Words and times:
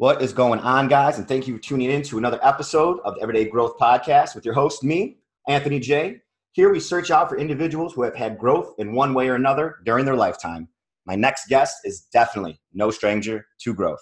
What 0.00 0.22
is 0.22 0.32
going 0.32 0.60
on, 0.60 0.88
guys? 0.88 1.18
And 1.18 1.28
thank 1.28 1.46
you 1.46 1.54
for 1.54 1.62
tuning 1.62 1.90
in 1.90 2.00
to 2.04 2.16
another 2.16 2.40
episode 2.42 3.00
of 3.04 3.16
the 3.16 3.20
Everyday 3.20 3.44
Growth 3.44 3.76
Podcast 3.76 4.34
with 4.34 4.46
your 4.46 4.54
host, 4.54 4.82
me, 4.82 5.18
Anthony 5.46 5.78
J. 5.78 6.22
Here 6.52 6.72
we 6.72 6.80
search 6.80 7.10
out 7.10 7.28
for 7.28 7.36
individuals 7.36 7.92
who 7.92 8.02
have 8.04 8.14
had 8.14 8.38
growth 8.38 8.74
in 8.78 8.94
one 8.94 9.12
way 9.12 9.28
or 9.28 9.34
another 9.34 9.76
during 9.84 10.06
their 10.06 10.16
lifetime. 10.16 10.68
My 11.04 11.16
next 11.16 11.48
guest 11.48 11.80
is 11.84 12.06
definitely 12.14 12.58
no 12.72 12.90
stranger 12.90 13.44
to 13.60 13.74
growth. 13.74 14.00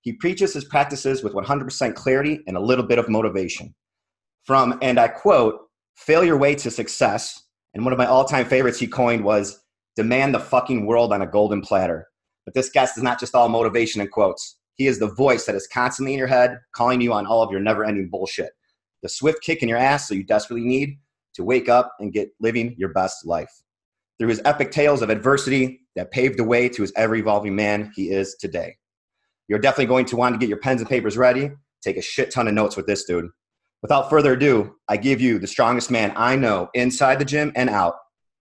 He 0.00 0.14
preaches 0.14 0.52
his 0.52 0.64
practices 0.64 1.22
with 1.22 1.32
100% 1.32 1.94
clarity 1.94 2.40
and 2.48 2.56
a 2.56 2.60
little 2.60 2.84
bit 2.84 2.98
of 2.98 3.08
motivation. 3.08 3.72
From, 4.42 4.76
and 4.82 4.98
I 4.98 5.06
quote, 5.06 5.60
failure 5.94 6.36
way 6.36 6.56
to 6.56 6.72
success. 6.72 7.40
And 7.72 7.84
one 7.84 7.92
of 7.92 8.00
my 8.00 8.06
all 8.06 8.24
time 8.24 8.46
favorites 8.46 8.80
he 8.80 8.88
coined 8.88 9.22
was 9.22 9.60
demand 9.94 10.34
the 10.34 10.40
fucking 10.40 10.86
world 10.86 11.12
on 11.12 11.22
a 11.22 11.26
golden 11.28 11.60
platter. 11.60 12.08
But 12.44 12.54
this 12.54 12.68
guest 12.68 12.96
is 12.96 13.04
not 13.04 13.20
just 13.20 13.36
all 13.36 13.48
motivation 13.48 14.00
and 14.00 14.10
quotes. 14.10 14.56
He 14.76 14.86
is 14.86 14.98
the 14.98 15.12
voice 15.14 15.46
that 15.46 15.54
is 15.54 15.66
constantly 15.66 16.12
in 16.12 16.18
your 16.18 16.28
head, 16.28 16.60
calling 16.72 17.00
you 17.00 17.12
on 17.12 17.26
all 17.26 17.42
of 17.42 17.50
your 17.50 17.60
never 17.60 17.84
ending 17.84 18.08
bullshit. 18.08 18.52
The 19.02 19.08
swift 19.08 19.42
kick 19.42 19.62
in 19.62 19.68
your 19.68 19.78
ass 19.78 20.08
so 20.08 20.14
you 20.14 20.24
desperately 20.24 20.66
need 20.66 20.98
to 21.34 21.44
wake 21.44 21.68
up 21.68 21.92
and 21.98 22.12
get 22.12 22.30
living 22.40 22.74
your 22.78 22.90
best 22.90 23.26
life. 23.26 23.50
Through 24.18 24.28
his 24.28 24.42
epic 24.44 24.70
tales 24.70 25.02
of 25.02 25.10
adversity 25.10 25.80
that 25.94 26.10
paved 26.10 26.38
the 26.38 26.44
way 26.44 26.68
to 26.68 26.82
his 26.82 26.92
ever 26.96 27.14
evolving 27.14 27.54
man 27.54 27.92
he 27.94 28.10
is 28.10 28.36
today. 28.36 28.76
You're 29.48 29.58
definitely 29.58 29.86
going 29.86 30.06
to 30.06 30.16
want 30.16 30.34
to 30.34 30.38
get 30.38 30.48
your 30.48 30.58
pens 30.58 30.80
and 30.80 30.90
papers 30.90 31.16
ready, 31.16 31.50
take 31.82 31.96
a 31.96 32.02
shit 32.02 32.30
ton 32.30 32.48
of 32.48 32.54
notes 32.54 32.76
with 32.76 32.86
this 32.86 33.04
dude. 33.04 33.30
Without 33.82 34.10
further 34.10 34.32
ado, 34.32 34.74
I 34.88 34.96
give 34.96 35.20
you 35.20 35.38
the 35.38 35.46
strongest 35.46 35.90
man 35.90 36.12
I 36.16 36.34
know 36.34 36.68
inside 36.74 37.18
the 37.18 37.24
gym 37.24 37.52
and 37.54 37.70
out. 37.70 37.94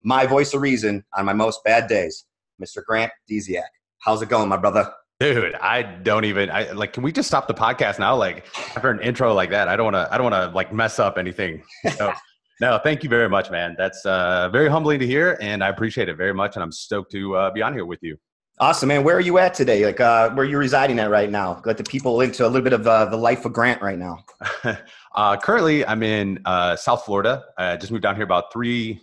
My 0.03 0.27
voice 0.27 0.53
of 0.55 0.63
reason 0.63 1.05
on 1.17 1.27
my 1.27 1.33
most 1.33 1.63
bad 1.65 1.87
days, 1.87 2.25
Mr. 2.63 2.83
Grant 2.85 3.13
Dziak. 3.31 3.63
How's 3.99 4.23
it 4.23 4.29
going, 4.29 4.49
my 4.49 4.57
brother? 4.57 4.93
Dude, 5.21 5.57
I 5.57 5.83
don't 5.83 6.25
even 6.25 6.49
I 6.49 6.71
like 6.71 6.93
can 6.93 7.03
we 7.03 7.11
just 7.11 7.27
stop 7.27 7.49
the 7.49 7.55
podcast 7.55 7.99
now? 7.99 8.15
Like 8.15 8.47
after 8.77 8.89
an 8.91 9.01
intro 9.01 9.35
like 9.35 9.51
that, 9.51 9.67
I 9.67 9.75
don't 9.75 9.87
wanna 9.87 10.09
I 10.13 10.17
don't 10.17 10.31
wanna 10.31 10.53
like 10.55 10.73
mess 10.73 11.01
up 11.01 11.19
anything. 11.19 11.65
So 11.97 12.13
no, 12.61 12.79
thank 12.85 13.03
you 13.03 13.09
very 13.09 13.29
much, 13.29 13.51
man. 13.51 13.75
That's 13.77 14.07
uh 14.07 14.49
very 14.51 14.69
humbling 14.69 15.01
to 15.01 15.07
hear 15.07 15.37
and 15.41 15.65
I 15.65 15.69
appreciate 15.71 16.09
it 16.09 16.17
very 16.17 16.33
much 16.33 16.55
and 16.55 16.63
I'm 16.63 16.71
stoked 16.71 17.11
to 17.13 17.35
uh, 17.35 17.51
be 17.51 17.63
on 17.63 17.73
here 17.73 17.85
with 17.85 17.99
you. 18.01 18.17
Awesome, 18.61 18.89
man. 18.89 19.03
Where 19.03 19.17
are 19.17 19.21
you 19.21 19.39
at 19.39 19.55
today? 19.55 19.85
Like, 19.87 20.01
uh, 20.01 20.31
where 20.31 20.45
are 20.45 20.49
you 20.49 20.59
residing 20.59 20.99
at 20.99 21.11
right 21.11 21.31
now? 21.31 21.63
Let 21.65 21.77
the 21.77 21.85
people 21.85 22.21
into 22.23 22.45
a 22.45 22.49
little 22.49 22.63
bit 22.63 22.73
of 22.73 22.89
uh, 22.89 23.05
the 23.05 23.17
life 23.17 23.45
of 23.45 23.53
Grant 23.53 23.81
right 23.81 23.97
now. 23.97 24.25
uh, 25.15 25.37
currently, 25.37 25.87
I'm 25.87 26.03
in 26.03 26.41
uh, 26.45 26.75
South 26.75 27.05
Florida. 27.05 27.45
I 27.57 27.77
just 27.77 27.93
moved 27.93 28.03
down 28.03 28.17
here 28.17 28.25
about 28.25 28.53
three, 28.53 29.01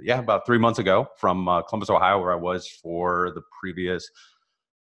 yeah, 0.00 0.20
about 0.20 0.46
three 0.46 0.58
months 0.58 0.78
ago 0.78 1.08
from 1.18 1.48
uh, 1.48 1.62
Columbus, 1.62 1.90
Ohio, 1.90 2.20
where 2.20 2.30
I 2.30 2.36
was 2.36 2.68
for 2.68 3.32
the 3.34 3.42
previous 3.60 4.08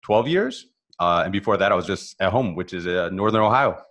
12 0.03 0.29
years. 0.29 0.67
Uh, 0.99 1.23
and 1.25 1.33
before 1.33 1.57
that, 1.57 1.73
I 1.73 1.75
was 1.75 1.87
just 1.87 2.17
at 2.21 2.33
home, 2.33 2.55
which 2.55 2.73
is 2.73 2.87
Northern 3.13 3.43
Ohio. 3.43 3.83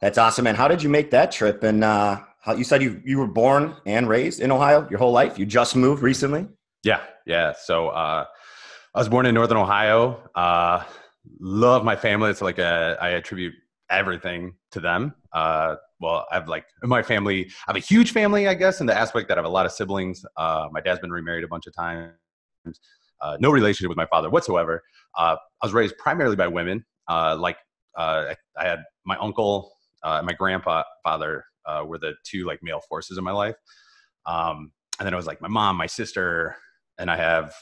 That's 0.00 0.18
awesome, 0.18 0.44
man. 0.44 0.54
How 0.54 0.68
did 0.68 0.82
you 0.82 0.88
make 0.88 1.10
that 1.12 1.32
trip? 1.32 1.62
And 1.62 1.82
how, 1.82 2.54
you 2.54 2.64
said 2.64 2.82
you 2.82 3.00
you 3.04 3.18
were 3.18 3.26
born 3.26 3.74
and 3.86 4.08
raised 4.08 4.40
in 4.40 4.52
Ohio 4.52 4.86
your 4.90 4.98
whole 4.98 5.12
life. 5.12 5.38
You 5.38 5.46
just 5.46 5.74
moved 5.74 6.02
recently. 6.02 6.46
Yeah, 6.84 7.00
yeah. 7.24 7.54
So 7.58 7.90
I 8.96 8.98
was 8.98 9.10
born 9.10 9.26
in 9.26 9.34
Northern 9.34 9.58
Ohio. 9.58 10.18
Uh, 10.34 10.82
love 11.38 11.84
my 11.84 11.96
family. 11.96 12.30
It's 12.30 12.40
like 12.40 12.58
a, 12.58 12.96
I 12.98 13.10
attribute 13.10 13.52
everything 13.90 14.54
to 14.70 14.80
them. 14.80 15.14
Uh, 15.34 15.76
well, 16.00 16.26
I 16.30 16.36
have 16.36 16.48
like 16.48 16.64
my 16.82 17.02
family. 17.02 17.44
I 17.44 17.72
have 17.72 17.76
a 17.76 17.80
huge 17.80 18.12
family, 18.12 18.48
I 18.48 18.54
guess, 18.54 18.80
in 18.80 18.86
the 18.86 18.96
aspect 18.96 19.28
that 19.28 19.36
I 19.36 19.40
have 19.40 19.44
a 19.44 19.50
lot 19.50 19.66
of 19.66 19.72
siblings. 19.72 20.24
Uh, 20.38 20.68
my 20.72 20.80
dad's 20.80 21.00
been 21.00 21.10
remarried 21.10 21.44
a 21.44 21.48
bunch 21.48 21.66
of 21.66 21.74
times. 21.74 22.14
Uh, 23.20 23.36
no 23.40 23.50
relationship 23.50 23.88
with 23.88 23.96
my 23.96 24.06
father 24.06 24.30
whatsoever. 24.30 24.82
Uh, 25.16 25.36
I 25.62 25.66
was 25.66 25.72
raised 25.72 25.96
primarily 25.98 26.36
by 26.36 26.48
women. 26.48 26.84
Uh, 27.08 27.36
like 27.38 27.56
uh, 27.96 28.34
I, 28.58 28.62
I, 28.62 28.68
had 28.68 28.80
my 29.04 29.16
uncle 29.18 29.72
uh, 30.02 30.20
my 30.22 30.32
grandpa 30.32 30.82
father 31.02 31.44
were 31.84 31.98
the 31.98 32.14
two 32.24 32.44
like 32.44 32.60
male 32.62 32.80
forces 32.88 33.18
in 33.18 33.24
my 33.24 33.32
life. 33.32 33.56
Um, 34.26 34.72
and 34.98 35.06
then 35.06 35.12
it 35.12 35.16
was 35.16 35.26
like 35.26 35.40
my 35.40 35.48
mom, 35.48 35.76
my 35.76 35.86
sister, 35.86 36.56
and 36.98 37.10
I 37.10 37.16
have 37.16 37.54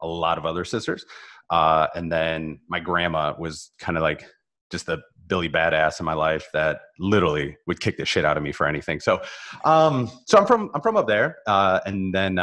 a 0.00 0.06
lot 0.06 0.38
of 0.38 0.46
other 0.46 0.64
sisters. 0.64 1.04
And 1.50 2.10
then 2.10 2.60
my 2.68 2.80
grandma 2.80 3.34
was 3.38 3.70
kind 3.78 3.96
of 3.96 4.02
like 4.02 4.24
just 4.70 4.86
the 4.86 5.02
Billy 5.28 5.48
badass 5.48 6.00
in 6.00 6.06
my 6.06 6.14
life 6.14 6.46
that 6.52 6.80
literally 6.98 7.56
would 7.66 7.80
kick 7.80 7.96
the 7.96 8.04
shit 8.04 8.24
out 8.24 8.36
of 8.36 8.42
me 8.42 8.52
for 8.52 8.66
anything. 8.66 9.00
So, 9.00 9.22
um, 9.64 10.10
so 10.26 10.38
I'm 10.38 10.46
from 10.46 10.70
I'm 10.74 10.80
from 10.80 10.96
up 10.96 11.06
there, 11.06 11.38
uh, 11.46 11.80
and 11.86 12.12
then 12.14 12.38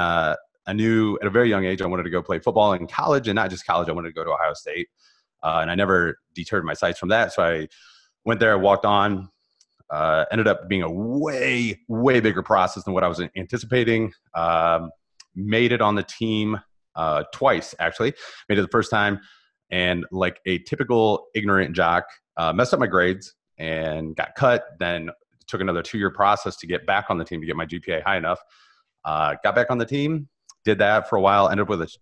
I 0.69 0.73
knew 0.73 1.17
at 1.19 1.25
a 1.25 1.31
very 1.31 1.49
young 1.49 1.65
age 1.65 1.81
I 1.81 1.87
wanted 1.87 2.03
to 2.03 2.11
go 2.11 2.21
play 2.21 2.37
football 2.37 2.73
in 2.73 2.85
college, 2.85 3.27
and 3.27 3.35
not 3.35 3.49
just 3.49 3.65
college. 3.65 3.89
I 3.89 3.91
wanted 3.91 4.09
to 4.09 4.13
go 4.13 4.23
to 4.23 4.29
Ohio 4.29 4.53
State, 4.53 4.87
uh, 5.41 5.59
and 5.61 5.71
I 5.71 5.75
never 5.75 6.19
deterred 6.35 6.63
my 6.63 6.75
sights 6.75 6.99
from 6.99 7.09
that. 7.09 7.33
So 7.33 7.43
I 7.43 7.67
went 8.23 8.39
there, 8.39 8.57
walked 8.57 8.85
on. 8.85 9.29
Uh, 9.89 10.25
ended 10.31 10.47
up 10.47 10.69
being 10.69 10.83
a 10.83 10.91
way 10.91 11.79
way 11.87 12.19
bigger 12.19 12.43
process 12.43 12.83
than 12.83 12.93
what 12.93 13.03
I 13.03 13.07
was 13.07 13.19
anticipating. 13.35 14.13
Um, 14.35 14.91
made 15.35 15.71
it 15.71 15.81
on 15.81 15.95
the 15.95 16.03
team 16.03 16.59
uh, 16.95 17.23
twice 17.33 17.73
actually. 17.79 18.13
Made 18.47 18.59
it 18.59 18.61
the 18.61 18.67
first 18.67 18.91
time, 18.91 19.19
and 19.71 20.05
like 20.11 20.39
a 20.45 20.59
typical 20.59 21.25
ignorant 21.33 21.75
jock, 21.75 22.05
uh, 22.37 22.53
messed 22.53 22.75
up 22.75 22.79
my 22.79 22.85
grades 22.85 23.33
and 23.57 24.15
got 24.15 24.35
cut. 24.35 24.65
Then 24.77 25.09
took 25.47 25.61
another 25.61 25.81
two 25.81 25.97
year 25.97 26.11
process 26.11 26.57
to 26.57 26.67
get 26.67 26.85
back 26.85 27.05
on 27.09 27.17
the 27.17 27.25
team 27.25 27.41
to 27.41 27.47
get 27.47 27.55
my 27.55 27.65
GPA 27.65 28.03
high 28.03 28.17
enough. 28.17 28.39
Uh, 29.03 29.33
got 29.43 29.55
back 29.55 29.71
on 29.71 29.79
the 29.79 29.85
team, 29.85 30.29
did 30.65 30.79
that 30.79 31.09
for 31.09 31.17
a 31.17 31.21
while. 31.21 31.49
Ended 31.49 31.63
up 31.63 31.69
with 31.69 31.81
a, 31.81 31.97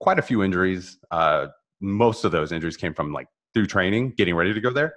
quite 0.00 0.18
a 0.18 0.22
few 0.22 0.42
injuries. 0.42 0.98
Uh, 1.10 1.48
most 1.80 2.24
of 2.24 2.32
those 2.32 2.52
injuries 2.52 2.76
came 2.76 2.94
from 2.94 3.12
like 3.12 3.26
through 3.54 3.66
training, 3.66 4.14
getting 4.16 4.34
ready 4.34 4.54
to 4.54 4.60
go 4.60 4.70
there. 4.70 4.94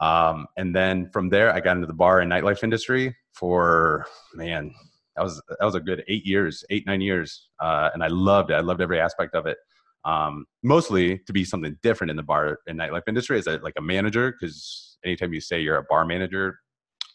Um, 0.00 0.46
and 0.56 0.74
then 0.74 1.10
from 1.12 1.28
there, 1.28 1.52
I 1.52 1.60
got 1.60 1.76
into 1.76 1.86
the 1.86 1.92
bar 1.92 2.20
and 2.20 2.30
nightlife 2.30 2.62
industry 2.62 3.16
for 3.32 4.06
man 4.34 4.72
that 5.18 5.24
was 5.24 5.42
that 5.48 5.64
was 5.64 5.74
a 5.74 5.80
good 5.80 6.04
eight 6.06 6.24
years, 6.24 6.64
eight 6.70 6.86
nine 6.86 7.00
years, 7.00 7.48
uh, 7.60 7.90
and 7.92 8.04
I 8.04 8.06
loved 8.06 8.50
it. 8.50 8.54
I 8.54 8.60
loved 8.60 8.80
every 8.80 9.00
aspect 9.00 9.34
of 9.34 9.46
it. 9.46 9.58
Um, 10.04 10.46
mostly 10.62 11.18
to 11.26 11.32
be 11.32 11.44
something 11.44 11.76
different 11.82 12.12
in 12.12 12.16
the 12.16 12.22
bar 12.22 12.60
and 12.68 12.78
nightlife 12.78 13.02
industry 13.08 13.36
as 13.36 13.48
a, 13.48 13.58
like 13.58 13.74
a 13.76 13.82
manager, 13.82 14.32
because 14.32 14.96
anytime 15.04 15.32
you 15.32 15.40
say 15.40 15.60
you're 15.60 15.76
a 15.76 15.82
bar 15.82 16.04
manager, 16.04 16.60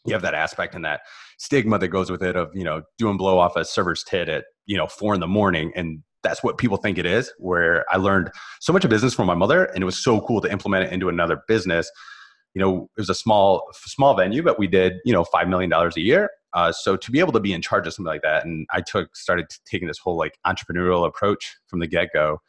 you 0.05 0.11
have 0.11 0.21
that 0.23 0.33
aspect 0.33 0.75
and 0.75 0.83
that 0.83 1.01
stigma 1.37 1.79
that 1.79 1.87
goes 1.87 2.11
with 2.11 2.21
it 2.21 2.35
of 2.35 2.49
you 2.53 2.65
know 2.65 2.81
doing 2.97 3.15
blow 3.15 3.39
off 3.39 3.55
a 3.55 3.63
server's 3.63 4.03
tit 4.03 4.27
at 4.27 4.43
you 4.65 4.77
know 4.77 4.87
four 4.87 5.13
in 5.13 5.19
the 5.19 5.27
morning 5.27 5.71
and 5.75 6.03
that's 6.23 6.43
what 6.43 6.57
people 6.57 6.77
think 6.77 6.97
it 6.97 7.05
is 7.05 7.31
where 7.37 7.85
i 7.91 7.97
learned 7.97 8.31
so 8.59 8.71
much 8.73 8.83
of 8.83 8.89
business 8.89 9.13
from 9.13 9.27
my 9.27 9.35
mother 9.35 9.65
and 9.65 9.81
it 9.81 9.85
was 9.85 10.01
so 10.01 10.21
cool 10.21 10.41
to 10.41 10.51
implement 10.51 10.85
it 10.85 10.93
into 10.93 11.09
another 11.09 11.41
business 11.47 11.91
you 12.53 12.61
know 12.61 12.89
it 12.97 13.01
was 13.01 13.09
a 13.09 13.15
small 13.15 13.63
small 13.73 14.15
venue 14.15 14.43
but 14.43 14.57
we 14.57 14.67
did 14.67 14.93
you 15.05 15.13
know 15.13 15.23
five 15.23 15.47
million 15.47 15.69
dollars 15.69 15.95
a 15.97 16.01
year 16.01 16.29
uh, 16.53 16.71
so 16.71 16.95
to 16.95 17.11
be 17.11 17.19
able 17.19 17.31
to 17.31 17.39
be 17.39 17.51
in 17.51 17.61
charge 17.61 17.87
of 17.87 17.93
something 17.93 18.11
like 18.11 18.21
that, 18.21 18.45
and 18.45 18.67
I 18.71 18.81
took 18.81 19.15
started 19.15 19.47
taking 19.65 19.87
this 19.87 19.97
whole 19.97 20.15
like 20.15 20.37
entrepreneurial 20.45 21.07
approach 21.07 21.55
from 21.67 21.79
the 21.79 21.87
get 21.87 22.09
go, 22.13 22.41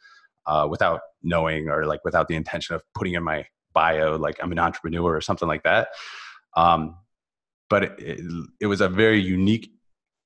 uh, 0.45 0.67
without 0.69 1.01
knowing 1.23 1.69
or 1.69 1.85
like 1.85 2.01
without 2.05 2.27
the 2.27 2.35
intention 2.35 2.75
of 2.75 2.83
putting 2.93 3.13
in 3.13 3.23
my 3.23 3.45
bio 3.73 4.15
like 4.15 4.37
I'm 4.41 4.51
an 4.51 4.59
entrepreneur 4.59 5.15
or 5.15 5.21
something 5.21 5.47
like 5.47 5.63
that. 5.63 5.89
Um, 6.55 6.97
but 7.69 7.99
it, 7.99 8.21
it 8.61 8.67
was 8.67 8.79
a 8.79 8.87
very 8.87 9.19
unique 9.19 9.71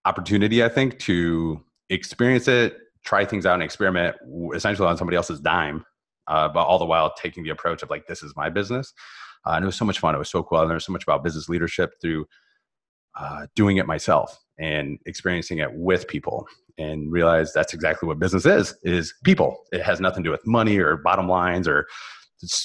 opportunity, 0.03 0.63
I 0.63 0.69
think, 0.69 0.99
to 0.99 1.63
experience 1.89 2.47
it, 2.47 2.77
try 3.03 3.25
things 3.25 3.45
out, 3.45 3.55
and 3.55 3.63
experiment 3.63 4.15
essentially 4.55 4.87
on 4.87 4.97
somebody 4.97 5.17
else's 5.17 5.39
dime, 5.39 5.85
uh, 6.27 6.47
but 6.49 6.63
all 6.63 6.79
the 6.79 6.85
while 6.85 7.13
taking 7.13 7.43
the 7.43 7.49
approach 7.49 7.83
of 7.83 7.89
like 7.89 8.07
this 8.07 8.23
is 8.23 8.33
my 8.35 8.49
business. 8.49 8.93
Uh, 9.45 9.51
and 9.51 9.63
it 9.63 9.65
was 9.65 9.75
so 9.75 9.85
much 9.85 9.99
fun. 9.99 10.15
It 10.15 10.17
was 10.17 10.29
so 10.29 10.43
cool. 10.43 10.57
I 10.57 10.63
learned 10.63 10.81
so 10.81 10.91
much 10.91 11.03
about 11.03 11.23
business 11.23 11.47
leadership 11.47 11.93
through 12.01 12.25
uh, 13.17 13.47
doing 13.55 13.77
it 13.77 13.87
myself 13.87 14.39
and 14.59 14.99
experiencing 15.05 15.59
it 15.59 15.69
with 15.73 16.07
people 16.07 16.47
and 16.77 17.11
realize 17.11 17.53
that's 17.53 17.73
exactly 17.73 18.07
what 18.07 18.19
business 18.19 18.45
is 18.45 18.75
is 18.83 19.13
people 19.23 19.57
it 19.71 19.81
has 19.81 19.99
nothing 19.99 20.23
to 20.23 20.27
do 20.27 20.31
with 20.31 20.45
money 20.45 20.77
or 20.77 20.97
bottom 20.97 21.27
lines 21.27 21.67
or 21.67 21.87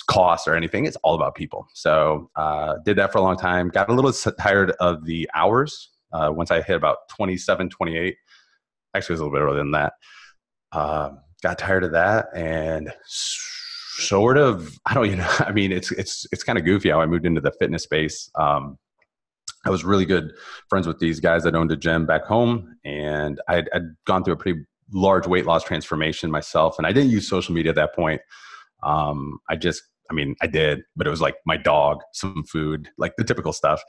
costs 0.09 0.47
or 0.47 0.55
anything 0.55 0.85
it's 0.85 0.97
all 1.03 1.15
about 1.15 1.35
people 1.35 1.67
so 1.75 2.31
uh, 2.37 2.75
did 2.85 2.97
that 2.97 3.11
for 3.11 3.19
a 3.19 3.23
long 3.23 3.37
time 3.37 3.69
got 3.69 3.89
a 3.89 3.93
little 3.93 4.13
tired 4.39 4.71
of 4.81 5.05
the 5.05 5.29
hours 5.35 5.91
uh, 6.13 6.31
once 6.33 6.51
i 6.51 6.61
hit 6.63 6.77
about 6.77 6.99
27 7.17 7.69
28 7.71 8.17
actually 8.95 9.15
it 9.15 9.17
was 9.17 9.21
a 9.21 9.25
little 9.25 9.39
bit 9.39 9.43
earlier 9.43 9.59
than 9.59 9.73
that 9.73 9.93
uh, 10.73 11.11
got 11.43 11.59
tired 11.59 11.85
of 11.85 11.93
that 11.93 12.27
and 12.35 12.93
sort 13.07 14.37
of 14.37 14.77
i 14.87 14.95
don't 14.95 15.09
you 15.09 15.17
know 15.17 15.31
i 15.41 15.53
mean 15.53 15.73
it's 15.73 15.93
it's 15.93 16.27
it's 16.33 16.43
kind 16.43 16.59
of 16.59 16.65
goofy 16.65 16.91
how 16.91 17.01
i 17.01 17.07
moved 17.07 17.27
into 17.27 17.41
the 17.41 17.53
fitness 17.53 17.83
space 17.83 18.31
um, 18.37 18.79
I 19.67 19.71
was 19.71 19.85
really 19.85 20.05
good 20.05 20.33
friends 20.69 20.87
with 20.87 20.99
these 20.99 21.21
guys 21.21 21.43
that 21.45 21.55
owned 21.55 21.73
a 21.73 21.77
gym 21.77 22.07
back 22.07 22.25
home, 22.25 22.77
and 22.85 23.41
I'd, 23.49 23.69
I'd, 23.73 23.95
gone 24.07 24.23
through 24.23 24.35
a 24.35 24.37
pretty 24.37 24.61
large 24.93 25.27
weight 25.27 25.47
loss 25.47 25.65
transformation 25.65 26.31
myself. 26.31 26.77
And 26.79 26.87
I 26.87 26.93
didn't 26.93 27.11
use 27.11 27.29
social 27.29 27.55
media 27.55 27.71
at 27.71 27.77
that 27.77 27.95
point. 27.95 28.21
Um, 28.83 29.39
I 29.49 29.57
just, 29.57 29.83
I 30.11 30.15
mean, 30.15 30.37
I 30.43 30.47
did, 30.47 30.83
but 30.97 31.07
it 31.07 31.11
was 31.11 31.23
like 31.23 31.37
my 31.47 31.57
dog, 31.57 32.01
some 32.13 32.45
food, 32.45 32.91
like 32.99 33.15
the 33.17 33.25
typical 33.25 33.53
stuff. 33.53 33.83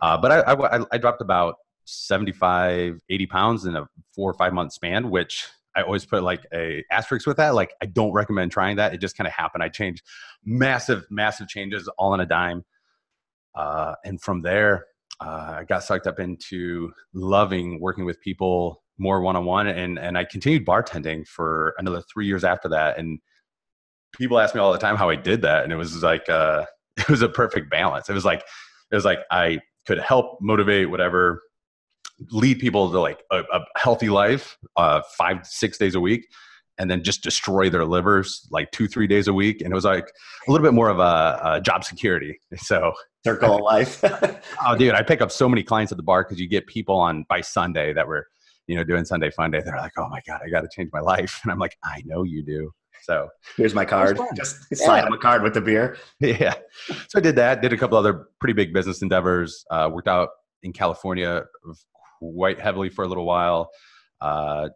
Uh, 0.00 0.16
but 0.16 0.32
I, 0.32 0.52
I, 0.52 0.84
I 0.92 0.98
dropped 0.98 1.20
about 1.20 1.56
75, 1.88 3.00
80 3.08 3.26
pounds 3.26 3.64
in 3.64 3.76
a 3.76 3.88
four 4.14 4.30
or 4.30 4.34
five 4.34 4.52
month 4.52 4.72
span, 4.72 5.10
which 5.10 5.48
I 5.74 5.82
always 5.82 6.04
put 6.04 6.22
like 6.22 6.44
a 6.52 6.84
asterisk 6.90 7.26
with 7.26 7.38
that. 7.38 7.54
Like 7.54 7.72
I 7.82 7.86
don't 7.86 8.12
recommend 8.12 8.52
trying 8.52 8.76
that. 8.76 8.92
It 8.92 9.00
just 9.00 9.16
kind 9.16 9.26
of 9.26 9.32
happened. 9.32 9.62
I 9.62 9.68
changed 9.68 10.02
massive, 10.44 11.06
massive 11.10 11.48
changes 11.48 11.88
all 11.96 12.14
in 12.14 12.20
a 12.20 12.26
dime. 12.26 12.64
Uh, 13.54 13.94
and 14.04 14.20
from 14.20 14.42
there, 14.42 14.86
uh, 15.20 15.56
I 15.58 15.64
got 15.64 15.82
sucked 15.82 16.06
up 16.06 16.20
into 16.20 16.92
loving 17.14 17.80
working 17.80 18.04
with 18.04 18.20
people 18.20 18.82
more 18.98 19.20
one 19.20 19.36
on 19.36 19.44
one, 19.44 19.66
and 19.66 19.98
and 19.98 20.18
I 20.18 20.24
continued 20.24 20.66
bartending 20.66 21.26
for 21.26 21.74
another 21.78 22.02
three 22.12 22.26
years 22.26 22.44
after 22.44 22.68
that. 22.70 22.98
And 22.98 23.20
people 24.12 24.38
ask 24.38 24.54
me 24.54 24.60
all 24.60 24.72
the 24.72 24.78
time 24.78 24.96
how 24.96 25.08
I 25.08 25.16
did 25.16 25.42
that, 25.42 25.64
and 25.64 25.72
it 25.72 25.76
was 25.76 26.02
like 26.02 26.28
uh, 26.28 26.66
it 26.98 27.08
was 27.08 27.22
a 27.22 27.28
perfect 27.28 27.70
balance. 27.70 28.08
It 28.08 28.14
was 28.14 28.24
like 28.24 28.42
it 28.90 28.94
was 28.94 29.04
like 29.04 29.20
I 29.30 29.60
could 29.86 29.98
help 29.98 30.38
motivate 30.40 30.90
whatever 30.90 31.42
lead 32.30 32.58
people 32.58 32.90
to 32.90 33.00
like 33.00 33.22
a, 33.30 33.40
a 33.40 33.60
healthy 33.76 34.08
life 34.08 34.58
uh, 34.76 35.00
five 35.16 35.46
six 35.46 35.78
days 35.78 35.94
a 35.94 36.00
week 36.00 36.26
and 36.78 36.90
then 36.90 37.02
just 37.02 37.22
destroy 37.22 37.68
their 37.68 37.84
livers 37.84 38.46
like 38.50 38.70
two 38.70 38.86
three 38.86 39.06
days 39.06 39.28
a 39.28 39.32
week. 39.32 39.60
And 39.60 39.72
it 39.72 39.74
was 39.74 39.84
like 39.84 40.10
a 40.46 40.50
little 40.50 40.64
bit 40.64 40.74
more 40.74 40.88
of 40.88 40.98
a, 40.98 41.40
a 41.56 41.60
job 41.60 41.84
security. 41.84 42.40
So 42.56 42.92
circle 43.24 43.56
of 43.56 43.62
life. 43.62 44.02
Oh 44.66 44.76
dude 44.76 44.94
i 44.94 45.02
pick 45.02 45.20
up 45.20 45.30
so 45.30 45.48
many 45.48 45.62
clients 45.62 45.92
at 45.92 45.98
the 45.98 46.02
bar 46.02 46.24
because 46.24 46.40
you 46.40 46.48
get 46.48 46.66
people 46.66 46.96
on 46.96 47.24
by 47.28 47.40
sunday 47.40 47.92
that 47.92 48.06
were 48.06 48.26
you 48.66 48.76
know 48.76 48.84
doing 48.84 49.04
sunday 49.04 49.30
fun 49.30 49.50
day. 49.50 49.60
They're 49.64 49.76
like 49.76 49.92
oh 49.98 50.08
my 50.08 50.20
god 50.26 50.40
i 50.44 50.48
got 50.48 50.62
to 50.62 50.68
change 50.74 50.90
my 50.92 51.00
life. 51.00 51.40
And 51.44 51.52
i'm 51.52 51.58
like 51.58 51.76
i 51.84 52.02
know 52.04 52.22
you 52.22 52.42
do. 52.42 52.72
So 53.02 53.28
here's 53.56 53.74
my 53.74 53.84
card. 53.84 54.18
just 54.36 54.56
slide 54.74 54.98
yeah. 54.98 55.04
them 55.04 55.12
a 55.12 55.18
card 55.18 55.42
with 55.42 55.54
the 55.54 55.60
beer. 55.60 55.96
Yeah. 56.20 56.54
So 57.08 57.18
i 57.18 57.20
did 57.20 57.36
that. 57.36 57.62
Did 57.62 57.72
a 57.72 57.76
couple 57.76 57.98
other 57.98 58.28
pretty 58.40 58.54
big 58.54 58.72
business 58.72 59.02
endeavors. 59.02 59.64
Uh, 59.70 59.88
worked 59.92 60.08
out 60.08 60.30
in 60.62 60.72
california 60.72 61.44
quite 62.18 62.60
heavily 62.60 62.88
for 62.88 63.04
a 63.04 63.08
little 63.08 63.26
while. 63.26 63.70
Uh, 64.20 64.68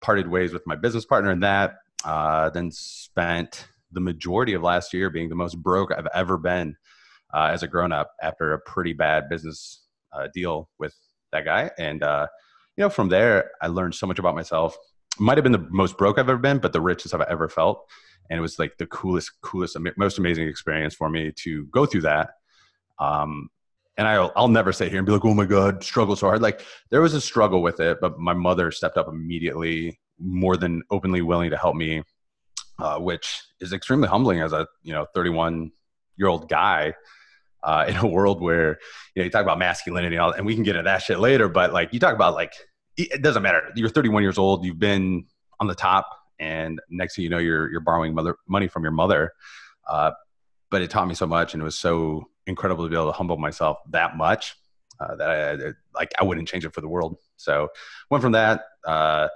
parted 0.00 0.28
ways 0.28 0.52
with 0.52 0.66
my 0.66 0.76
business 0.76 1.04
partner 1.04 1.30
in 1.30 1.40
that. 1.40 1.74
Uh, 2.04 2.50
then 2.50 2.70
spent 2.70 3.66
the 3.92 4.00
majority 4.00 4.52
of 4.52 4.62
last 4.62 4.92
year 4.92 5.10
being 5.10 5.28
the 5.28 5.34
most 5.34 5.60
broke 5.60 5.90
I've 5.92 6.08
ever 6.14 6.36
been 6.38 6.76
uh, 7.34 7.48
as 7.52 7.62
a 7.62 7.68
grown 7.68 7.92
up 7.92 8.12
after 8.22 8.52
a 8.52 8.60
pretty 8.60 8.92
bad 8.92 9.28
business 9.28 9.82
uh, 10.12 10.28
deal 10.32 10.68
with 10.78 10.94
that 11.32 11.44
guy. 11.44 11.70
And, 11.78 12.02
uh, 12.02 12.28
you 12.76 12.82
know, 12.82 12.90
from 12.90 13.08
there, 13.08 13.50
I 13.60 13.68
learned 13.68 13.94
so 13.94 14.06
much 14.06 14.18
about 14.18 14.34
myself. 14.34 14.76
Might 15.18 15.38
have 15.38 15.44
been 15.44 15.52
the 15.52 15.66
most 15.70 15.96
broke 15.96 16.18
I've 16.18 16.28
ever 16.28 16.38
been, 16.38 16.58
but 16.58 16.72
the 16.72 16.80
richest 16.80 17.14
I've 17.14 17.22
ever 17.22 17.48
felt. 17.48 17.88
And 18.28 18.38
it 18.38 18.42
was 18.42 18.58
like 18.58 18.76
the 18.78 18.86
coolest, 18.86 19.32
coolest, 19.40 19.76
most 19.96 20.18
amazing 20.18 20.48
experience 20.48 20.94
for 20.94 21.08
me 21.08 21.32
to 21.36 21.66
go 21.66 21.86
through 21.86 22.02
that. 22.02 22.30
Um, 22.98 23.48
and 23.96 24.06
I'll, 24.06 24.32
I'll 24.36 24.48
never 24.48 24.72
sit 24.72 24.90
here 24.90 24.98
and 24.98 25.06
be 25.06 25.12
like, 25.12 25.24
oh 25.24 25.34
my 25.34 25.46
God, 25.46 25.82
struggle 25.82 26.16
so 26.16 26.26
hard. 26.26 26.42
Like 26.42 26.62
there 26.90 27.00
was 27.00 27.14
a 27.14 27.20
struggle 27.20 27.62
with 27.62 27.80
it, 27.80 27.98
but 28.00 28.18
my 28.18 28.34
mother 28.34 28.70
stepped 28.70 28.98
up 28.98 29.08
immediately, 29.08 29.98
more 30.18 30.56
than 30.56 30.82
openly 30.90 31.22
willing 31.22 31.50
to 31.50 31.56
help 31.56 31.76
me, 31.76 32.02
uh, 32.78 32.98
which 32.98 33.42
is 33.60 33.72
extremely 33.72 34.08
humbling 34.08 34.40
as 34.40 34.52
a, 34.52 34.66
you 34.82 34.92
know, 34.92 35.06
31 35.14 35.72
year 36.16 36.28
old 36.28 36.48
guy 36.48 36.94
uh, 37.62 37.86
in 37.88 37.96
a 37.96 38.06
world 38.06 38.42
where, 38.42 38.78
you 39.14 39.20
know, 39.20 39.24
you 39.24 39.30
talk 39.30 39.42
about 39.42 39.58
masculinity 39.58 40.16
and, 40.16 40.22
all, 40.22 40.32
and 40.32 40.44
we 40.44 40.54
can 40.54 40.62
get 40.62 40.76
into 40.76 40.84
that 40.84 41.02
shit 41.02 41.18
later, 41.18 41.48
but 41.48 41.72
like 41.72 41.92
you 41.92 42.00
talk 42.00 42.14
about 42.14 42.34
like, 42.34 42.52
it 42.98 43.20
doesn't 43.20 43.42
matter. 43.42 43.72
You're 43.74 43.90
31 43.90 44.22
years 44.22 44.38
old. 44.38 44.64
You've 44.64 44.78
been 44.78 45.26
on 45.60 45.66
the 45.66 45.74
top 45.74 46.08
and 46.38 46.80
next 46.88 47.16
thing 47.16 47.24
you 47.24 47.30
know, 47.30 47.38
you're, 47.38 47.70
you're 47.70 47.80
borrowing 47.80 48.14
mother 48.14 48.36
money 48.48 48.68
from 48.68 48.84
your 48.84 48.92
mother. 48.92 49.32
Uh, 49.86 50.12
but 50.70 50.80
it 50.80 50.90
taught 50.90 51.06
me 51.06 51.14
so 51.14 51.26
much 51.26 51.52
and 51.52 51.62
it 51.62 51.64
was 51.64 51.78
so 51.78 52.26
incredible 52.46 52.84
to 52.84 52.90
be 52.90 52.96
able 52.96 53.06
to 53.06 53.12
humble 53.12 53.36
myself 53.36 53.78
that 53.90 54.16
much 54.16 54.56
uh, 55.00 55.14
that 55.16 55.30
I, 55.30 55.98
like 55.98 56.12
I 56.18 56.24
wouldn't 56.24 56.48
change 56.48 56.64
it 56.64 56.74
for 56.74 56.80
the 56.80 56.88
world. 56.88 57.18
So 57.36 57.68
went 58.10 58.22
from 58.22 58.32
that. 58.32 58.64
Uh, 58.86 59.28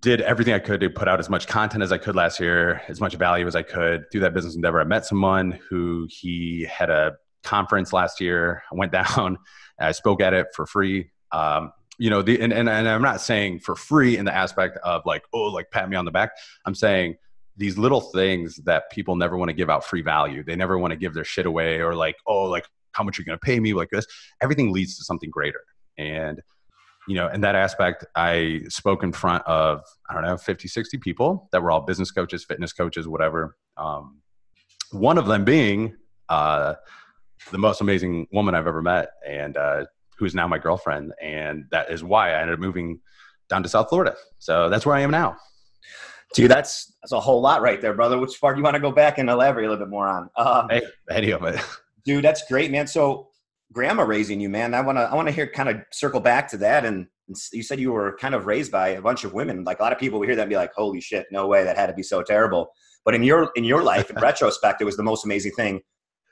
did 0.00 0.20
everything 0.20 0.52
I 0.52 0.58
could 0.58 0.80
to 0.80 0.90
put 0.90 1.06
out 1.06 1.20
as 1.20 1.30
much 1.30 1.46
content 1.46 1.82
as 1.82 1.92
I 1.92 1.98
could 1.98 2.16
last 2.16 2.40
year, 2.40 2.82
as 2.88 3.00
much 3.00 3.14
value 3.14 3.46
as 3.46 3.54
I 3.54 3.62
could 3.62 4.10
through 4.10 4.22
that 4.22 4.34
business 4.34 4.56
endeavor. 4.56 4.80
I 4.80 4.84
met 4.84 5.06
someone 5.06 5.58
who 5.68 6.08
he 6.10 6.66
had 6.68 6.90
a 6.90 7.16
conference 7.44 7.92
last 7.92 8.20
year. 8.20 8.64
I 8.72 8.74
went 8.74 8.92
down, 9.16 9.38
I 9.78 9.92
spoke 9.92 10.20
at 10.20 10.34
it 10.34 10.48
for 10.54 10.66
free. 10.66 11.10
Um, 11.30 11.72
you 11.98 12.10
know, 12.10 12.22
the, 12.22 12.40
and, 12.40 12.52
and, 12.52 12.68
and 12.68 12.88
I'm 12.88 13.02
not 13.02 13.20
saying 13.20 13.60
for 13.60 13.74
free 13.74 14.16
in 14.16 14.24
the 14.24 14.34
aspect 14.34 14.78
of 14.78 15.02
like, 15.04 15.24
oh, 15.32 15.44
like 15.44 15.70
pat 15.70 15.88
me 15.88 15.96
on 15.96 16.04
the 16.04 16.10
back. 16.10 16.30
I'm 16.64 16.74
saying 16.74 17.16
these 17.58 17.76
little 17.76 18.00
things 18.00 18.56
that 18.64 18.90
people 18.90 19.16
never 19.16 19.36
want 19.36 19.48
to 19.48 19.52
give 19.52 19.68
out 19.68 19.84
free 19.84 20.00
value. 20.00 20.42
They 20.44 20.56
never 20.56 20.78
want 20.78 20.92
to 20.92 20.96
give 20.96 21.12
their 21.12 21.24
shit 21.24 21.44
away 21.44 21.80
or 21.80 21.94
like, 21.94 22.16
oh, 22.26 22.44
like 22.44 22.66
how 22.92 23.04
much 23.04 23.18
you're 23.18 23.24
you 23.24 23.26
going 23.26 23.38
to 23.38 23.44
pay 23.44 23.60
me 23.60 23.74
like 23.74 23.90
this. 23.90 24.06
Everything 24.40 24.72
leads 24.72 24.96
to 24.96 25.04
something 25.04 25.28
greater. 25.28 25.60
And 25.98 26.40
you 27.08 27.14
know, 27.14 27.28
in 27.28 27.40
that 27.40 27.54
aspect, 27.54 28.04
I 28.14 28.60
spoke 28.68 29.02
in 29.02 29.12
front 29.12 29.42
of, 29.46 29.82
I 30.08 30.14
don't 30.14 30.24
know, 30.24 30.36
50, 30.36 30.68
60 30.68 30.98
people 30.98 31.48
that 31.52 31.62
were 31.62 31.70
all 31.70 31.80
business 31.80 32.10
coaches, 32.10 32.44
fitness 32.44 32.72
coaches, 32.72 33.08
whatever. 33.08 33.56
Um, 33.78 34.18
one 34.92 35.16
of 35.16 35.26
them 35.26 35.44
being 35.44 35.96
uh, 36.28 36.74
the 37.50 37.58
most 37.58 37.80
amazing 37.80 38.26
woman 38.30 38.54
I've 38.54 38.66
ever 38.66 38.82
met 38.82 39.08
and 39.26 39.56
uh, 39.56 39.84
who 40.18 40.26
is 40.26 40.34
now 40.34 40.46
my 40.46 40.58
girlfriend. 40.58 41.14
And 41.20 41.64
that 41.70 41.90
is 41.90 42.04
why 42.04 42.32
I 42.32 42.40
ended 42.42 42.54
up 42.54 42.60
moving 42.60 43.00
down 43.48 43.62
to 43.62 43.70
South 43.70 43.88
Florida. 43.88 44.14
So 44.38 44.68
that's 44.68 44.84
where 44.84 44.94
I 44.94 45.00
am 45.00 45.10
now. 45.10 45.36
Dude, 46.34 46.50
that's 46.50 46.94
that's 47.02 47.12
a 47.12 47.20
whole 47.20 47.40
lot 47.40 47.62
right 47.62 47.80
there, 47.80 47.94
brother. 47.94 48.18
Which 48.18 48.38
part 48.40 48.56
do 48.56 48.60
you 48.60 48.64
want 48.64 48.74
to 48.74 48.80
go 48.80 48.92
back 48.92 49.18
and 49.18 49.30
elaborate 49.30 49.64
a 49.64 49.70
little 49.70 49.84
bit 49.84 49.90
more 49.90 50.06
on? 50.06 50.28
Um, 50.36 50.68
hey, 50.68 50.82
any 51.10 51.30
of 51.30 51.42
it. 51.44 51.60
Dude, 52.04 52.24
that's 52.24 52.46
great, 52.48 52.70
man. 52.70 52.86
So 52.86 53.28
grandma 53.72 54.02
raising 54.02 54.40
you, 54.40 54.48
man. 54.48 54.74
I 54.74 54.80
wanna 54.80 55.02
I 55.02 55.14
wanna 55.14 55.30
hear 55.30 55.46
kind 55.46 55.68
of 55.68 55.76
circle 55.90 56.20
back 56.20 56.48
to 56.48 56.56
that. 56.58 56.84
And, 56.84 57.06
and, 57.28 57.36
you 57.52 57.62
said 57.62 57.80
you 57.80 57.92
were 57.92 58.16
kind 58.18 58.34
of 58.34 58.46
raised 58.46 58.72
by 58.72 58.88
a 58.88 59.02
bunch 59.02 59.24
of 59.24 59.32
women. 59.32 59.64
Like 59.64 59.80
a 59.80 59.82
lot 59.82 59.92
of 59.92 59.98
people 59.98 60.18
we 60.18 60.26
hear 60.26 60.36
that 60.36 60.42
and 60.42 60.50
be 60.50 60.56
like, 60.56 60.72
"Holy 60.74 61.00
shit, 61.00 61.26
no 61.30 61.46
way, 61.46 61.64
that 61.64 61.76
had 61.76 61.86
to 61.86 61.94
be 61.94 62.02
so 62.02 62.22
terrible." 62.22 62.70
But 63.04 63.14
in 63.14 63.22
your 63.22 63.50
in 63.56 63.64
your 63.64 63.82
life, 63.82 64.10
in 64.10 64.16
retrospect, 64.20 64.80
it 64.80 64.84
was 64.84 64.96
the 64.96 65.02
most 65.02 65.24
amazing 65.24 65.52
thing 65.52 65.80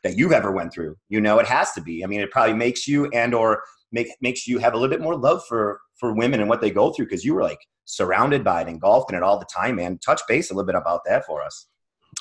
that 0.04 0.16
you've 0.16 0.32
ever 0.32 0.52
went 0.52 0.72
through. 0.72 0.96
You 1.08 1.20
know, 1.20 1.38
it 1.38 1.46
has 1.46 1.72
to 1.72 1.80
be. 1.80 2.04
I 2.04 2.06
mean, 2.06 2.20
it 2.20 2.30
probably 2.30 2.54
makes 2.54 2.86
you 2.86 3.06
and 3.12 3.34
or 3.34 3.62
make 3.92 4.08
makes 4.20 4.46
you 4.46 4.58
have 4.58 4.74
a 4.74 4.76
little 4.76 4.90
bit 4.90 5.00
more 5.00 5.16
love 5.16 5.42
for 5.48 5.80
for 5.98 6.14
women 6.14 6.40
and 6.40 6.48
what 6.48 6.60
they 6.60 6.70
go 6.70 6.92
through 6.92 7.06
because 7.06 7.24
you 7.24 7.34
were 7.34 7.42
like 7.42 7.58
surrounded 7.84 8.44
by 8.44 8.62
it, 8.62 8.68
engulfed 8.68 9.10
in 9.10 9.16
it 9.16 9.22
all 9.22 9.38
the 9.38 9.46
time, 9.46 9.76
man. 9.76 9.98
Touch 9.98 10.20
base 10.28 10.50
a 10.50 10.54
little 10.54 10.66
bit 10.66 10.74
about 10.74 11.00
that 11.06 11.24
for 11.24 11.42
us. 11.42 11.66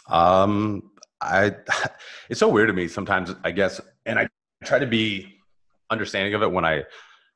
Um, 0.10 0.92
I, 1.22 1.56
it's 2.30 2.40
so 2.40 2.48
weird 2.48 2.68
to 2.68 2.74
me 2.74 2.88
sometimes, 2.88 3.34
I 3.44 3.52
guess, 3.52 3.82
and 4.06 4.20
I 4.20 4.28
try 4.64 4.80
to 4.80 4.88
be 4.88 5.36
understanding 5.90 6.34
of 6.34 6.42
it 6.42 6.52
when 6.52 6.66
I 6.66 6.84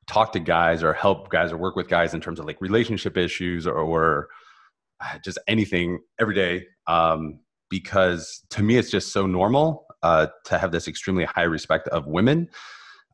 talk 0.08 0.32
to 0.32 0.40
guys 0.40 0.82
or 0.82 0.92
help 0.92 1.30
guys 1.30 1.52
or 1.52 1.56
work 1.56 1.76
with 1.76 1.88
guys 1.88 2.14
in 2.14 2.20
terms 2.20 2.40
of 2.40 2.46
like 2.46 2.60
relationship 2.60 3.16
issues 3.16 3.66
or, 3.66 3.74
or 3.74 4.28
uh, 5.00 5.18
just 5.24 5.38
anything 5.46 6.00
every 6.18 6.34
day. 6.34 6.66
Um, 6.86 7.40
because 7.68 8.42
to 8.50 8.62
me, 8.62 8.76
it's 8.76 8.90
just 8.90 9.12
so 9.12 9.26
normal 9.26 9.86
uh, 10.02 10.26
to 10.46 10.58
have 10.58 10.72
this 10.72 10.88
extremely 10.88 11.24
high 11.24 11.44
respect 11.44 11.86
of 11.88 12.06
women. 12.06 12.48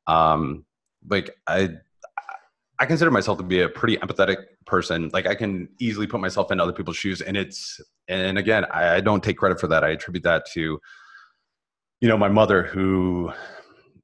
Um, 0.06 0.64
like 1.08 1.30
I, 1.46 1.70
I 2.78 2.86
consider 2.86 3.10
myself 3.10 3.38
to 3.38 3.44
be 3.44 3.60
a 3.60 3.68
pretty 3.68 3.96
empathetic 3.98 4.36
person. 4.66 5.10
Like 5.12 5.26
I 5.26 5.34
can 5.34 5.68
easily 5.78 6.06
put 6.06 6.20
myself 6.20 6.50
in 6.50 6.60
other 6.60 6.72
people's 6.72 6.96
shoes, 6.96 7.20
and 7.20 7.36
it's 7.36 7.80
and 8.08 8.38
again, 8.38 8.66
I, 8.66 8.96
I 8.96 9.00
don't 9.00 9.22
take 9.22 9.38
credit 9.38 9.58
for 9.60 9.66
that. 9.68 9.82
I 9.82 9.90
attribute 9.90 10.24
that 10.24 10.46
to, 10.52 10.78
you 12.00 12.08
know, 12.08 12.18
my 12.18 12.28
mother, 12.28 12.62
who 12.62 13.32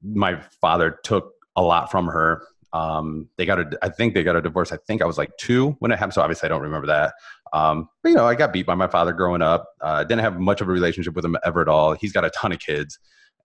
my 0.03 0.41
father 0.59 0.99
took 1.03 1.33
a 1.55 1.61
lot 1.61 1.91
from 1.91 2.07
her. 2.07 2.43
Um, 2.73 3.29
they 3.37 3.45
got 3.45 3.59
a, 3.59 3.77
I 3.83 3.89
think 3.89 4.15
they 4.15 4.23
got 4.23 4.35
a 4.35 4.41
divorce. 4.41 4.71
I 4.71 4.77
think 4.77 5.03
I 5.03 5.05
was 5.05 5.17
like 5.19 5.37
two 5.37 5.75
when 5.79 5.91
it 5.91 5.99
happened. 5.99 6.15
So 6.15 6.21
obviously 6.23 6.47
I 6.47 6.49
don't 6.49 6.63
remember 6.63 6.87
that. 6.87 7.13
Um, 7.53 7.87
but 8.01 8.09
you 8.09 8.15
know, 8.15 8.25
I 8.25 8.33
got 8.33 8.51
beat 8.51 8.65
by 8.65 8.73
my 8.73 8.87
father 8.87 9.13
growing 9.13 9.43
up. 9.43 9.67
Uh, 9.79 10.03
didn't 10.03 10.21
have 10.21 10.39
much 10.39 10.59
of 10.59 10.67
a 10.67 10.71
relationship 10.71 11.13
with 11.13 11.23
him 11.23 11.37
ever 11.45 11.61
at 11.61 11.67
all. 11.67 11.93
He's 11.93 12.11
got 12.11 12.25
a 12.25 12.31
ton 12.31 12.51
of 12.51 12.57
kids, 12.57 12.97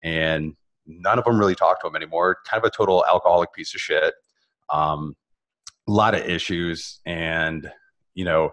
and 0.03 0.57
none 0.87 1.19
of 1.19 1.27
them 1.27 1.39
really 1.39 1.55
talk 1.55 1.83
to 1.83 1.87
him 1.87 1.95
anymore. 1.95 2.39
Kind 2.47 2.65
of 2.65 2.67
a 2.67 2.75
total 2.75 3.05
alcoholic 3.05 3.53
piece 3.53 3.75
of 3.75 3.83
shit 3.83 4.15
um, 4.71 5.15
a 5.87 5.93
lot 5.93 6.15
of 6.15 6.23
issues 6.23 7.01
and 7.07 7.71
you 8.15 8.25
know 8.25 8.51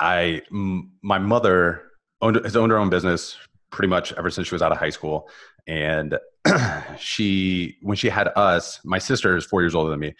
i 0.00 0.40
m- 0.50 0.92
my 1.02 1.18
mother 1.18 1.88
owned, 2.20 2.36
has 2.44 2.56
owned 2.56 2.72
her 2.72 2.78
own 2.78 2.90
business 2.90 3.36
pretty 3.70 3.88
much 3.88 4.12
ever 4.14 4.30
since 4.30 4.48
she 4.48 4.54
was 4.54 4.62
out 4.62 4.72
of 4.72 4.78
high 4.78 4.90
school. 4.90 5.28
And 5.66 6.18
she 6.98 7.76
when 7.82 7.96
she 7.96 8.08
had 8.08 8.28
us 8.36 8.80
my 8.84 8.98
sister 8.98 9.36
is 9.36 9.44
four 9.44 9.62
years 9.62 9.74
older 9.74 9.90
than 9.90 10.00
me. 10.00 10.14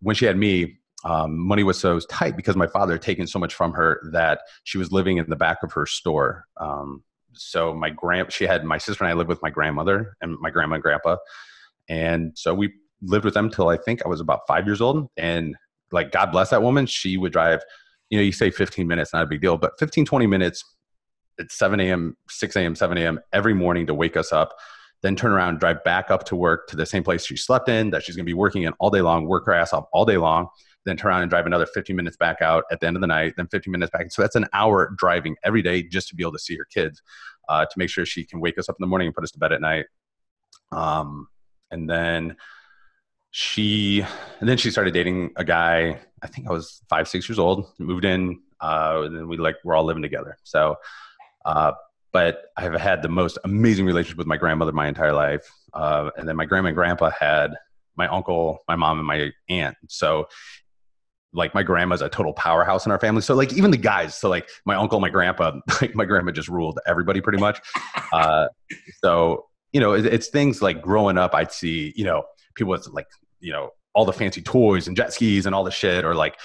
When 0.00 0.14
she 0.14 0.24
had 0.24 0.36
me 0.36 0.78
um, 1.04 1.38
money 1.38 1.62
was 1.62 1.78
so 1.78 2.00
tight 2.00 2.34
because 2.34 2.56
my 2.56 2.66
father 2.66 2.94
had 2.94 3.02
taken 3.02 3.26
so 3.26 3.38
much 3.38 3.52
from 3.52 3.72
her 3.72 4.00
that 4.12 4.40
she 4.64 4.78
was 4.78 4.90
living 4.90 5.18
in 5.18 5.28
the 5.28 5.36
back 5.36 5.58
of 5.62 5.72
her 5.72 5.84
store. 5.84 6.46
Um, 6.58 7.02
so 7.34 7.74
my 7.74 7.90
grand 7.90 8.32
she 8.32 8.44
had 8.44 8.64
my 8.64 8.78
sister 8.78 9.04
and 9.04 9.10
i 9.10 9.14
lived 9.14 9.28
with 9.28 9.42
my 9.42 9.50
grandmother 9.50 10.16
and 10.20 10.38
my 10.40 10.50
grandma 10.50 10.74
and 10.74 10.82
grandpa. 10.82 11.16
And 11.88 12.32
so 12.34 12.54
we 12.54 12.72
lived 13.02 13.24
with 13.24 13.34
them 13.34 13.50
till 13.50 13.68
I 13.68 13.76
think 13.76 14.04
I 14.04 14.08
was 14.08 14.20
about 14.20 14.40
five 14.46 14.66
years 14.66 14.80
old. 14.80 15.08
And 15.16 15.56
like, 15.92 16.12
God 16.12 16.32
bless 16.32 16.50
that 16.50 16.62
woman. 16.62 16.86
She 16.86 17.16
would 17.16 17.32
drive, 17.32 17.62
you 18.10 18.18
know, 18.18 18.22
you 18.22 18.32
say 18.32 18.50
15 18.50 18.86
minutes, 18.86 19.12
not 19.12 19.22
a 19.22 19.26
big 19.26 19.40
deal, 19.40 19.56
but 19.56 19.72
15, 19.78 20.04
20 20.04 20.26
minutes 20.26 20.64
at 21.38 21.50
7 21.50 21.80
a.m., 21.80 22.16
6 22.28 22.56
a.m., 22.56 22.74
7 22.74 22.98
a.m. 22.98 23.20
every 23.32 23.54
morning 23.54 23.86
to 23.86 23.94
wake 23.94 24.16
us 24.16 24.32
up, 24.32 24.54
then 25.02 25.16
turn 25.16 25.32
around, 25.32 25.60
drive 25.60 25.82
back 25.84 26.10
up 26.10 26.24
to 26.24 26.36
work 26.36 26.68
to 26.68 26.76
the 26.76 26.86
same 26.86 27.02
place 27.02 27.26
she 27.26 27.36
slept 27.36 27.68
in, 27.68 27.90
that 27.90 28.02
she's 28.02 28.16
going 28.16 28.24
to 28.24 28.30
be 28.30 28.34
working 28.34 28.62
in 28.62 28.72
all 28.78 28.90
day 28.90 29.00
long, 29.00 29.26
work 29.26 29.46
her 29.46 29.52
ass 29.52 29.72
off 29.72 29.86
all 29.92 30.04
day 30.04 30.16
long, 30.16 30.48
then 30.86 30.96
turn 30.96 31.10
around 31.10 31.22
and 31.22 31.30
drive 31.30 31.46
another 31.46 31.66
15 31.66 31.94
minutes 31.96 32.16
back 32.16 32.40
out 32.40 32.64
at 32.70 32.80
the 32.80 32.86
end 32.86 32.96
of 32.96 33.00
the 33.00 33.06
night, 33.06 33.34
then 33.36 33.46
15 33.48 33.70
minutes 33.70 33.90
back. 33.90 34.10
So 34.12 34.22
that's 34.22 34.36
an 34.36 34.46
hour 34.52 34.94
driving 34.96 35.36
every 35.44 35.62
day 35.62 35.82
just 35.82 36.08
to 36.08 36.14
be 36.14 36.22
able 36.22 36.32
to 36.32 36.38
see 36.38 36.56
her 36.56 36.66
kids, 36.72 37.02
uh, 37.48 37.64
to 37.64 37.72
make 37.76 37.90
sure 37.90 38.06
she 38.06 38.24
can 38.24 38.40
wake 38.40 38.58
us 38.58 38.68
up 38.68 38.76
in 38.78 38.82
the 38.82 38.86
morning 38.86 39.06
and 39.06 39.14
put 39.14 39.24
us 39.24 39.30
to 39.32 39.38
bed 39.38 39.52
at 39.52 39.60
night. 39.60 39.86
Um, 40.72 41.28
and 41.70 41.88
then 41.88 42.36
she, 43.36 44.00
and 44.38 44.48
then 44.48 44.56
she 44.56 44.70
started 44.70 44.94
dating 44.94 45.32
a 45.34 45.44
guy. 45.44 45.98
I 46.22 46.26
think 46.28 46.46
I 46.46 46.52
was 46.52 46.82
five, 46.88 47.08
six 47.08 47.28
years 47.28 47.36
old. 47.36 47.66
Moved 47.78 48.04
in, 48.04 48.40
uh, 48.60 49.02
and 49.06 49.16
then 49.16 49.26
we 49.26 49.36
like 49.38 49.56
we're 49.64 49.74
all 49.74 49.82
living 49.82 50.04
together. 50.04 50.38
So, 50.44 50.76
uh, 51.44 51.72
but 52.12 52.44
I've 52.56 52.80
had 52.80 53.02
the 53.02 53.08
most 53.08 53.38
amazing 53.42 53.86
relationship 53.86 54.18
with 54.18 54.28
my 54.28 54.36
grandmother 54.36 54.70
my 54.70 54.86
entire 54.86 55.12
life. 55.12 55.50
Uh, 55.72 56.10
and 56.16 56.28
then 56.28 56.36
my 56.36 56.44
grandma 56.44 56.68
and 56.68 56.76
grandpa 56.76 57.10
had 57.10 57.56
my 57.96 58.06
uncle, 58.06 58.62
my 58.68 58.76
mom, 58.76 58.98
and 58.98 59.06
my 59.06 59.32
aunt. 59.48 59.76
So 59.88 60.28
like 61.32 61.56
my 61.56 61.64
grandma's 61.64 62.02
a 62.02 62.08
total 62.08 62.34
powerhouse 62.34 62.86
in 62.86 62.92
our 62.92 63.00
family. 63.00 63.22
So 63.22 63.34
like 63.34 63.52
even 63.54 63.72
the 63.72 63.76
guys, 63.76 64.14
so 64.14 64.28
like 64.28 64.48
my 64.64 64.76
uncle, 64.76 65.00
my 65.00 65.10
grandpa, 65.10 65.58
like 65.80 65.96
my 65.96 66.04
grandma 66.04 66.30
just 66.30 66.48
ruled 66.48 66.78
everybody 66.86 67.20
pretty 67.20 67.38
much. 67.38 67.60
Uh, 68.12 68.46
so 69.02 69.46
you 69.72 69.80
know, 69.80 69.92
it, 69.92 70.06
it's 70.06 70.28
things 70.28 70.62
like 70.62 70.80
growing 70.80 71.18
up, 71.18 71.34
I'd 71.34 71.50
see 71.50 71.92
you 71.96 72.04
know 72.04 72.22
people 72.54 72.70
with 72.70 72.86
like 72.88 73.08
you 73.44 73.52
know 73.52 73.70
all 73.94 74.04
the 74.04 74.12
fancy 74.12 74.42
toys 74.42 74.88
and 74.88 74.96
jet 74.96 75.12
skis 75.12 75.46
and 75.46 75.54
all 75.54 75.64
the 75.64 75.70
shit, 75.70 76.04
or 76.04 76.14
like 76.14 76.36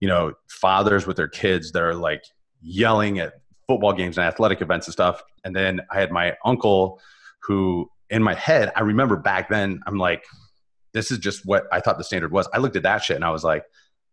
you 0.00 0.08
know 0.08 0.32
fathers 0.48 1.06
with 1.06 1.16
their 1.16 1.28
kids 1.28 1.72
that 1.72 1.82
are 1.82 1.94
like 1.94 2.22
yelling 2.62 3.18
at 3.18 3.34
football 3.66 3.92
games 3.92 4.18
and 4.18 4.26
athletic 4.26 4.60
events 4.62 4.86
and 4.86 4.92
stuff. 4.92 5.22
And 5.44 5.54
then 5.54 5.80
I 5.90 5.98
had 5.98 6.10
my 6.10 6.34
uncle 6.44 7.00
who 7.42 7.90
in 8.10 8.22
my 8.22 8.34
head, 8.34 8.72
I 8.76 8.82
remember 8.82 9.16
back 9.16 9.48
then, 9.48 9.80
I'm 9.86 9.98
like, 9.98 10.24
this 10.92 11.10
is 11.10 11.18
just 11.18 11.44
what 11.44 11.64
I 11.72 11.80
thought 11.80 11.98
the 11.98 12.04
standard 12.04 12.32
was. 12.32 12.48
I 12.52 12.58
looked 12.58 12.76
at 12.76 12.84
that 12.84 13.02
shit 13.02 13.16
and 13.16 13.24
I 13.24 13.30
was 13.30 13.44
like, 13.44 13.64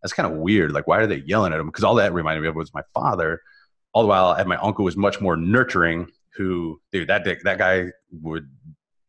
that's 0.01 0.13
kind 0.13 0.31
of 0.31 0.39
weird. 0.39 0.71
Like, 0.71 0.88
why 0.88 0.98
are 0.98 1.07
they 1.07 1.17
yelling 1.17 1.53
at 1.53 1.60
him? 1.60 1.67
Because 1.67 1.83
all 1.83 1.95
that 1.95 2.13
reminded 2.13 2.41
me 2.41 2.48
of 2.48 2.55
was 2.55 2.74
my 2.74 2.81
father. 2.93 3.41
All 3.93 4.01
the 4.01 4.07
while, 4.07 4.33
had 4.33 4.48
my 4.48 4.57
uncle 4.57 4.86
was 4.86 4.98
much 4.98 5.21
more 5.21 5.36
nurturing. 5.38 6.07
Who, 6.36 6.79
dude, 6.91 7.10
that 7.10 7.24
dick, 7.24 7.43
that 7.43 7.57
guy 7.57 7.88
would 8.21 8.50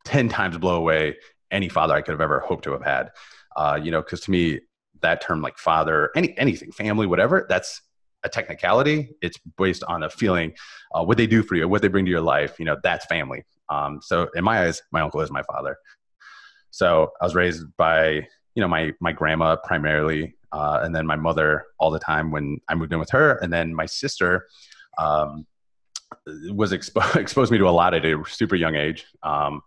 ten 0.05 0.29
times 0.29 0.59
blow 0.59 0.77
away 0.77 1.17
any 1.53 1.69
father 1.69 1.95
I 1.95 2.03
could 2.03 2.13
have 2.13 2.21
ever 2.21 2.41
hoped 2.41 2.65
to 2.65 2.73
have 2.73 2.83
had. 2.83 3.11
Uh, 3.57 3.79
you 3.83 3.91
know, 3.91 4.03
because 4.03 4.21
to 4.23 4.31
me, 4.31 4.61
that 5.03 5.21
term 5.21 5.43
like 5.43 5.59
father, 5.59 6.11
any 6.17 6.37
anything, 6.39 6.73
family, 6.73 7.07
whatever, 7.07 7.47
that's 7.49 7.83
a 8.25 8.29
technicality. 8.29 9.11
It's 9.21 9.39
based 9.57 9.85
on 9.85 10.03
a 10.03 10.11
feeling, 10.11 10.55
uh, 10.95 11.05
what 11.05 11.19
they 11.19 11.27
do 11.27 11.43
for 11.43 11.55
you, 11.55 11.69
what 11.69 11.83
they 11.83 11.89
bring 11.89 12.05
to 12.05 12.11
your 12.11 12.21
life. 12.21 12.59
You 12.59 12.65
know, 12.65 12.77
that's 12.83 13.05
family. 13.07 13.45
Um, 13.69 14.01
so 14.03 14.29
in 14.35 14.45
my 14.45 14.65
eyes, 14.67 14.83
my 14.91 15.01
uncle 15.01 15.21
is 15.21 15.31
my 15.31 15.43
father. 15.43 15.77
So 16.71 17.11
I 17.21 17.25
was 17.25 17.35
raised 17.35 17.65
by 17.77 18.27
you 18.55 18.61
know 18.61 18.69
my 18.69 18.93
my 19.01 19.13
grandma 19.13 19.57
primarily 19.57 20.35
uh, 20.53 20.81
and 20.83 20.95
then 20.95 21.07
my 21.07 21.17
mother 21.17 21.65
all 21.79 21.91
the 21.91 21.99
time 21.99 22.31
when 22.31 22.59
I 22.69 22.75
moved 22.75 22.93
in 22.93 22.99
with 22.99 23.11
her, 23.11 23.39
and 23.39 23.53
then 23.53 23.75
my 23.75 23.87
sister 23.87 24.47
um, 24.99 25.47
was 26.27 26.73
expo- 26.73 27.17
exposed 27.21 27.51
me 27.51 27.59
to 27.59 27.69
a 27.69 27.71
lot 27.71 27.95
at 27.95 28.05
a 28.05 28.23
super 28.29 28.55
young 28.55 28.77
age. 28.77 29.07
Um, 29.23 29.63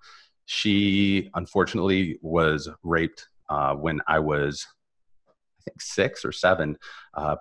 she 0.46 1.30
unfortunately 1.34 2.20
was 2.22 2.70
raped 2.84 3.28
uh, 3.50 3.76
when 3.76 4.02
I 4.08 4.20
was, 4.20 4.66
I 5.28 5.62
think, 5.66 5.82
six 5.82 6.26
or 6.26 6.32
seven, 6.32 6.78
uh, 7.14 7.38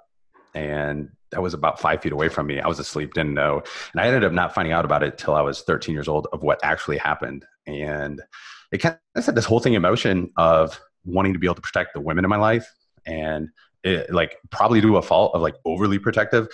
and 0.54 1.10
that 1.30 1.42
was 1.42 1.54
about 1.54 1.80
five 1.80 2.00
feet 2.00 2.12
away 2.12 2.28
from 2.28 2.46
me. 2.46 2.60
I 2.60 2.68
was 2.68 2.78
asleep, 2.78 3.14
didn't 3.14 3.34
know, 3.34 3.62
and 3.92 4.00
I 4.00 4.06
ended 4.06 4.24
up 4.24 4.32
not 4.32 4.54
finding 4.54 4.72
out 4.72 4.84
about 4.84 5.02
it 5.02 5.18
till 5.18 5.34
I 5.34 5.40
was 5.40 5.62
13 5.62 5.92
years 5.94 6.08
old 6.08 6.28
of 6.32 6.42
what 6.42 6.60
actually 6.62 6.98
happened, 6.98 7.44
and 7.66 8.22
it 8.72 8.78
kind 8.78 8.98
of 9.16 9.24
set 9.24 9.34
this 9.34 9.44
whole 9.44 9.60
thing 9.60 9.74
in 9.74 9.82
motion 9.82 10.30
of 10.36 10.80
wanting 11.04 11.32
to 11.32 11.38
be 11.38 11.46
able 11.46 11.56
to 11.56 11.60
protect 11.60 11.94
the 11.94 12.00
women 12.00 12.24
in 12.24 12.28
my 12.28 12.36
life. 12.36 12.66
And 13.06 13.50
it, 13.82 14.10
like 14.10 14.36
probably 14.50 14.80
to 14.80 14.96
a 14.96 15.02
fault 15.02 15.34
of 15.34 15.42
like 15.42 15.56
overly 15.66 15.98
protective 15.98 16.48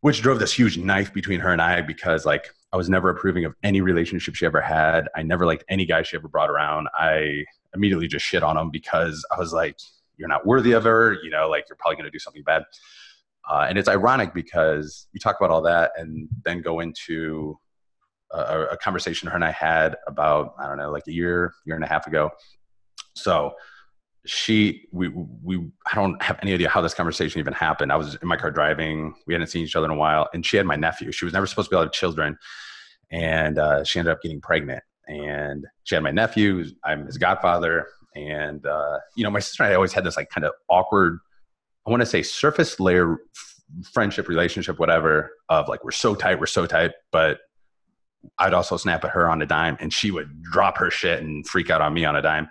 which 0.00 0.22
drove 0.22 0.38
this 0.38 0.52
huge 0.52 0.78
knife 0.78 1.12
between 1.12 1.40
her 1.40 1.52
and 1.52 1.60
I 1.60 1.82
because 1.82 2.24
like 2.24 2.50
I 2.72 2.76
was 2.76 2.88
never 2.88 3.10
approving 3.10 3.44
of 3.44 3.54
any 3.62 3.80
relationship 3.80 4.34
she 4.34 4.46
ever 4.46 4.60
had. 4.60 5.08
I 5.16 5.22
never 5.22 5.44
liked 5.44 5.64
any 5.68 5.86
guy 5.86 6.02
she 6.02 6.16
ever 6.16 6.28
brought 6.28 6.50
around. 6.50 6.88
I 6.94 7.44
immediately 7.74 8.06
just 8.06 8.24
shit 8.24 8.42
on 8.42 8.56
him 8.56 8.70
because 8.70 9.24
I 9.34 9.38
was 9.38 9.52
like, 9.52 9.76
you're 10.16 10.28
not 10.28 10.46
worthy 10.46 10.72
of 10.72 10.84
her. 10.84 11.16
You 11.22 11.30
know, 11.30 11.48
like 11.48 11.64
you're 11.68 11.76
probably 11.76 11.96
going 11.96 12.04
to 12.04 12.10
do 12.10 12.18
something 12.18 12.44
bad. 12.44 12.62
Uh, 13.48 13.66
and 13.68 13.78
it's 13.78 13.88
ironic 13.88 14.34
because 14.34 15.08
you 15.12 15.18
talk 15.18 15.36
about 15.40 15.50
all 15.50 15.62
that 15.62 15.92
and 15.96 16.28
then 16.44 16.60
go 16.60 16.80
into 16.80 17.58
a, 18.32 18.66
a 18.72 18.76
conversation 18.76 19.28
her 19.28 19.34
and 19.34 19.44
I 19.44 19.50
had 19.50 19.96
about, 20.06 20.54
I 20.60 20.68
don't 20.68 20.78
know, 20.78 20.90
like 20.90 21.06
a 21.08 21.12
year, 21.12 21.52
year 21.64 21.74
and 21.74 21.84
a 21.84 21.88
half 21.88 22.06
ago. 22.06 22.30
So 23.16 23.52
she 24.26 24.86
we 24.92 25.08
we 25.08 25.70
I 25.90 25.94
don't 25.94 26.20
have 26.22 26.38
any 26.42 26.52
idea 26.52 26.68
how 26.68 26.80
this 26.80 26.94
conversation 26.94 27.40
even 27.40 27.52
happened. 27.52 27.90
I 27.90 27.96
was 27.96 28.16
in 28.16 28.28
my 28.28 28.36
car 28.36 28.50
driving. 28.50 29.14
We 29.26 29.34
hadn't 29.34 29.48
seen 29.48 29.64
each 29.64 29.76
other 29.76 29.86
in 29.86 29.90
a 29.90 29.96
while, 29.96 30.28
and 30.34 30.44
she 30.44 30.56
had 30.56 30.66
my 30.66 30.76
nephew. 30.76 31.10
She 31.12 31.24
was 31.24 31.32
never 31.32 31.46
supposed 31.46 31.70
to 31.70 31.74
be 31.74 31.78
able 31.78 31.84
to 31.84 31.86
have 31.88 31.92
children, 31.92 32.36
and 33.10 33.58
uh, 33.58 33.84
she 33.84 33.98
ended 33.98 34.12
up 34.12 34.22
getting 34.22 34.40
pregnant. 34.40 34.82
And 35.06 35.66
she 35.84 35.94
had 35.94 36.04
my 36.04 36.10
nephew. 36.10 36.64
I'm 36.84 37.06
his 37.06 37.18
godfather, 37.18 37.86
and 38.14 38.64
uh, 38.66 38.98
you 39.16 39.24
know, 39.24 39.30
my 39.30 39.40
sister 39.40 39.62
and 39.62 39.72
I 39.72 39.74
always 39.74 39.92
had 39.92 40.04
this 40.04 40.16
like 40.16 40.28
kind 40.28 40.44
of 40.44 40.52
awkward. 40.68 41.18
I 41.86 41.90
want 41.90 42.00
to 42.00 42.06
say 42.06 42.22
surface 42.22 42.78
layer 42.78 43.18
friendship 43.92 44.28
relationship, 44.28 44.78
whatever. 44.78 45.30
Of 45.48 45.68
like 45.68 45.82
we're 45.82 45.92
so 45.92 46.14
tight, 46.14 46.38
we're 46.38 46.46
so 46.46 46.66
tight, 46.66 46.92
but 47.10 47.38
I'd 48.38 48.52
also 48.52 48.76
snap 48.76 49.02
at 49.04 49.12
her 49.12 49.30
on 49.30 49.40
a 49.40 49.46
dime, 49.46 49.78
and 49.80 49.90
she 49.92 50.10
would 50.10 50.42
drop 50.42 50.76
her 50.76 50.90
shit 50.90 51.22
and 51.22 51.46
freak 51.48 51.70
out 51.70 51.80
on 51.80 51.94
me 51.94 52.04
on 52.04 52.16
a 52.16 52.22
dime 52.22 52.50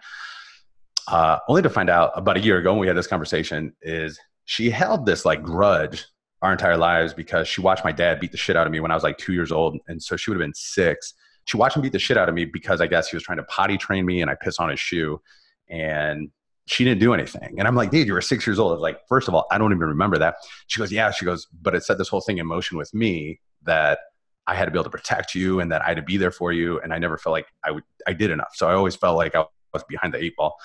uh, 1.08 1.40
only 1.48 1.62
to 1.62 1.70
find 1.70 1.90
out 1.90 2.12
about 2.16 2.38
a 2.38 2.40
year 2.40 2.58
ago 2.58 2.72
when 2.72 2.80
we 2.80 2.88
had 2.88 2.98
this 2.98 3.08
conversation 3.08 3.74
is 3.82 4.20
she 4.46 4.70
held 4.70 5.06
this 5.06 5.26
like 5.26 5.44
grudge 5.44 6.06
our 6.42 6.52
entire 6.52 6.78
lives 6.78 7.14
because 7.14 7.48
she 7.48 7.62
watched 7.62 7.84
my 7.84 7.92
dad 7.92 8.20
beat 8.20 8.32
the 8.32 8.38
shit 8.38 8.56
out 8.56 8.66
of 8.66 8.72
me 8.72 8.80
when 8.80 8.92
I 8.92 8.96
was 8.96 9.04
like 9.04 9.18
two 9.18 9.34
years 9.34 9.52
old. 9.52 9.78
And 9.88 10.02
so 10.02 10.16
she 10.16 10.30
would 10.30 10.36
have 10.36 10.46
been 10.46 10.54
six. 10.54 11.14
She 11.46 11.58
watched 11.58 11.76
him 11.76 11.82
beat 11.82 11.92
the 11.92 12.00
shit 12.00 12.18
out 12.18 12.30
of 12.30 12.36
me 12.36 12.46
because 12.46 12.82
I 12.82 12.88
guess 12.88 13.10
he 13.10 13.16
was 13.16 13.24
trying 13.24 13.38
to 13.38 13.44
potty 13.44 13.78
train 13.78 14.06
me 14.06 14.22
and 14.22 14.32
I 14.32 14.36
piss 14.36 14.60
on 14.60 14.70
his 14.70 14.80
shoe. 14.80 15.22
And 15.70 16.30
she 16.68 16.84
didn't 16.84 17.00
do 17.00 17.14
anything. 17.14 17.56
And 17.58 17.68
I'm 17.68 17.76
like, 17.76 17.90
dude, 17.90 18.08
you 18.08 18.14
were 18.14 18.22
six 18.22 18.46
years 18.46 18.60
old. 18.60 18.72
I 18.72 18.74
was 18.74 18.82
like, 18.82 19.00
first 19.10 19.28
of 19.28 19.34
all, 19.34 19.48
I 19.52 19.58
don't 19.58 19.72
even 19.72 19.88
remember 19.88 20.18
that. 20.20 20.36
She 20.68 20.80
goes, 20.80 20.92
yeah. 20.92 21.12
She 21.12 21.26
goes, 21.26 21.48
but 21.62 21.76
it 21.76 21.84
set 21.84 21.98
this 21.98 22.08
whole 22.08 22.22
thing 22.22 22.38
in 22.38 22.46
motion 22.46 22.78
with 22.78 22.94
me 22.94 23.40
that 23.64 24.00
I 24.46 24.56
had 24.56 24.66
to 24.66 24.72
be 24.72 24.78
able 24.78 24.86
to 24.86 24.90
protect 24.90 25.36
you 25.36 25.60
and 25.60 25.72
that 25.72 25.82
I 25.82 25.88
had 25.88 25.98
to 25.98 26.04
be 26.04 26.18
there 26.18 26.32
for 26.32 26.54
you. 26.54 26.80
And 26.80 26.94
I 26.94 27.00
never 27.00 27.18
felt 27.18 27.34
like 27.34 27.48
I 27.64 27.72
would, 27.72 27.84
I 28.08 28.14
did 28.14 28.32
enough. 28.32 28.52
So 28.54 28.70
I 28.70 28.74
always 28.74 28.96
felt 28.96 29.18
like 29.18 29.36
I 29.36 29.46
was 29.74 29.84
behind 29.90 30.14
the 30.14 30.24
eight 30.24 30.36
ball. 30.36 30.56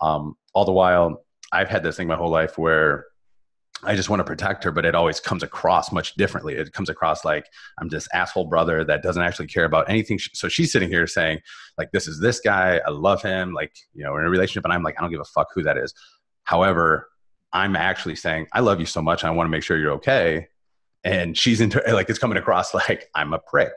Um, 0.00 0.34
all 0.54 0.64
the 0.64 0.72
while, 0.72 1.24
I've 1.52 1.68
had 1.68 1.82
this 1.82 1.96
thing 1.96 2.08
my 2.08 2.16
whole 2.16 2.30
life 2.30 2.58
where 2.58 3.06
I 3.82 3.94
just 3.94 4.08
want 4.08 4.20
to 4.20 4.24
protect 4.24 4.64
her, 4.64 4.72
but 4.72 4.84
it 4.84 4.94
always 4.94 5.20
comes 5.20 5.42
across 5.42 5.92
much 5.92 6.14
differently. 6.14 6.54
It 6.54 6.72
comes 6.72 6.88
across 6.88 7.24
like 7.24 7.46
I'm 7.78 7.88
this 7.88 8.08
asshole 8.12 8.46
brother 8.46 8.84
that 8.84 9.02
doesn't 9.02 9.22
actually 9.22 9.48
care 9.48 9.64
about 9.64 9.88
anything. 9.88 10.18
So 10.18 10.48
she's 10.48 10.72
sitting 10.72 10.88
here 10.88 11.06
saying, 11.06 11.40
like, 11.76 11.90
this 11.92 12.08
is 12.08 12.20
this 12.20 12.40
guy. 12.40 12.80
I 12.86 12.90
love 12.90 13.22
him. 13.22 13.52
Like, 13.52 13.76
you 13.92 14.02
know, 14.02 14.12
we're 14.12 14.20
in 14.20 14.26
a 14.26 14.30
relationship. 14.30 14.64
And 14.64 14.72
I'm 14.72 14.82
like, 14.82 14.94
I 14.98 15.02
don't 15.02 15.10
give 15.10 15.20
a 15.20 15.24
fuck 15.24 15.48
who 15.54 15.62
that 15.64 15.76
is. 15.76 15.92
However, 16.44 17.08
I'm 17.52 17.76
actually 17.76 18.16
saying, 18.16 18.46
I 18.52 18.60
love 18.60 18.80
you 18.80 18.86
so 18.86 19.02
much. 19.02 19.24
I 19.24 19.30
want 19.30 19.46
to 19.46 19.50
make 19.50 19.62
sure 19.62 19.76
you're 19.76 19.92
okay. 19.92 20.48
And 21.04 21.36
she's 21.36 21.60
into 21.60 21.82
like, 21.92 22.08
it's 22.08 22.18
coming 22.18 22.38
across 22.38 22.72
like 22.72 23.08
I'm 23.14 23.34
a 23.34 23.38
prick. 23.38 23.72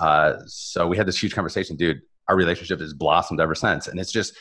Uh, 0.00 0.36
so 0.46 0.86
we 0.86 0.96
had 0.96 1.06
this 1.06 1.22
huge 1.22 1.34
conversation, 1.34 1.76
dude. 1.76 2.00
Our 2.28 2.36
relationship 2.36 2.80
has 2.80 2.94
blossomed 2.94 3.40
ever 3.40 3.54
since. 3.54 3.88
And 3.88 4.00
it's 4.00 4.12
just, 4.12 4.34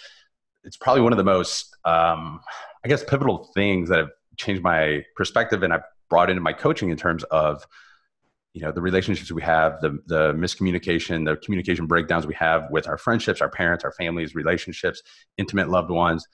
it's 0.68 0.78
probably 0.78 1.02
one 1.02 1.14
of 1.14 1.18
the 1.18 1.24
most, 1.24 1.76
um, 1.86 2.42
I 2.84 2.90
guess, 2.90 3.04
pivotal 3.04 3.50
things 3.56 3.88
that 3.90 4.00
have 4.00 4.10
changed 4.36 4.62
my 4.62 5.04
perspective 5.16 5.64
and 5.64 5.74
I've 5.74 5.84
brought 6.10 6.30
into 6.30 6.42
my 6.42 6.54
coaching 6.54 6.90
in 6.90 6.98
terms 6.98 7.24
of, 7.26 7.66
you 8.54 8.62
know, 8.62 8.74
the 8.74 8.82
relationships 8.82 9.32
we 9.32 9.42
have, 9.42 9.80
the 9.82 9.98
the 10.08 10.34
miscommunication, 10.34 11.26
the 11.26 11.38
communication 11.38 11.88
breakdowns 11.88 12.28
we 12.28 12.34
have 12.36 12.68
with 12.70 12.88
our 12.88 12.98
friendships, 12.98 13.42
our 13.42 13.50
parents, 13.50 13.86
our 13.86 13.94
families, 13.94 14.36
relationships, 14.36 15.02
intimate 15.38 15.70
loved 15.70 15.90
ones, 15.90 16.28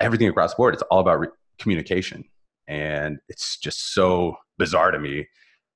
everything 0.00 0.28
across 0.28 0.52
the 0.52 0.56
board. 0.56 0.74
It's 0.74 0.82
all 0.90 1.00
about 1.00 1.20
re- 1.20 1.28
communication, 1.58 2.24
and 2.66 3.18
it's 3.28 3.58
just 3.58 3.94
so 3.94 4.36
bizarre 4.58 4.90
to 4.90 4.98
me 4.98 5.28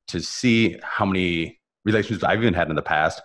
to 0.09 0.21
see 0.21 0.77
how 0.83 1.07
many 1.07 1.61
relationships 1.85 2.25
I've 2.25 2.43
even 2.43 2.55
had 2.55 2.69
in 2.69 2.77
the 2.77 2.83
past. 2.83 3.23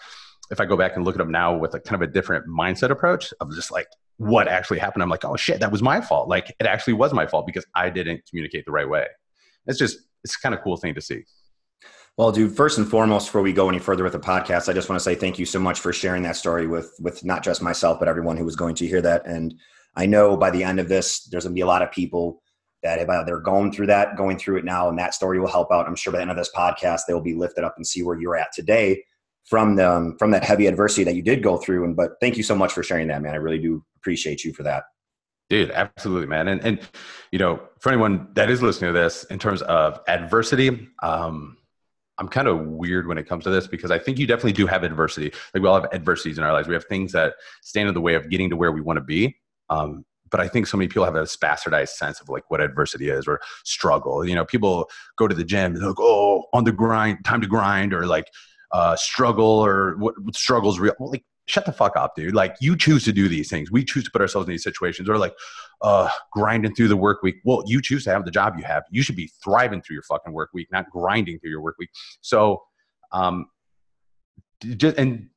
If 0.49 0.61
I 0.61 0.65
go 0.65 0.77
back 0.77 0.95
and 0.95 1.03
look 1.03 1.15
at 1.15 1.17
them 1.17 1.31
now 1.31 1.57
with 1.57 1.73
a 1.73 1.79
kind 1.79 2.01
of 2.01 2.07
a 2.07 2.11
different 2.11 2.45
mindset 2.47 2.89
approach 2.89 3.33
of 3.41 3.53
just 3.53 3.71
like 3.71 3.87
what 4.17 4.47
actually 4.47 4.79
happened. 4.79 5.03
I'm 5.03 5.09
like, 5.09 5.25
oh 5.25 5.35
shit, 5.35 5.59
that 5.59 5.71
was 5.71 5.81
my 5.81 6.01
fault. 6.01 6.27
Like 6.27 6.53
it 6.59 6.65
actually 6.65 6.93
was 6.93 7.13
my 7.13 7.27
fault 7.27 7.45
because 7.45 7.65
I 7.75 7.89
didn't 7.89 8.21
communicate 8.29 8.65
the 8.65 8.71
right 8.71 8.89
way. 8.89 9.05
It's 9.67 9.79
just, 9.79 9.99
it's 10.23 10.35
kind 10.35 10.55
of 10.55 10.61
cool 10.61 10.77
thing 10.77 10.95
to 10.95 11.01
see. 11.01 11.23
Well, 12.17 12.31
dude, 12.31 12.55
first 12.55 12.79
and 12.79 12.89
foremost, 12.89 13.27
before 13.27 13.43
we 13.43 13.53
go 13.53 13.69
any 13.69 13.77
further 13.77 14.03
with 14.03 14.13
the 14.13 14.19
podcast, 14.19 14.67
I 14.67 14.73
just 14.73 14.89
want 14.89 14.99
to 14.99 15.03
say 15.03 15.13
thank 15.13 15.37
you 15.37 15.45
so 15.45 15.59
much 15.59 15.79
for 15.79 15.93
sharing 15.93 16.23
that 16.23 16.35
story 16.35 16.65
with 16.65 16.91
with 16.99 17.23
not 17.23 17.43
just 17.43 17.61
myself, 17.61 17.99
but 17.99 18.07
everyone 18.07 18.37
who 18.37 18.45
was 18.45 18.55
going 18.55 18.73
to 18.75 18.87
hear 18.87 19.01
that. 19.01 19.27
And 19.27 19.53
I 19.95 20.07
know 20.07 20.35
by 20.35 20.49
the 20.49 20.63
end 20.63 20.79
of 20.79 20.89
this, 20.89 21.25
there's 21.25 21.43
going 21.43 21.53
to 21.53 21.55
be 21.55 21.61
a 21.61 21.67
lot 21.67 21.83
of 21.83 21.91
people 21.91 22.41
that 22.81 22.97
have 22.97 23.09
uh, 23.09 23.21
either 23.21 23.37
gone 23.37 23.71
through 23.71 23.87
that, 23.87 24.17
going 24.17 24.39
through 24.39 24.57
it 24.57 24.65
now, 24.65 24.89
and 24.89 24.97
that 24.97 25.13
story 25.13 25.39
will 25.39 25.47
help 25.47 25.71
out. 25.71 25.87
I'm 25.87 25.95
sure 25.95 26.11
by 26.11 26.17
the 26.17 26.23
end 26.23 26.31
of 26.31 26.37
this 26.37 26.51
podcast, 26.55 27.01
they 27.07 27.13
will 27.13 27.21
be 27.21 27.35
lifted 27.35 27.63
up 27.63 27.75
and 27.77 27.85
see 27.85 28.01
where 28.01 28.19
you're 28.19 28.35
at 28.35 28.51
today 28.51 29.03
from 29.47 29.77
the, 29.77 29.89
um, 29.89 30.15
from 30.19 30.31
that 30.31 30.43
heavy 30.43 30.67
adversity 30.67 31.03
that 31.05 31.15
you 31.15 31.21
did 31.21 31.41
go 31.41 31.57
through. 31.57 31.85
And 31.85 31.95
but 31.95 32.11
thank 32.21 32.37
you 32.37 32.43
so 32.43 32.55
much 32.55 32.73
for 32.73 32.83
sharing 32.83 33.07
that, 33.07 33.21
man. 33.21 33.33
I 33.33 33.37
really 33.37 33.59
do 33.59 33.83
appreciate 33.97 34.43
you 34.43 34.53
for 34.53 34.63
that. 34.63 34.83
Dude, 35.49 35.71
absolutely, 35.71 36.27
man. 36.27 36.49
And 36.49 36.61
and 36.61 36.79
you 37.31 37.39
know, 37.39 37.61
for 37.79 37.89
anyone 37.89 38.27
that 38.33 38.49
is 38.49 38.61
listening 38.61 38.93
to 38.93 38.99
this, 38.99 39.23
in 39.25 39.39
terms 39.39 39.61
of 39.63 40.01
adversity, 40.07 40.89
um, 41.01 41.57
I'm 42.17 42.27
kind 42.27 42.47
of 42.47 42.59
weird 42.59 43.07
when 43.07 43.17
it 43.17 43.27
comes 43.27 43.45
to 43.45 43.49
this 43.49 43.67
because 43.67 43.89
I 43.89 43.99
think 43.99 44.19
you 44.19 44.27
definitely 44.27 44.53
do 44.53 44.67
have 44.67 44.83
adversity. 44.83 45.31
Like 45.53 45.63
we 45.63 45.69
all 45.69 45.79
have 45.79 45.93
adversities 45.93 46.37
in 46.37 46.43
our 46.43 46.51
lives. 46.51 46.67
We 46.67 46.73
have 46.73 46.85
things 46.85 47.13
that 47.13 47.35
stand 47.61 47.87
in 47.87 47.93
the 47.93 48.01
way 48.01 48.15
of 48.15 48.29
getting 48.29 48.49
to 48.49 48.57
where 48.57 48.71
we 48.71 48.81
want 48.81 48.97
to 48.97 49.03
be. 49.03 49.37
Um, 49.69 50.03
but 50.29 50.41
I 50.41 50.47
think 50.49 50.67
so 50.67 50.75
many 50.75 50.89
people 50.89 51.05
have 51.05 51.15
a 51.15 51.23
bastardized 51.23 51.89
sense 51.89 52.19
of 52.19 52.27
like 52.27 52.49
what 52.49 52.59
adversity 52.59 53.09
is 53.09 53.27
or 53.27 53.39
struggle. 53.63 54.25
You 54.25 54.35
know, 54.35 54.43
people 54.43 54.89
go 55.17 55.27
to 55.27 55.35
the 55.35 55.43
gym 55.43 55.75
and 55.75 55.85
like, 55.85 55.99
oh, 55.99 56.43
on 56.53 56.65
the 56.65 56.71
grind, 56.71 57.23
time 57.23 57.39
to 57.39 57.47
grind, 57.47 57.93
or 57.93 58.05
like 58.05 58.27
uh, 58.71 58.95
struggle 58.95 59.45
or 59.45 59.95
what, 59.97 60.21
what 60.21 60.35
struggles 60.35 60.79
real. 60.79 60.93
Well, 60.99 61.11
like 61.11 61.23
shut 61.47 61.65
the 61.65 61.71
fuck 61.71 61.95
up, 61.95 62.15
dude. 62.15 62.35
Like 62.35 62.55
you 62.59 62.75
choose 62.75 63.03
to 63.05 63.13
do 63.13 63.27
these 63.27 63.49
things. 63.49 63.71
We 63.71 63.83
choose 63.83 64.03
to 64.03 64.11
put 64.11 64.21
ourselves 64.21 64.47
in 64.47 64.51
these 64.51 64.63
situations 64.63 65.09
or 65.09 65.17
like 65.17 65.33
uh, 65.81 66.09
grinding 66.33 66.75
through 66.75 66.89
the 66.89 66.97
work 66.97 67.23
week. 67.23 67.37
Well, 67.45 67.63
you 67.65 67.81
choose 67.81 68.03
to 68.03 68.11
have 68.11 68.25
the 68.25 68.31
job 68.31 68.55
you 68.57 68.63
have. 68.65 68.83
You 68.91 69.01
should 69.01 69.15
be 69.15 69.31
thriving 69.43 69.81
through 69.81 69.95
your 69.95 70.03
fucking 70.03 70.33
work 70.33 70.49
week, 70.53 70.67
not 70.71 70.89
grinding 70.91 71.39
through 71.39 71.51
your 71.51 71.61
work 71.61 71.75
week. 71.79 71.89
So, 72.21 72.61
um, 73.11 73.45
just, 74.61 74.97
and 74.97 75.29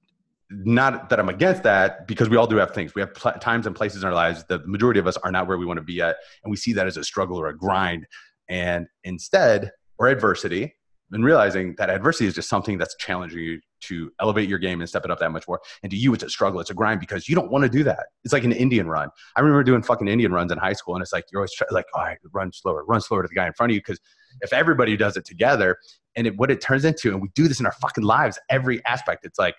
not 0.50 1.10
that 1.10 1.20
I'm 1.20 1.28
against 1.28 1.62
that 1.62 2.08
because 2.08 2.28
we 2.28 2.36
all 2.36 2.46
do 2.46 2.56
have 2.56 2.72
things. 2.72 2.94
We 2.94 3.02
have 3.02 3.14
pl- 3.14 3.32
times 3.34 3.66
and 3.66 3.76
places 3.76 4.02
in 4.02 4.08
our 4.08 4.14
lives. 4.14 4.44
The 4.48 4.60
majority 4.66 4.98
of 4.98 5.06
us 5.06 5.16
are 5.18 5.30
not 5.30 5.46
where 5.46 5.58
we 5.58 5.66
want 5.66 5.76
to 5.76 5.84
be 5.84 6.02
at. 6.02 6.16
And 6.42 6.50
we 6.50 6.56
see 6.56 6.72
that 6.72 6.88
as 6.88 6.96
a 6.96 7.04
struggle 7.04 7.38
or 7.38 7.48
a 7.48 7.56
grind. 7.56 8.06
And 8.48 8.88
instead, 9.04 9.70
or 9.98 10.08
adversity, 10.08 10.74
and 11.12 11.24
realizing 11.24 11.74
that 11.78 11.90
adversity 11.90 12.26
is 12.26 12.34
just 12.34 12.48
something 12.48 12.78
that's 12.78 12.94
challenging 12.96 13.38
you 13.38 13.60
to 13.80 14.12
elevate 14.20 14.48
your 14.48 14.58
game 14.58 14.80
and 14.80 14.88
step 14.88 15.04
it 15.04 15.10
up 15.10 15.18
that 15.18 15.32
much 15.32 15.48
more. 15.48 15.60
And 15.82 15.90
to 15.90 15.96
you, 15.96 16.12
it's 16.14 16.22
a 16.22 16.30
struggle, 16.30 16.60
it's 16.60 16.70
a 16.70 16.74
grind 16.74 17.00
because 17.00 17.28
you 17.28 17.34
don't 17.34 17.50
want 17.50 17.64
to 17.64 17.70
do 17.70 17.82
that. 17.84 18.06
It's 18.24 18.32
like 18.32 18.44
an 18.44 18.52
Indian 18.52 18.86
run. 18.88 19.08
I 19.36 19.40
remember 19.40 19.64
doing 19.64 19.82
fucking 19.82 20.06
Indian 20.06 20.32
runs 20.32 20.52
in 20.52 20.58
high 20.58 20.74
school, 20.74 20.94
and 20.94 21.02
it's 21.02 21.12
like 21.12 21.24
you're 21.32 21.40
always 21.40 21.52
try, 21.52 21.66
like, 21.70 21.86
all 21.94 22.02
right, 22.02 22.18
run 22.32 22.52
slower, 22.52 22.84
run 22.84 23.00
slower 23.00 23.22
to 23.22 23.28
the 23.28 23.34
guy 23.34 23.46
in 23.46 23.52
front 23.54 23.70
of 23.70 23.74
you 23.74 23.80
because 23.80 24.00
if 24.40 24.52
everybody 24.52 24.96
does 24.96 25.16
it 25.16 25.24
together, 25.24 25.76
and 26.16 26.26
it, 26.26 26.36
what 26.36 26.50
it 26.50 26.60
turns 26.60 26.84
into, 26.84 27.10
and 27.12 27.22
we 27.22 27.28
do 27.34 27.48
this 27.48 27.60
in 27.60 27.66
our 27.66 27.72
fucking 27.72 28.04
lives, 28.04 28.38
every 28.48 28.84
aspect, 28.84 29.24
it's 29.24 29.38
like 29.38 29.54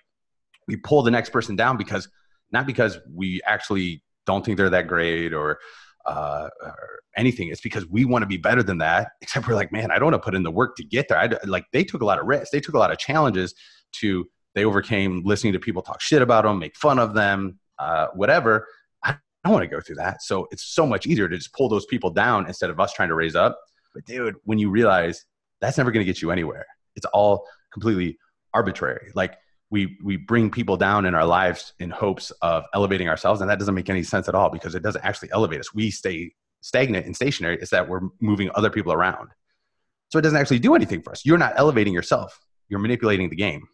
we 0.68 0.76
pull 0.76 1.02
the 1.02 1.10
next 1.10 1.30
person 1.30 1.56
down 1.56 1.76
because 1.76 2.08
not 2.52 2.66
because 2.66 2.98
we 3.12 3.40
actually 3.46 4.02
don't 4.26 4.44
think 4.44 4.56
they're 4.56 4.70
that 4.70 4.86
great 4.86 5.32
or 5.32 5.58
uh, 6.06 6.48
or 6.62 7.00
anything. 7.16 7.48
It's 7.48 7.60
because 7.60 7.86
we 7.86 8.04
want 8.04 8.22
to 8.22 8.26
be 8.26 8.36
better 8.36 8.62
than 8.62 8.78
that. 8.78 9.12
Except 9.22 9.46
we're 9.46 9.54
like, 9.54 9.72
man, 9.72 9.90
I 9.90 9.98
don't 9.98 10.12
want 10.12 10.22
to 10.22 10.24
put 10.24 10.34
in 10.34 10.42
the 10.42 10.50
work 10.50 10.76
to 10.76 10.84
get 10.84 11.08
there. 11.08 11.18
I 11.18 11.30
like 11.46 11.64
they 11.72 11.84
took 11.84 12.02
a 12.02 12.04
lot 12.04 12.18
of 12.18 12.26
risks. 12.26 12.50
They 12.50 12.60
took 12.60 12.74
a 12.74 12.78
lot 12.78 12.90
of 12.90 12.98
challenges 12.98 13.54
to. 14.00 14.26
They 14.54 14.66
overcame 14.66 15.22
listening 15.24 15.54
to 15.54 15.58
people 15.58 15.80
talk 15.80 16.02
shit 16.02 16.20
about 16.20 16.44
them, 16.44 16.58
make 16.58 16.76
fun 16.76 16.98
of 16.98 17.14
them, 17.14 17.58
uh, 17.78 18.08
whatever. 18.14 18.66
I 19.02 19.16
don't 19.44 19.54
want 19.54 19.62
to 19.64 19.74
go 19.74 19.80
through 19.80 19.96
that. 19.96 20.22
So 20.22 20.46
it's 20.50 20.62
so 20.62 20.86
much 20.86 21.06
easier 21.06 21.26
to 21.26 21.36
just 21.36 21.54
pull 21.54 21.70
those 21.70 21.86
people 21.86 22.10
down 22.10 22.46
instead 22.46 22.68
of 22.68 22.78
us 22.78 22.92
trying 22.92 23.08
to 23.08 23.14
raise 23.14 23.34
up. 23.34 23.58
But 23.94 24.04
dude, 24.04 24.36
when 24.44 24.58
you 24.58 24.70
realize 24.70 25.24
that's 25.60 25.78
never 25.78 25.90
going 25.90 26.04
to 26.04 26.10
get 26.10 26.20
you 26.20 26.30
anywhere, 26.30 26.66
it's 26.96 27.06
all 27.14 27.46
completely 27.72 28.18
arbitrary. 28.54 29.10
Like 29.14 29.36
we 29.72 29.96
we 30.04 30.18
bring 30.18 30.50
people 30.50 30.76
down 30.76 31.06
in 31.06 31.14
our 31.14 31.24
lives 31.24 31.72
in 31.80 31.88
hopes 31.88 32.30
of 32.42 32.64
elevating 32.74 33.08
ourselves 33.08 33.40
and 33.40 33.48
that 33.48 33.58
doesn't 33.58 33.74
make 33.74 33.88
any 33.88 34.02
sense 34.02 34.28
at 34.28 34.34
all 34.34 34.50
because 34.50 34.74
it 34.74 34.82
doesn't 34.82 35.02
actually 35.02 35.32
elevate 35.32 35.58
us. 35.58 35.74
We 35.74 35.90
stay 35.90 36.32
stagnant 36.60 37.06
and 37.06 37.16
stationary. 37.16 37.56
Is 37.56 37.70
that 37.70 37.88
we're 37.88 38.02
moving 38.20 38.50
other 38.54 38.68
people 38.68 38.92
around. 38.92 39.30
So 40.10 40.18
it 40.18 40.22
doesn't 40.22 40.38
actually 40.38 40.58
do 40.58 40.74
anything 40.74 41.00
for 41.00 41.10
us. 41.10 41.24
You're 41.24 41.38
not 41.38 41.54
elevating 41.56 41.94
yourself. 41.94 42.38
You're 42.68 42.80
manipulating 42.80 43.30
the 43.30 43.36
game. 43.36 43.66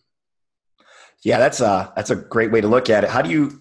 Yeah 1.25 1.39
that's 1.39 1.61
a 1.61 1.93
that's 1.97 2.11
a 2.11 2.17
great 2.17 2.53
way 2.53 2.61
to 2.61 2.69
look 2.69 2.89
at 2.89 3.03
it. 3.03 3.11
How 3.11 3.21
do 3.21 3.29
you 3.29 3.61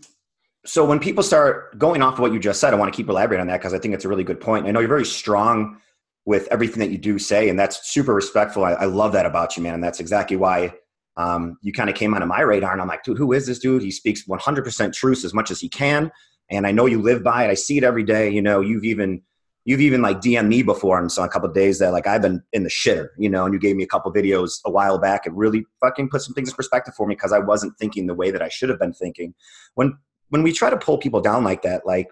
so 0.63 0.86
when 0.86 1.00
people 1.00 1.24
start 1.24 1.79
going 1.79 2.03
off 2.03 2.13
of 2.13 2.20
what 2.20 2.34
you 2.34 2.39
just 2.39 2.60
said 2.60 2.74
i 2.74 2.77
want 2.77 2.94
to 2.94 2.96
keep 2.96 3.10
elaborating 3.10 3.41
on 3.41 3.48
that 3.48 3.58
because 3.58 3.74
i 3.74 3.79
think 3.79 3.96
it's 3.96 4.06
a 4.06 4.10
really 4.10 4.24
good 4.24 4.39
point. 4.39 4.67
I 4.67 4.72
know 4.72 4.79
you're 4.79 4.89
very 4.89 5.06
strong 5.06 5.82
with 6.25 6.48
everything 6.51 6.82
that 6.82 6.91
you 6.91 7.00
do 7.00 7.17
say 7.17 7.50
and 7.50 7.58
that's 7.58 7.89
super 7.89 8.13
respectful. 8.13 8.63
I, 8.63 8.74
I 8.74 8.86
love 8.86 9.13
that 9.13 9.25
about 9.25 9.58
you 9.58 9.63
man 9.63 9.74
and 9.74 9.84
that's 9.84 10.00
exactly 10.00 10.38
why 10.38 10.74
um, 11.17 11.57
you 11.62 11.74
kind 11.74 11.89
of 11.89 11.95
came 11.95 12.13
onto 12.13 12.27
my 12.27 12.41
radar 12.41 12.71
and 12.71 12.81
I'm 12.81 12.88
like, 12.88 13.03
dude, 13.03 13.17
who 13.17 13.33
is 13.33 13.47
this 13.47 13.59
dude? 13.59 13.81
He 13.81 13.91
speaks 13.91 14.24
100% 14.27 14.93
truth 14.93 15.25
as 15.25 15.33
much 15.33 15.50
as 15.51 15.59
he 15.59 15.68
can. 15.68 16.11
And 16.50 16.65
I 16.65 16.72
know 16.72 16.85
you 16.85 17.01
live 17.01 17.24
by 17.24 17.46
it. 17.46 17.50
I 17.50 17.55
see 17.55 17.77
it 17.77 17.83
every 17.83 18.03
day. 18.03 18.29
You 18.29 18.42
know, 18.42 18.61
you've 18.61 18.85
even, 18.85 19.24
you've 19.65 19.81
even 19.81 20.01
like 20.01 20.22
DM 20.22 20.48
me 20.48 20.61
before 20.61 21.00
and 21.00 21.11
so 21.11 21.24
a 21.24 21.27
couple 21.27 21.50
days 21.50 21.79
that 21.79 21.92
like 21.92 22.07
I've 22.07 22.22
been 22.22 22.42
in 22.53 22.63
the 22.63 22.70
shitter, 22.70 23.09
you 23.18 23.29
know, 23.29 23.46
and 23.46 23.53
you 23.53 23.59
gave 23.59 23.75
me 23.75 23.83
a 23.83 23.87
couple 23.87 24.13
videos 24.13 24.59
a 24.65 24.72
while 24.72 25.00
back. 25.00 25.25
It 25.25 25.33
really 25.33 25.65
fucking 25.81 26.09
put 26.09 26.22
some 26.22 26.35
things 26.35 26.50
in 26.50 26.55
perspective 26.55 26.94
for 26.96 27.07
me 27.07 27.15
because 27.15 27.33
I 27.33 27.39
wasn't 27.39 27.77
thinking 27.77 28.05
the 28.05 28.13
way 28.13 28.29
that 28.31 28.44
I 28.44 28.48
should 28.48 28.70
have 28.70 28.79
been 28.79 28.94
thinking. 28.94 29.33
When, 29.74 29.98
when 30.29 30.44
we 30.44 30.53
try 30.53 30.70
to 30.70 30.77
pull 30.77 31.00
people 31.00 31.20
down 31.20 31.44
like 31.44 31.63
that, 31.63 31.85
like 31.85 32.07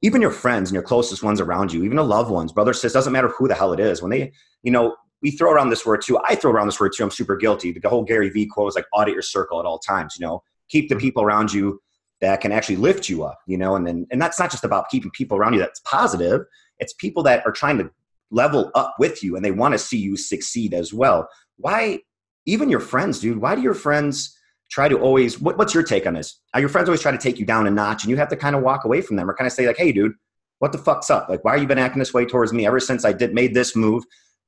even 0.00 0.22
your 0.22 0.32
friends 0.32 0.70
and 0.70 0.74
your 0.74 0.82
closest 0.82 1.22
ones 1.22 1.40
around 1.40 1.72
you, 1.72 1.84
even 1.84 1.96
the 1.96 2.04
loved 2.04 2.30
ones, 2.30 2.50
brother, 2.50 2.72
sis, 2.72 2.94
doesn't 2.94 3.12
matter 3.12 3.28
who 3.28 3.46
the 3.46 3.54
hell 3.54 3.72
it 3.72 3.78
is. 3.78 4.02
When 4.02 4.10
they, 4.10 4.32
you 4.62 4.72
know, 4.72 4.96
we 5.22 5.30
throw 5.30 5.52
around 5.52 5.70
this 5.70 5.86
word 5.86 6.02
too. 6.02 6.18
I 6.24 6.34
throw 6.34 6.50
around 6.50 6.66
this 6.66 6.80
word 6.80 6.92
too. 6.96 7.04
I'm 7.04 7.10
super 7.10 7.36
guilty. 7.36 7.72
The 7.72 7.88
whole 7.88 8.04
Gary 8.04 8.28
Vee 8.28 8.46
quote 8.46 8.68
is 8.68 8.74
like 8.74 8.86
audit 8.92 9.14
your 9.14 9.22
circle 9.22 9.60
at 9.60 9.66
all 9.66 9.78
times. 9.78 10.16
You 10.18 10.26
know, 10.26 10.42
keep 10.68 10.88
the 10.88 10.94
mm-hmm. 10.94 11.02
people 11.02 11.22
around 11.22 11.52
you 11.52 11.80
that 12.20 12.40
can 12.40 12.52
actually 12.52 12.76
lift 12.76 13.08
you 13.08 13.24
up. 13.24 13.38
You 13.46 13.56
know, 13.56 13.76
and 13.76 13.86
then 13.86 14.06
and 14.10 14.20
that's 14.20 14.38
not 14.38 14.50
just 14.50 14.64
about 14.64 14.88
keeping 14.90 15.10
people 15.12 15.38
around 15.38 15.54
you 15.54 15.60
that's 15.60 15.80
positive. 15.80 16.42
It's 16.78 16.92
people 16.94 17.22
that 17.24 17.46
are 17.46 17.52
trying 17.52 17.78
to 17.78 17.90
level 18.30 18.70
up 18.74 18.94
with 18.98 19.22
you 19.22 19.36
and 19.36 19.44
they 19.44 19.50
want 19.50 19.72
to 19.72 19.78
see 19.78 19.98
you 19.98 20.16
succeed 20.16 20.74
as 20.74 20.92
well. 20.92 21.28
Why, 21.58 22.00
even 22.46 22.70
your 22.70 22.80
friends, 22.80 23.20
dude? 23.20 23.38
Why 23.38 23.54
do 23.54 23.62
your 23.62 23.74
friends? 23.74 24.36
try 24.72 24.88
to 24.88 24.98
always 24.98 25.38
what, 25.38 25.58
what's 25.58 25.74
your 25.74 25.82
take 25.82 26.06
on 26.06 26.14
this 26.14 26.40
are 26.54 26.60
your 26.60 26.68
friends 26.68 26.88
always 26.88 27.02
try 27.02 27.12
to 27.12 27.18
take 27.18 27.38
you 27.38 27.44
down 27.44 27.66
a 27.66 27.70
notch 27.70 28.02
and 28.02 28.10
you 28.10 28.16
have 28.16 28.28
to 28.28 28.36
kind 28.36 28.56
of 28.56 28.62
walk 28.62 28.84
away 28.84 29.02
from 29.02 29.16
them 29.16 29.28
or 29.28 29.34
kind 29.34 29.46
of 29.46 29.52
say 29.52 29.66
like 29.66 29.76
hey 29.76 29.92
dude 29.92 30.14
what 30.60 30.72
the 30.72 30.78
fuck's 30.78 31.10
up 31.10 31.28
like 31.28 31.44
why 31.44 31.52
are 31.52 31.58
you 31.58 31.66
been 31.66 31.78
acting 31.78 31.98
this 31.98 32.14
way 32.14 32.24
towards 32.24 32.54
me 32.54 32.66
ever 32.66 32.80
since 32.80 33.04
i 33.04 33.12
did 33.12 33.34
made 33.34 33.52
this 33.52 33.76
move 33.76 34.02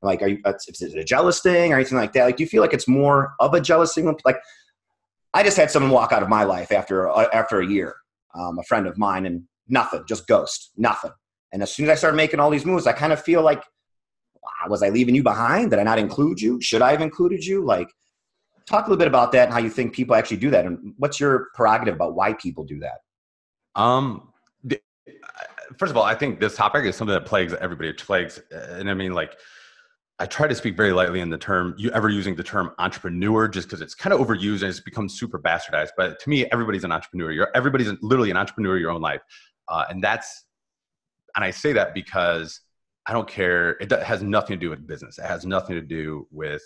like, 0.04 0.22
are 0.22 0.28
you, 0.28 0.38
is 0.46 0.82
it 0.82 0.98
a 0.98 1.04
jealous 1.04 1.40
thing 1.40 1.72
or 1.72 1.76
anything 1.76 1.98
like 1.98 2.12
that? 2.12 2.24
Like, 2.24 2.36
do 2.36 2.42
you 2.42 2.48
feel 2.48 2.62
like 2.62 2.74
it's 2.74 2.88
more 2.88 3.34
of 3.40 3.54
a 3.54 3.60
jealous 3.60 3.94
thing? 3.94 4.14
Like, 4.24 4.38
I 5.32 5.42
just 5.42 5.56
had 5.56 5.70
someone 5.70 5.90
walk 5.90 6.12
out 6.12 6.22
of 6.22 6.28
my 6.28 6.44
life 6.44 6.70
after, 6.70 7.10
uh, 7.10 7.28
after 7.32 7.60
a 7.60 7.66
year, 7.66 7.94
um, 8.34 8.58
a 8.58 8.62
friend 8.64 8.86
of 8.86 8.96
mine, 8.98 9.26
and 9.26 9.42
nothing, 9.68 10.04
just 10.08 10.26
ghost, 10.26 10.70
nothing. 10.76 11.12
And 11.52 11.62
as 11.62 11.74
soon 11.74 11.86
as 11.86 11.90
I 11.90 11.94
started 11.94 12.16
making 12.16 12.40
all 12.40 12.50
these 12.50 12.66
moves, 12.66 12.86
I 12.86 12.92
kind 12.92 13.12
of 13.12 13.22
feel 13.22 13.42
like, 13.42 13.62
was 14.68 14.82
I 14.82 14.90
leaving 14.90 15.14
you 15.14 15.22
behind? 15.22 15.70
Did 15.70 15.78
I 15.78 15.82
not 15.82 15.98
include 15.98 16.40
you? 16.40 16.60
Should 16.60 16.82
I 16.82 16.90
have 16.90 17.00
included 17.00 17.44
you? 17.44 17.64
Like, 17.64 17.88
talk 18.66 18.86
a 18.86 18.88
little 18.88 18.98
bit 18.98 19.08
about 19.08 19.32
that 19.32 19.44
and 19.44 19.52
how 19.52 19.58
you 19.58 19.70
think 19.70 19.94
people 19.94 20.14
actually 20.14 20.38
do 20.38 20.50
that, 20.50 20.64
and 20.66 20.94
what's 20.98 21.20
your 21.20 21.48
prerogative 21.54 21.94
about 21.94 22.14
why 22.14 22.32
people 22.34 22.64
do 22.64 22.80
that? 22.80 23.00
Um, 23.80 24.32
first 25.78 25.90
of 25.90 25.96
all, 25.96 26.04
I 26.04 26.14
think 26.14 26.40
this 26.40 26.56
topic 26.56 26.84
is 26.84 26.96
something 26.96 27.14
that 27.14 27.26
plagues 27.26 27.52
everybody. 27.54 27.90
It 27.90 27.98
plagues, 27.98 28.40
and 28.50 28.90
I 28.90 28.94
mean, 28.94 29.12
like, 29.12 29.36
I 30.20 30.26
try 30.26 30.46
to 30.46 30.54
speak 30.54 30.76
very 30.76 30.92
lightly 30.92 31.20
in 31.20 31.30
the 31.30 31.38
term, 31.38 31.74
you 31.76 31.90
ever 31.90 32.08
using 32.08 32.36
the 32.36 32.42
term 32.44 32.70
entrepreneur 32.78 33.48
just 33.48 33.66
because 33.66 33.80
it's 33.80 33.96
kind 33.96 34.12
of 34.12 34.20
overused 34.20 34.62
and 34.62 34.70
it's 34.70 34.78
become 34.78 35.08
super 35.08 35.40
bastardized. 35.40 35.90
But 35.96 36.20
to 36.20 36.30
me, 36.30 36.46
everybody's 36.46 36.84
an 36.84 36.92
entrepreneur. 36.92 37.32
You're, 37.32 37.48
everybody's 37.54 37.90
literally 38.00 38.30
an 38.30 38.36
entrepreneur 38.36 38.78
your 38.78 38.92
own 38.92 39.00
life. 39.00 39.22
Uh, 39.68 39.84
and 39.88 40.02
that's, 40.02 40.44
and 41.34 41.44
I 41.44 41.50
say 41.50 41.72
that 41.72 41.94
because 41.94 42.60
I 43.06 43.12
don't 43.12 43.26
care. 43.26 43.70
It 43.80 43.90
has 43.90 44.22
nothing 44.22 44.58
to 44.58 44.60
do 44.60 44.70
with 44.70 44.86
business. 44.86 45.18
It 45.18 45.24
has 45.24 45.44
nothing 45.44 45.74
to 45.74 45.82
do 45.82 46.28
with, 46.30 46.62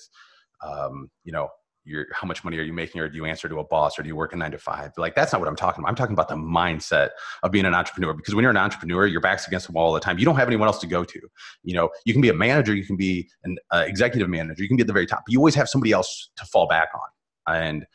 um, 0.63 1.11
you 1.25 1.33
know, 1.33 1.49
your 1.88 2.07
how 2.12 2.27
much 2.27 2.44
money 2.44 2.59
are 2.59 2.62
you 2.62 2.72
making? 2.72 3.01
Or 3.01 3.09
do 3.09 3.16
you 3.16 3.24
answer 3.24 3.48
to 3.48 3.59
a 3.59 3.64
boss? 3.64 3.98
Or 3.98 4.03
do 4.03 4.09
you 4.09 4.16
work 4.16 4.33
a 4.33 4.37
nine 4.37 4.51
to 4.53 4.59
five? 4.59 4.92
Like 4.96 5.14
that's 5.14 5.33
not 5.33 5.40
what 5.40 5.48
i'm 5.48 5.57
talking 5.57 5.83
about. 5.83 5.88
I'm 5.88 5.96
talking 5.96 6.12
about 6.12 6.29
the 6.29 6.37
mindset 6.37 7.11
of 7.42 7.51
being 7.51 7.64
an 7.64 7.74
entrepreneur. 7.74 8.12
Because 8.12 8.35
when 8.35 8.42
you're 8.42 8.51
an 8.51 8.57
entrepreneur 8.57 9.07
your 9.07 9.20
back's 9.20 9.46
against 9.46 9.66
the 9.66 9.72
wall 9.72 9.87
all 9.87 9.92
the 9.92 10.01
time. 10.01 10.18
You 10.18 10.24
don't 10.24 10.37
have 10.37 10.48
anyone 10.48 10.68
else 10.68 10.79
to 10.81 10.87
go 10.87 11.05
to. 11.05 11.20
You 11.62 11.74
know 11.74 11.90
you 12.05 12.12
can 12.12 12.22
be 12.22 12.29
a 12.29 12.35
manager 12.35 12.74
you 12.74 12.85
can 12.85 12.96
be 12.96 13.29
an 13.44 13.57
uh, 13.70 13.85
executive 13.87 14.29
manager 14.29 14.62
you 14.62 14.68
can 14.68 14.77
be 14.77 14.83
at 14.83 14.87
the 14.87 14.92
very 14.92 15.07
top 15.07 15.22
but 15.27 15.33
you 15.33 15.38
always 15.38 15.55
have 15.55 15.68
somebody 15.68 15.92
else 15.92 16.31
to 16.37 16.44
fall 16.44 16.66
back 16.66 16.88
on. 16.94 17.57
And 17.57 17.87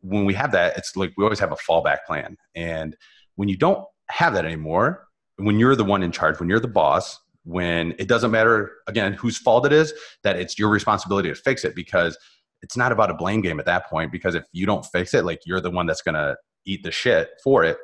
when 0.00 0.24
we 0.24 0.34
have 0.34 0.52
that 0.52 0.76
it's 0.76 0.96
like 0.96 1.12
we 1.16 1.24
always 1.24 1.40
have 1.40 1.52
a 1.52 1.56
fallback 1.56 2.04
plan. 2.06 2.36
And 2.54 2.96
when 3.36 3.48
you 3.48 3.56
don't 3.56 3.84
have 4.10 4.34
that 4.34 4.44
anymore 4.44 5.06
when 5.36 5.58
you're 5.58 5.76
the 5.76 5.84
one 5.84 6.02
in 6.02 6.12
charge 6.12 6.40
when 6.40 6.48
you're 6.48 6.60
the 6.60 6.68
boss 6.68 7.18
when 7.48 7.94
it 7.98 8.08
doesn't 8.08 8.30
matter 8.30 8.72
again 8.88 9.14
whose 9.14 9.38
fault 9.38 9.64
it 9.64 9.72
is 9.72 9.94
that 10.22 10.36
it's 10.36 10.58
your 10.58 10.68
responsibility 10.68 11.30
to 11.30 11.34
fix 11.34 11.64
it. 11.64 11.74
Because 11.74 12.18
it's 12.62 12.76
not 12.76 12.92
about 12.92 13.10
a 13.10 13.14
blame 13.14 13.40
game 13.40 13.60
at 13.60 13.66
that 13.66 13.88
point 13.88 14.12
because 14.12 14.34
if 14.34 14.44
you 14.52 14.66
don't 14.66 14.84
fix 14.86 15.14
it, 15.14 15.24
like 15.24 15.40
you're 15.44 15.60
the 15.60 15.70
one 15.70 15.86
that's 15.86 16.02
gonna 16.02 16.36
eat 16.64 16.82
the 16.82 16.90
shit 16.90 17.30
for 17.42 17.64
it. 17.64 17.78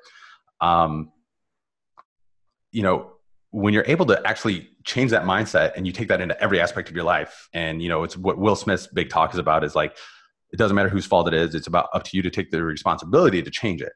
Um, 0.60 1.12
you 2.72 2.82
know, 2.82 3.12
when 3.50 3.72
you're 3.72 3.84
able 3.86 4.04
to 4.06 4.20
actually 4.26 4.68
change 4.84 5.12
that 5.12 5.24
mindset 5.24 5.72
and 5.76 5.86
you 5.86 5.92
take 5.92 6.08
that 6.08 6.20
into 6.20 6.40
every 6.42 6.60
aspect 6.60 6.88
of 6.88 6.96
your 6.96 7.04
life, 7.04 7.48
and 7.52 7.80
you 7.80 7.88
know, 7.88 8.02
it's 8.02 8.16
what 8.16 8.38
Will 8.38 8.56
Smith's 8.56 8.88
big 8.88 9.10
talk 9.10 9.32
is 9.32 9.38
about 9.38 9.62
is 9.62 9.74
like, 9.74 9.96
it 10.52 10.56
doesn't 10.56 10.74
matter 10.74 10.88
whose 10.88 11.06
fault 11.06 11.28
it 11.28 11.34
is. 11.34 11.54
It's 11.54 11.66
about 11.66 11.88
up 11.94 12.04
to 12.04 12.16
you 12.16 12.22
to 12.22 12.30
take 12.30 12.50
the 12.50 12.62
responsibility 12.62 13.42
to 13.42 13.50
change 13.50 13.80
it. 13.80 13.92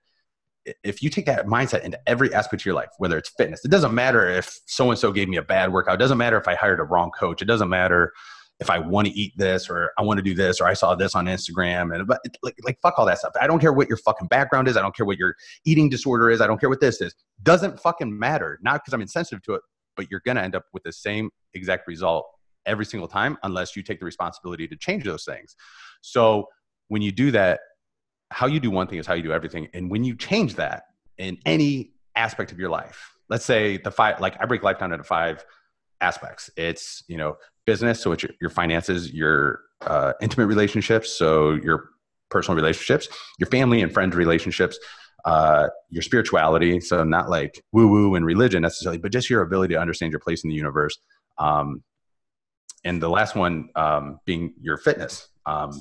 If 0.85 1.03
you 1.03 1.11
take 1.11 1.27
that 1.27 1.47
mindset 1.47 1.83
into 1.83 1.99
every 2.07 2.33
aspect 2.35 2.62
of 2.62 2.67
your 2.67 2.75
life, 2.75 2.91
whether 2.99 3.17
it's 3.17 3.31
fitness, 3.31 3.64
it 3.64 3.71
doesn't 3.71 3.95
matter 3.95 4.29
if 4.29 4.59
so 4.67 4.91
and 4.91 4.99
so 4.99 5.12
gave 5.12 5.29
me 5.29 5.38
a 5.38 5.43
bad 5.43 5.73
workout. 5.73 5.95
It 5.95 5.99
doesn't 5.99 6.19
matter 6.19 6.37
if 6.37 6.47
I 6.47 6.55
hired 6.55 6.81
a 6.81 6.85
wrong 6.85 7.11
coach. 7.11 7.43
It 7.43 7.47
doesn't 7.47 7.69
matter 7.69 8.12
if 8.61 8.71
I 8.71 8.79
want 8.79 9.07
to 9.07 9.14
eat 9.14 9.33
this 9.37 9.71
or 9.71 9.92
I 9.99 10.03
want 10.03 10.18
to 10.18 10.23
do 10.23 10.35
this 10.35 10.61
or 10.61 10.66
I 10.66 10.75
saw 10.75 10.94
this 10.94 11.14
on 11.14 11.27
Instagram 11.27 11.94
and 11.94 12.07
but 12.07 12.21
like 12.42 12.57
like 12.64 12.79
fuck 12.81 12.99
all 12.99 13.07
that 13.07 13.18
stuff. 13.18 13.33
I 13.40 13.47
don't 13.47 13.61
care 13.61 13.73
what 13.73 13.88
your 13.88 13.99
fucking 13.99 14.29
background 14.29 14.66
is. 14.68 14.77
I 14.77 14.83
don't 14.83 14.94
care 14.97 15.07
what 15.07 15.18
your 15.18 15.37
eating 15.64 15.88
disorder 15.88 16.31
is. 16.31 16.40
I 16.40 16.47
don't 16.47 16.59
care 16.59 16.68
what 16.68 16.81
this 16.81 17.01
is. 17.01 17.14
Doesn't 17.42 17.81
fucking 17.81 18.16
matter. 18.16 18.59
Not 18.62 18.83
because 18.83 18.94
I'm 18.94 19.01
insensitive 19.01 19.42
to 19.44 19.55
it, 19.55 19.62
but 19.97 20.11
you're 20.11 20.23
gonna 20.27 20.42
end 20.42 20.57
up 20.57 20.64
with 20.73 20.83
the 20.83 20.92
same 20.92 21.31
exact 21.55 21.87
result 21.87 22.27
every 22.66 22.85
single 22.85 23.09
time 23.09 23.38
unless 23.44 23.77
you 23.77 23.83
take 23.83 24.01
the 24.01 24.05
responsibility 24.05 24.66
to 24.68 24.77
change 24.77 25.05
those 25.05 25.25
things. 25.25 25.55
So 26.01 26.49
when 26.88 27.01
you 27.03 27.12
do 27.12 27.31
that, 27.31 27.61
how 28.31 28.47
you 28.47 28.61
do 28.61 28.71
one 28.71 28.88
thing 28.88 28.99
is 28.99 29.07
how 29.07 29.14
you 29.14 29.23
do 29.23 29.33
everything. 29.33 29.68
And 29.73 29.90
when 29.90 30.05
you 30.05 30.16
change 30.16 30.57
that 30.57 30.83
in 31.16 31.38
any 31.47 31.92
aspect 32.16 32.51
of 32.53 32.59
your 32.59 32.71
life, 32.71 33.14
let's 33.31 33.44
say 33.44 33.79
the 33.79 33.90
five 33.90 34.21
like 34.21 34.37
I 34.40 34.47
break 34.47 34.62
life 34.62 34.79
down 34.79 34.92
into 34.92 35.05
five 35.05 35.44
aspects. 36.01 36.51
It's 36.57 37.05
you 37.09 37.17
know 37.17 37.37
business, 37.67 38.01
so 38.01 38.13
it's 38.13 38.23
your, 38.23 38.33
your 38.41 38.51
finances, 38.51 39.13
your 39.13 39.61
uh, 39.83 40.13
intimate 40.21 40.47
relationships, 40.47 41.17
so 41.17 41.53
your 41.53 41.91
personal 42.31 42.57
relationships, 42.57 43.09
your 43.39 43.49
family 43.49 43.83
and 43.83 43.93
friend 43.93 44.15
relationships, 44.15 44.79
uh, 45.25 45.69
your 45.91 46.03
spirituality, 46.03 46.81
so 46.81 47.05
not 47.05 47.29
like 47.29 47.63
woo 47.73 47.89
woo 47.89 48.15
and 48.15 48.25
religion 48.25 48.63
necessarily, 48.63 48.99
but 48.99 49.13
just 49.13 49.29
your 49.31 49.43
ability 49.43 49.75
to 49.75 49.81
understand 49.81 50.13
your 50.13 50.21
place 50.21 50.45
in 50.45 50.51
the 50.51 50.57
universe. 50.57 50.99
Um, 51.39 51.83
and 52.85 53.03
the 53.03 53.09
last 53.09 53.35
one 53.35 53.69
um, 53.75 54.21
being 54.25 54.55
your 54.61 54.77
fitness. 54.77 55.29
Um, 55.47 55.81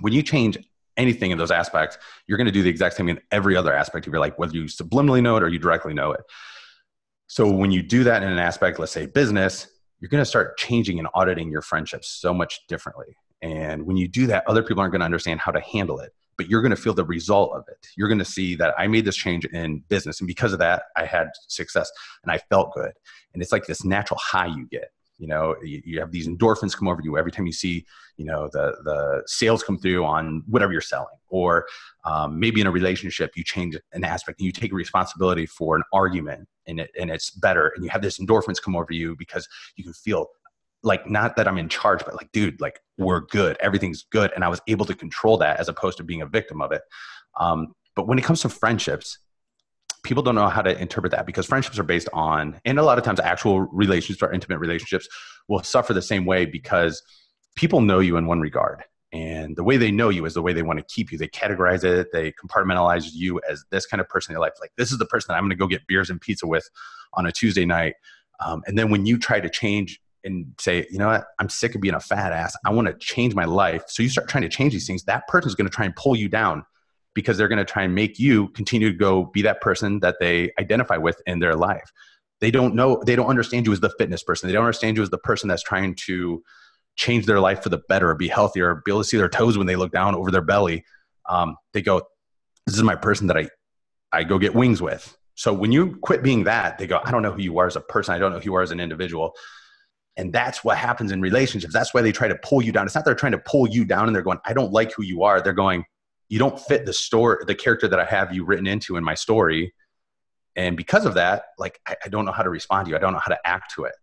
when 0.00 0.12
you 0.12 0.22
change 0.22 0.58
anything 0.96 1.30
in 1.30 1.38
those 1.38 1.50
aspects, 1.50 1.98
you're 2.26 2.38
going 2.38 2.46
to 2.46 2.52
do 2.52 2.62
the 2.62 2.70
exact 2.70 2.96
same 2.96 3.08
in 3.08 3.20
every 3.30 3.56
other 3.56 3.72
aspect 3.72 4.06
of 4.06 4.12
your 4.12 4.20
life, 4.20 4.34
whether 4.36 4.54
you 4.54 4.64
subliminally 4.64 5.22
know 5.22 5.36
it 5.36 5.42
or 5.42 5.48
you 5.48 5.58
directly 5.58 5.94
know 5.94 6.12
it. 6.12 6.20
So 7.26 7.50
when 7.50 7.70
you 7.70 7.82
do 7.82 8.04
that 8.04 8.22
in 8.22 8.28
an 8.30 8.38
aspect, 8.38 8.78
let's 8.78 8.92
say 8.92 9.06
business, 9.06 9.68
you're 10.00 10.08
going 10.08 10.22
to 10.22 10.28
start 10.28 10.56
changing 10.58 10.98
and 10.98 11.08
auditing 11.14 11.50
your 11.50 11.62
friendships 11.62 12.08
so 12.08 12.32
much 12.32 12.60
differently. 12.68 13.16
And 13.42 13.86
when 13.86 13.96
you 13.96 14.08
do 14.08 14.26
that, 14.28 14.44
other 14.46 14.62
people 14.62 14.80
aren't 14.80 14.92
going 14.92 15.00
to 15.00 15.06
understand 15.06 15.40
how 15.40 15.52
to 15.52 15.60
handle 15.60 15.98
it, 16.00 16.12
but 16.36 16.48
you're 16.48 16.62
going 16.62 16.70
to 16.70 16.76
feel 16.76 16.94
the 16.94 17.04
result 17.04 17.52
of 17.54 17.64
it. 17.68 17.86
You're 17.96 18.08
going 18.08 18.18
to 18.18 18.24
see 18.24 18.54
that 18.56 18.74
I 18.78 18.86
made 18.86 19.04
this 19.04 19.16
change 19.16 19.44
in 19.46 19.82
business. 19.88 20.20
And 20.20 20.26
because 20.26 20.52
of 20.52 20.58
that, 20.60 20.84
I 20.96 21.04
had 21.04 21.28
success 21.48 21.90
and 22.22 22.30
I 22.30 22.38
felt 22.38 22.72
good. 22.74 22.92
And 23.32 23.42
it's 23.42 23.52
like 23.52 23.66
this 23.66 23.84
natural 23.84 24.18
high 24.22 24.46
you 24.46 24.66
get 24.70 24.90
you 25.18 25.26
know 25.26 25.56
you, 25.62 25.80
you, 25.84 26.00
have 26.00 26.12
these 26.12 26.28
endorphins 26.28 26.76
come 26.76 26.88
over 26.88 27.00
you 27.02 27.16
every 27.16 27.32
time 27.32 27.46
you 27.46 27.52
see 27.52 27.84
you 28.16 28.24
know 28.24 28.48
the 28.52 28.76
the 28.84 29.22
sales 29.26 29.62
come 29.62 29.78
through 29.78 30.04
on 30.04 30.42
whatever 30.46 30.72
you're 30.72 30.80
selling. 30.80 31.06
Or 31.28 31.66
um, 32.04 32.38
maybe 32.38 32.60
in 32.60 32.66
a 32.66 32.70
relationship 32.70 33.32
you 33.36 33.42
change 33.42 33.76
an 33.92 34.04
aspect 34.04 34.38
and 34.40 34.46
you 34.46 34.52
take 34.52 34.72
responsibility 34.72 35.46
for 35.46 35.76
an 35.76 35.82
argument 35.92 36.48
and 36.66 36.80
it 36.80 36.90
and 36.98 37.10
it's 37.10 37.30
better 37.30 37.72
and 37.74 37.84
you 37.84 37.90
have 37.90 38.02
this 38.02 38.18
endorphins 38.18 38.62
come 38.62 38.76
over 38.76 38.92
you 38.92 39.16
because 39.16 39.48
you 39.76 39.84
can 39.84 39.92
feel 39.92 40.28
like 40.82 41.08
not 41.08 41.34
that 41.36 41.48
i'm 41.48 41.58
in 41.58 41.68
charge 41.68 42.04
but 42.04 42.14
like 42.14 42.30
dude 42.32 42.60
like 42.60 42.80
we're 42.98 43.20
good. 43.20 43.56
Everything's 43.60 44.04
good. 44.10 44.32
And 44.34 44.44
i 44.44 44.48
was 44.48 44.60
able 44.68 44.86
to 44.86 44.94
control 44.94 45.36
that 45.38 45.58
as 45.58 45.68
opposed 45.68 45.98
to 45.98 46.04
being 46.04 46.22
a 46.22 46.26
victim 46.26 46.60
of 46.60 46.72
it. 46.72 46.82
Um, 47.38 47.74
but 47.94 48.06
when 48.06 48.18
it 48.18 48.24
comes 48.24 48.40
to 48.42 48.48
friendships 48.48 49.18
people 50.06 50.22
don't 50.22 50.34
know 50.34 50.48
how 50.48 50.62
to 50.62 50.78
interpret 50.80 51.10
that 51.12 51.26
because 51.26 51.46
friendships 51.46 51.78
are 51.78 51.84
based 51.84 52.08
on, 52.12 52.60
and 52.64 52.78
a 52.78 52.82
lot 52.82 52.96
of 52.98 53.04
times 53.04 53.20
actual 53.20 53.60
relationships 53.60 54.22
or 54.22 54.32
intimate 54.32 54.58
relationships 54.58 55.08
will 55.48 55.62
suffer 55.62 55.92
the 55.92 56.02
same 56.02 56.24
way 56.24 56.46
because 56.46 57.02
people 57.56 57.80
know 57.80 57.98
you 57.98 58.16
in 58.16 58.26
one 58.26 58.40
regard. 58.40 58.84
And 59.12 59.56
the 59.56 59.64
way 59.64 59.76
they 59.76 59.90
know 59.90 60.08
you 60.08 60.24
is 60.26 60.34
the 60.34 60.42
way 60.42 60.52
they 60.52 60.62
want 60.62 60.78
to 60.78 60.84
keep 60.84 61.10
you. 61.10 61.18
They 61.18 61.28
categorize 61.28 61.84
it, 61.84 62.08
they 62.12 62.32
compartmentalize 62.32 63.10
you 63.12 63.40
as 63.48 63.64
this 63.70 63.86
kind 63.86 64.00
of 64.00 64.08
person 64.08 64.32
in 64.32 64.34
their 64.34 64.40
life. 64.40 64.52
Like, 64.60 64.72
this 64.76 64.92
is 64.92 64.98
the 64.98 65.06
person 65.06 65.26
that 65.28 65.36
I'm 65.36 65.42
going 65.42 65.50
to 65.50 65.56
go 65.56 65.66
get 65.66 65.86
beers 65.86 66.10
and 66.10 66.20
pizza 66.20 66.46
with 66.46 66.68
on 67.14 67.26
a 67.26 67.32
Tuesday 67.32 67.64
night. 67.64 67.94
Um, 68.44 68.62
and 68.66 68.78
then 68.78 68.90
when 68.90 69.06
you 69.06 69.18
try 69.18 69.40
to 69.40 69.48
change 69.48 70.00
and 70.22 70.46
say, 70.60 70.86
you 70.90 70.98
know 70.98 71.06
what, 71.06 71.24
I'm 71.38 71.48
sick 71.48 71.74
of 71.74 71.80
being 71.80 71.94
a 71.94 72.00
fat 72.00 72.32
ass. 72.32 72.56
I 72.64 72.70
want 72.70 72.88
to 72.88 72.94
change 72.94 73.34
my 73.34 73.44
life. 73.44 73.84
So 73.86 74.02
you 74.02 74.08
start 74.08 74.28
trying 74.28 74.42
to 74.42 74.48
change 74.48 74.72
these 74.72 74.86
things. 74.86 75.04
That 75.04 75.26
person's 75.28 75.54
going 75.54 75.68
to 75.68 75.74
try 75.74 75.84
and 75.84 75.94
pull 75.96 76.16
you 76.16 76.28
down 76.28 76.64
because 77.16 77.36
they're 77.36 77.48
going 77.48 77.58
to 77.58 77.64
try 77.64 77.82
and 77.82 77.94
make 77.94 78.20
you 78.20 78.48
continue 78.50 78.92
to 78.92 78.96
go 78.96 79.24
be 79.24 79.42
that 79.42 79.60
person 79.60 79.98
that 80.00 80.16
they 80.20 80.52
identify 80.60 80.98
with 80.98 81.20
in 81.26 81.40
their 81.40 81.56
life. 81.56 81.90
They 82.40 82.50
don't 82.50 82.74
know, 82.74 83.02
they 83.04 83.16
don't 83.16 83.26
understand 83.26 83.66
you 83.66 83.72
as 83.72 83.80
the 83.80 83.90
fitness 83.98 84.22
person. 84.22 84.46
They 84.46 84.52
don't 84.52 84.66
understand 84.66 84.98
you 84.98 85.02
as 85.02 85.08
the 85.08 85.18
person 85.18 85.48
that's 85.48 85.62
trying 85.62 85.96
to 86.06 86.44
change 86.94 87.24
their 87.24 87.40
life 87.40 87.62
for 87.62 87.70
the 87.70 87.80
better, 87.88 88.14
be 88.14 88.28
healthier, 88.28 88.82
be 88.84 88.92
able 88.92 89.00
to 89.00 89.08
see 89.08 89.16
their 89.16 89.30
toes 89.30 89.56
when 89.56 89.66
they 89.66 89.76
look 89.76 89.92
down 89.92 90.14
over 90.14 90.30
their 90.30 90.42
belly. 90.42 90.84
Um, 91.26 91.56
they 91.72 91.80
go, 91.80 92.02
this 92.66 92.76
is 92.76 92.82
my 92.82 92.94
person 92.94 93.28
that 93.28 93.38
I, 93.38 93.48
I 94.12 94.22
go 94.22 94.38
get 94.38 94.54
wings 94.54 94.82
with. 94.82 95.16
So 95.34 95.54
when 95.54 95.72
you 95.72 95.96
quit 96.02 96.22
being 96.22 96.44
that, 96.44 96.76
they 96.76 96.86
go, 96.86 97.00
I 97.02 97.10
don't 97.10 97.22
know 97.22 97.32
who 97.32 97.42
you 97.42 97.58
are 97.58 97.66
as 97.66 97.76
a 97.76 97.80
person. 97.80 98.14
I 98.14 98.18
don't 98.18 98.30
know 98.30 98.38
who 98.38 98.44
you 98.44 98.54
are 98.56 98.62
as 98.62 98.70
an 98.72 98.80
individual. 98.80 99.34
And 100.18 100.32
that's 100.32 100.62
what 100.62 100.76
happens 100.76 101.12
in 101.12 101.22
relationships. 101.22 101.72
That's 101.72 101.94
why 101.94 102.02
they 102.02 102.12
try 102.12 102.28
to 102.28 102.36
pull 102.36 102.62
you 102.62 102.72
down. 102.72 102.86
It's 102.86 102.94
not 102.94 103.06
they're 103.06 103.14
trying 103.14 103.32
to 103.32 103.38
pull 103.38 103.68
you 103.68 103.86
down 103.86 104.06
and 104.06 104.14
they're 104.14 104.22
going, 104.22 104.38
I 104.44 104.52
don't 104.52 104.72
like 104.72 104.92
who 104.92 105.02
you 105.02 105.22
are. 105.24 105.40
They're 105.40 105.52
going, 105.54 105.84
you 106.28 106.38
don't 106.38 106.58
fit 106.58 106.86
the 106.86 106.92
story 106.92 107.44
the 107.46 107.54
character 107.54 107.88
that 107.88 108.00
i 108.00 108.04
have 108.04 108.34
you 108.34 108.44
written 108.44 108.66
into 108.66 108.96
in 108.96 109.04
my 109.04 109.14
story. 109.14 109.72
And 110.58 110.74
because 110.74 111.04
of 111.04 111.14
that 111.14 111.44
like 111.58 111.80
I, 111.86 111.96
I, 112.06 112.08
don't 112.08 112.24
know 112.24 112.32
how 112.32 112.42
to 112.42 112.48
respond 112.48 112.86
to 112.86 112.90
you. 112.90 112.96
I 112.96 112.98
don't 112.98 113.12
know 113.12 113.20
how 113.22 113.32
to 113.32 113.38
act 113.46 113.74
to 113.74 113.84
it. 113.84 113.94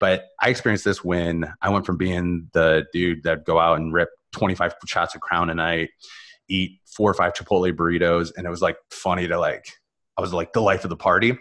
But 0.00 0.26
i 0.40 0.48
experienced 0.48 0.84
this 0.84 1.04
when 1.04 1.52
i 1.60 1.68
went 1.68 1.86
from 1.86 1.96
being 1.96 2.48
the 2.52 2.86
dude 2.92 3.22
that'd 3.24 3.44
go 3.44 3.58
out 3.58 3.78
and 3.78 3.92
rip 3.92 4.08
25 4.32 4.74
shots 4.86 5.14
of 5.14 5.20
crown 5.20 5.50
a 5.50 5.54
night 5.54 5.90
eat 6.48 6.80
four 6.86 7.10
or 7.10 7.14
five 7.14 7.34
chipotle 7.34 7.72
burritos 7.72 8.30
and 8.36 8.46
it 8.46 8.50
was 8.50 8.62
like 8.62 8.78
funny 8.90 9.28
to 9.28 9.38
like 9.38 9.66
i 10.16 10.20
was 10.20 10.32
like 10.32 10.52
the 10.52 10.62
life 10.62 10.84
of 10.84 10.90
the 10.90 10.96
party. 10.96 11.36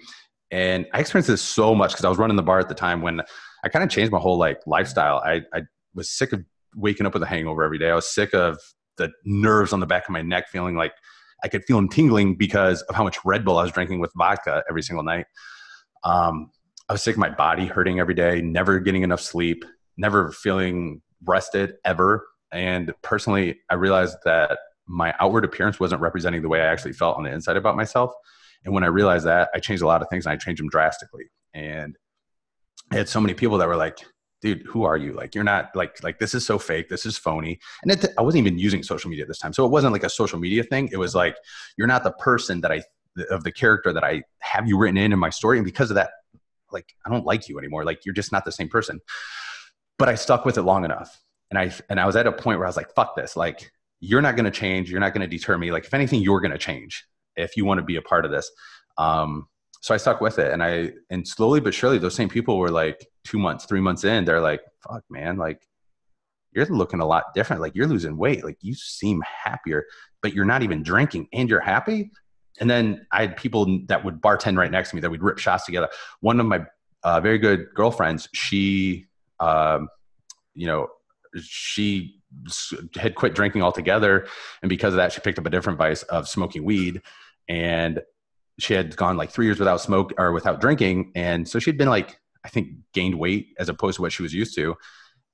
And 0.51 0.85
i 0.93 0.99
experienced 0.99 1.29
this 1.29 1.41
so 1.41 1.73
much 1.73 1.91
because 1.91 2.05
i 2.05 2.09
was 2.09 2.17
running 2.17 2.37
the 2.37 2.43
bar 2.43 2.59
at 2.59 2.69
the 2.69 2.75
time 2.75 3.01
when 3.01 3.21
i 3.63 3.69
kind 3.69 3.83
of 3.83 3.89
changed 3.89 4.11
my 4.11 4.19
whole 4.19 4.37
like 4.37 4.59
lifestyle. 4.65 5.17
I 5.17 5.41
i 5.53 5.61
was 5.93 6.11
sick 6.11 6.33
of 6.33 6.43
waking 6.75 7.05
up 7.05 7.13
with 7.13 7.23
a 7.23 7.25
hangover 7.25 7.63
every 7.63 7.79
day. 7.79 7.89
I 7.89 7.95
was 7.95 8.13
sick 8.13 8.33
of 8.33 8.59
the 8.97 9.11
nerves 9.25 9.73
on 9.73 9.79
the 9.79 9.85
back 9.85 10.07
of 10.07 10.11
my 10.11 10.21
neck 10.21 10.49
feeling 10.49 10.75
like 10.75 10.93
I 11.43 11.47
could 11.47 11.63
feel 11.65 11.77
them 11.77 11.89
tingling 11.89 12.35
because 12.35 12.81
of 12.83 12.95
how 12.95 13.03
much 13.03 13.17
Red 13.23 13.45
Bull 13.45 13.57
I 13.57 13.63
was 13.63 13.71
drinking 13.71 13.99
with 13.99 14.11
vodka 14.15 14.63
every 14.69 14.81
single 14.81 15.03
night. 15.03 15.27
Um, 16.03 16.51
I 16.89 16.93
was 16.93 17.03
sick 17.03 17.15
of 17.15 17.19
my 17.19 17.29
body 17.29 17.65
hurting 17.65 17.99
every 17.99 18.13
day, 18.13 18.41
never 18.41 18.79
getting 18.79 19.03
enough 19.03 19.21
sleep, 19.21 19.65
never 19.97 20.31
feeling 20.31 21.01
rested 21.25 21.73
ever. 21.85 22.25
And 22.51 22.93
personally, 23.01 23.59
I 23.69 23.75
realized 23.75 24.17
that 24.25 24.57
my 24.87 25.13
outward 25.19 25.43
appearance 25.43 25.79
wasn't 25.79 26.01
representing 26.01 26.41
the 26.41 26.49
way 26.49 26.61
I 26.61 26.65
actually 26.65 26.93
felt 26.93 27.17
on 27.17 27.23
the 27.23 27.31
inside 27.31 27.57
about 27.57 27.75
myself. 27.75 28.13
And 28.63 28.73
when 28.73 28.83
I 28.83 28.87
realized 28.87 29.25
that, 29.25 29.49
I 29.53 29.59
changed 29.59 29.83
a 29.83 29.87
lot 29.87 30.01
of 30.01 30.09
things 30.09 30.25
and 30.25 30.33
I 30.33 30.37
changed 30.37 30.61
them 30.61 30.69
drastically. 30.69 31.25
And 31.53 31.97
I 32.91 32.95
had 32.95 33.09
so 33.09 33.19
many 33.19 33.33
people 33.33 33.57
that 33.57 33.67
were 33.67 33.75
like, 33.75 33.99
dude, 34.41 34.63
who 34.63 34.83
are 34.83 34.97
you? 34.97 35.13
Like, 35.13 35.33
you're 35.33 35.43
not 35.43 35.75
like, 35.75 36.03
like 36.03 36.19
this 36.19 36.33
is 36.33 36.45
so 36.45 36.59
fake. 36.59 36.89
This 36.89 37.05
is 37.05 37.17
phony. 37.17 37.59
And 37.81 37.91
it, 37.91 38.05
I 38.17 38.21
wasn't 38.21 38.45
even 38.45 38.59
using 38.59 38.83
social 38.83 39.09
media 39.09 39.25
this 39.25 39.39
time. 39.39 39.53
So 39.53 39.65
it 39.65 39.69
wasn't 39.69 39.93
like 39.93 40.03
a 40.03 40.09
social 40.09 40.39
media 40.39 40.63
thing. 40.63 40.89
It 40.91 40.97
was 40.97 41.15
like, 41.15 41.35
you're 41.77 41.87
not 41.87 42.03
the 42.03 42.11
person 42.11 42.61
that 42.61 42.71
I, 42.71 42.83
of 43.31 43.43
the 43.43 43.51
character 43.51 43.91
that 43.93 44.03
I 44.03 44.23
have 44.39 44.67
you 44.67 44.77
written 44.77 44.97
in 44.97 45.11
in 45.11 45.19
my 45.19 45.31
story. 45.31 45.57
And 45.57 45.65
because 45.65 45.89
of 45.89 45.95
that, 45.95 46.11
like, 46.71 46.93
I 47.05 47.09
don't 47.09 47.25
like 47.25 47.49
you 47.49 47.57
anymore. 47.57 47.83
Like, 47.83 48.05
you're 48.05 48.13
just 48.13 48.31
not 48.31 48.45
the 48.45 48.51
same 48.51 48.69
person. 48.69 48.99
But 49.97 50.09
I 50.09 50.15
stuck 50.15 50.45
with 50.45 50.57
it 50.57 50.63
long 50.63 50.85
enough. 50.85 51.19
And 51.49 51.57
I, 51.57 51.71
and 51.89 51.99
I 51.99 52.05
was 52.05 52.15
at 52.15 52.27
a 52.27 52.31
point 52.31 52.59
where 52.59 52.67
I 52.67 52.69
was 52.69 52.77
like, 52.77 52.93
fuck 52.93 53.15
this. 53.15 53.35
Like, 53.35 53.71
you're 53.99 54.21
not 54.21 54.35
going 54.35 54.45
to 54.45 54.51
change. 54.51 54.91
You're 54.91 54.99
not 54.99 55.13
going 55.13 55.27
to 55.27 55.35
deter 55.35 55.57
me. 55.57 55.71
Like, 55.71 55.85
if 55.85 55.93
anything, 55.93 56.21
you're 56.21 56.41
going 56.41 56.51
to 56.51 56.57
change 56.57 57.07
if 57.35 57.57
you 57.57 57.65
want 57.65 57.79
to 57.79 57.83
be 57.83 57.95
a 57.95 58.01
part 58.01 58.25
of 58.25 58.31
this. 58.31 58.51
Um, 58.97 59.47
so 59.81 59.93
I 59.93 59.97
stuck 59.97 60.21
with 60.21 60.39
it, 60.39 60.51
and 60.51 60.63
I 60.63 60.93
and 61.09 61.27
slowly 61.27 61.59
but 61.59 61.73
surely, 61.73 61.97
those 61.97 62.15
same 62.15 62.29
people 62.29 62.57
were 62.57 62.71
like 62.71 63.07
two 63.23 63.39
months, 63.39 63.65
three 63.65 63.81
months 63.81 64.03
in, 64.03 64.25
they're 64.25 64.41
like, 64.41 64.61
"Fuck, 64.87 65.03
man, 65.09 65.37
like 65.37 65.61
you're 66.51 66.65
looking 66.65 66.99
a 66.99 67.05
lot 67.05 67.33
different. 67.33 67.61
Like 67.61 67.75
you're 67.75 67.87
losing 67.87 68.17
weight. 68.17 68.43
Like 68.43 68.57
you 68.61 68.73
seem 68.73 69.21
happier, 69.43 69.85
but 70.21 70.33
you're 70.33 70.45
not 70.45 70.63
even 70.63 70.83
drinking, 70.83 71.27
and 71.33 71.49
you're 71.49 71.59
happy." 71.59 72.11
And 72.59 72.69
then 72.69 73.05
I 73.11 73.21
had 73.21 73.37
people 73.37 73.81
that 73.87 74.03
would 74.03 74.21
bartend 74.21 74.57
right 74.57 74.71
next 74.71 74.89
to 74.89 74.95
me 74.95 75.01
that 75.01 75.11
we'd 75.11 75.21
rip 75.21 75.37
shots 75.37 75.65
together. 75.65 75.89
One 76.21 76.39
of 76.39 76.47
my 76.47 76.65
uh, 77.03 77.21
very 77.21 77.37
good 77.37 77.67
girlfriends, 77.75 78.27
she, 78.33 79.05
um, 79.39 79.89
you 80.55 80.65
know, 80.65 80.87
she 81.39 82.19
had 82.95 83.15
quit 83.15 83.35
drinking 83.35 83.61
altogether, 83.61 84.27
and 84.61 84.69
because 84.69 84.93
of 84.93 84.97
that, 84.97 85.11
she 85.11 85.21
picked 85.21 85.37
up 85.37 85.45
a 85.45 85.51
different 85.51 85.77
vice 85.77 86.03
of 86.03 86.27
smoking 86.27 86.63
weed. 86.63 87.01
And 87.47 88.01
she 88.59 88.73
had 88.73 88.95
gone 88.95 89.17
like 89.17 89.31
three 89.31 89.45
years 89.45 89.59
without 89.59 89.81
smoke 89.81 90.13
or 90.17 90.31
without 90.31 90.61
drinking, 90.61 91.11
and 91.15 91.47
so 91.47 91.59
she'd 91.59 91.77
been 91.77 91.89
like 91.89 92.19
I 92.43 92.49
think 92.49 92.69
gained 92.93 93.19
weight 93.19 93.49
as 93.59 93.69
opposed 93.69 93.97
to 93.97 94.01
what 94.01 94.11
she 94.13 94.23
was 94.23 94.33
used 94.33 94.55
to. 94.55 94.75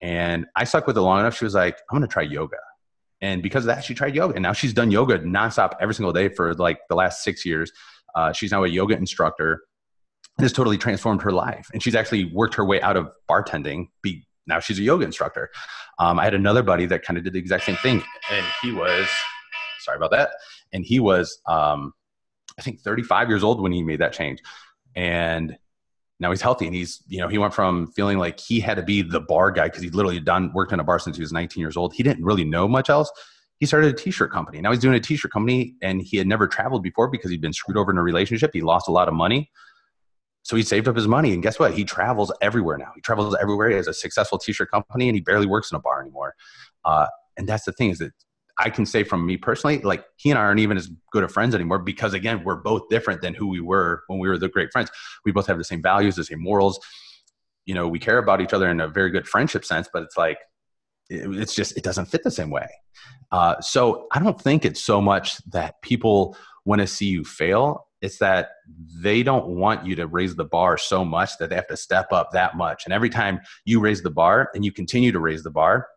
And 0.01 0.45
I 0.55 0.63
stuck 0.63 0.87
with 0.87 0.97
it 0.97 1.01
long 1.01 1.19
enough. 1.19 1.37
She 1.37 1.45
was 1.45 1.53
like, 1.53 1.77
I'm 1.89 1.95
gonna 1.95 2.07
try 2.07 2.23
yoga. 2.23 2.57
And 3.21 3.41
because 3.41 3.63
of 3.63 3.67
that, 3.67 3.83
she 3.83 3.93
tried 3.93 4.15
yoga. 4.15 4.33
And 4.33 4.43
now 4.43 4.51
she's 4.51 4.73
done 4.73 4.91
yoga 4.91 5.19
nonstop 5.19 5.75
every 5.79 5.95
single 5.95 6.11
day 6.11 6.27
for 6.27 6.53
like 6.55 6.79
the 6.89 6.95
last 6.95 7.23
six 7.23 7.45
years. 7.45 7.71
Uh, 8.15 8.33
she's 8.33 8.51
now 8.51 8.63
a 8.63 8.67
yoga 8.67 8.97
instructor 8.97 9.61
has 10.39 10.51
totally 10.51 10.77
transformed 10.77 11.21
her 11.21 11.31
life. 11.31 11.67
And 11.73 11.81
she's 11.81 11.95
actually 11.95 12.25
worked 12.25 12.55
her 12.55 12.65
way 12.65 12.81
out 12.81 12.97
of 12.97 13.11
bartending. 13.29 13.87
Be, 14.01 14.25
now 14.47 14.59
she's 14.59 14.79
a 14.79 14.81
yoga 14.83 15.05
instructor. 15.05 15.49
Um, 15.99 16.19
I 16.19 16.23
had 16.23 16.33
another 16.33 16.63
buddy 16.63 16.85
that 16.87 17.03
kind 17.03 17.17
of 17.17 17.23
did 17.23 17.33
the 17.33 17.39
exact 17.39 17.65
same 17.65 17.75
thing. 17.77 18.03
And 18.31 18.45
he 18.61 18.71
was, 18.71 19.07
sorry 19.81 19.97
about 19.97 20.11
that. 20.11 20.31
And 20.73 20.83
he 20.83 20.99
was, 20.99 21.39
um, 21.47 21.93
I 22.57 22.61
think 22.61 22.81
35 22.81 23.29
years 23.29 23.43
old 23.43 23.61
when 23.61 23.71
he 23.71 23.83
made 23.83 23.99
that 23.99 24.13
change. 24.13 24.41
And 24.95 25.57
now 26.19 26.29
he's 26.29 26.41
healthy 26.41 26.65
and 26.65 26.75
he's 26.75 27.03
you 27.07 27.19
know 27.19 27.27
he 27.27 27.37
went 27.37 27.53
from 27.53 27.87
feeling 27.91 28.17
like 28.17 28.39
he 28.39 28.59
had 28.59 28.75
to 28.75 28.83
be 28.83 29.01
the 29.01 29.19
bar 29.19 29.51
guy 29.51 29.65
because 29.65 29.81
he 29.81 29.89
literally 29.89 30.19
done 30.19 30.51
worked 30.53 30.71
in 30.71 30.79
a 30.79 30.83
bar 30.83 30.99
since 30.99 31.17
he 31.17 31.21
was 31.21 31.33
19 31.33 31.59
years 31.59 31.75
old. 31.75 31.93
He 31.93 32.03
didn't 32.03 32.23
really 32.23 32.45
know 32.45 32.67
much 32.67 32.89
else. 32.89 33.11
He 33.59 33.65
started 33.65 33.93
a 33.93 33.97
t-shirt 33.97 34.31
company. 34.31 34.61
Now 34.61 34.71
he's 34.71 34.79
doing 34.79 34.95
a 34.95 34.99
t-shirt 34.99 35.31
company 35.31 35.75
and 35.81 36.01
he 36.01 36.17
had 36.17 36.27
never 36.27 36.47
traveled 36.47 36.83
before 36.83 37.07
because 37.07 37.31
he'd 37.31 37.41
been 37.41 37.53
screwed 37.53 37.77
over 37.77 37.91
in 37.91 37.97
a 37.97 38.03
relationship. 38.03 38.51
He 38.53 38.61
lost 38.61 38.87
a 38.87 38.91
lot 38.91 39.07
of 39.07 39.13
money. 39.13 39.51
So 40.43 40.57
he 40.57 40.63
saved 40.63 40.87
up 40.87 40.95
his 40.95 41.07
money 41.07 41.33
and 41.33 41.41
guess 41.41 41.59
what? 41.59 41.73
He 41.73 41.85
travels 41.85 42.31
everywhere 42.41 42.77
now. 42.77 42.91
He 42.95 43.01
travels 43.01 43.35
everywhere. 43.41 43.69
He 43.69 43.75
has 43.75 43.87
a 43.87 43.93
successful 43.93 44.37
t-shirt 44.37 44.69
company 44.69 45.07
and 45.07 45.15
he 45.15 45.21
barely 45.21 45.45
works 45.45 45.71
in 45.71 45.77
a 45.77 45.79
bar 45.79 46.01
anymore. 46.01 46.35
Uh, 46.83 47.07
and 47.37 47.47
that's 47.47 47.63
the 47.63 47.71
thing 47.71 47.89
is 47.89 47.99
that 47.99 48.11
I 48.59 48.69
can 48.69 48.85
say 48.85 49.03
from 49.03 49.25
me 49.25 49.37
personally, 49.37 49.79
like 49.79 50.05
he 50.17 50.29
and 50.29 50.37
I 50.37 50.43
aren't 50.43 50.59
even 50.59 50.77
as 50.77 50.89
good 51.11 51.23
of 51.23 51.31
friends 51.31 51.55
anymore 51.55 51.79
because 51.79 52.13
again, 52.13 52.43
we're 52.43 52.57
both 52.57 52.87
different 52.89 53.21
than 53.21 53.33
who 53.33 53.47
we 53.47 53.59
were 53.59 54.03
when 54.07 54.19
we 54.19 54.27
were 54.27 54.37
the 54.37 54.49
great 54.49 54.71
friends. 54.71 54.91
We 55.25 55.31
both 55.31 55.47
have 55.47 55.57
the 55.57 55.63
same 55.63 55.81
values, 55.81 56.15
the 56.15 56.23
same 56.23 56.41
morals. 56.41 56.79
You 57.65 57.73
know, 57.73 57.87
we 57.87 57.99
care 57.99 58.19
about 58.19 58.41
each 58.41 58.53
other 58.53 58.69
in 58.69 58.79
a 58.79 58.87
very 58.87 59.09
good 59.09 59.27
friendship 59.27 59.65
sense, 59.65 59.89
but 59.91 60.03
it's 60.03 60.17
like 60.17 60.37
it's 61.09 61.55
just 61.55 61.77
it 61.77 61.83
doesn't 61.83 62.05
fit 62.05 62.23
the 62.23 62.31
same 62.31 62.49
way. 62.49 62.67
Uh, 63.31 63.59
so 63.61 64.07
I 64.11 64.19
don't 64.19 64.39
think 64.39 64.65
it's 64.65 64.83
so 64.83 65.01
much 65.01 65.37
that 65.51 65.81
people 65.81 66.37
want 66.65 66.81
to 66.81 66.87
see 66.87 67.07
you 67.07 67.23
fail. 67.23 67.87
It's 68.01 68.17
that 68.19 68.49
they 69.01 69.23
don't 69.23 69.47
want 69.47 69.85
you 69.85 69.95
to 69.95 70.07
raise 70.07 70.35
the 70.35 70.45
bar 70.45 70.77
so 70.77 71.03
much 71.03 71.37
that 71.39 71.49
they 71.49 71.55
have 71.55 71.67
to 71.67 71.77
step 71.77 72.11
up 72.11 72.31
that 72.33 72.57
much. 72.57 72.83
And 72.85 72.93
every 72.93 73.09
time 73.09 73.39
you 73.65 73.79
raise 73.79 74.01
the 74.01 74.11
bar 74.11 74.49
and 74.53 74.63
you 74.63 74.71
continue 74.71 75.11
to 75.11 75.19
raise 75.19 75.41
the 75.41 75.51
bar, 75.51 75.87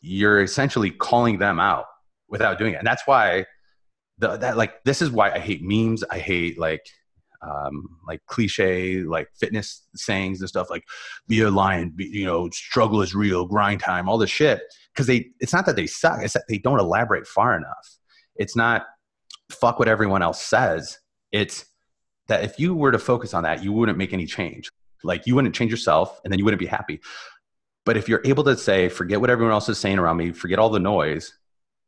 you're 0.00 0.42
essentially 0.42 0.90
calling 0.90 1.38
them 1.38 1.60
out 1.60 1.86
without 2.28 2.58
doing 2.58 2.74
it. 2.74 2.78
And 2.78 2.86
that's 2.86 3.02
why 3.06 3.46
the, 4.18 4.36
that 4.36 4.56
like 4.56 4.82
this 4.84 5.02
is 5.02 5.10
why 5.10 5.30
I 5.30 5.38
hate 5.38 5.62
memes. 5.62 6.04
I 6.10 6.18
hate 6.18 6.58
like 6.58 6.86
um, 7.42 7.88
like 8.06 8.20
cliche 8.26 9.02
like 9.02 9.28
fitness 9.38 9.86
sayings 9.94 10.40
and 10.40 10.48
stuff 10.48 10.68
like 10.70 10.84
be 11.26 11.40
a 11.40 11.50
lion, 11.50 11.92
be, 11.94 12.04
you 12.04 12.26
know, 12.26 12.50
struggle 12.50 13.02
is 13.02 13.14
real, 13.14 13.46
grind 13.46 13.80
time, 13.80 14.08
all 14.08 14.18
this 14.18 14.30
shit. 14.30 14.60
Because 14.92 15.06
they, 15.06 15.30
it's 15.40 15.52
not 15.52 15.66
that 15.66 15.76
they 15.76 15.86
suck; 15.86 16.22
it's 16.22 16.34
that 16.34 16.44
they 16.48 16.58
don't 16.58 16.80
elaborate 16.80 17.26
far 17.26 17.56
enough. 17.56 17.96
It's 18.36 18.56
not 18.56 18.86
fuck 19.50 19.78
what 19.78 19.88
everyone 19.88 20.22
else 20.22 20.42
says. 20.42 20.98
It's 21.32 21.64
that 22.28 22.44
if 22.44 22.58
you 22.58 22.74
were 22.74 22.92
to 22.92 22.98
focus 22.98 23.32
on 23.32 23.44
that, 23.44 23.62
you 23.62 23.72
wouldn't 23.72 23.98
make 23.98 24.12
any 24.12 24.26
change. 24.26 24.68
Like 25.02 25.26
you 25.26 25.34
wouldn't 25.34 25.54
change 25.54 25.70
yourself, 25.70 26.20
and 26.24 26.32
then 26.32 26.38
you 26.38 26.44
wouldn't 26.44 26.60
be 26.60 26.66
happy. 26.66 27.00
But 27.86 27.96
if 27.96 28.08
you're 28.08 28.20
able 28.24 28.44
to 28.44 28.56
say, 28.56 28.88
forget 28.88 29.20
what 29.20 29.30
everyone 29.30 29.52
else 29.52 29.68
is 29.68 29.78
saying 29.78 29.98
around 29.98 30.18
me, 30.18 30.32
forget 30.32 30.58
all 30.58 30.70
the 30.70 30.80
noise, 30.80 31.32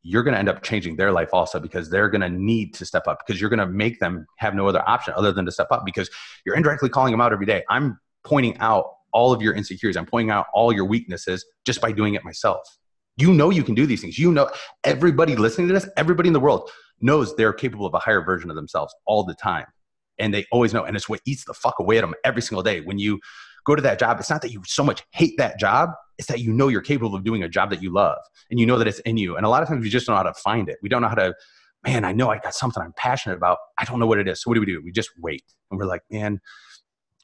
you're 0.03 0.23
going 0.23 0.33
to 0.33 0.39
end 0.39 0.49
up 0.49 0.63
changing 0.63 0.97
their 0.97 1.13
life 1.13 1.29
also 1.33 1.61
because 1.61 1.89
they're 1.89 2.09
going 2.09 2.23
to 2.23 2.29
need 2.29 2.75
to 2.75 2.85
step 2.85 3.07
up 3.07 3.21
because 3.25 3.41
you're 3.41 3.51
going 3.51 3.61
to 3.61 3.67
make 3.67 4.01
them 4.01 4.27
have 4.37 4.55
no 4.55 4.67
other 4.67 4.83
option 4.89 5.15
other 5.17 5.33
than 5.33 5.45
to 5.45 5.53
step 5.53 5.69
up 5.71 5.85
because 5.85 6.11
you're 6.45 6.57
indirectly 6.57 6.89
calling 6.89 7.13
them 7.13 7.21
out 7.21 7.33
every 7.33 7.47
day. 7.47 7.63
I'm 7.71 8.01
pointing 8.25 8.59
out 8.59 8.87
all 9.13 9.33
of 9.33 9.43
your 9.43 9.55
insecurities. 9.55 9.97
I'm 9.97 10.07
pointing 10.07 10.31
out 10.31 10.47
all 10.55 10.73
your 10.73 10.87
weaknesses 10.87 11.45
just 11.65 11.81
by 11.81 11.93
doing 11.93 12.15
it 12.15 12.25
myself. 12.25 12.63
You 13.17 13.33
know 13.33 13.51
you 13.51 13.63
can 13.63 13.75
do 13.75 13.87
these 13.87 14.01
things. 14.01 14.19
You 14.19 14.33
know 14.33 14.51
everybody 14.85 15.37
listening 15.37 15.69
to 15.69 15.75
this, 15.75 15.89
everybody 15.97 16.29
in 16.29 16.33
the 16.33 16.41
world 16.41 16.71
knows 17.01 17.37
they're 17.37 17.53
capable 17.53 17.87
of 17.87 17.95
a 17.95 17.99
higher 17.99 18.23
version 18.23 18.49
of 18.49 18.57
themselves 18.57 18.95
all 19.07 19.25
the 19.25 19.35
time. 19.35 19.67
And 20.19 20.33
they 20.33 20.47
always 20.51 20.73
know. 20.73 20.85
And 20.85 20.97
it's 20.97 21.09
what 21.09 21.21
eats 21.27 21.45
the 21.45 21.55
fuck 21.55 21.79
away 21.79 21.99
at 21.99 22.03
them 22.03 22.15
every 22.25 22.43
single 22.43 22.63
day. 22.63 22.81
When 22.81 22.99
you 22.99 23.21
go 23.65 23.75
to 23.75 23.83
that 23.83 23.99
job, 23.99 24.19
it's 24.19 24.31
not 24.31 24.43
that 24.43 24.53
you 24.53 24.63
so 24.67 24.83
much 24.83 25.03
hate 25.11 25.35
that 25.39 25.59
job, 25.59 25.91
it's 26.19 26.29
that 26.29 26.41
you 26.41 26.53
know 26.53 26.69
you're 26.69 26.81
capable 26.83 27.15
of 27.15 27.25
doing 27.25 27.43
a 27.43 27.49
job 27.49 27.71
that 27.71 27.83
you 27.83 27.93
love 27.93 28.19
and 28.51 28.61
you 28.61 28.67
know 28.67 28.79
that 28.79 28.87
it's 28.87 29.01
in 29.01 29.17
you. 29.17 29.37
And 29.37 29.47
a 29.47 29.49
lot 29.49 29.63
of 29.63 29.69
times 29.69 29.83
we 29.83 29.91
just 29.91 30.07
don't 30.07 30.15
know 30.15 30.19
how 30.19 30.23
to 30.25 30.35
find 30.35 30.69
it. 30.69 30.79
We 30.83 30.89
don't 30.89 31.03
know 31.03 31.09
how 31.09 31.15
to, 31.15 31.35
man, 31.85 32.05
I 32.05 32.13
know 32.13 32.31
I 32.31 32.39
got 32.39 32.55
something 32.55 32.83
I'm 32.83 32.93
passionate 32.97 33.37
about. 33.37 33.59
I 33.79 33.85
don't 33.85 33.99
know 33.99 34.07
what 34.07 34.19
it 34.19 34.29
is. 34.29 34.43
So 34.43 34.51
what 34.51 34.55
do 34.55 34.61
we 34.61 34.67
do? 34.67 34.81
We 34.85 34.93
just 34.93 35.11
wait. 35.19 35.45
And 35.71 35.79
we're 35.79 35.87
like, 35.87 36.03
man, 36.11 36.41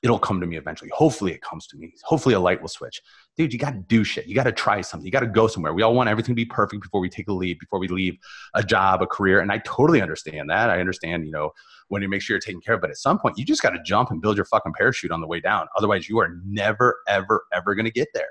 it'll 0.03 0.19
come 0.19 0.41
to 0.41 0.47
me 0.47 0.57
eventually. 0.57 0.91
Hopefully 0.95 1.33
it 1.33 1.43
comes 1.43 1.67
to 1.67 1.77
me. 1.77 1.93
Hopefully 2.05 2.35
a 2.35 2.41
light 2.41 2.61
will 2.61 2.69
switch. 2.69 3.03
Dude, 3.37 3.53
you 3.53 3.59
got 3.59 3.73
to 3.73 3.79
do 3.89 4.05
shit. 4.05 4.27
You 4.27 4.35
got 4.35 4.45
to 4.45 4.53
try 4.53 4.81
something. 4.81 5.05
You 5.05 5.11
got 5.11 5.21
to 5.21 5.27
go 5.27 5.49
somewhere. 5.49 5.75
We 5.75 5.83
all 5.83 5.95
want 5.95 6.09
everything 6.09 6.35
to 6.35 6.37
be 6.37 6.45
perfect 6.45 6.83
before 6.83 7.01
we 7.01 7.09
take 7.09 7.29
a 7.29 7.33
leap, 7.33 7.59
before 7.59 7.81
we 7.81 7.89
leave 7.89 8.17
a 8.55 8.63
job, 8.63 9.03
a 9.03 9.07
career. 9.07 9.41
And 9.41 9.51
I 9.51 9.59
totally 9.59 10.01
understand 10.01 10.51
that. 10.51 10.71
I 10.71 10.79
understand, 10.79 11.27
you 11.27 11.33
know, 11.33 11.51
when 11.89 12.01
you 12.01 12.09
make 12.09 12.23
sure 12.23 12.35
you're 12.35 12.41
taken 12.41 12.61
care 12.61 12.75
of. 12.75 12.81
But 12.81 12.91
at 12.91 12.97
some 12.97 13.19
point, 13.19 13.39
you 13.39 13.45
just 13.45 13.63
got 13.63 13.71
to 13.71 13.83
jump 13.83 14.11
and 14.11 14.23
build 14.23 14.37
your 14.37 14.45
fucking 14.45 14.73
parachute 14.75 15.11
on 15.11 15.21
the 15.21 15.27
way 15.27 15.41
down. 15.41 15.67
Otherwise, 15.77 16.09
you 16.09 16.19
are 16.21 16.37
never, 16.47 16.99
ever, 17.09 17.45
ever 17.53 17.75
going 17.75 17.87
to 17.87 17.91
get 17.91 18.09
there. 18.15 18.31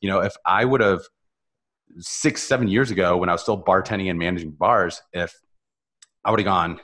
You 0.00 0.08
know, 0.08 0.20
if 0.20 0.34
I 0.46 0.64
would 0.64 0.80
have 0.80 1.02
six, 1.98 2.42
seven 2.42 2.68
years 2.68 2.90
ago 2.90 3.18
when 3.18 3.28
I 3.28 3.32
was 3.32 3.42
still 3.42 3.62
bartending 3.62 4.08
and 4.08 4.18
managing 4.18 4.52
bars, 4.52 5.02
if 5.12 5.38
I 6.24 6.30
would 6.30 6.40
have 6.40 6.46
gone, 6.46 6.80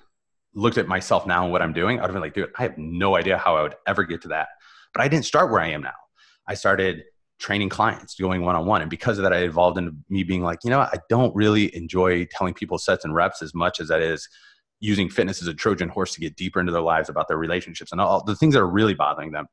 looked 0.59 0.79
at 0.79 0.89
myself 0.89 1.27
now 1.27 1.45
and 1.45 1.53
what 1.53 1.63
I'm 1.63 1.73
doing, 1.73 1.99
I'd 1.99 2.05
have 2.05 2.13
been 2.13 2.21
like, 2.21 2.35
dude, 2.35 2.51
I 2.59 2.63
have 2.63 2.77
no 2.77 3.17
idea 3.17 3.39
how 3.39 3.57
I 3.57 3.63
would 3.63 3.77
ever 3.87 4.05
get 4.05 4.23
to 4.23 4.29
that. 4.29 4.49
But 4.93 5.03
I 5.03 5.09
didn't 5.09 5.25
start 5.25 5.51
where 5.51 5.61
I 5.61 5.69
am 5.69 5.83
now. 5.83 5.95
I 6.47 6.55
started 6.55 7.05
training 7.39 7.69
clients, 7.69 8.17
going 8.17 8.43
one 8.43 8.57
on 8.57 8.67
one. 8.67 8.81
And 8.83 8.91
because 8.91 9.19
of 9.19 9.23
that, 9.23 9.33
I 9.33 9.39
evolved 9.39 9.79
into 9.79 9.93
me 10.09 10.25
being 10.25 10.43
like, 10.43 10.59
you 10.65 10.71
know, 10.71 10.81
I 10.81 10.99
don't 11.09 11.35
really 11.37 11.75
enjoy 11.77 12.25
telling 12.27 12.55
people 12.55 12.79
sets 12.79 13.05
and 13.05 13.15
reps 13.15 13.43
as 13.43 13.55
much 13.55 13.81
as 13.81 13.89
that 13.89 14.03
is 14.03 14.29
using 14.81 15.09
fitness 15.09 15.41
as 15.41 15.49
a 15.49 15.55
Trojan 15.55 15.89
horse 15.89 16.15
to 16.15 16.21
get 16.21 16.37
deeper 16.37 16.59
into 16.59 16.73
their 16.73 16.83
lives 16.83 17.09
about 17.09 17.29
their 17.29 17.37
relationships 17.37 17.93
and 17.93 18.01
all 18.01 18.25
the 18.25 18.35
things 18.35 18.55
that 18.55 18.61
are 18.61 18.69
really 18.69 18.95
bothering 18.95 19.31
them. 19.31 19.47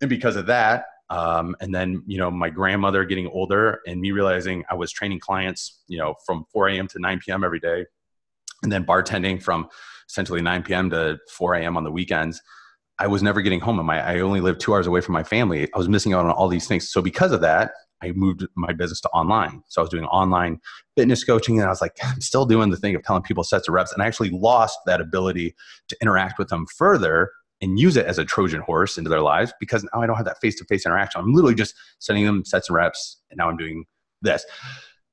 And 0.00 0.08
because 0.08 0.36
of 0.36 0.46
that, 0.46 0.86
um, 1.10 1.54
and 1.60 1.74
then 1.74 2.02
you 2.06 2.18
know 2.18 2.30
my 2.30 2.48
grandmother 2.48 3.04
getting 3.04 3.26
older 3.28 3.80
and 3.86 4.00
me 4.00 4.10
realizing 4.10 4.64
I 4.70 4.74
was 4.74 4.90
training 4.90 5.20
clients, 5.20 5.82
you 5.86 5.98
know, 5.98 6.14
from 6.26 6.44
4 6.52 6.68
a.m. 6.68 6.88
to 6.88 6.98
9 6.98 7.20
p.m. 7.24 7.44
every 7.44 7.60
day, 7.60 7.84
and 8.62 8.72
then 8.72 8.84
bartending 8.84 9.42
from 9.42 9.68
essentially 10.08 10.42
9 10.42 10.62
p.m. 10.62 10.90
to 10.90 11.18
4 11.30 11.54
a.m. 11.54 11.76
on 11.76 11.84
the 11.84 11.90
weekends. 11.90 12.42
I 12.98 13.08
was 13.08 13.22
never 13.22 13.42
getting 13.42 13.60
home. 13.60 13.84
My, 13.84 14.00
I 14.00 14.20
only 14.20 14.40
lived 14.40 14.60
two 14.60 14.72
hours 14.72 14.86
away 14.86 15.00
from 15.00 15.14
my 15.14 15.24
family. 15.24 15.68
I 15.74 15.78
was 15.78 15.88
missing 15.88 16.12
out 16.12 16.24
on 16.24 16.30
all 16.30 16.48
these 16.48 16.68
things. 16.68 16.90
So 16.90 17.02
because 17.02 17.32
of 17.32 17.40
that, 17.40 17.72
I 18.02 18.12
moved 18.12 18.46
my 18.54 18.72
business 18.72 19.00
to 19.02 19.08
online. 19.10 19.62
So 19.68 19.80
I 19.80 19.82
was 19.82 19.90
doing 19.90 20.04
online 20.04 20.60
fitness 20.96 21.24
coaching, 21.24 21.58
and 21.58 21.66
I 21.66 21.70
was 21.70 21.80
like, 21.80 21.96
I'm 22.02 22.20
still 22.20 22.44
doing 22.46 22.70
the 22.70 22.76
thing 22.76 22.94
of 22.94 23.02
telling 23.02 23.22
people 23.22 23.44
sets 23.44 23.68
of 23.68 23.74
reps, 23.74 23.92
and 23.92 24.02
I 24.02 24.06
actually 24.06 24.30
lost 24.30 24.78
that 24.86 25.00
ability 25.00 25.54
to 25.88 25.96
interact 26.02 26.38
with 26.38 26.48
them 26.48 26.66
further 26.66 27.30
and 27.60 27.78
use 27.78 27.96
it 27.96 28.04
as 28.06 28.18
a 28.18 28.24
Trojan 28.24 28.60
horse 28.60 28.98
into 28.98 29.08
their 29.08 29.22
lives 29.22 29.54
because 29.58 29.84
now 29.84 30.02
I 30.02 30.06
don't 30.06 30.16
have 30.16 30.26
that 30.26 30.40
face 30.40 30.56
to 30.56 30.64
face 30.64 30.84
interaction. 30.84 31.20
I'm 31.20 31.32
literally 31.32 31.54
just 31.54 31.74
sending 31.98 32.26
them 32.26 32.44
sets 32.44 32.68
and 32.68 32.76
reps, 32.76 33.22
and 33.30 33.38
now 33.38 33.48
I'm 33.48 33.56
doing 33.56 33.84
this. 34.22 34.44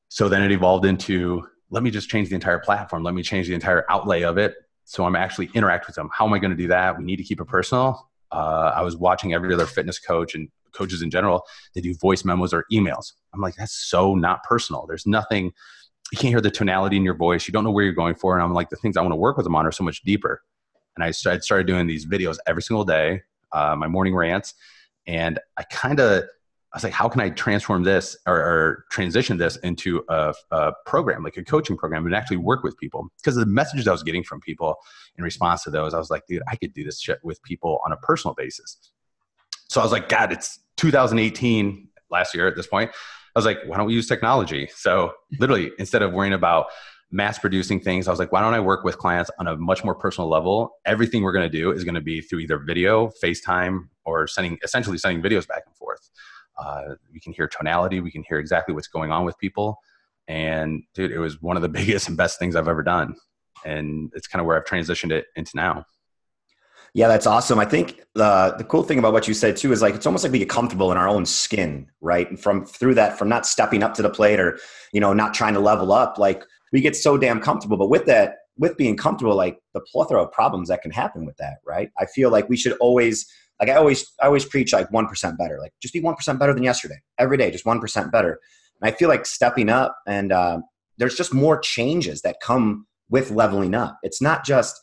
So 0.09 0.27
then 0.27 0.43
it 0.43 0.51
evolved 0.51 0.85
into 0.85 1.47
let 1.69 1.83
me 1.83 1.91
just 1.91 2.09
change 2.09 2.29
the 2.29 2.35
entire 2.35 2.59
platform. 2.59 3.03
Let 3.03 3.13
me 3.13 3.23
change 3.23 3.47
the 3.47 3.53
entire 3.53 3.85
outlay 3.89 4.23
of 4.23 4.37
it. 4.37 4.55
So 4.91 5.05
I'm 5.05 5.15
actually 5.15 5.49
interact 5.53 5.87
with 5.87 5.95
them. 5.95 6.09
How 6.13 6.27
am 6.27 6.33
I 6.33 6.39
going 6.39 6.51
to 6.51 6.57
do 6.57 6.67
that? 6.67 6.97
We 6.97 7.05
need 7.05 7.15
to 7.15 7.23
keep 7.23 7.39
it 7.39 7.45
personal. 7.45 8.09
Uh, 8.29 8.73
I 8.75 8.81
was 8.81 8.97
watching 8.97 9.33
every 9.33 9.53
other 9.53 9.65
fitness 9.65 9.97
coach 9.97 10.35
and 10.35 10.49
coaches 10.73 11.01
in 11.01 11.09
general. 11.09 11.43
They 11.73 11.79
do 11.79 11.93
voice 11.95 12.25
memos 12.25 12.53
or 12.53 12.65
emails. 12.73 13.13
I'm 13.33 13.39
like, 13.39 13.55
that's 13.55 13.73
so 13.89 14.15
not 14.15 14.43
personal. 14.43 14.85
There's 14.85 15.07
nothing. 15.07 15.53
You 16.11 16.17
can't 16.17 16.33
hear 16.33 16.41
the 16.41 16.51
tonality 16.51 16.97
in 16.97 17.05
your 17.05 17.15
voice. 17.15 17.47
You 17.47 17.53
don't 17.53 17.63
know 17.63 17.71
where 17.71 17.85
you're 17.85 17.93
going 17.93 18.15
for. 18.15 18.35
And 18.35 18.43
I'm 18.43 18.53
like, 18.53 18.69
the 18.69 18.75
things 18.75 18.97
I 18.97 19.01
want 19.01 19.13
to 19.13 19.17
work 19.17 19.37
with 19.37 19.45
them 19.45 19.55
on 19.55 19.65
are 19.65 19.71
so 19.71 19.85
much 19.85 20.01
deeper. 20.01 20.41
And 20.97 21.05
I 21.05 21.11
started, 21.11 21.41
started 21.45 21.67
doing 21.67 21.87
these 21.87 22.05
videos 22.05 22.35
every 22.45 22.61
single 22.61 22.83
day, 22.83 23.21
uh, 23.53 23.77
my 23.77 23.87
morning 23.87 24.13
rants. 24.13 24.55
And 25.07 25.39
I 25.55 25.63
kind 25.63 26.01
of, 26.01 26.25
I 26.73 26.77
was 26.77 26.83
like, 26.85 26.93
how 26.93 27.09
can 27.09 27.19
I 27.19 27.29
transform 27.29 27.83
this 27.83 28.15
or, 28.25 28.37
or 28.37 28.85
transition 28.91 29.37
this 29.37 29.57
into 29.57 30.05
a, 30.07 30.33
a, 30.51 30.71
program, 30.85 31.21
like 31.21 31.35
a 31.35 31.43
coaching 31.43 31.75
program, 31.75 32.05
and 32.05 32.15
actually 32.15 32.37
work 32.37 32.63
with 32.63 32.77
people? 32.77 33.09
Because 33.17 33.35
the 33.35 33.45
messages 33.45 33.87
I 33.89 33.91
was 33.91 34.03
getting 34.03 34.23
from 34.23 34.39
people 34.39 34.75
in 35.17 35.23
response 35.23 35.63
to 35.63 35.69
those, 35.69 35.93
I 35.93 35.97
was 35.97 36.09
like, 36.09 36.23
dude, 36.27 36.43
I 36.47 36.55
could 36.55 36.73
do 36.73 36.85
this 36.85 37.01
shit 37.01 37.19
with 37.23 37.43
people 37.43 37.81
on 37.85 37.91
a 37.91 37.97
personal 37.97 38.35
basis. 38.35 38.77
So 39.67 39.81
I 39.81 39.83
was 39.83 39.91
like, 39.91 40.07
God, 40.07 40.31
it's 40.31 40.59
2018 40.77 41.89
last 42.09 42.33
year 42.33 42.47
at 42.47 42.55
this 42.55 42.67
point. 42.67 42.91
I 42.91 43.39
was 43.39 43.45
like, 43.45 43.59
why 43.65 43.77
don't 43.77 43.87
we 43.87 43.93
use 43.93 44.07
technology? 44.07 44.69
So 44.73 45.13
literally, 45.39 45.71
instead 45.77 46.01
of 46.01 46.13
worrying 46.13 46.33
about 46.33 46.67
mass 47.11 47.37
producing 47.37 47.79
things. 47.79 48.07
I 48.07 48.11
was 48.11 48.19
like, 48.19 48.31
why 48.31 48.41
don't 48.41 48.53
I 48.53 48.59
work 48.59 48.83
with 48.83 48.97
clients 48.97 49.29
on 49.37 49.47
a 49.47 49.57
much 49.57 49.83
more 49.83 49.93
personal 49.93 50.29
level? 50.29 50.77
Everything 50.85 51.23
we're 51.23 51.33
going 51.33 51.49
to 51.49 51.57
do 51.57 51.71
is 51.71 51.83
going 51.83 51.95
to 51.95 52.01
be 52.01 52.21
through 52.21 52.39
either 52.39 52.57
video, 52.57 53.11
FaceTime, 53.21 53.89
or 54.05 54.27
sending 54.27 54.57
essentially 54.63 54.97
sending 54.97 55.21
videos 55.21 55.47
back 55.47 55.63
and 55.65 55.75
forth. 55.75 56.09
Uh, 56.57 56.95
we 57.13 57.19
can 57.19 57.33
hear 57.33 57.47
tonality, 57.47 57.99
we 57.99 58.11
can 58.11 58.23
hear 58.27 58.39
exactly 58.39 58.73
what's 58.73 58.87
going 58.87 59.11
on 59.11 59.25
with 59.25 59.37
people. 59.37 59.77
And 60.27 60.83
dude, 60.93 61.11
it 61.11 61.19
was 61.19 61.41
one 61.41 61.55
of 61.55 61.61
the 61.61 61.69
biggest 61.79 62.07
and 62.07 62.17
best 62.17 62.39
things 62.39 62.55
I've 62.55 62.67
ever 62.67 62.83
done. 62.83 63.15
And 63.65 64.11
it's 64.15 64.27
kind 64.27 64.39
of 64.39 64.45
where 64.45 64.57
I've 64.57 64.65
transitioned 64.65 65.11
it 65.11 65.25
into 65.35 65.51
now. 65.55 65.85
Yeah, 66.93 67.07
that's 67.07 67.25
awesome. 67.25 67.57
I 67.57 67.63
think 67.63 68.01
the 68.15 68.53
the 68.57 68.65
cool 68.65 68.83
thing 68.83 68.99
about 68.99 69.13
what 69.13 69.25
you 69.25 69.33
said 69.33 69.55
too 69.55 69.71
is 69.71 69.81
like 69.81 69.95
it's 69.95 70.05
almost 70.05 70.25
like 70.25 70.33
we 70.33 70.39
get 70.39 70.49
comfortable 70.49 70.91
in 70.91 70.97
our 70.97 71.07
own 71.07 71.25
skin, 71.25 71.87
right? 72.01 72.29
And 72.29 72.37
from 72.37 72.65
through 72.65 72.95
that, 72.95 73.17
from 73.17 73.29
not 73.29 73.45
stepping 73.45 73.81
up 73.81 73.93
to 73.93 74.01
the 74.01 74.09
plate 74.09 74.41
or 74.41 74.59
you 74.91 74.99
know 74.99 75.13
not 75.13 75.33
trying 75.33 75.53
to 75.53 75.61
level 75.61 75.93
up, 75.93 76.17
like 76.17 76.43
we 76.73 76.81
get 76.81 76.97
so 76.97 77.17
damn 77.17 77.39
comfortable. 77.39 77.77
But 77.77 77.89
with 77.89 78.05
that, 78.07 78.39
with 78.57 78.77
being 78.77 78.97
comfortable, 78.97 79.35
like 79.35 79.59
the 79.73 79.81
plethora 79.81 80.21
of 80.21 80.31
problems 80.31 80.69
that 80.69 80.81
can 80.81 80.91
happen 80.91 81.25
with 81.25 81.37
that, 81.37 81.57
right? 81.65 81.89
I 81.99 82.05
feel 82.05 82.29
like 82.29 82.49
we 82.49 82.57
should 82.57 82.73
always, 82.79 83.25
like 83.61 83.69
I 83.69 83.75
always, 83.75 84.11
I 84.21 84.25
always 84.25 84.43
preach 84.43 84.73
like 84.73 84.91
one 84.91 85.07
percent 85.07 85.37
better. 85.37 85.59
Like 85.59 85.71
just 85.81 85.93
be 85.93 86.01
one 86.01 86.15
percent 86.15 86.39
better 86.39 86.53
than 86.53 86.63
yesterday 86.63 86.99
every 87.17 87.37
day, 87.37 87.51
just 87.51 87.65
one 87.65 87.79
percent 87.79 88.11
better. 88.11 88.39
And 88.81 88.91
I 88.91 88.97
feel 88.97 89.07
like 89.07 89.25
stepping 89.25 89.69
up, 89.69 89.95
and 90.07 90.31
uh, 90.31 90.59
there's 90.97 91.15
just 91.15 91.33
more 91.33 91.59
changes 91.59 92.21
that 92.23 92.37
come 92.41 92.87
with 93.09 93.31
leveling 93.31 93.75
up. 93.75 93.99
It's 94.03 94.21
not 94.21 94.43
just 94.43 94.79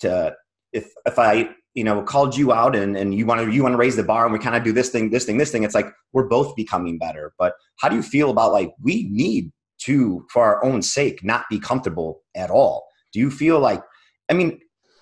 to 0.00 0.34
if 0.72 0.90
if 1.06 1.18
I 1.18 1.50
you 1.76 1.84
know 1.84 2.02
called 2.02 2.36
you 2.36 2.52
out 2.52 2.74
and, 2.74 2.96
and 2.96 3.14
you 3.14 3.24
want 3.26 3.40
to 3.40 3.54
you 3.54 3.62
want 3.62 3.74
to 3.74 3.76
raise 3.76 3.94
the 3.94 4.02
bar 4.02 4.24
and 4.24 4.32
we 4.32 4.40
kind 4.40 4.56
of 4.56 4.64
do 4.64 4.72
this 4.72 4.88
thing 4.88 5.10
this 5.10 5.24
thing 5.24 5.36
this 5.36 5.52
thing 5.52 5.62
it's 5.62 5.74
like 5.74 5.92
we're 6.12 6.26
both 6.26 6.56
becoming 6.56 6.98
better 6.98 7.32
but 7.38 7.52
how 7.78 7.88
do 7.88 7.94
you 7.94 8.02
feel 8.02 8.30
about 8.30 8.50
like 8.50 8.72
we 8.82 9.08
need 9.10 9.52
to 9.78 10.26
for 10.32 10.42
our 10.42 10.64
own 10.64 10.80
sake 10.82 11.22
not 11.22 11.44
be 11.50 11.60
comfortable 11.60 12.22
at 12.34 12.50
all 12.50 12.86
do 13.12 13.20
you 13.20 13.30
feel 13.30 13.60
like 13.60 13.82
i 14.30 14.32
mean 14.32 14.58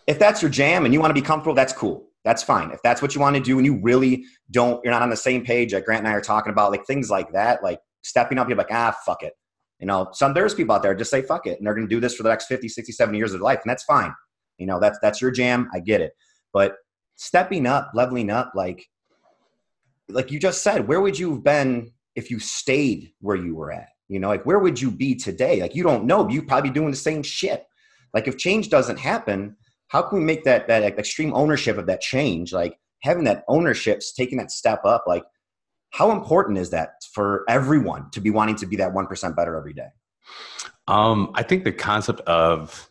if 0.09 0.19
that's 0.19 0.43
your 0.43 0.51
jam 0.51 0.85
and 0.85 0.93
you 0.93 1.01
want 1.01 1.11
to 1.11 1.21
be 1.21 1.25
comfortable 1.25 1.55
that's 1.55 1.73
cool 1.73 2.04
that's 2.25 2.43
fine 2.43 2.71
if 2.71 2.81
that's 2.83 3.03
what 3.03 3.15
you 3.15 3.21
want 3.21 3.37
to 3.37 3.43
do 3.43 3.59
and 3.59 3.67
you 3.67 3.79
really 3.83 4.25
don't 4.51 4.83
you're 4.85 4.93
not 4.93 5.03
on 5.03 5.11
the 5.11 5.17
same 5.17 5.45
page 5.45 5.75
like 5.75 5.85
grant 5.85 6.01
and 6.01 6.09
i 6.09 6.13
are 6.13 6.21
talking 6.21 6.53
about 6.53 6.71
like 6.71 6.85
things 6.87 7.11
like 7.11 7.33
that 7.33 7.63
like 7.63 7.79
stepping 8.03 8.39
up 8.39 8.49
you're 8.49 8.59
like 8.59 8.73
ah 8.73 8.95
fuck 9.05 9.23
it 9.23 9.35
you 9.81 9.87
know 9.87 10.09
some 10.13 10.33
there's 10.35 10.55
people 10.55 10.75
out 10.75 10.83
there 10.83 10.95
just 10.95 11.11
say 11.11 11.23
fuck 11.23 11.47
it 11.47 11.59
and 11.59 11.67
they're 11.67 11.75
going 11.75 11.87
to 11.87 11.95
do 11.95 12.01
this 12.01 12.15
for 12.15 12.23
the 12.23 12.29
next 12.29 12.47
50 12.47 12.69
60 12.69 12.93
70 12.93 13.19
years 13.19 13.33
of 13.33 13.41
their 13.41 13.45
life 13.45 13.61
and 13.63 13.71
that's 13.71 13.85
fine 13.85 14.13
you 14.59 14.67
know 14.67 14.81
that's 14.81 14.99
that's 15.01 15.21
your 15.21 15.31
jam 15.31 15.69
i 15.75 15.81
get 15.81 16.01
it 16.01 16.13
but 16.55 16.77
stepping 17.17 17.67
up, 17.67 17.91
leveling 17.95 18.31
up, 18.31 18.53
like 18.55 18.89
like 20.09 20.31
you 20.31 20.39
just 20.39 20.63
said, 20.63 20.87
where 20.87 21.01
would 21.01 21.19
you 21.19 21.35
have 21.35 21.45
been 21.45 21.91
if 22.15 22.31
you 22.31 22.39
stayed 22.39 23.13
where 23.21 23.37
you 23.37 23.55
were 23.55 23.73
at? 23.73 23.89
You 24.09 24.21
know, 24.21 24.29
like 24.29 24.45
where 24.45 24.59
would 24.59 24.81
you 24.81 24.91
be 24.91 25.15
today? 25.15 25.61
Like 25.61 25.75
you 25.75 25.83
don't 25.83 26.05
know, 26.05 26.29
you 26.29 26.43
probably 26.43 26.71
doing 26.71 26.91
the 26.91 26.97
same 26.97 27.23
shit. 27.23 27.65
Like 28.13 28.29
if 28.29 28.37
change 28.37 28.69
doesn't 28.69 28.99
happen, 28.99 29.57
how 29.95 30.03
can 30.03 30.19
we 30.19 30.25
make 30.25 30.43
that 30.43 30.67
that 30.67 30.83
extreme 30.83 31.33
ownership 31.35 31.79
of 31.79 31.87
that 31.87 32.01
change? 32.01 32.53
Like 32.53 32.77
having 33.03 33.23
that 33.25 33.45
ownership, 33.47 34.03
taking 34.17 34.39
that 34.39 34.51
step 34.51 34.85
up, 34.85 35.05
like 35.07 35.23
how 35.91 36.11
important 36.11 36.59
is 36.59 36.71
that 36.71 36.95
for 37.13 37.45
everyone 37.49 38.11
to 38.11 38.21
be 38.21 38.29
wanting 38.29 38.57
to 38.57 38.67
be 38.67 38.75
that 38.75 38.93
1% 38.93 39.37
better 39.37 39.57
every 39.57 39.73
day? 39.73 39.87
Um, 40.89 41.31
I 41.35 41.45
think 41.45 41.63
the 41.63 41.71
concept 41.71 42.23
of 42.23 42.91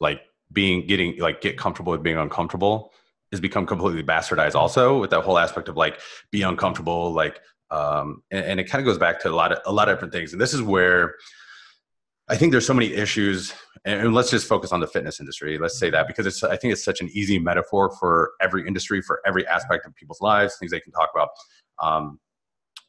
like 0.00 0.22
being 0.50 0.86
getting 0.86 1.18
like 1.18 1.42
get 1.42 1.58
comfortable 1.58 1.92
with 1.92 2.02
being 2.02 2.16
uncomfortable 2.16 2.94
has 3.32 3.40
become 3.40 3.66
completely 3.66 4.02
bastardized 4.02 4.54
also 4.54 4.98
with 4.98 5.10
that 5.10 5.20
whole 5.20 5.36
aspect 5.36 5.68
of 5.68 5.76
like 5.76 6.00
be 6.32 6.40
uncomfortable 6.40 7.12
like 7.12 7.38
um 7.70 8.22
and, 8.32 8.44
and 8.44 8.60
it 8.60 8.64
kind 8.64 8.80
of 8.80 8.86
goes 8.86 8.98
back 8.98 9.20
to 9.20 9.28
a 9.28 9.30
lot 9.30 9.52
of 9.52 9.58
a 9.66 9.72
lot 9.72 9.88
of 9.88 9.94
different 9.94 10.12
things 10.12 10.32
and 10.32 10.40
this 10.40 10.52
is 10.52 10.60
where 10.60 11.14
i 12.28 12.36
think 12.36 12.50
there's 12.50 12.66
so 12.66 12.74
many 12.74 12.92
issues 12.92 13.54
and 13.84 14.14
let's 14.14 14.30
just 14.30 14.46
focus 14.46 14.72
on 14.72 14.80
the 14.80 14.86
fitness 14.86 15.20
industry. 15.20 15.58
Let's 15.58 15.78
say 15.78 15.90
that 15.90 16.06
because 16.06 16.26
it's 16.26 16.42
i 16.44 16.56
think 16.56 16.72
it's 16.72 16.84
such 16.84 17.00
an 17.00 17.08
easy 17.12 17.38
metaphor 17.38 17.90
for 17.98 18.32
every 18.40 18.66
industry 18.66 19.00
for 19.00 19.20
every 19.26 19.46
aspect 19.46 19.86
of 19.86 19.94
people's 19.94 20.20
lives 20.20 20.56
things 20.58 20.70
they 20.70 20.80
can 20.80 20.92
talk 20.92 21.10
about. 21.14 21.30
Um, 21.82 22.20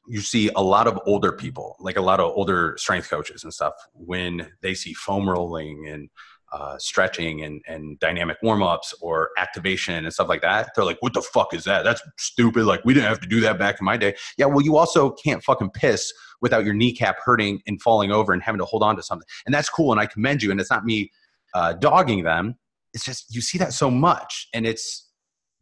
you 0.07 0.19
see 0.19 0.49
a 0.55 0.61
lot 0.61 0.87
of 0.87 0.99
older 1.05 1.31
people 1.31 1.75
like 1.79 1.97
a 1.97 2.01
lot 2.01 2.19
of 2.19 2.31
older 2.35 2.75
strength 2.77 3.09
coaches 3.09 3.43
and 3.43 3.53
stuff 3.53 3.73
when 3.93 4.47
they 4.61 4.73
see 4.73 4.93
foam 4.93 5.29
rolling 5.29 5.87
and 5.87 6.09
uh, 6.51 6.77
stretching 6.77 7.43
and, 7.43 7.61
and 7.65 7.97
dynamic 7.99 8.35
warm-ups 8.43 8.93
or 8.99 9.29
activation 9.37 10.03
and 10.03 10.13
stuff 10.13 10.27
like 10.27 10.41
that 10.41 10.69
they're 10.75 10.83
like 10.83 10.97
what 10.99 11.13
the 11.13 11.21
fuck 11.21 11.53
is 11.53 11.63
that? 11.63 11.83
That's 11.83 12.01
stupid. 12.17 12.65
Like 12.65 12.83
we 12.83 12.93
didn't 12.93 13.07
have 13.07 13.21
to 13.21 13.27
do 13.27 13.39
that 13.41 13.57
back 13.57 13.77
in 13.79 13.85
my 13.85 13.95
day. 13.95 14.15
Yeah 14.37 14.47
well 14.47 14.61
you 14.61 14.75
also 14.75 15.11
can't 15.11 15.43
fucking 15.43 15.69
piss 15.69 16.11
without 16.41 16.65
your 16.65 16.73
kneecap 16.73 17.17
hurting 17.23 17.61
and 17.67 17.81
falling 17.81 18.11
over 18.11 18.33
and 18.33 18.41
having 18.41 18.59
to 18.59 18.65
hold 18.65 18.83
on 18.83 18.95
to 18.95 19.03
something. 19.03 19.27
And 19.45 19.53
that's 19.53 19.69
cool 19.69 19.91
and 19.91 20.01
i 20.01 20.05
commend 20.05 20.43
you 20.43 20.51
and 20.51 20.59
it's 20.59 20.71
not 20.71 20.85
me 20.85 21.11
uh, 21.53 21.73
dogging 21.73 22.23
them. 22.23 22.55
It's 22.93 23.05
just 23.05 23.33
you 23.33 23.41
see 23.41 23.57
that 23.57 23.73
so 23.73 23.89
much 23.89 24.47
and 24.53 24.65
it's 24.65 25.09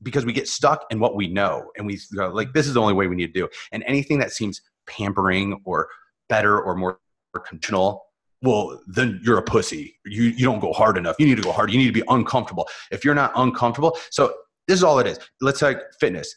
because 0.02 0.26
we 0.26 0.34
get 0.34 0.48
stuck 0.48 0.86
in 0.92 1.00
what 1.00 1.16
we 1.16 1.28
know 1.28 1.70
and 1.78 1.86
we 1.86 2.00
go 2.16 2.30
like 2.30 2.54
this 2.54 2.68
is 2.68 2.74
the 2.74 2.82
only 2.82 2.94
way 2.94 3.08
we 3.08 3.16
need 3.16 3.34
to 3.34 3.40
do 3.42 3.50
and 3.72 3.84
anything 3.86 4.18
that 4.20 4.32
seems 4.32 4.62
pampering 4.88 5.60
or 5.66 5.90
better 6.30 6.60
or 6.60 6.76
more 6.76 7.00
conventional 7.46 8.06
well 8.42 8.80
then 8.88 9.20
you're 9.24 9.38
a 9.38 9.44
pussy. 9.44 9.96
You 10.06 10.24
you 10.24 10.46
don't 10.46 10.60
go 10.60 10.72
hard 10.74 10.98
enough. 10.98 11.18
You 11.20 11.26
need 11.26 11.36
to 11.36 11.44
go 11.44 11.52
hard. 11.52 11.72
You 11.72 11.78
need 11.78 11.88
to 11.88 11.92
be 11.92 12.04
uncomfortable. 12.08 12.68
If 12.92 13.04
you're 13.04 13.16
not 13.16 13.32
uncomfortable 13.36 13.98
so 14.12 14.34
this 14.68 14.78
is 14.78 14.84
all 14.84 15.00
it 15.00 15.08
is. 15.08 15.20
Let's 15.42 15.60
take 15.60 15.78
fitness. 16.00 16.34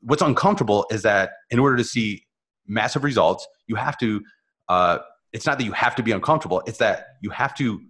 What's 0.00 0.22
uncomfortable 0.22 0.86
is 0.90 1.02
that 1.02 1.30
in 1.50 1.58
order 1.58 1.76
to 1.76 1.84
see 1.84 2.26
massive 2.66 3.04
results 3.04 3.46
you 3.66 3.76
have 3.76 3.96
to 3.98 4.20
uh, 4.68 4.98
it's 5.32 5.46
not 5.46 5.58
that 5.58 5.64
you 5.64 5.72
have 5.72 5.94
to 5.96 6.02
be 6.02 6.12
uncomfortable 6.12 6.62
it's 6.66 6.78
that 6.78 7.06
you 7.20 7.30
have 7.30 7.54
to 7.54 7.80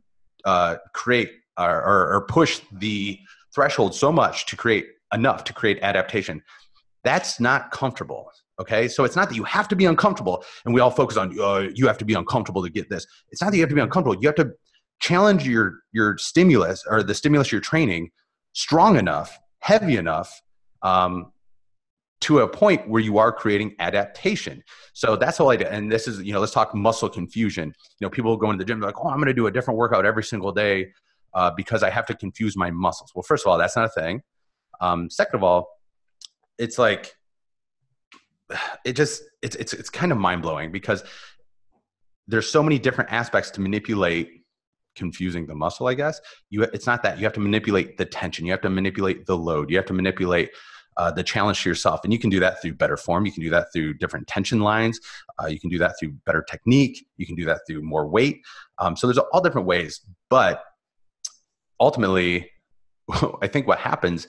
uh, 0.45 0.77
create 0.93 1.31
or, 1.59 2.15
or, 2.15 2.27
push 2.29 2.61
the 2.73 3.19
threshold 3.55 3.95
so 3.95 4.11
much 4.11 4.45
to 4.47 4.57
create 4.57 4.87
enough 5.13 5.45
to 5.45 5.53
create 5.53 5.79
adaptation 5.83 6.43
that's 7.05 7.39
not 7.39 7.71
comfortable 7.71 8.29
Okay, 8.61 8.87
so 8.87 9.03
it's 9.03 9.17
not 9.17 9.29
that 9.29 9.35
you 9.35 9.43
have 9.45 9.67
to 9.69 9.77
be 9.77 9.85
uncomfortable, 9.85 10.45
and 10.65 10.73
we 10.73 10.81
all 10.81 10.91
focus 10.91 11.17
on 11.17 11.39
uh, 11.41 11.69
you 11.75 11.89
have 11.89 11.99
to 11.99 12.05
be 12.05 12.15
uncomfortable 12.15 12.63
to 12.63 12.71
get 12.71 12.89
this. 12.89 13.05
It's 13.31 13.43
not 13.43 13.51
that 13.51 13.57
you 13.57 13.63
have 13.63 13.69
to 13.71 13.75
be 13.75 13.81
uncomfortable. 13.81 14.21
You 14.23 14.29
have 14.29 14.37
to 14.37 14.53
challenge 15.01 15.47
your 15.47 15.81
your 15.93 16.17
stimulus 16.19 16.85
or 16.89 17.03
the 17.03 17.15
stimulus 17.15 17.51
you're 17.51 17.61
training 17.61 18.11
strong 18.53 18.97
enough, 18.97 19.37
heavy 19.59 19.97
enough, 19.97 20.41
um, 20.83 21.33
to 22.25 22.39
a 22.39 22.49
point 22.49 22.89
where 22.89 23.03
you 23.03 23.19
are 23.19 23.31
creating 23.31 23.77
adaptation. 23.81 24.63
So 24.95 25.15
that's 25.15 25.41
all 25.41 25.51
I 25.51 25.57
do. 25.57 25.67
And 25.67 25.93
this 25.93 26.09
is 26.09 26.23
you 26.23 26.33
know 26.33 26.41
let's 26.41 26.53
talk 26.53 26.75
muscle 26.75 27.11
confusion. 27.11 27.69
You 27.69 28.07
know, 28.07 28.11
people 28.11 28.35
go 28.37 28.51
into 28.51 28.65
the 28.65 28.69
gym 28.69 28.81
like, 28.81 28.99
oh, 28.99 29.09
I'm 29.09 29.17
going 29.17 29.27
to 29.27 29.35
do 29.35 29.47
a 29.47 29.51
different 29.51 29.77
workout 29.77 30.07
every 30.07 30.25
single 30.25 30.51
day 30.51 30.93
uh, 31.35 31.51
because 31.55 31.83
I 31.83 31.91
have 31.91 32.07
to 32.07 32.15
confuse 32.15 32.57
my 32.57 32.71
muscles. 32.71 33.13
Well, 33.15 33.25
first 33.25 33.45
of 33.45 33.51
all, 33.51 33.59
that's 33.59 33.77
not 33.77 33.85
a 33.85 34.01
thing. 34.01 34.23
Um, 34.81 35.11
second 35.11 35.37
of 35.37 35.45
all, 35.45 35.69
it's 36.59 36.79
like 36.79 37.13
it 38.87 38.95
just 38.95 39.23
it's 39.43 39.57
it's 39.57 39.75
it's 39.75 39.91
kind 39.91 40.11
of 40.11 40.17
mind 40.17 40.41
blowing 40.41 40.73
because 40.73 41.05
there's 42.27 42.49
so 42.49 42.63
many 42.63 42.79
different 42.79 43.13
aspects 43.13 43.51
to 43.51 43.61
manipulate 43.61 44.41
confusing 44.97 45.45
the 45.45 45.55
muscle 45.55 45.89
i 45.89 45.95
guess 45.95 46.21
you 46.51 46.63
it's 46.63 46.87
not 46.87 47.03
that 47.03 47.19
you 47.19 47.25
have 47.25 47.33
to 47.33 47.41
manipulate 47.41 47.97
the 47.97 48.05
tension 48.05 48.47
you 48.47 48.53
have 48.53 48.61
to 48.61 48.71
manipulate 48.71 49.27
the 49.27 49.37
load 49.37 49.69
you 49.69 49.77
have 49.77 49.85
to 49.85 49.93
manipulate 49.93 50.51
uh, 50.97 51.11
the 51.11 51.23
challenge 51.23 51.63
to 51.63 51.69
yourself 51.69 52.01
and 52.05 52.13
you 52.13 52.19
can 52.19 52.31
do 52.31 52.41
that 52.41 52.61
through 52.61 52.75
better 52.75 52.97
form 52.97 53.27
you 53.27 53.33
can 53.33 53.43
do 53.43 53.51
that 53.51 53.67
through 53.73 53.95
different 53.95 54.27
tension 54.27 54.61
lines 54.61 55.01
uh, 55.43 55.47
you 55.47 55.59
can 55.59 55.71
do 55.71 55.79
that 55.79 55.95
through 55.99 56.13
better 56.27 56.45
technique 56.49 57.07
you 57.17 57.27
can 57.27 57.37
do 57.37 57.45
that 57.45 57.61
through 57.67 57.83
more 57.83 58.07
weight 58.07 58.41
um, 58.79 58.97
so 58.97 59.07
there's 59.07 59.19
all 59.19 59.41
different 59.41 59.67
ways 59.67 60.01
but 60.31 60.65
ultimately 61.81 62.51
i 63.43 63.47
think 63.47 63.67
what 63.67 63.79
happens 63.79 64.27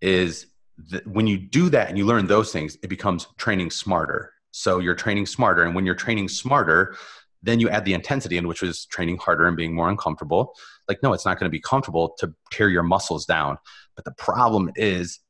is 0.00 0.46
that 0.90 1.06
when 1.06 1.26
you 1.26 1.36
do 1.38 1.68
that 1.70 1.88
and 1.88 1.98
you 1.98 2.06
learn 2.06 2.26
those 2.26 2.52
things, 2.52 2.76
it 2.82 2.88
becomes 2.88 3.26
training 3.36 3.70
smarter. 3.70 4.32
So 4.52 4.78
you're 4.78 4.94
training 4.94 5.26
smarter. 5.26 5.64
And 5.64 5.74
when 5.74 5.84
you're 5.84 5.94
training 5.94 6.28
smarter, 6.28 6.94
then 7.42 7.60
you 7.60 7.68
add 7.68 7.84
the 7.84 7.94
intensity 7.94 8.36
in 8.36 8.48
which 8.48 8.62
is 8.62 8.86
training 8.86 9.18
harder 9.18 9.46
and 9.46 9.56
being 9.56 9.74
more 9.74 9.88
uncomfortable. 9.88 10.54
Like, 10.88 11.02
no, 11.02 11.12
it's 11.12 11.24
not 11.24 11.38
going 11.38 11.48
to 11.48 11.54
be 11.54 11.60
comfortable 11.60 12.14
to 12.18 12.32
tear 12.50 12.68
your 12.68 12.82
muscles 12.82 13.26
down. 13.26 13.58
But 13.94 14.04
the 14.04 14.12
problem 14.12 14.70
is 14.76 15.20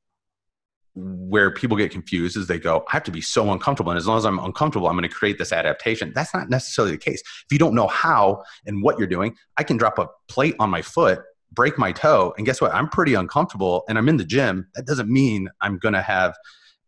where 0.94 1.50
people 1.50 1.76
get 1.76 1.90
confused 1.90 2.36
is 2.36 2.46
they 2.46 2.58
go, 2.58 2.84
I 2.88 2.92
have 2.92 3.04
to 3.04 3.10
be 3.10 3.20
so 3.20 3.52
uncomfortable. 3.52 3.92
And 3.92 3.98
as 3.98 4.06
long 4.06 4.18
as 4.18 4.24
I'm 4.24 4.38
uncomfortable, 4.40 4.88
I'm 4.88 4.96
going 4.96 5.08
to 5.08 5.14
create 5.14 5.38
this 5.38 5.52
adaptation. 5.52 6.12
That's 6.14 6.34
not 6.34 6.50
necessarily 6.50 6.92
the 6.92 6.98
case. 6.98 7.20
If 7.20 7.52
you 7.52 7.58
don't 7.58 7.74
know 7.74 7.86
how 7.86 8.42
and 8.66 8.82
what 8.82 8.98
you're 8.98 9.06
doing, 9.06 9.36
I 9.56 9.62
can 9.62 9.76
drop 9.76 9.98
a 9.98 10.08
plate 10.28 10.56
on 10.58 10.70
my 10.70 10.82
foot 10.82 11.20
break 11.52 11.78
my 11.78 11.92
toe 11.92 12.34
and 12.36 12.44
guess 12.44 12.60
what 12.60 12.72
i'm 12.74 12.88
pretty 12.88 13.14
uncomfortable 13.14 13.84
and 13.88 13.96
i'm 13.96 14.08
in 14.08 14.16
the 14.16 14.24
gym 14.24 14.66
that 14.74 14.86
doesn't 14.86 15.10
mean 15.10 15.48
i'm 15.60 15.78
going 15.78 15.94
to 15.94 16.02
have 16.02 16.36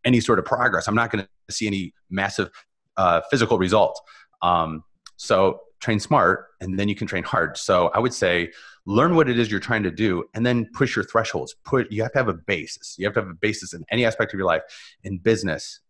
any 0.05 0.21
sort 0.21 0.39
of 0.39 0.45
progress 0.45 0.87
i'm 0.87 0.95
not 0.95 1.11
going 1.11 1.25
to 1.25 1.55
see 1.55 1.67
any 1.67 1.95
massive 2.11 2.51
uh, 2.97 3.21
physical 3.31 3.59
results 3.59 4.01
um, 4.43 4.85
so 5.17 5.61
train 5.81 5.99
smart 5.99 6.47
and 6.61 6.79
then 6.79 6.89
you 6.89 6.95
can 6.95 7.07
train 7.07 7.23
hard 7.23 7.57
so 7.57 7.89
i 7.95 7.99
would 7.99 8.13
say 8.13 8.51
learn 8.87 9.15
what 9.15 9.29
it 9.29 9.39
is 9.39 9.51
you're 9.51 9.61
trying 9.61 9.83
to 9.83 9.91
do 9.91 10.25
and 10.35 10.45
then 10.45 10.67
push 10.73 10.97
your 10.97 11.05
thresholds 11.05 11.55
put 11.65 11.91
you 11.93 12.03
have 12.03 12.13
to 12.13 12.19
have 12.19 12.29
a 12.29 12.35
basis 12.35 12.97
you 12.99 13.05
have 13.05 13.15
to 13.15 13.21
have 13.21 13.29
a 13.29 13.35
basis 13.35 13.75
in 13.75 13.85
any 13.91 14.05
aspect 14.05 14.33
of 14.33 14.39
your 14.39 14.47
life 14.47 14.63
in 15.05 15.19
business 15.19 15.81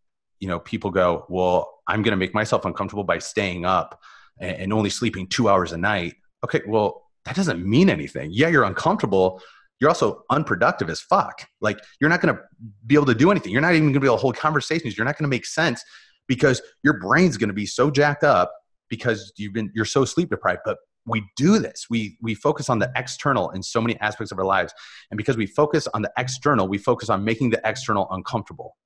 you 0.40 0.48
know 0.48 0.58
people 0.58 0.90
go 0.90 1.24
well 1.28 1.80
i'm 1.86 2.02
going 2.02 2.12
to 2.12 2.16
make 2.16 2.34
myself 2.34 2.64
uncomfortable 2.64 3.04
by 3.04 3.18
staying 3.18 3.64
up 3.64 4.00
and 4.38 4.72
only 4.72 4.90
sleeping 4.90 5.26
two 5.26 5.48
hours 5.48 5.72
a 5.72 5.76
night 5.76 6.14
okay 6.44 6.60
well 6.66 7.10
that 7.24 7.36
doesn't 7.36 7.64
mean 7.64 7.90
anything. 7.90 8.30
Yeah, 8.32 8.48
you're 8.48 8.64
uncomfortable. 8.64 9.42
You're 9.78 9.90
also 9.90 10.24
unproductive 10.30 10.90
as 10.90 11.00
fuck. 11.00 11.46
Like 11.60 11.78
you're 12.00 12.10
not 12.10 12.20
going 12.20 12.34
to 12.34 12.42
be 12.86 12.94
able 12.94 13.06
to 13.06 13.14
do 13.14 13.30
anything. 13.30 13.52
You're 13.52 13.62
not 13.62 13.74
even 13.74 13.84
going 13.84 13.94
to 13.94 14.00
be 14.00 14.06
able 14.06 14.16
to 14.16 14.22
hold 14.22 14.36
conversations. 14.36 14.96
You're 14.96 15.04
not 15.04 15.16
going 15.16 15.24
to 15.24 15.34
make 15.34 15.46
sense 15.46 15.82
because 16.26 16.60
your 16.82 16.98
brain's 16.98 17.36
going 17.36 17.48
to 17.48 17.54
be 17.54 17.66
so 17.66 17.90
jacked 17.90 18.24
up 18.24 18.52
because 18.88 19.32
you've 19.36 19.52
been 19.52 19.70
you're 19.74 19.84
so 19.84 20.04
sleep 20.04 20.30
deprived. 20.30 20.60
But 20.64 20.78
we 21.06 21.24
do 21.36 21.58
this. 21.58 21.86
We 21.90 22.18
we 22.20 22.34
focus 22.34 22.68
on 22.68 22.78
the 22.78 22.90
external 22.96 23.50
in 23.50 23.62
so 23.62 23.80
many 23.80 23.98
aspects 24.00 24.32
of 24.32 24.38
our 24.38 24.44
lives, 24.44 24.72
and 25.10 25.18
because 25.18 25.36
we 25.36 25.46
focus 25.46 25.88
on 25.94 26.02
the 26.02 26.12
external, 26.18 26.68
we 26.68 26.78
focus 26.78 27.10
on 27.10 27.24
making 27.24 27.50
the 27.50 27.60
external 27.64 28.06
uncomfortable. 28.10 28.76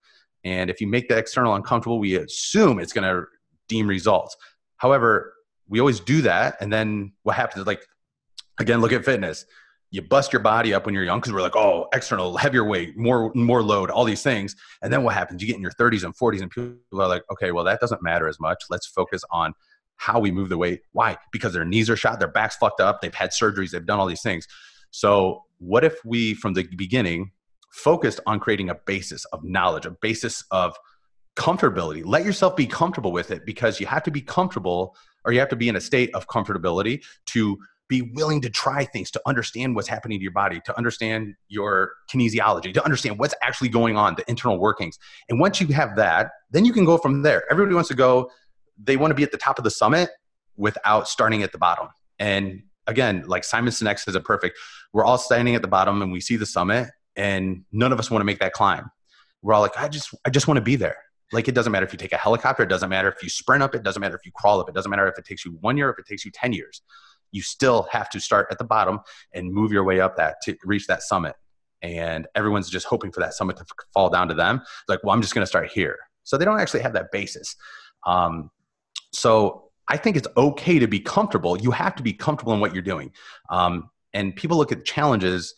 And 0.45 0.71
if 0.71 0.81
you 0.81 0.87
make 0.87 1.09
the 1.09 1.17
external 1.17 1.55
uncomfortable, 1.55 1.99
we 1.99 2.17
assume 2.17 2.79
it's 2.79 2.93
going 2.93 3.09
to 3.09 3.27
deem 3.69 3.87
results. 3.87 4.37
However, 4.77 5.33
we 5.69 5.81
always 5.81 6.01
do 6.01 6.23
that, 6.23 6.57
and 6.61 6.73
then 6.73 7.13
what 7.23 7.37
happens 7.37 7.63
is 7.63 7.67
like 7.67 7.83
again, 8.59 8.81
look 8.81 8.93
at 8.93 9.05
fitness. 9.05 9.45
You 9.91 10.03
bust 10.03 10.33
your 10.33 10.43
body 10.43 10.75
up 10.75 10.87
when 10.87 10.95
you're 10.95 11.05
young 11.05 11.21
because 11.21 11.33
we're 11.33 11.41
like, 11.41 11.55
oh, 11.55 11.87
external, 11.93 12.37
heavier 12.37 12.65
weight, 12.65 12.97
more 12.97 13.33
more 13.35 13.63
load, 13.63 13.91
all 13.91 14.05
these 14.05 14.23
things. 14.23 14.57
And 14.83 14.93
then 14.93 15.05
what 15.05 15.15
happens? 15.15 15.41
You 15.41 15.47
get 15.47 15.57
in 15.57 15.63
your 15.63 15.71
30s 15.73 16.05
and 16.05 16.17
40s, 16.17 16.43
and 16.43 16.51
people 16.51 16.77
are 17.01 17.09
like, 17.09 17.23
okay, 17.33 17.53
well, 17.53 17.65
that 17.65 17.81
doesn't 17.81 18.03
matter 18.03 18.29
as 18.29 18.41
much. 18.41 18.65
Let's 18.71 18.87
focus 18.87 19.23
on 19.31 19.55
how 19.97 20.19
we 20.19 20.31
move 20.31 20.49
the 20.49 20.59
weight. 20.59 20.81
Why? 20.93 21.17
Because 21.33 21.53
their 21.53 21.65
knees 21.65 21.89
are 21.89 21.97
shot, 21.97 22.19
their 22.19 22.29
back's 22.29 22.57
fucked 22.57 22.81
up, 22.81 23.01
they've 23.01 23.15
had 23.15 23.31
surgeries, 23.31 23.71
they've 23.71 23.87
done 23.87 23.99
all 23.99 24.07
these 24.07 24.23
things. 24.23 24.47
So, 24.91 25.45
what 25.59 25.85
if 25.85 26.05
we, 26.05 26.35
from 26.35 26.55
the 26.55 26.65
beginning, 26.77 27.31
focused 27.71 28.21
on 28.27 28.39
creating 28.39 28.71
a 28.71 28.75
basis 28.75 29.25
of 29.27 29.43
knowledge, 29.43 29.85
a 29.85 29.91
basis 29.91 30.45
of 30.53 30.77
comfortability. 31.37 32.03
Let 32.05 32.25
yourself 32.25 32.55
be 32.55 32.67
comfortable 32.67 33.11
with 33.11 33.31
it 33.33 33.45
because 33.45 33.81
you 33.81 33.87
have 33.87 34.05
to 34.05 34.11
be 34.11 34.21
comfortable 34.21 34.95
or 35.25 35.33
you 35.33 35.41
have 35.41 35.49
to 35.49 35.57
be 35.57 35.69
in 35.69 35.75
a 35.75 35.81
state 35.81 36.15
of 36.15 36.29
comfortability 36.29 37.05
to 37.27 37.59
be 37.89 38.13
willing 38.15 38.41
to 38.41 38.49
try 38.49 38.85
things, 38.85 39.11
to 39.11 39.21
understand 39.27 39.75
what's 39.75 39.89
happening 39.89 40.19
to 40.19 40.23
your 40.23 40.33
body, 40.33 40.61
to 40.65 40.77
understand 40.77 41.35
your 41.49 41.93
kinesiology, 42.11 42.73
to 42.73 42.83
understand 42.85 43.19
what's 43.19 43.35
actually 43.43 43.69
going 43.69 43.97
on, 43.97 44.15
the 44.15 44.25
internal 44.31 44.59
workings. 44.59 44.99
And 45.29 45.39
once 45.39 45.61
you 45.61 45.67
have 45.69 45.97
that, 45.97 46.31
then 46.51 46.65
you 46.65 46.73
can 46.73 46.85
go 46.85 46.97
from 46.97 47.23
there. 47.23 47.43
Everybody 47.51 47.75
wants 47.75 47.89
to 47.89 47.95
go, 47.95 48.31
they 48.83 48.97
want 48.97 49.11
to 49.11 49.15
be 49.15 49.23
at 49.23 49.33
the 49.33 49.39
top 49.39 49.59
of 49.59 49.65
the 49.65 49.71
summit 49.71 50.11
without 50.57 51.09
starting 51.09 51.43
at 51.43 51.53
the 51.53 51.59
bottom. 51.59 51.89
And 52.19 52.63
again, 52.87 53.25
like 53.27 53.45
Simon 53.45 53.73
Sinek 53.73 53.99
says 53.99 54.15
it 54.15 54.25
perfect. 54.25 54.59
We're 54.93 55.05
all 55.05 55.19
standing 55.19 55.55
at 55.55 55.63
the 55.63 55.69
bottom 55.69 56.03
and 56.03 56.13
we 56.13 56.21
see 56.21 56.37
the 56.37 56.47
summit, 56.47 56.89
and 57.17 57.65
none 57.73 57.93
of 57.93 57.99
us 57.99 58.11
want 58.11 58.21
to 58.21 58.25
make 58.25 58.41
that 58.41 58.53
climb. 58.53 58.91
We're 59.43 59.55
all 59.55 59.63
like, 59.63 59.77
I 59.77 59.89
just, 59.89 60.15
I 60.25 60.31
just 60.31 60.49
want 60.49 60.57
to 60.57 60.63
be 60.63 60.77
there. 60.77 60.97
Like 61.33 61.49
it 61.49 61.55
doesn't 61.55 61.73
matter 61.73 61.87
if 61.87 61.93
you 61.93 61.99
take 61.99 62.13
a 62.13 62.17
helicopter, 62.17 62.63
it 62.63 62.69
doesn't 62.69 62.89
matter 62.89 63.09
if 63.09 63.23
you 63.23 63.29
sprint 63.29 63.63
up, 63.63 63.75
it 63.75 63.83
doesn't 63.83 64.01
matter 64.01 64.15
if 64.15 64.25
you 64.25 64.33
crawl 64.33 64.61
up, 64.61 64.69
it 64.69 64.75
doesn't 64.75 64.91
matter 64.91 65.09
if 65.09 65.19
it 65.19 65.25
takes 65.25 65.45
you 65.45 65.53
one 65.61 65.77
year, 65.77 65.91
if 65.91 65.99
it 65.99 66.07
takes 66.07 66.25
you 66.25 66.31
10 66.31 66.53
years. 66.53 66.83
You 67.33 67.43
still 67.43 67.89
have 67.91 68.09
to 68.11 68.21
start 68.21 68.47
at 68.51 68.59
the 68.59 68.65
bottom 68.65 69.01
and 69.33 69.53
move 69.53 69.73
your 69.73 69.83
way 69.85 70.01
up 70.01 70.17
that 70.17 70.37
to 70.45 70.57
reach 70.65 70.87
that 70.87 71.03
summit. 71.03 71.35
And 71.83 72.27
everyone's 72.35 72.71
just 72.71 72.87
hoping 72.87 73.11
for 73.11 73.21
that 73.21 73.35
summit 73.35 73.57
to 73.57 73.65
fall 73.93 74.09
down 74.09 74.29
to 74.29 74.35
them. 74.35 74.63
Like, 74.89 75.03
well, 75.03 75.15
I'm 75.15 75.21
just 75.21 75.35
going 75.35 75.43
to 75.43 75.49
start 75.49 75.71
here. 75.71 75.99
So 76.23 76.39
they 76.39 76.45
don't 76.45 76.61
actually 76.61 76.81
have 76.81 76.93
that 76.95 77.11
basis. 77.11 77.57
Um, 78.07 78.51
so 79.15 79.71
I 79.89 79.97
think 79.97 80.17
it's 80.17 80.29
okay 80.37 80.79
to 80.79 80.87
be 80.87 81.01
comfortable. 81.01 81.61
You 81.61 81.71
have 81.71 81.95
to 81.97 82.03
be 82.03 82.13
comfortable 82.13 82.55
in 82.55 82.61
what 82.61 82.73
you're 82.73 82.83
doing. 82.83 83.13
Um, 83.51 83.91
and 84.13 84.35
people 84.35 84.57
look 84.57 84.73
at 84.73 84.85
challenges 84.85 85.55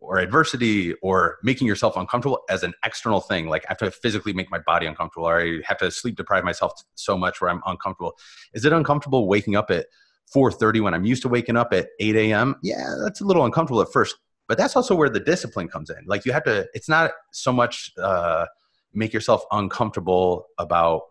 or 0.00 0.18
adversity 0.18 0.94
or 1.02 1.38
making 1.42 1.66
yourself 1.66 1.96
uncomfortable 1.96 2.40
as 2.48 2.62
an 2.62 2.72
external 2.84 3.20
thing. 3.20 3.48
Like 3.48 3.64
I 3.66 3.70
have 3.70 3.78
to 3.78 3.90
physically 3.90 4.32
make 4.32 4.50
my 4.50 4.58
body 4.58 4.86
uncomfortable 4.86 5.28
or 5.28 5.40
I 5.40 5.60
have 5.64 5.78
to 5.78 5.90
sleep 5.90 6.16
deprive 6.16 6.44
myself 6.44 6.72
so 6.94 7.16
much 7.16 7.40
where 7.40 7.50
I'm 7.50 7.62
uncomfortable. 7.66 8.16
Is 8.54 8.64
it 8.64 8.72
uncomfortable 8.72 9.28
waking 9.28 9.56
up 9.56 9.70
at 9.70 9.86
4.30 10.34 10.82
when 10.82 10.94
I'm 10.94 11.04
used 11.04 11.22
to 11.22 11.28
waking 11.28 11.56
up 11.56 11.72
at 11.72 11.88
8 12.00 12.16
a.m.? 12.16 12.56
Yeah, 12.62 12.94
that's 13.02 13.20
a 13.20 13.24
little 13.24 13.44
uncomfortable 13.44 13.82
at 13.82 13.92
first. 13.92 14.16
But 14.46 14.56
that's 14.56 14.76
also 14.76 14.94
where 14.94 15.10
the 15.10 15.20
discipline 15.20 15.68
comes 15.68 15.90
in. 15.90 15.98
Like 16.06 16.24
you 16.24 16.32
have 16.32 16.44
to, 16.44 16.66
it's 16.74 16.88
not 16.88 17.12
so 17.32 17.52
much 17.52 17.92
uh, 18.00 18.46
make 18.94 19.12
yourself 19.12 19.44
uncomfortable 19.50 20.46
about 20.58 21.02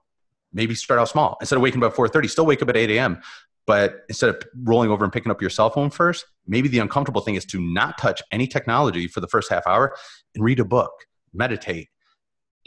maybe 0.54 0.76
start 0.76 1.00
out 1.00 1.10
small. 1.10 1.38
Instead 1.41 1.56
of 1.56 1.62
waking 1.62 1.84
up 1.84 1.91
at 1.91 1.98
4.30, 1.98 2.30
still 2.30 2.45
wake 2.45 2.62
up 2.62 2.70
at 2.70 2.78
8 2.78 2.89
a.m. 2.91 3.22
But 3.66 4.06
instead 4.08 4.30
of 4.30 4.41
rolling 4.64 4.89
over 4.89 5.04
and 5.04 5.12
picking 5.12 5.32
up 5.32 5.41
your 5.41 5.50
cell 5.50 5.70
phone 5.70 5.89
first, 5.89 6.26
maybe 6.48 6.70
the 6.70 6.80
uncomfortable 6.80 7.22
thing 7.22 7.36
is 7.36 7.45
to 7.45 7.60
not 7.60 7.98
touch 7.98 8.22
any 8.32 8.48
technology 8.48 9.08
for 9.08 9.20
the 9.20 9.28
first 9.28 9.50
half 9.50 9.68
hour 9.68 9.95
and 10.34 10.43
read 10.43 10.60
a 10.60 10.66
book, 10.66 10.91
meditate, 11.34 11.89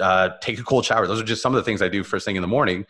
uh, 0.00 0.30
take 0.42 0.58
a 0.58 0.62
cold 0.62 0.84
shower. 0.84 1.06
Those 1.06 1.20
are 1.20 1.24
just 1.24 1.42
some 1.42 1.54
of 1.54 1.56
the 1.56 1.64
things 1.64 1.80
I 1.80 1.88
do 1.88 2.04
first 2.04 2.26
thing 2.26 2.36
in 2.36 2.42
the 2.42 2.48
morning. 2.48 2.84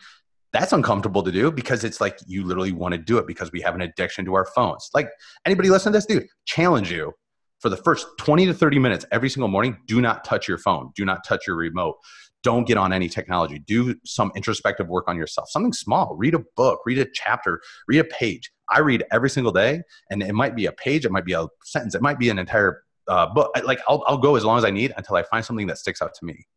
That's 0.51 0.73
uncomfortable 0.73 1.23
to 1.23 1.31
do 1.31 1.49
because 1.51 1.85
it's 1.85 2.01
like 2.01 2.19
you 2.27 2.43
literally 2.43 2.73
want 2.73 2.93
to 2.93 2.97
do 2.97 3.17
it 3.17 3.25
because 3.25 3.53
we 3.53 3.61
have 3.61 3.75
an 3.75 3.81
addiction 3.81 4.25
to 4.25 4.33
our 4.33 4.45
phones. 4.45 4.89
Like 4.93 5.09
anybody 5.45 5.69
listen 5.69 5.93
to 5.93 5.97
this, 5.97 6.05
dude, 6.05 6.27
challenge 6.45 6.91
you 6.91 7.13
for 7.59 7.69
the 7.69 7.77
first 7.77 8.05
20 8.17 8.47
to 8.47 8.53
30 8.53 8.79
minutes 8.79 9.05
every 9.13 9.29
single 9.29 9.47
morning. 9.47 9.77
Do 9.87 10.01
not 10.01 10.25
touch 10.25 10.49
your 10.49 10.57
phone. 10.57 10.91
Do 10.95 11.05
not 11.05 11.23
touch 11.25 11.47
your 11.47 11.55
remote 11.55 11.95
don't 12.43 12.67
get 12.67 12.77
on 12.77 12.91
any 12.91 13.07
technology. 13.07 13.59
Do 13.59 13.95
some 14.03 14.31
introspective 14.35 14.87
work 14.87 15.07
on 15.07 15.17
yourself. 15.17 15.49
Something 15.49 15.73
small. 15.73 16.15
Read 16.15 16.33
a 16.33 16.43
book, 16.55 16.81
read 16.85 16.97
a 16.97 17.05
chapter, 17.05 17.61
read 17.87 17.99
a 17.99 18.03
page. 18.03 18.51
I 18.69 18.79
read 18.79 19.03
every 19.11 19.29
single 19.29 19.51
day, 19.51 19.83
and 20.09 20.23
it 20.23 20.33
might 20.33 20.55
be 20.55 20.65
a 20.65 20.71
page, 20.71 21.05
it 21.05 21.11
might 21.11 21.25
be 21.25 21.33
a 21.33 21.47
sentence, 21.63 21.93
it 21.93 22.01
might 22.01 22.17
be 22.17 22.29
an 22.29 22.39
entire 22.39 22.83
uh, 23.07 23.27
book. 23.27 23.51
Like 23.63 23.79
I'll, 23.87 24.03
I'll 24.07 24.17
go 24.17 24.35
as 24.35 24.45
long 24.45 24.57
as 24.57 24.65
I 24.65 24.71
need 24.71 24.93
until 24.97 25.15
I 25.15 25.23
find 25.23 25.43
something 25.43 25.67
that 25.67 25.77
sticks 25.77 26.01
out 26.01 26.13
to 26.15 26.25
me, 26.25 26.47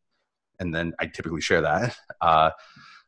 and 0.61 0.75
then 0.75 0.95
I 1.01 1.07
typically 1.07 1.41
share 1.41 1.61
that. 1.63 1.97
Uh, 2.21 2.51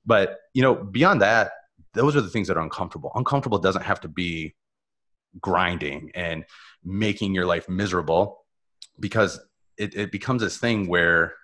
but 0.05 0.39
you 0.53 0.63
know, 0.63 0.75
beyond 0.75 1.23
that, 1.23 1.53
those 1.95 2.15
are 2.15 2.21
the 2.21 2.29
things 2.29 2.47
that 2.49 2.57
are 2.57 2.63
uncomfortable. 2.63 3.11
Uncomfortable 3.15 3.59
doesn't 3.59 3.83
have 3.83 4.01
to 4.03 4.09
be 4.09 4.55
grinding 5.41 6.11
and 6.15 6.45
making 6.85 7.35
your 7.35 7.47
life 7.47 7.69
miserable, 7.69 8.45
because 9.01 9.41
it, 9.79 9.97
it 9.97 10.13
becomes 10.13 10.43
this 10.43 10.59
thing 10.59 10.87
where 10.87 11.35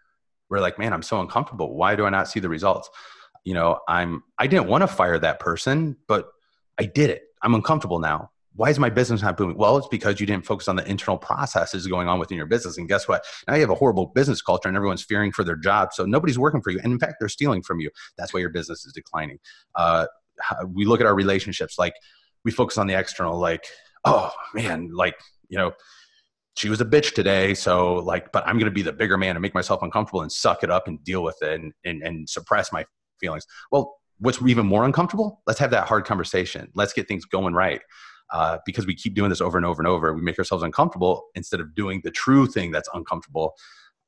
we're 0.53 0.61
like, 0.61 0.79
man, 0.79 0.93
I'm 0.93 1.03
so 1.03 1.19
uncomfortable. 1.19 1.75
Why 1.75 1.97
do 1.97 2.05
I 2.05 2.11
not 2.11 2.29
see 2.29 2.39
the 2.39 2.49
results? 2.51 2.91
You 3.43 3.55
know, 3.55 3.81
I'm 3.89 4.23
I 4.39 4.47
didn't 4.47 4.69
want 4.69 4.83
to 4.83 4.87
fire 4.87 5.19
that 5.19 5.41
person, 5.41 5.97
but 6.07 6.29
I 6.79 6.85
did 6.85 7.09
it. 7.09 7.23
I'm 7.41 7.55
uncomfortable 7.55 7.99
now. 7.99 8.31
Why 8.55 8.69
is 8.69 8.79
my 8.79 8.91
business 8.91 9.23
not 9.23 9.39
booming? 9.39 9.57
Well, 9.57 9.79
it's 9.79 9.89
because 9.89 10.21
you 10.21 10.27
didn't 10.27 10.45
focus 10.45 10.69
on 10.69 10.77
the 10.77 10.87
internal 10.87 11.17
processes 11.17 11.87
going 11.87 12.07
on 12.07 12.19
within 12.19 12.37
your 12.37 12.45
business. 12.45 12.77
And 12.77 12.87
guess 12.87 13.09
what? 13.09 13.25
Now 13.49 13.55
you 13.55 13.63
have 13.63 13.71
a 13.71 13.75
horrible 13.75 14.07
business 14.15 14.43
culture 14.43 14.69
and 14.69 14.77
everyone's 14.77 15.03
fearing 15.03 15.33
for 15.33 15.43
their 15.43 15.57
job. 15.57 15.95
So 15.95 16.05
nobody's 16.05 16.39
working 16.39 16.61
for 16.61 16.71
you. 16.71 16.79
And 16.85 16.93
in 16.93 16.99
fact, 16.99 17.15
they're 17.19 17.31
stealing 17.31 17.63
from 17.63 17.81
you. 17.81 17.91
That's 18.19 18.35
why 18.35 18.41
your 18.41 18.51
business 18.51 18.85
is 18.85 18.93
declining. 18.93 19.39
Uh, 19.75 20.07
we 20.69 20.85
look 20.85 21.01
at 21.01 21.07
our 21.07 21.15
relationships 21.15 21.79
like 21.79 21.95
we 22.45 22.51
focus 22.51 22.77
on 22.77 22.87
the 22.87 22.95
external, 22.95 23.39
like, 23.39 23.65
oh 24.05 24.31
man, 24.53 24.91
like, 24.93 25.15
you 25.49 25.57
know, 25.57 25.73
she 26.57 26.69
was 26.69 26.81
a 26.81 26.85
bitch 26.85 27.15
today 27.15 27.55
so 27.55 27.95
like 27.95 28.31
but 28.33 28.47
i'm 28.47 28.57
going 28.57 28.67
to 28.67 28.71
be 28.71 28.83
the 28.83 28.93
bigger 28.93 29.17
man 29.17 29.37
and 29.37 29.43
make 29.43 29.55
myself 29.55 29.83
uncomfortable 29.83 30.23
and 30.23 30.31
suck 30.31 30.63
it 30.63 30.71
up 30.71 30.87
and 30.87 31.03
deal 31.03 31.23
with 31.23 31.41
it 31.43 31.61
and, 31.61 31.73
and, 31.85 32.03
and 32.03 32.29
suppress 32.29 32.73
my 32.73 32.85
feelings. 33.23 33.47
Well 33.71 33.97
what's 34.19 34.41
even 34.43 34.67
more 34.67 34.85
uncomfortable? 34.85 35.43
Let's 35.47 35.59
have 35.59 35.71
that 35.73 35.89
hard 35.89 36.05
conversation. 36.05 36.71
Let's 36.75 36.93
get 36.93 37.09
things 37.09 37.25
going 37.25 37.55
right 37.55 37.81
uh, 38.33 38.59
because 38.65 38.87
we 38.87 38.95
keep 38.95 39.15
doing 39.15 39.31
this 39.31 39.41
over 39.41 39.57
and 39.57 39.67
over 39.67 39.81
and 39.81 39.89
over. 39.89 40.15
We 40.15 40.21
make 40.21 40.39
ourselves 40.39 40.63
uncomfortable 40.63 41.25
instead 41.35 41.59
of 41.59 41.75
doing 41.75 42.03
the 42.05 42.11
true 42.13 42.47
thing 42.47 42.71
that's 42.71 42.89
uncomfortable 42.95 43.55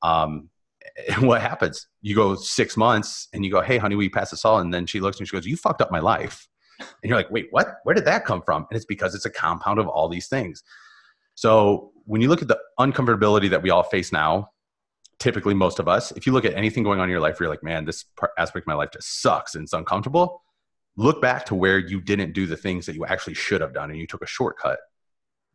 um, 0.03 0.51
what 1.21 1.41
happens? 1.41 1.89
You 2.03 2.15
go 2.15 2.35
six 2.35 2.77
months 2.77 3.29
and 3.33 3.45
you 3.45 3.51
go 3.51 3.63
hey 3.63 3.79
honey 3.79 3.97
we 3.97 4.11
pass 4.11 4.31
this 4.31 4.45
all 4.45 4.59
and 4.59 4.73
then 4.73 4.87
she 4.87 5.01
looks 5.01 5.19
and 5.19 5.27
she 5.27 5.35
goes 5.35 5.47
you 5.47 5.57
fucked 5.57 5.81
up 5.81 5.91
my 5.91 6.01
life. 6.01 6.47
And 6.79 7.09
you're 7.09 7.17
like 7.17 7.31
wait 7.31 7.47
what? 7.51 7.77
Where 7.85 7.95
did 7.95 8.05
that 8.05 8.27
come 8.27 8.43
from? 8.43 8.67
And 8.71 8.77
it's 8.77 8.85
because 8.85 9.15
it's 9.15 9.25
a 9.25 9.31
compound 9.31 9.79
of 9.79 9.89
all 9.89 10.09
these 10.09 10.29
things. 10.29 10.63
So 11.35 11.91
when 12.05 12.21
you 12.21 12.29
look 12.29 12.43
at 12.43 12.49
the 12.49 12.59
uncomfortability 12.79 13.51
that 13.51 13.63
we 13.63 13.71
all 13.71 13.83
face 13.83 14.13
now, 14.13 14.51
typically 15.19 15.55
most 15.55 15.79
of 15.79 15.89
us, 15.89 16.13
if 16.13 16.27
you 16.27 16.33
look 16.33 16.45
at 16.45 16.55
anything 16.55 16.83
going 16.83 17.01
on 17.01 17.05
in 17.05 17.11
your 17.11 17.21
life, 17.21 17.39
you're 17.41 17.49
like, 17.49 17.63
man, 17.63 17.85
this 17.85 18.05
aspect 18.39 18.65
of 18.65 18.67
my 18.67 18.75
life 18.75 18.91
just 18.93 19.23
sucks 19.23 19.55
and 19.55 19.65
it's 19.65 19.73
uncomfortable. 19.73 20.43
Look 20.97 21.21
back 21.21 21.47
to 21.47 21.55
where 21.55 21.79
you 21.79 22.01
didn't 22.01 22.33
do 22.33 22.47
the 22.47 22.57
things 22.57 22.87
that 22.87 22.95
you 22.95 23.05
actually 23.07 23.35
should 23.35 23.61
have 23.61 23.73
done 23.73 23.91
and 23.91 23.99
you 23.99 24.07
took 24.07 24.23
a 24.23 24.27
shortcut. 24.27 24.79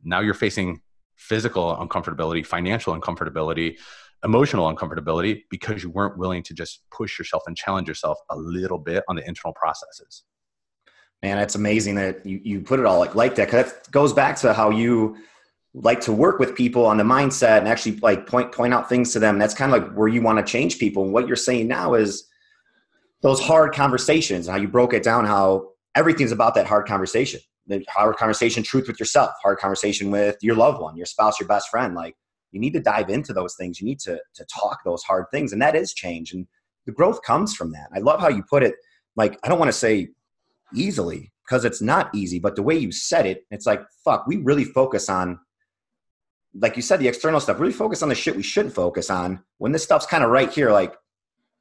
Now 0.03 0.19
you're 0.21 0.33
facing 0.33 0.81
physical 1.15 1.75
uncomfortability, 1.75 2.45
financial 2.45 2.99
uncomfortability, 2.99 3.77
emotional 4.23 4.73
uncomfortability 4.73 5.43
because 5.49 5.83
you 5.83 5.89
weren't 5.89 6.17
willing 6.17 6.43
to 6.43 6.53
just 6.53 6.81
push 6.91 7.17
yourself 7.17 7.43
and 7.47 7.55
challenge 7.55 7.87
yourself 7.87 8.17
a 8.29 8.35
little 8.37 8.77
bit 8.77 9.03
on 9.07 9.15
the 9.15 9.27
internal 9.27 9.53
processes. 9.53 10.23
Man, 11.21 11.37
it's 11.37 11.55
amazing 11.55 11.95
that 11.95 12.25
you, 12.25 12.39
you 12.43 12.61
put 12.61 12.79
it 12.79 12.85
all 12.85 12.99
like, 12.99 13.15
like 13.15 13.35
that. 13.35 13.49
Cause 13.49 13.65
that 13.65 13.91
goes 13.91 14.13
back 14.13 14.37
to 14.37 14.53
how 14.53 14.69
you 14.69 15.17
like 15.81 16.01
to 16.01 16.13
work 16.13 16.39
with 16.39 16.55
people 16.55 16.85
on 16.85 16.97
the 16.97 17.03
mindset 17.03 17.59
and 17.59 17.67
actually 17.67 17.97
like 17.97 18.27
point 18.27 18.51
point 18.51 18.73
out 18.73 18.89
things 18.89 19.13
to 19.13 19.19
them. 19.19 19.39
That's 19.39 19.53
kind 19.53 19.73
of 19.73 19.81
like 19.81 19.93
where 19.93 20.07
you 20.07 20.21
want 20.21 20.45
to 20.45 20.51
change 20.51 20.77
people. 20.77 21.03
And 21.03 21.13
what 21.13 21.27
you're 21.27 21.35
saying 21.35 21.67
now 21.67 21.93
is 21.93 22.25
those 23.21 23.39
hard 23.39 23.73
conversations 23.73 24.47
how 24.47 24.55
you 24.55 24.67
broke 24.67 24.93
it 24.93 25.03
down 25.03 25.25
how 25.25 25.69
everything's 25.95 26.31
about 26.31 26.55
that 26.55 26.67
hard 26.67 26.85
conversation. 26.85 27.39
The 27.67 27.85
hard 27.87 28.17
conversation 28.17 28.63
truth 28.63 28.87
with 28.87 28.99
yourself 28.99 29.31
hard 29.41 29.59
conversation 29.59 30.11
with 30.11 30.37
your 30.41 30.55
loved 30.55 30.81
one 30.81 30.97
your 30.97 31.05
spouse 31.05 31.39
your 31.39 31.47
best 31.47 31.69
friend. 31.69 31.95
Like 31.95 32.15
you 32.51 32.59
need 32.59 32.73
to 32.73 32.81
dive 32.81 33.09
into 33.09 33.33
those 33.33 33.55
things. 33.55 33.79
You 33.79 33.85
need 33.85 33.99
to 34.01 34.19
to 34.35 34.45
talk 34.45 34.79
those 34.83 35.03
hard 35.03 35.25
things 35.31 35.53
and 35.53 35.61
that 35.61 35.75
is 35.75 35.93
change. 35.93 36.33
And 36.33 36.47
the 36.85 36.91
growth 36.91 37.21
comes 37.21 37.55
from 37.55 37.71
that. 37.73 37.89
I 37.93 37.99
love 37.99 38.19
how 38.19 38.29
you 38.29 38.43
put 38.49 38.63
it 38.63 38.75
like 39.19 39.37
i 39.43 39.49
don't 39.49 39.59
want 39.59 39.69
to 39.69 39.77
say 39.77 40.07
easily 40.73 41.31
because 41.45 41.65
it's 41.65 41.81
not 41.81 42.13
easy 42.15 42.39
but 42.39 42.55
the 42.55 42.63
way 42.63 42.75
you 42.75 42.91
said 42.91 43.25
it 43.25 43.43
it's 43.51 43.65
like 43.65 43.81
fuck 44.03 44.25
we 44.25 44.37
really 44.37 44.63
focus 44.63 45.09
on 45.09 45.39
like 46.53 46.75
you 46.75 46.81
said, 46.81 46.99
the 46.99 47.07
external 47.07 47.39
stuff, 47.39 47.59
really 47.59 47.73
focus 47.73 48.01
on 48.01 48.09
the 48.09 48.15
shit 48.15 48.35
we 48.35 48.43
shouldn't 48.43 48.73
focus 48.73 49.09
on. 49.09 49.43
When 49.57 49.71
this 49.71 49.83
stuff's 49.83 50.05
kind 50.05 50.23
of 50.23 50.29
right 50.29 50.51
here, 50.51 50.71
like, 50.71 50.95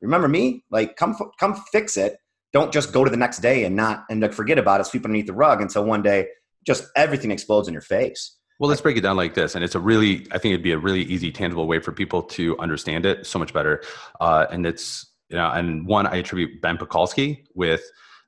remember 0.01 0.29
me? 0.29 0.65
Like, 0.71 0.97
come, 0.97 1.17
come 1.39 1.55
fix 1.73 1.97
it. 1.97 2.17
Don't 2.53 2.73
just 2.73 2.93
go 2.93 3.05
to 3.05 3.11
the 3.11 3.17
next 3.17 3.39
day 3.41 3.65
and 3.65 3.77
not, 3.77 4.05
and 4.09 4.21
like 4.21 4.33
forget 4.33 4.59
about 4.59 4.81
it, 4.81 4.85
sweep 4.85 5.05
underneath 5.05 5.27
the 5.27 5.35
rug 5.35 5.61
until 5.61 5.85
one 5.85 6.03
day 6.03 6.29
just 6.67 6.85
everything 6.97 7.31
explodes 7.31 7.69
in 7.69 7.75
your 7.75 7.83
face. 7.83 8.37
Well, 8.59 8.69
let's 8.69 8.81
break 8.81 8.97
it 8.97 9.03
down 9.03 9.17
like 9.17 9.35
this. 9.35 9.55
And 9.55 9.63
it's 9.63 9.75
a 9.75 9.81
really, 9.81 10.27
I 10.33 10.39
think 10.39 10.53
it'd 10.53 10.63
be 10.63 10.73
a 10.73 10.79
really 10.79 11.03
easy, 11.03 11.31
tangible 11.31 11.67
way 11.67 11.79
for 11.79 11.93
people 11.93 12.23
to 12.23 12.59
understand 12.59 13.07
it 13.07 13.27
so 13.27 13.39
much 13.39 13.53
better. 13.53 13.83
Uh, 14.21 14.47
and 14.51 14.67
it's, 14.67 15.07
you 15.29 15.37
know, 15.37 15.51
and 15.51 15.87
one, 15.87 16.07
I 16.07 16.17
attribute 16.17 16.61
Ben 16.63 16.79
Pakulski 16.79 17.45
with, 17.55 17.83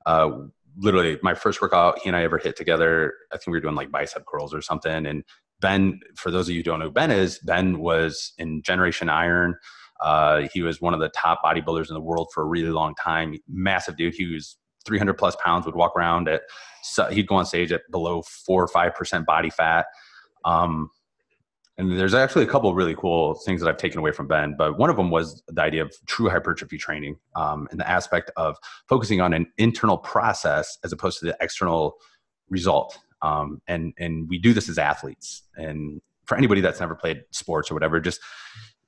uh, 0.07 0.31
literally 0.79 1.19
my 1.23 1.35
first 1.35 1.61
workout 1.61 1.99
he 1.99 2.09
and 2.09 2.17
I 2.17 2.23
ever 2.23 2.39
hit 2.39 2.57
together. 2.57 3.15
I 3.33 3.37
think 3.37 3.49
we 3.49 3.53
were 3.55 3.61
doing 3.61 3.75
like 3.75 3.91
bicep 3.91 4.25
curls 4.27 4.55
or 4.55 4.63
something. 4.63 5.07
And 5.07 5.25
Ben, 5.61 6.01
for 6.17 6.31
those 6.31 6.49
of 6.49 6.53
you 6.53 6.61
who 6.61 6.65
don't 6.65 6.79
know 6.79 6.87
who 6.87 6.93
Ben 6.93 7.11
is, 7.11 7.39
Ben 7.41 7.79
was 7.79 8.33
in 8.39 8.63
Generation 8.63 9.09
Iron. 9.09 9.57
Uh, 10.01 10.49
he 10.53 10.63
was 10.63 10.81
one 10.81 10.95
of 10.95 11.01
the 11.01 11.11
top 11.11 11.41
bodybuilders 11.45 11.89
in 11.89 11.95
the 11.95 12.01
world 12.01 12.29
for 12.33 12.43
a 12.43 12.47
really 12.47 12.71
long 12.71 12.95
time. 12.95 13.37
Massive 13.49 13.97
dude. 13.97 14.15
He 14.15 14.27
was 14.33 14.57
300 14.87 15.15
plus 15.15 15.37
pounds. 15.37 15.67
Would 15.67 15.75
walk 15.75 15.93
around 15.97 16.29
at. 16.29 16.43
He'd 17.11 17.27
go 17.27 17.35
on 17.35 17.45
stage 17.45 17.71
at 17.73 17.83
below 17.91 18.23
four 18.23 18.63
or 18.63 18.69
five 18.69 18.95
percent 18.95 19.27
body 19.27 19.51
fat. 19.51 19.85
Um, 20.47 20.91
And 21.77 21.99
there's 21.99 22.15
actually 22.15 22.45
a 22.45 22.49
couple 22.49 22.69
of 22.69 22.77
really 22.77 22.95
cool 22.95 23.35
things 23.35 23.63
that 23.63 23.69
I've 23.69 23.79
taken 23.79 23.99
away 23.99 24.13
from 24.13 24.27
Ben, 24.27 24.55
but 24.57 24.79
one 24.79 24.91
of 24.91 24.97
them 24.97 25.11
was 25.11 25.43
the 25.49 25.63
idea 25.63 25.83
of 25.83 25.95
true 26.07 26.29
hypertrophy 26.29 26.77
training 26.77 27.17
um, 27.37 27.69
and 27.71 27.81
the 27.81 27.89
aspect 27.89 28.31
of 28.37 28.57
focusing 28.87 29.23
on 29.23 29.33
an 29.33 29.47
internal 29.57 29.97
process 29.97 30.77
as 30.85 30.93
opposed 30.93 31.21
to 31.21 31.25
the 31.27 31.37
external 31.41 31.97
result. 32.51 32.99
Um, 33.23 33.61
and 33.67 33.93
and 33.99 34.29
we 34.29 34.39
do 34.39 34.53
this 34.53 34.69
as 34.69 34.79
athletes. 34.79 35.43
And 35.57 36.01
for 36.27 36.37
anybody 36.37 36.61
that's 36.61 36.81
never 36.81 36.95
played 36.95 37.23
sports 37.31 37.71
or 37.71 37.75
whatever, 37.75 38.01
just 38.01 38.21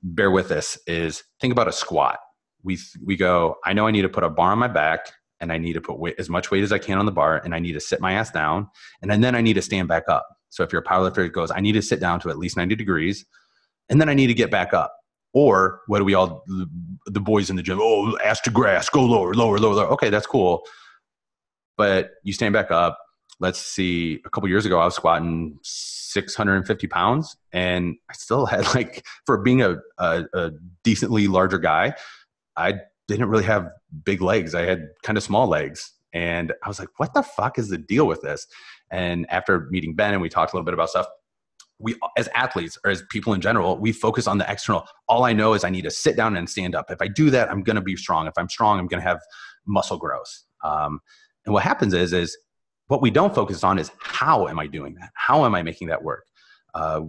bear 0.01 0.31
with 0.31 0.49
this. 0.49 0.77
Is 0.87 1.23
think 1.39 1.51
about 1.51 1.67
a 1.67 1.73
squat. 1.73 2.19
We 2.63 2.79
we 3.03 3.15
go. 3.15 3.57
I 3.65 3.73
know 3.73 3.87
I 3.87 3.91
need 3.91 4.01
to 4.03 4.09
put 4.09 4.23
a 4.23 4.29
bar 4.29 4.51
on 4.51 4.59
my 4.59 4.67
back 4.67 5.11
and 5.43 5.51
I 5.51 5.57
need 5.57 5.73
to 5.73 5.81
put 5.81 5.99
weight, 5.99 6.15
as 6.17 6.29
much 6.29 6.51
weight 6.51 6.63
as 6.63 6.71
I 6.71 6.77
can 6.77 6.97
on 6.97 7.05
the 7.05 7.11
bar, 7.11 7.41
and 7.43 7.53
I 7.53 7.59
need 7.59 7.73
to 7.73 7.81
sit 7.81 7.99
my 7.99 8.13
ass 8.13 8.31
down, 8.31 8.69
and 9.01 9.11
then, 9.11 9.19
then 9.19 9.35
I 9.35 9.41
need 9.41 9.55
to 9.55 9.61
stand 9.61 9.89
back 9.89 10.03
up. 10.07 10.25
So 10.49 10.63
if 10.63 10.71
you're 10.71 10.81
a 10.81 10.85
powerlifter, 10.85 11.25
it 11.25 11.33
goes, 11.33 11.51
I 11.51 11.59
need 11.59 11.73
to 11.73 11.81
sit 11.81 11.99
down 11.99 12.21
to 12.21 12.29
at 12.29 12.37
least 12.37 12.55
90 12.55 12.75
degrees, 12.75 13.25
and 13.89 13.99
then 13.99 14.07
I 14.07 14.13
need 14.13 14.27
to 14.27 14.33
get 14.33 14.49
back 14.49 14.73
up. 14.73 14.95
Or 15.33 15.81
what 15.87 15.97
do 15.97 16.05
we 16.05 16.13
all, 16.13 16.45
the 17.05 17.19
boys 17.19 17.49
in 17.49 17.57
the 17.57 17.63
gym, 17.63 17.79
oh, 17.81 18.17
ass 18.23 18.39
to 18.41 18.51
grass, 18.51 18.87
go 18.87 19.03
lower, 19.03 19.33
lower, 19.33 19.57
lower, 19.57 19.73
lower. 19.73 19.87
Okay, 19.87 20.09
that's 20.09 20.27
cool. 20.27 20.63
But 21.75 22.11
you 22.23 22.31
stand 22.31 22.53
back 22.53 22.71
up. 22.71 22.97
Let's 23.39 23.59
see, 23.59 24.21
a 24.25 24.29
couple 24.29 24.47
years 24.49 24.65
ago, 24.65 24.79
I 24.79 24.85
was 24.85 24.95
squatting 24.95 25.59
650 25.63 26.87
pounds, 26.87 27.35
and 27.51 27.95
I 28.09 28.13
still 28.13 28.45
had 28.45 28.65
like, 28.75 29.05
for 29.25 29.37
being 29.37 29.61
a, 29.61 29.77
a, 29.97 30.25
a 30.33 30.51
decently 30.83 31.27
larger 31.27 31.57
guy, 31.57 31.95
I 32.55 32.75
didn't 33.07 33.29
really 33.29 33.43
have 33.43 33.69
big 34.03 34.21
legs. 34.21 34.55
I 34.55 34.63
had 34.63 34.89
kind 35.03 35.17
of 35.17 35.23
small 35.23 35.47
legs. 35.47 35.91
And 36.13 36.53
I 36.63 36.67
was 36.67 36.79
like, 36.79 36.89
what 36.97 37.13
the 37.13 37.23
fuck 37.23 37.57
is 37.57 37.69
the 37.69 37.77
deal 37.77 38.05
with 38.05 38.21
this? 38.21 38.45
And 38.91 39.25
after 39.29 39.67
meeting 39.71 39.95
Ben 39.95 40.13
and 40.13 40.21
we 40.21 40.29
talked 40.29 40.53
a 40.53 40.55
little 40.55 40.65
bit 40.65 40.75
about 40.75 40.89
stuff, 40.89 41.07
we 41.79 41.95
as 42.17 42.29
athletes 42.35 42.77
or 42.85 42.91
as 42.91 43.03
people 43.09 43.33
in 43.33 43.41
general, 43.41 43.77
we 43.77 43.91
focus 43.91 44.27
on 44.27 44.37
the 44.37 44.49
external. 44.49 44.85
All 45.07 45.25
I 45.25 45.33
know 45.33 45.53
is 45.53 45.63
I 45.63 45.69
need 45.69 45.83
to 45.83 45.91
sit 45.91 46.15
down 46.15 46.37
and 46.37 46.49
stand 46.49 46.75
up. 46.75 46.91
If 46.91 47.01
I 47.01 47.07
do 47.07 47.29
that, 47.31 47.49
I'm 47.49 47.61
going 47.63 47.75
to 47.75 47.81
be 47.81 47.95
strong. 47.95 48.27
If 48.27 48.33
I'm 48.37 48.47
strong, 48.47 48.79
I'm 48.79 48.87
going 48.87 49.01
to 49.01 49.07
have 49.07 49.19
muscle 49.65 49.97
growth. 49.97 50.43
Um, 50.63 50.99
and 51.45 51.53
what 51.53 51.63
happens 51.63 51.93
is, 51.93 52.13
is 52.13 52.37
what 52.87 53.01
we 53.01 53.11
don't 53.11 53.33
focus 53.33 53.63
on 53.63 53.79
is 53.79 53.91
how 53.99 54.47
am 54.47 54.59
I 54.59 54.67
doing 54.67 54.95
that? 54.95 55.09
How 55.15 55.45
am 55.45 55.55
I 55.55 55.63
making 55.63 55.87
that 55.87 56.03
work? 56.03 56.25
Uh, 56.73 57.01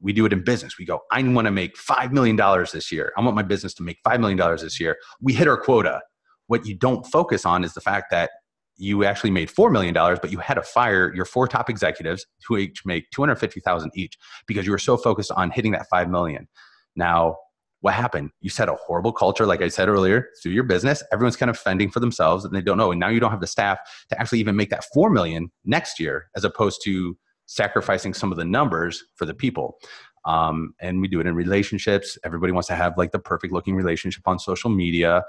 we 0.00 0.12
do 0.12 0.26
it 0.26 0.32
in 0.32 0.44
business. 0.44 0.78
We 0.78 0.84
go, 0.84 1.00
I 1.10 1.22
want 1.22 1.46
to 1.46 1.50
make 1.50 1.76
$5 1.76 2.12
million 2.12 2.36
this 2.72 2.92
year. 2.92 3.12
I 3.16 3.22
want 3.22 3.34
my 3.34 3.42
business 3.42 3.72
to 3.74 3.82
make 3.82 3.98
$5 4.06 4.20
million 4.20 4.38
this 4.56 4.78
year. 4.78 4.96
We 5.20 5.32
hit 5.32 5.48
our 5.48 5.56
quota. 5.56 6.02
What 6.46 6.66
you 6.66 6.74
don't 6.74 7.06
focus 7.06 7.46
on 7.46 7.64
is 7.64 7.72
the 7.72 7.80
fact 7.80 8.10
that 8.10 8.30
you 8.76 9.04
actually 9.04 9.30
made 9.30 9.48
$4 9.48 9.72
million, 9.72 9.94
but 9.94 10.30
you 10.30 10.38
had 10.38 10.54
to 10.54 10.62
fire 10.62 11.14
your 11.14 11.24
four 11.24 11.48
top 11.48 11.70
executives 11.70 12.26
who 12.46 12.58
each 12.58 12.84
make 12.84 13.10
250,000 13.12 13.90
each 13.94 14.18
because 14.46 14.66
you 14.66 14.72
were 14.72 14.78
so 14.78 14.96
focused 14.96 15.30
on 15.30 15.50
hitting 15.50 15.72
that 15.72 15.86
5 15.88 16.10
million. 16.10 16.48
Now, 16.96 17.36
what 17.84 17.92
happened? 17.92 18.30
You 18.40 18.48
set 18.48 18.70
a 18.70 18.76
horrible 18.76 19.12
culture, 19.12 19.44
like 19.44 19.60
I 19.60 19.68
said 19.68 19.90
earlier, 19.90 20.30
through 20.42 20.52
your 20.52 20.64
business. 20.64 21.02
Everyone's 21.12 21.36
kind 21.36 21.50
of 21.50 21.58
fending 21.58 21.90
for 21.90 22.00
themselves 22.00 22.42
and 22.42 22.54
they 22.54 22.62
don't 22.62 22.78
know. 22.78 22.90
And 22.90 22.98
now 22.98 23.10
you 23.10 23.20
don't 23.20 23.30
have 23.30 23.42
the 23.42 23.46
staff 23.46 23.78
to 24.08 24.18
actually 24.18 24.40
even 24.40 24.56
make 24.56 24.70
that 24.70 24.86
4 24.94 25.10
million 25.10 25.50
next 25.66 26.00
year, 26.00 26.30
as 26.34 26.44
opposed 26.44 26.80
to 26.84 27.14
sacrificing 27.44 28.14
some 28.14 28.32
of 28.32 28.38
the 28.38 28.44
numbers 28.46 29.04
for 29.16 29.26
the 29.26 29.34
people. 29.34 29.76
Um, 30.24 30.72
and 30.80 31.02
we 31.02 31.08
do 31.08 31.20
it 31.20 31.26
in 31.26 31.34
relationships. 31.34 32.16
Everybody 32.24 32.52
wants 32.54 32.68
to 32.68 32.74
have 32.74 32.96
like 32.96 33.12
the 33.12 33.18
perfect 33.18 33.52
looking 33.52 33.76
relationship 33.76 34.26
on 34.26 34.38
social 34.38 34.70
media, 34.70 35.22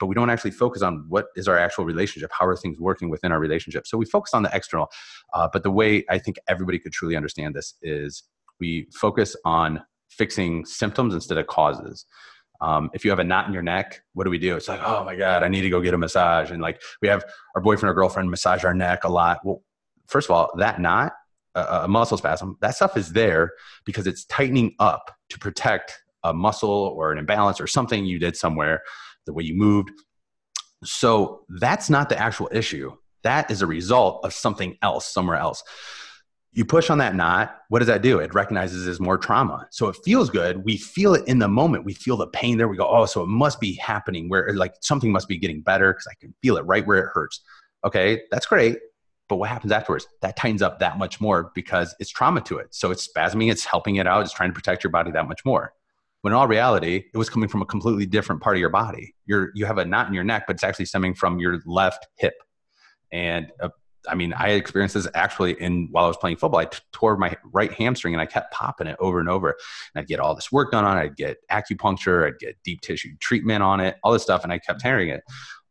but 0.00 0.06
we 0.06 0.16
don't 0.16 0.30
actually 0.30 0.50
focus 0.50 0.82
on 0.82 1.04
what 1.08 1.26
is 1.36 1.46
our 1.46 1.56
actual 1.56 1.84
relationship. 1.84 2.32
How 2.36 2.44
are 2.44 2.56
things 2.56 2.80
working 2.80 3.08
within 3.08 3.30
our 3.30 3.38
relationship? 3.38 3.86
So 3.86 3.96
we 3.96 4.04
focus 4.04 4.34
on 4.34 4.42
the 4.42 4.50
external. 4.52 4.90
Uh, 5.32 5.48
but 5.52 5.62
the 5.62 5.70
way 5.70 6.04
I 6.10 6.18
think 6.18 6.38
everybody 6.48 6.80
could 6.80 6.90
truly 6.90 7.14
understand 7.14 7.54
this 7.54 7.74
is 7.82 8.24
we 8.58 8.88
focus 8.92 9.36
on 9.44 9.82
fixing 10.10 10.64
symptoms 10.64 11.14
instead 11.14 11.38
of 11.38 11.46
causes. 11.46 12.04
Um, 12.60 12.90
if 12.92 13.04
you 13.04 13.10
have 13.10 13.20
a 13.20 13.24
knot 13.24 13.46
in 13.46 13.54
your 13.54 13.62
neck, 13.62 14.02
what 14.12 14.24
do 14.24 14.30
we 14.30 14.38
do? 14.38 14.56
It's 14.56 14.68
like, 14.68 14.82
oh 14.84 15.02
my 15.04 15.16
God, 15.16 15.42
I 15.42 15.48
need 15.48 15.62
to 15.62 15.70
go 15.70 15.80
get 15.80 15.94
a 15.94 15.98
massage. 15.98 16.50
And 16.50 16.60
like 16.60 16.82
we 17.00 17.08
have 17.08 17.24
our 17.54 17.62
boyfriend 17.62 17.90
or 17.90 17.94
girlfriend 17.94 18.30
massage 18.30 18.64
our 18.64 18.74
neck 18.74 19.04
a 19.04 19.08
lot. 19.08 19.40
Well, 19.44 19.62
first 20.06 20.28
of 20.28 20.32
all, 20.32 20.50
that 20.58 20.80
knot 20.80 21.12
a, 21.54 21.88
muscle 21.88 22.16
spasm, 22.16 22.56
that 22.60 22.76
stuff 22.76 22.96
is 22.96 23.12
there 23.12 23.52
because 23.84 24.06
it's 24.06 24.24
tightening 24.26 24.74
up 24.78 25.10
to 25.30 25.38
protect 25.38 25.98
a 26.22 26.32
muscle 26.32 26.70
or 26.70 27.12
an 27.12 27.18
imbalance 27.18 27.60
or 27.60 27.66
something 27.66 28.04
you 28.04 28.18
did 28.18 28.36
somewhere, 28.36 28.82
the 29.26 29.32
way 29.32 29.42
you 29.42 29.54
moved. 29.54 29.90
So 30.84 31.44
that's 31.48 31.90
not 31.90 32.08
the 32.08 32.18
actual 32.18 32.48
issue. 32.52 32.92
That 33.22 33.50
is 33.50 33.62
a 33.62 33.66
result 33.66 34.24
of 34.24 34.32
something 34.32 34.76
else 34.82 35.06
somewhere 35.06 35.36
else. 35.36 35.62
You 36.52 36.64
push 36.64 36.90
on 36.90 36.98
that 36.98 37.14
knot, 37.14 37.56
what 37.68 37.78
does 37.78 37.86
that 37.86 38.02
do? 38.02 38.18
It 38.18 38.34
recognizes 38.34 38.88
as 38.88 38.98
more 38.98 39.16
trauma. 39.16 39.68
So 39.70 39.88
it 39.88 39.96
feels 40.04 40.30
good. 40.30 40.64
We 40.64 40.76
feel 40.76 41.14
it 41.14 41.26
in 41.28 41.38
the 41.38 41.46
moment. 41.46 41.84
We 41.84 41.94
feel 41.94 42.16
the 42.16 42.26
pain 42.26 42.58
there. 42.58 42.66
We 42.66 42.76
go, 42.76 42.88
oh, 42.88 43.06
so 43.06 43.22
it 43.22 43.28
must 43.28 43.60
be 43.60 43.74
happening 43.74 44.28
where 44.28 44.52
like 44.54 44.74
something 44.80 45.12
must 45.12 45.28
be 45.28 45.38
getting 45.38 45.60
better 45.60 45.92
because 45.92 46.08
I 46.10 46.14
can 46.20 46.34
feel 46.42 46.56
it 46.56 46.62
right 46.66 46.84
where 46.84 46.98
it 46.98 47.10
hurts. 47.14 47.40
Okay, 47.84 48.22
that's 48.32 48.46
great. 48.46 48.78
But 49.28 49.36
what 49.36 49.48
happens 49.48 49.70
afterwards? 49.70 50.08
That 50.22 50.36
tightens 50.36 50.60
up 50.60 50.80
that 50.80 50.98
much 50.98 51.20
more 51.20 51.52
because 51.54 51.94
it's 52.00 52.10
trauma 52.10 52.40
to 52.42 52.58
it. 52.58 52.74
So 52.74 52.90
it's 52.90 53.06
spasming, 53.06 53.48
it's 53.48 53.64
helping 53.64 53.96
it 53.96 54.08
out, 54.08 54.22
it's 54.22 54.32
trying 54.32 54.50
to 54.50 54.54
protect 54.54 54.82
your 54.82 54.90
body 54.90 55.12
that 55.12 55.28
much 55.28 55.44
more. 55.44 55.72
When 56.22 56.32
in 56.32 56.36
all 56.36 56.48
reality, 56.48 57.04
it 57.14 57.16
was 57.16 57.30
coming 57.30 57.48
from 57.48 57.62
a 57.62 57.66
completely 57.66 58.06
different 58.06 58.42
part 58.42 58.56
of 58.56 58.60
your 58.60 58.70
body. 58.70 59.14
You're, 59.24 59.52
you 59.54 59.66
have 59.66 59.78
a 59.78 59.84
knot 59.84 60.08
in 60.08 60.14
your 60.14 60.24
neck, 60.24 60.44
but 60.48 60.56
it's 60.56 60.64
actually 60.64 60.86
stemming 60.86 61.14
from 61.14 61.38
your 61.38 61.60
left 61.64 62.08
hip. 62.16 62.34
And 63.12 63.52
uh, 63.60 63.70
I 64.08 64.14
mean, 64.14 64.32
I 64.32 64.50
experienced 64.50 64.94
this 64.94 65.06
actually 65.14 65.60
in 65.60 65.88
while 65.90 66.04
I 66.04 66.08
was 66.08 66.16
playing 66.16 66.36
football. 66.36 66.60
I 66.60 66.64
t- 66.64 66.78
tore 66.92 67.16
my 67.16 67.36
right 67.52 67.72
hamstring 67.72 68.14
and 68.14 68.20
I 68.20 68.26
kept 68.26 68.52
popping 68.52 68.86
it 68.86 68.96
over 68.98 69.20
and 69.20 69.28
over. 69.28 69.50
And 69.50 70.00
I'd 70.00 70.08
get 70.08 70.20
all 70.20 70.34
this 70.34 70.50
work 70.50 70.72
done 70.72 70.84
on 70.84 70.96
it. 70.96 71.00
I'd 71.00 71.16
get 71.16 71.38
acupuncture, 71.50 72.26
I'd 72.26 72.38
get 72.38 72.56
deep 72.64 72.80
tissue 72.80 73.10
treatment 73.20 73.62
on 73.62 73.80
it, 73.80 73.96
all 74.02 74.12
this 74.12 74.22
stuff, 74.22 74.42
and 74.42 74.52
I 74.52 74.58
kept 74.58 74.80
tearing 74.80 75.10
it 75.10 75.22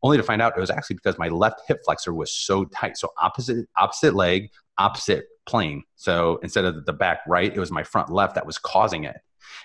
only 0.02 0.18
to 0.18 0.24
find 0.24 0.42
out 0.42 0.54
it 0.56 0.60
was 0.60 0.70
actually 0.70 0.96
because 0.96 1.18
my 1.18 1.28
left 1.28 1.62
hip 1.68 1.80
flexor 1.84 2.14
was 2.14 2.32
so 2.32 2.66
tight. 2.66 2.98
So 2.98 3.10
opposite 3.22 3.68
opposite 3.78 4.14
leg, 4.14 4.50
opposite 4.78 5.26
plane. 5.46 5.84
So 5.96 6.40
instead 6.44 6.66
of 6.66 6.86
the 6.86 6.94
back 6.94 7.22
right, 7.28 7.54
it 7.54 7.60
was 7.60 7.72
my 7.72 7.84
front 7.84 8.10
left 8.10 8.36
that 8.36 8.46
was 8.46 8.58
causing 8.58 9.04
it. 9.04 9.18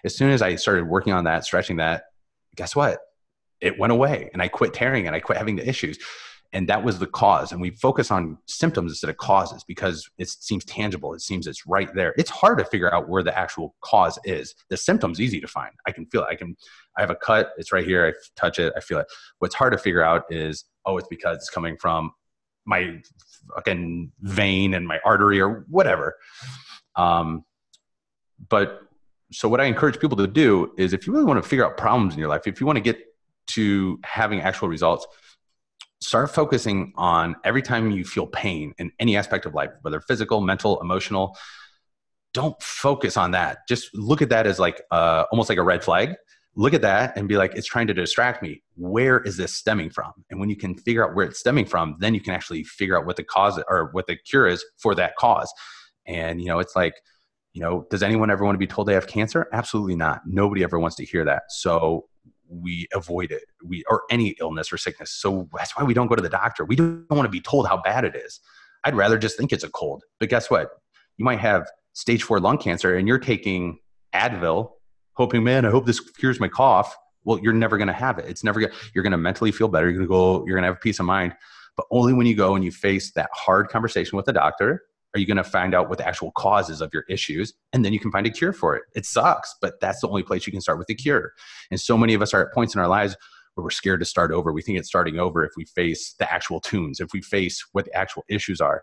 As 0.04 0.16
soon 0.16 0.30
as 0.30 0.42
I 0.42 0.56
started 0.56 0.86
working 0.86 1.12
on 1.12 1.24
that, 1.24 1.44
stretching 1.44 1.76
that, 1.76 2.04
guess 2.56 2.74
what? 2.74 2.98
It 3.60 3.78
went 3.78 3.92
away 3.92 4.30
and 4.32 4.42
I 4.42 4.48
quit 4.48 4.74
tearing 4.74 5.06
and 5.06 5.14
I 5.14 5.20
quit 5.20 5.38
having 5.38 5.56
the 5.56 5.68
issues 5.68 5.98
and 6.54 6.68
that 6.68 6.84
was 6.84 7.00
the 7.00 7.06
cause 7.06 7.50
and 7.50 7.60
we 7.60 7.70
focus 7.70 8.12
on 8.12 8.38
symptoms 8.46 8.92
instead 8.92 9.10
of 9.10 9.16
causes 9.16 9.64
because 9.64 10.08
it 10.18 10.28
seems 10.28 10.64
tangible 10.64 11.12
it 11.12 11.20
seems 11.20 11.46
it's 11.46 11.66
right 11.66 11.92
there. 11.94 12.14
It's 12.16 12.30
hard 12.30 12.58
to 12.58 12.64
figure 12.64 12.94
out 12.94 13.08
where 13.08 13.22
the 13.22 13.36
actual 13.36 13.74
cause 13.82 14.18
is. 14.24 14.54
The 14.70 14.76
symptoms 14.76 15.20
easy 15.20 15.40
to 15.40 15.48
find. 15.48 15.72
I 15.86 15.90
can 15.90 16.06
feel 16.06 16.22
it. 16.22 16.28
I 16.30 16.36
can 16.36 16.56
i 16.96 17.00
have 17.00 17.10
a 17.10 17.16
cut 17.16 17.50
it's 17.58 17.72
right 17.72 17.84
here 17.84 18.06
i 18.06 18.12
touch 18.40 18.58
it 18.58 18.72
i 18.76 18.80
feel 18.80 18.98
it. 19.00 19.06
What's 19.40 19.54
hard 19.54 19.72
to 19.72 19.78
figure 19.78 20.02
out 20.02 20.24
is 20.30 20.64
oh 20.86 20.96
it's 20.96 21.08
because 21.08 21.38
it's 21.38 21.50
coming 21.50 21.76
from 21.76 22.12
my 22.64 23.00
fucking 23.56 24.12
vein 24.20 24.72
and 24.74 24.86
my 24.86 24.98
artery 25.04 25.38
or 25.38 25.66
whatever. 25.68 26.16
Um, 26.96 27.44
but 28.48 28.80
so 29.32 29.48
what 29.48 29.60
i 29.60 29.64
encourage 29.64 29.98
people 29.98 30.16
to 30.16 30.28
do 30.28 30.72
is 30.78 30.92
if 30.92 31.06
you 31.06 31.12
really 31.12 31.24
want 31.24 31.42
to 31.42 31.48
figure 31.48 31.66
out 31.66 31.76
problems 31.76 32.14
in 32.14 32.20
your 32.20 32.28
life 32.28 32.46
if 32.46 32.60
you 32.60 32.66
want 32.66 32.76
to 32.76 32.80
get 32.80 32.98
to 33.46 33.98
having 34.04 34.40
actual 34.40 34.68
results 34.68 35.06
start 36.14 36.30
focusing 36.30 36.92
on 36.94 37.34
every 37.42 37.60
time 37.60 37.90
you 37.90 38.04
feel 38.04 38.24
pain 38.24 38.72
in 38.78 38.88
any 39.00 39.16
aspect 39.16 39.46
of 39.46 39.52
life, 39.52 39.70
whether 39.82 40.00
physical, 40.00 40.40
mental, 40.40 40.80
emotional. 40.80 41.36
Don't 42.32 42.54
focus 42.62 43.16
on 43.16 43.32
that. 43.32 43.66
Just 43.68 43.92
look 43.94 44.22
at 44.22 44.28
that 44.28 44.46
as 44.46 44.60
like 44.60 44.80
uh, 44.92 45.24
almost 45.32 45.48
like 45.48 45.58
a 45.58 45.62
red 45.64 45.82
flag. 45.82 46.14
Look 46.54 46.72
at 46.72 46.82
that 46.82 47.16
and 47.16 47.26
be 47.26 47.36
like, 47.36 47.56
it's 47.56 47.66
trying 47.66 47.88
to 47.88 47.94
distract 47.94 48.44
me. 48.44 48.62
Where 48.76 49.22
is 49.22 49.36
this 49.36 49.56
stemming 49.56 49.90
from? 49.90 50.12
And 50.30 50.38
when 50.38 50.48
you 50.48 50.54
can 50.56 50.76
figure 50.76 51.04
out 51.04 51.16
where 51.16 51.26
it's 51.26 51.40
stemming 51.40 51.66
from, 51.66 51.96
then 51.98 52.14
you 52.14 52.20
can 52.20 52.32
actually 52.32 52.62
figure 52.62 52.96
out 52.96 53.06
what 53.06 53.16
the 53.16 53.24
cause 53.24 53.60
or 53.68 53.88
what 53.90 54.06
the 54.06 54.14
cure 54.14 54.46
is 54.46 54.64
for 54.78 54.94
that 54.94 55.16
cause. 55.16 55.52
And 56.06 56.40
you 56.40 56.46
know, 56.46 56.60
it's 56.60 56.76
like, 56.76 56.94
you 57.54 57.60
know, 57.60 57.88
does 57.90 58.04
anyone 58.04 58.30
ever 58.30 58.44
want 58.44 58.54
to 58.54 58.60
be 58.60 58.68
told 58.68 58.86
they 58.86 58.94
have 58.94 59.08
cancer? 59.08 59.48
Absolutely 59.52 59.96
not. 59.96 60.20
Nobody 60.24 60.62
ever 60.62 60.78
wants 60.78 60.94
to 60.98 61.04
hear 61.04 61.24
that. 61.24 61.42
So 61.48 62.04
we 62.48 62.86
avoid 62.92 63.30
it 63.30 63.44
we 63.64 63.84
or 63.88 64.02
any 64.10 64.36
illness 64.40 64.72
or 64.72 64.78
sickness. 64.78 65.10
So 65.10 65.48
that's 65.56 65.76
why 65.76 65.84
we 65.84 65.94
don't 65.94 66.06
go 66.06 66.14
to 66.14 66.22
the 66.22 66.28
doctor. 66.28 66.64
We 66.64 66.76
don't 66.76 67.10
want 67.10 67.24
to 67.24 67.30
be 67.30 67.40
told 67.40 67.66
how 67.66 67.80
bad 67.82 68.04
it 68.04 68.14
is. 68.14 68.40
I'd 68.84 68.94
rather 68.94 69.18
just 69.18 69.36
think 69.36 69.52
it's 69.52 69.64
a 69.64 69.70
cold. 69.70 70.02
But 70.20 70.28
guess 70.28 70.50
what? 70.50 70.70
You 71.16 71.24
might 71.24 71.40
have 71.40 71.66
stage 71.92 72.22
four 72.22 72.40
lung 72.40 72.58
cancer 72.58 72.96
and 72.96 73.08
you're 73.08 73.18
taking 73.18 73.78
advil 74.14 74.70
hoping 75.14 75.44
man 75.44 75.64
i 75.64 75.70
hope 75.70 75.86
this 75.86 76.00
cures 76.00 76.40
my 76.40 76.48
cough. 76.48 76.96
Well 77.24 77.38
you're 77.40 77.52
never 77.52 77.78
going 77.78 77.88
to 77.88 77.94
have 77.94 78.18
it. 78.18 78.26
It's 78.26 78.44
never 78.44 78.60
going 78.60 78.72
you're 78.94 79.04
going 79.04 79.12
to 79.12 79.18
mentally 79.18 79.52
feel 79.52 79.68
better. 79.68 79.86
You're 79.86 79.98
going 79.98 80.06
to 80.06 80.12
go 80.12 80.46
you're 80.46 80.56
going 80.56 80.62
to 80.62 80.68
have 80.68 80.80
peace 80.80 81.00
of 81.00 81.06
mind. 81.06 81.34
But 81.76 81.86
only 81.90 82.12
when 82.12 82.26
you 82.26 82.36
go 82.36 82.54
and 82.54 82.64
you 82.64 82.70
face 82.70 83.12
that 83.12 83.30
hard 83.32 83.68
conversation 83.68 84.16
with 84.16 84.26
the 84.26 84.32
doctor 84.32 84.82
are 85.14 85.20
you 85.20 85.26
going 85.26 85.36
to 85.36 85.44
find 85.44 85.74
out 85.74 85.88
what 85.88 85.98
the 85.98 86.06
actual 86.06 86.32
causes 86.32 86.80
of 86.80 86.90
your 86.92 87.04
issues? 87.08 87.54
And 87.72 87.84
then 87.84 87.92
you 87.92 88.00
can 88.00 88.10
find 88.10 88.26
a 88.26 88.30
cure 88.30 88.52
for 88.52 88.76
it. 88.76 88.82
It 88.94 89.06
sucks 89.06 89.54
but 89.60 89.80
that's 89.80 90.00
the 90.00 90.08
only 90.08 90.22
place 90.22 90.46
you 90.46 90.52
can 90.52 90.60
start 90.60 90.78
with 90.78 90.88
the 90.88 90.94
cure. 90.94 91.32
And 91.70 91.80
so 91.80 91.96
many 91.96 92.14
of 92.14 92.22
us 92.22 92.34
are 92.34 92.46
at 92.46 92.52
points 92.52 92.74
in 92.74 92.80
our 92.80 92.88
lives 92.88 93.16
where 93.54 93.62
we're 93.62 93.70
scared 93.70 94.00
to 94.00 94.06
start 94.06 94.32
over. 94.32 94.52
We 94.52 94.62
think 94.62 94.78
it's 94.78 94.88
starting 94.88 95.18
over 95.18 95.44
if 95.44 95.52
we 95.56 95.64
face 95.64 96.14
the 96.18 96.30
actual 96.32 96.60
tunes 96.60 97.00
if 97.00 97.08
we 97.12 97.22
face 97.22 97.64
what 97.72 97.84
the 97.84 97.94
actual 97.94 98.24
issues 98.28 98.60
are. 98.60 98.82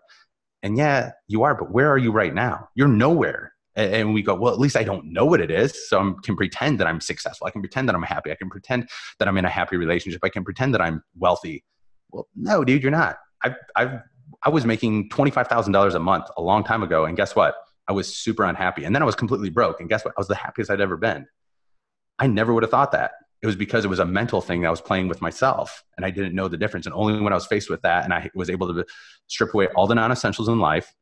And 0.62 0.76
yeah 0.76 1.12
you 1.28 1.42
are 1.42 1.54
but 1.54 1.70
where 1.70 1.90
are 1.90 1.98
you 1.98 2.10
right 2.10 2.34
now? 2.34 2.68
You're 2.74 2.88
nowhere. 2.88 3.52
And 3.74 4.12
we 4.12 4.22
go 4.22 4.34
well 4.34 4.52
at 4.52 4.60
least 4.60 4.76
i 4.76 4.84
don't 4.84 5.12
know 5.12 5.24
what 5.24 5.40
it 5.40 5.50
is 5.50 5.88
so 5.88 5.98
i 5.98 6.12
can 6.22 6.36
pretend 6.36 6.78
that 6.80 6.86
i'm 6.86 7.00
successful. 7.00 7.46
I 7.46 7.50
can 7.50 7.62
pretend 7.62 7.88
that 7.88 7.94
i'm 7.94 8.02
happy. 8.02 8.30
I 8.30 8.34
can 8.34 8.50
pretend 8.50 8.88
that 9.18 9.28
i'm 9.28 9.36
in 9.36 9.44
a 9.44 9.50
happy 9.50 9.76
relationship. 9.76 10.20
I 10.22 10.28
can 10.28 10.44
pretend 10.44 10.74
that 10.74 10.80
i'm 10.80 11.02
wealthy. 11.18 11.64
Well 12.10 12.26
no 12.34 12.64
dude 12.64 12.82
you're 12.82 12.90
not. 12.90 13.16
I've, 13.44 13.56
I've 13.76 14.00
i 14.44 14.50
was 14.50 14.64
making 14.64 15.08
$25000 15.08 15.94
a 15.94 15.98
month 15.98 16.26
a 16.36 16.42
long 16.42 16.64
time 16.64 16.82
ago 16.82 17.04
and 17.04 17.16
guess 17.16 17.34
what 17.34 17.54
i 17.88 17.92
was 17.92 18.14
super 18.14 18.44
unhappy 18.44 18.84
and 18.84 18.94
then 18.94 19.02
i 19.02 19.06
was 19.06 19.14
completely 19.14 19.50
broke 19.50 19.80
and 19.80 19.88
guess 19.88 20.04
what 20.04 20.14
i 20.16 20.20
was 20.20 20.28
the 20.28 20.34
happiest 20.34 20.70
i'd 20.70 20.80
ever 20.80 20.96
been 20.96 21.26
i 22.18 22.26
never 22.26 22.52
would 22.52 22.62
have 22.62 22.70
thought 22.70 22.92
that 22.92 23.12
it 23.42 23.46
was 23.46 23.56
because 23.56 23.84
it 23.84 23.88
was 23.88 23.98
a 23.98 24.04
mental 24.04 24.40
thing 24.40 24.60
that 24.60 24.68
I 24.68 24.70
was 24.70 24.80
playing 24.80 25.08
with 25.08 25.20
myself 25.20 25.82
and 25.96 26.06
I 26.06 26.10
didn't 26.10 26.34
know 26.34 26.46
the 26.46 26.56
difference. 26.56 26.86
And 26.86 26.94
only 26.94 27.20
when 27.20 27.32
I 27.32 27.36
was 27.36 27.46
faced 27.46 27.68
with 27.68 27.82
that 27.82 28.04
and 28.04 28.14
I 28.14 28.30
was 28.34 28.48
able 28.48 28.72
to 28.72 28.84
strip 29.26 29.52
away 29.52 29.66
all 29.74 29.88
the 29.88 29.96
non 29.96 30.12
essentials 30.12 30.48
in 30.48 30.60
life 30.60 30.94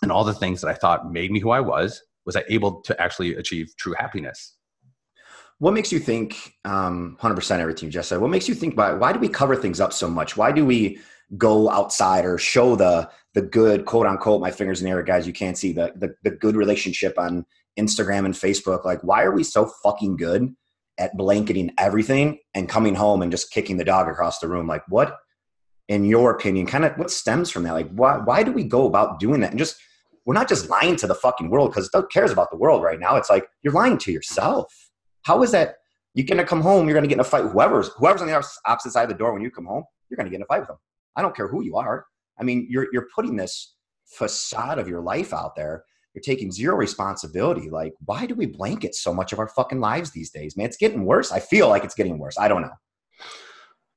and 0.00 0.12
all 0.12 0.22
the 0.22 0.32
things 0.32 0.60
that 0.60 0.68
I 0.68 0.74
thought 0.74 1.10
made 1.10 1.32
me 1.32 1.40
who 1.40 1.50
I 1.50 1.60
was 1.60 2.00
was 2.24 2.36
I 2.36 2.44
able 2.48 2.80
to 2.82 3.00
actually 3.00 3.34
achieve 3.34 3.74
true 3.76 3.94
happiness. 3.98 4.56
What 5.58 5.74
makes 5.74 5.90
you 5.90 5.98
think, 5.98 6.54
um, 6.64 7.18
100% 7.20 7.58
everything 7.58 7.88
you 7.88 7.92
just 7.92 8.08
said, 8.08 8.20
what 8.20 8.30
makes 8.30 8.48
you 8.48 8.54
think 8.54 8.72
about 8.72 9.00
why 9.00 9.12
do 9.12 9.18
we 9.18 9.28
cover 9.28 9.56
things 9.56 9.80
up 9.80 9.92
so 9.92 10.08
much? 10.08 10.36
Why 10.36 10.52
do 10.52 10.64
we 10.64 11.00
go 11.36 11.70
outside 11.70 12.24
or 12.24 12.38
show 12.38 12.76
the 12.76 13.08
the 13.34 13.42
good 13.42 13.84
quote 13.84 14.06
unquote 14.06 14.40
my 14.40 14.50
fingers 14.50 14.80
in 14.80 14.84
the 14.84 14.90
air 14.90 15.02
guys 15.02 15.26
you 15.26 15.32
can't 15.32 15.56
see 15.56 15.72
the, 15.72 15.92
the 15.96 16.14
the 16.24 16.30
good 16.30 16.56
relationship 16.56 17.18
on 17.18 17.44
Instagram 17.78 18.24
and 18.24 18.34
Facebook 18.34 18.84
like 18.84 19.02
why 19.02 19.22
are 19.22 19.32
we 19.32 19.44
so 19.44 19.70
fucking 19.82 20.16
good 20.16 20.54
at 20.98 21.16
blanketing 21.16 21.72
everything 21.78 22.38
and 22.54 22.68
coming 22.68 22.94
home 22.94 23.22
and 23.22 23.30
just 23.30 23.50
kicking 23.52 23.76
the 23.76 23.84
dog 23.84 24.08
across 24.08 24.38
the 24.40 24.48
room 24.48 24.66
like 24.66 24.82
what 24.88 25.16
in 25.88 26.04
your 26.04 26.32
opinion 26.32 26.66
kind 26.66 26.84
of 26.84 26.92
what 26.98 27.10
stems 27.10 27.50
from 27.50 27.62
that 27.62 27.72
like 27.72 27.90
why 27.92 28.18
why 28.18 28.42
do 28.42 28.52
we 28.52 28.64
go 28.64 28.86
about 28.86 29.20
doing 29.20 29.40
that 29.40 29.50
and 29.50 29.58
just 29.58 29.76
we're 30.26 30.34
not 30.34 30.48
just 30.48 30.68
lying 30.68 30.96
to 30.96 31.06
the 31.06 31.14
fucking 31.14 31.50
world 31.50 31.70
because 31.70 31.90
who 31.92 32.06
cares 32.06 32.30
about 32.30 32.50
the 32.50 32.56
world 32.56 32.82
right 32.82 33.00
now. 33.00 33.16
It's 33.16 33.30
like 33.30 33.48
you're 33.62 33.72
lying 33.72 33.98
to 33.98 34.12
yourself. 34.12 34.72
How 35.22 35.42
is 35.42 35.50
that? 35.52 35.76
You're 36.14 36.26
gonna 36.26 36.44
come 36.44 36.60
home. 36.60 36.86
You're 36.86 36.94
gonna 36.94 37.06
get 37.06 37.14
in 37.14 37.20
a 37.20 37.24
fight. 37.24 37.44
Whoever's 37.46 37.88
whoever's 37.96 38.22
on 38.22 38.28
the 38.28 38.44
opposite 38.66 38.92
side 38.92 39.04
of 39.04 39.08
the 39.08 39.14
door 39.14 39.32
when 39.32 39.42
you 39.42 39.50
come 39.50 39.66
home, 39.66 39.84
you're 40.08 40.16
gonna 40.16 40.30
get 40.30 40.36
in 40.36 40.42
a 40.42 40.46
fight 40.46 40.60
with 40.60 40.68
them. 40.68 40.76
I 41.20 41.22
don't 41.22 41.36
care 41.36 41.48
who 41.48 41.62
you 41.62 41.76
are. 41.76 42.06
I 42.38 42.44
mean, 42.44 42.66
you're 42.70 42.86
you're 42.94 43.08
putting 43.14 43.36
this 43.36 43.74
facade 44.06 44.78
of 44.78 44.88
your 44.88 45.02
life 45.02 45.34
out 45.34 45.54
there. 45.54 45.84
You're 46.14 46.22
taking 46.22 46.50
zero 46.50 46.76
responsibility. 46.76 47.68
Like, 47.68 47.92
why 48.06 48.24
do 48.24 48.34
we 48.34 48.46
blanket 48.46 48.94
so 48.94 49.12
much 49.12 49.34
of 49.34 49.38
our 49.38 49.48
fucking 49.48 49.80
lives 49.80 50.12
these 50.12 50.30
days, 50.30 50.56
man? 50.56 50.64
It's 50.64 50.78
getting 50.78 51.04
worse. 51.04 51.30
I 51.30 51.40
feel 51.40 51.68
like 51.68 51.84
it's 51.84 51.94
getting 51.94 52.18
worse. 52.18 52.38
I 52.38 52.48
don't 52.48 52.62
know. 52.62 52.72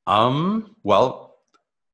Um. 0.05 0.75
Well, 0.83 1.37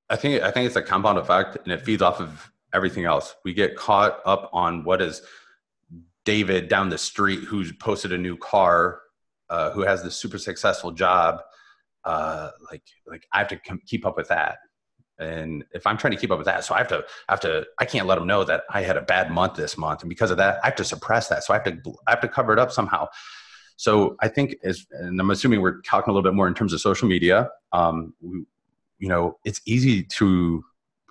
I 0.10 0.16
think 0.16 0.42
I 0.42 0.50
think 0.50 0.66
it's 0.66 0.76
a 0.76 0.82
compound 0.82 1.20
effect, 1.20 1.60
and 1.64 1.72
it 1.72 1.84
feeds 1.84 2.02
off 2.02 2.20
of 2.20 2.52
everything 2.74 3.06
else. 3.06 3.36
We 3.46 3.54
get 3.54 3.76
caught 3.76 4.20
up 4.26 4.50
on 4.52 4.84
what 4.84 5.00
is 5.00 5.22
David 6.26 6.70
down 6.70 6.90
the 6.90 6.98
street 6.98 7.42
who's 7.42 7.72
posted 7.74 8.12
a 8.12 8.18
new 8.18 8.36
car, 8.38 9.02
uh, 9.52 9.70
who 9.72 9.82
has 9.82 10.02
this 10.02 10.16
super 10.16 10.40
successful 10.40 10.92
job. 10.92 11.42
Uh, 12.04 12.50
like, 12.72 12.82
like 13.06 13.28
I 13.32 13.40
have 13.40 13.50
to 13.50 13.58
com- 13.58 13.82
keep 13.86 14.08
up 14.08 14.18
with 14.18 14.30
that. 14.30 14.58
And 15.20 15.66
if 15.74 15.86
I'm 15.86 15.98
trying 15.98 16.12
to 16.12 16.18
keep 16.18 16.32
up 16.32 16.38
with 16.38 16.46
that, 16.46 16.64
so 16.64 16.74
I 16.74 16.78
have 16.78 16.88
to, 16.90 17.04
I 17.28 17.34
have 17.34 17.42
to, 17.42 17.66
I 17.78 17.86
can't 17.86 18.08
let 18.08 18.16
them 18.16 18.28
know 18.28 18.44
that 18.46 18.64
I 18.70 18.82
had 18.82 18.98
a 18.98 19.02
bad 19.02 19.32
month 19.32 19.56
this 19.56 19.78
month, 19.78 20.02
and 20.02 20.10
because 20.10 20.32
of 20.32 20.38
that, 20.38 20.60
I 20.64 20.68
have 20.68 20.76
to 20.76 20.86
suppress 20.86 21.28
that. 21.28 21.44
So 21.44 21.54
I 21.54 21.58
have 21.58 21.66
to, 21.66 21.94
I 22.08 22.12
have 22.12 22.22
to 22.22 22.28
cover 22.30 22.54
it 22.54 22.60
up 22.60 22.72
somehow. 22.72 23.08
So 23.76 24.18
I 24.20 24.28
think, 24.28 24.56
as, 24.64 24.86
and 24.92 25.20
I'm 25.20 25.30
assuming 25.30 25.62
we're 25.62 25.82
talking 25.82 26.12
a 26.12 26.14
little 26.14 26.30
bit 26.30 26.36
more 26.36 26.48
in 26.48 26.54
terms 26.54 26.74
of 26.74 26.82
social 26.82 27.08
media. 27.08 27.50
Um, 27.72 28.14
we, 28.22 28.46
you 28.98 29.08
know, 29.08 29.38
it's 29.46 29.62
easy 29.66 30.04
to 30.04 30.64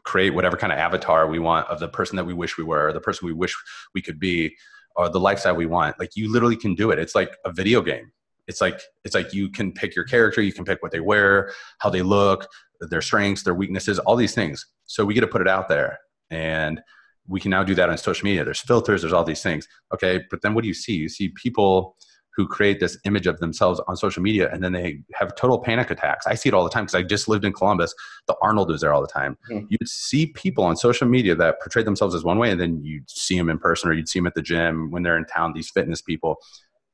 create 0.04 0.30
whatever 0.30 0.56
kind 0.56 0.72
of 0.72 0.78
avatar 0.78 1.28
we 1.28 1.38
want 1.38 1.66
of 1.68 1.80
the 1.80 1.88
person 1.88 2.16
that 2.16 2.24
we 2.24 2.34
wish 2.34 2.56
we 2.56 2.64
were, 2.64 2.92
the 2.92 3.00
person 3.00 3.26
we 3.26 3.32
wish 3.32 3.54
we 3.94 4.02
could 4.02 4.18
be, 4.18 4.54
or 4.96 5.08
the 5.08 5.20
lifestyle 5.20 5.54
we 5.54 5.66
want. 5.66 5.98
Like 5.98 6.16
you 6.16 6.30
literally 6.30 6.56
can 6.56 6.74
do 6.74 6.90
it. 6.90 6.98
It's 6.98 7.14
like 7.14 7.36
a 7.44 7.52
video 7.52 7.80
game. 7.82 8.12
It's 8.46 8.60
like 8.60 8.80
it's 9.04 9.14
like 9.14 9.32
you 9.32 9.50
can 9.50 9.72
pick 9.72 9.94
your 9.94 10.04
character, 10.04 10.40
you 10.40 10.52
can 10.52 10.64
pick 10.64 10.82
what 10.82 10.92
they 10.92 11.00
wear, 11.00 11.52
how 11.78 11.90
they 11.90 12.02
look, 12.02 12.48
their 12.80 13.02
strengths, 13.02 13.42
their 13.42 13.54
weaknesses, 13.54 13.98
all 14.00 14.16
these 14.16 14.34
things. 14.34 14.66
So 14.86 15.04
we 15.04 15.14
get 15.14 15.20
to 15.20 15.26
put 15.26 15.40
it 15.40 15.48
out 15.48 15.68
there. 15.68 15.98
And 16.30 16.80
we 17.26 17.40
can 17.40 17.50
now 17.50 17.62
do 17.62 17.74
that 17.74 17.90
on 17.90 17.98
social 17.98 18.24
media. 18.24 18.44
There's 18.44 18.60
filters, 18.60 19.02
there's 19.02 19.12
all 19.12 19.24
these 19.24 19.42
things. 19.42 19.68
Okay, 19.92 20.24
but 20.30 20.42
then 20.42 20.54
what 20.54 20.62
do 20.62 20.68
you 20.68 20.74
see? 20.74 20.94
You 20.94 21.08
see 21.08 21.28
people 21.28 21.96
who 22.38 22.46
create 22.46 22.78
this 22.78 22.96
image 23.04 23.26
of 23.26 23.40
themselves 23.40 23.80
on 23.88 23.96
social 23.96 24.22
media 24.22 24.48
and 24.52 24.62
then 24.62 24.72
they 24.72 25.00
have 25.12 25.34
total 25.34 25.58
panic 25.58 25.90
attacks. 25.90 26.24
I 26.24 26.34
see 26.34 26.48
it 26.48 26.54
all 26.54 26.62
the 26.62 26.70
time 26.70 26.84
because 26.84 26.94
I 26.94 27.02
just 27.02 27.28
lived 27.28 27.44
in 27.44 27.52
Columbus. 27.52 27.92
The 28.28 28.36
Arnold 28.40 28.70
was 28.70 28.80
there 28.80 28.94
all 28.94 29.00
the 29.00 29.08
time. 29.08 29.36
Mm. 29.50 29.66
You'd 29.68 29.88
see 29.88 30.26
people 30.26 30.62
on 30.62 30.76
social 30.76 31.08
media 31.08 31.34
that 31.34 31.60
portray 31.60 31.82
themselves 31.82 32.14
as 32.14 32.22
one 32.22 32.38
way 32.38 32.52
and 32.52 32.60
then 32.60 32.80
you'd 32.84 33.10
see 33.10 33.36
them 33.36 33.50
in 33.50 33.58
person 33.58 33.90
or 33.90 33.92
you'd 33.92 34.08
see 34.08 34.20
them 34.20 34.28
at 34.28 34.34
the 34.34 34.42
gym 34.42 34.92
when 34.92 35.02
they're 35.02 35.18
in 35.18 35.24
town, 35.24 35.52
these 35.52 35.68
fitness 35.68 36.00
people. 36.00 36.36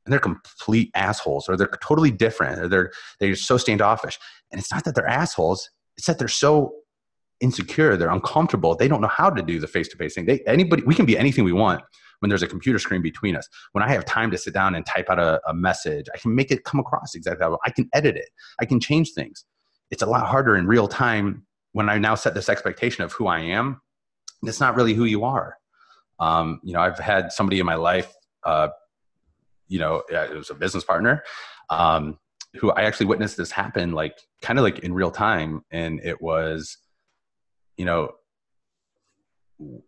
And 0.04 0.12
they're 0.12 0.20
complete 0.20 0.90
assholes 0.94 1.48
or 1.48 1.56
they're 1.56 1.70
totally 1.82 2.10
different 2.10 2.60
or 2.60 2.68
they're, 2.68 2.92
they're 3.20 3.34
so 3.34 3.56
standoffish. 3.56 4.18
And 4.50 4.60
it's 4.60 4.72
not 4.72 4.84
that 4.84 4.94
they're 4.94 5.06
assholes, 5.06 5.70
it's 5.96 6.06
that 6.06 6.18
they're 6.18 6.28
so 6.28 6.74
insecure, 7.40 7.96
they're 7.96 8.10
uncomfortable, 8.10 8.74
they 8.76 8.88
don't 8.88 9.00
know 9.00 9.08
how 9.08 9.30
to 9.30 9.42
do 9.42 9.58
the 9.58 9.66
face 9.66 9.88
to 9.88 9.96
face 9.96 10.14
thing. 10.14 10.26
They, 10.26 10.40
anybody, 10.46 10.82
we 10.84 10.94
can 10.94 11.06
be 11.06 11.16
anything 11.16 11.44
we 11.44 11.52
want 11.52 11.82
when 12.20 12.28
there's 12.28 12.42
a 12.42 12.46
computer 12.46 12.78
screen 12.78 13.02
between 13.02 13.36
us. 13.36 13.48
When 13.72 13.84
I 13.84 13.88
have 13.90 14.04
time 14.04 14.30
to 14.30 14.38
sit 14.38 14.54
down 14.54 14.74
and 14.74 14.86
type 14.86 15.10
out 15.10 15.18
a, 15.18 15.40
a 15.46 15.54
message, 15.54 16.06
I 16.14 16.18
can 16.18 16.34
make 16.34 16.50
it 16.50 16.64
come 16.64 16.80
across 16.80 17.14
exactly 17.14 17.44
how 17.44 17.58
I 17.64 17.70
can 17.70 17.88
edit 17.92 18.16
it. 18.16 18.30
I 18.60 18.64
can 18.64 18.80
change 18.80 19.12
things. 19.12 19.44
It's 19.90 20.02
a 20.02 20.06
lot 20.06 20.26
harder 20.26 20.56
in 20.56 20.66
real 20.66 20.88
time 20.88 21.46
when 21.72 21.88
I 21.88 21.98
now 21.98 22.14
set 22.14 22.34
this 22.34 22.48
expectation 22.48 23.04
of 23.04 23.12
who 23.12 23.26
I 23.26 23.40
am. 23.40 23.80
It's 24.42 24.60
not 24.60 24.76
really 24.76 24.94
who 24.94 25.04
you 25.04 25.24
are. 25.24 25.56
Um, 26.18 26.60
you 26.62 26.72
know, 26.72 26.80
I've 26.80 26.98
had 26.98 27.32
somebody 27.32 27.60
in 27.60 27.66
my 27.66 27.74
life, 27.74 28.12
uh, 28.44 28.68
you 29.68 29.78
know, 29.78 30.02
it 30.08 30.36
was 30.36 30.50
a 30.50 30.54
business 30.54 30.84
partner, 30.84 31.22
um, 31.70 32.18
who 32.56 32.70
I 32.70 32.82
actually 32.82 33.06
witnessed 33.06 33.36
this 33.36 33.50
happen, 33.50 33.92
like 33.92 34.16
kind 34.42 34.58
of 34.58 34.62
like 34.62 34.80
in 34.80 34.94
real 34.94 35.10
time, 35.10 35.64
and 35.70 36.00
it 36.04 36.20
was, 36.22 36.78
you 37.76 37.84
know, 37.84 38.12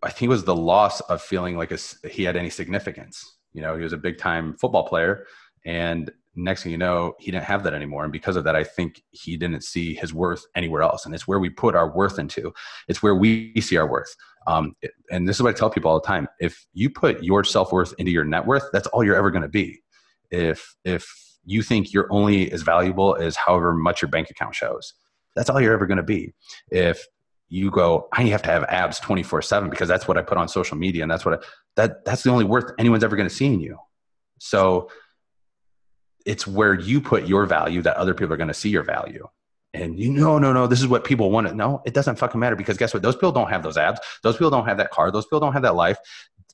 I 0.03 0.11
think 0.11 0.29
it 0.29 0.29
was 0.29 0.45
the 0.45 0.57
loss 0.57 1.01
of 1.01 1.22
feeling 1.22 1.57
like 1.57 1.72
a, 1.72 1.79
he 2.09 2.24
had 2.24 2.37
any 2.37 2.51
significance. 2.51 3.37
You 3.53 3.62
know, 3.62 3.77
he 3.77 3.83
was 3.83 3.93
a 3.93 3.99
big 3.99 4.18
time 4.18 4.57
football 4.57 4.87
player, 4.87 5.27
and 5.64 6.11
next 6.37 6.62
thing 6.62 6.72
you 6.72 6.78
know, 6.78 7.14
he 7.18 7.30
didn't 7.30 7.45
have 7.45 7.62
that 7.64 7.74
anymore. 7.74 8.05
And 8.05 8.12
because 8.12 8.37
of 8.37 8.45
that, 8.45 8.55
I 8.55 8.62
think 8.62 9.03
he 9.11 9.37
didn't 9.37 9.62
see 9.62 9.95
his 9.95 10.12
worth 10.12 10.45
anywhere 10.55 10.82
else. 10.82 11.07
And 11.07 11.14
it's 11.14 11.26
where 11.26 11.39
we 11.39 11.51
put 11.51 11.74
our 11.74 11.91
worth 11.91 12.18
into. 12.18 12.53
It's 12.89 13.03
where 13.03 13.14
we 13.14 13.53
see 13.61 13.76
our 13.76 13.89
worth. 13.89 14.14
Um, 14.47 14.76
and 15.11 15.28
this 15.28 15.37
is 15.37 15.43
what 15.43 15.55
I 15.55 15.59
tell 15.59 15.70
people 15.70 15.91
all 15.91 16.01
the 16.01 16.07
time: 16.07 16.28
if 16.39 16.66
you 16.72 16.91
put 16.91 17.22
your 17.22 17.43
self 17.43 17.72
worth 17.72 17.95
into 17.99 18.12
your 18.12 18.24
net 18.24 18.47
worth, 18.47 18.64
that's 18.72 18.87
all 18.89 19.03
you're 19.03 19.16
ever 19.16 19.30
going 19.30 19.43
to 19.43 19.49
be. 19.49 19.80
If 20.30 20.76
if 20.84 21.07
you 21.45 21.62
think 21.62 21.93
you're 21.93 22.12
only 22.12 22.53
as 22.53 22.62
valuable 22.62 23.16
as 23.16 23.37
however 23.37 23.72
much 23.72 24.03
your 24.03 24.11
bank 24.11 24.30
account 24.30 24.55
shows, 24.55 24.95
that's 25.34 25.51
all 25.51 25.61
you're 25.61 25.74
ever 25.74 25.87
going 25.87 25.97
to 25.97 26.05
be. 26.05 26.32
If 26.70 27.05
you 27.49 27.70
go 27.70 28.09
i 28.12 28.24
have 28.24 28.43
to 28.43 28.51
have 28.51 28.64
abs 28.64 28.99
24 29.01 29.43
7 29.43 29.70
because 29.70 29.89
that's 29.89 30.09
what 30.09 30.18
i 30.18 30.22
put 30.22 30.37
on 30.37 30.49
social 30.49 30.76
media 30.76 31.03
and 31.03 31.11
that's 31.11 31.24
what 31.24 31.34
I, 31.41 31.47
that 31.76 32.05
that's 32.05 32.22
the 32.22 32.30
only 32.30 32.45
worth 32.45 32.72
anyone's 32.78 33.05
ever 33.05 33.14
going 33.14 33.28
to 33.28 33.34
see 33.34 33.47
in 33.47 33.61
you 33.61 33.78
so 34.39 34.91
it's 36.27 36.47
where 36.47 36.74
you 36.74 37.01
put 37.01 37.27
your 37.27 37.47
value 37.47 37.81
that 37.83 37.97
other 37.97 38.14
people 38.14 38.35
are 38.35 38.37
going 38.37 38.49
to 38.49 38.55
see 38.55 38.68
your 38.68 38.83
value 38.83 39.27
and 39.74 39.99
you 39.99 40.12
know 40.12 40.39
no 40.39 40.53
no 40.53 40.66
this 40.66 40.81
is 40.81 40.89
what 40.89 41.05
people 41.05 41.31
want 41.31 41.47
to 41.47 41.55
know 41.55 41.83
it 41.87 41.95
doesn't 41.95 42.16
fucking 42.16 42.41
matter 42.41 42.57
because 42.57 42.77
guess 42.77 42.93
what 42.93 43.03
those 43.03 43.16
people 43.16 43.33
don't 43.33 43.49
have 43.49 43.62
those 43.62 43.77
abs 43.77 44.01
those 44.22 44.35
people 44.35 44.51
don't 44.51 44.66
have 44.66 44.79
that 44.79 44.91
car 44.91 45.11
those 45.11 45.24
people 45.27 45.41
don't 45.41 45.53
have 45.53 45.62
that 45.62 45.74
life 45.74 45.99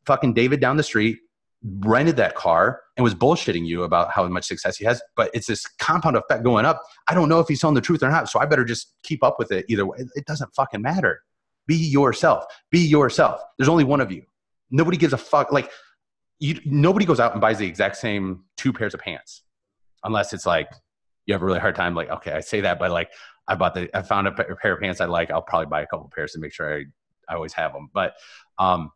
fucking 0.06 0.32
david 0.32 0.60
down 0.60 0.76
the 0.76 0.82
street 0.82 1.18
rented 1.64 2.16
that 2.16 2.34
car 2.34 2.80
and 2.96 3.04
was 3.04 3.14
bullshitting 3.14 3.66
you 3.66 3.84
about 3.84 4.10
how 4.10 4.26
much 4.28 4.44
success 4.44 4.76
he 4.76 4.84
has, 4.84 5.00
but 5.16 5.30
it's 5.32 5.46
this 5.46 5.64
compound 5.78 6.16
effect 6.16 6.42
going 6.42 6.64
up. 6.64 6.82
I 7.08 7.14
don't 7.14 7.28
know 7.28 7.40
if 7.40 7.48
he's 7.48 7.60
telling 7.60 7.74
the 7.74 7.80
truth 7.80 8.02
or 8.02 8.10
not, 8.10 8.28
so 8.28 8.40
I 8.40 8.46
better 8.46 8.64
just 8.64 8.94
keep 9.02 9.22
up 9.22 9.38
with 9.38 9.52
it 9.52 9.64
either 9.68 9.86
way. 9.86 9.98
It 10.14 10.26
doesn't 10.26 10.54
fucking 10.54 10.82
matter. 10.82 11.22
Be 11.66 11.76
yourself. 11.76 12.44
Be 12.70 12.80
yourself. 12.80 13.40
There's 13.58 13.68
only 13.68 13.84
one 13.84 14.00
of 14.00 14.10
you. 14.10 14.24
Nobody 14.70 14.96
gives 14.96 15.12
a 15.12 15.18
fuck. 15.18 15.52
Like, 15.52 15.70
you, 16.40 16.58
nobody 16.64 17.06
goes 17.06 17.20
out 17.20 17.32
and 17.32 17.40
buys 17.40 17.58
the 17.58 17.66
exact 17.66 17.96
same 17.96 18.44
two 18.56 18.72
pairs 18.72 18.94
of 18.94 19.00
pants, 19.00 19.42
unless 20.04 20.32
it's 20.32 20.46
like 20.46 20.70
you 21.26 21.34
have 21.34 21.42
a 21.42 21.44
really 21.44 21.60
hard 21.60 21.76
time. 21.76 21.94
Like, 21.94 22.10
okay, 22.10 22.32
I 22.32 22.40
say 22.40 22.62
that, 22.62 22.78
but 22.78 22.90
like, 22.90 23.10
I 23.48 23.54
bought 23.54 23.74
the, 23.74 23.90
I 23.96 24.02
found 24.02 24.28
a 24.28 24.32
pair 24.32 24.74
of 24.74 24.80
pants 24.80 25.00
I 25.00 25.06
like. 25.06 25.30
I'll 25.30 25.42
probably 25.42 25.66
buy 25.66 25.82
a 25.82 25.86
couple 25.86 26.10
pairs 26.14 26.32
to 26.32 26.38
make 26.38 26.52
sure 26.52 26.78
I, 26.78 26.84
I 27.28 27.34
always 27.34 27.52
have 27.54 27.72
them. 27.72 27.90
But 27.92 28.14
um, 28.58 28.90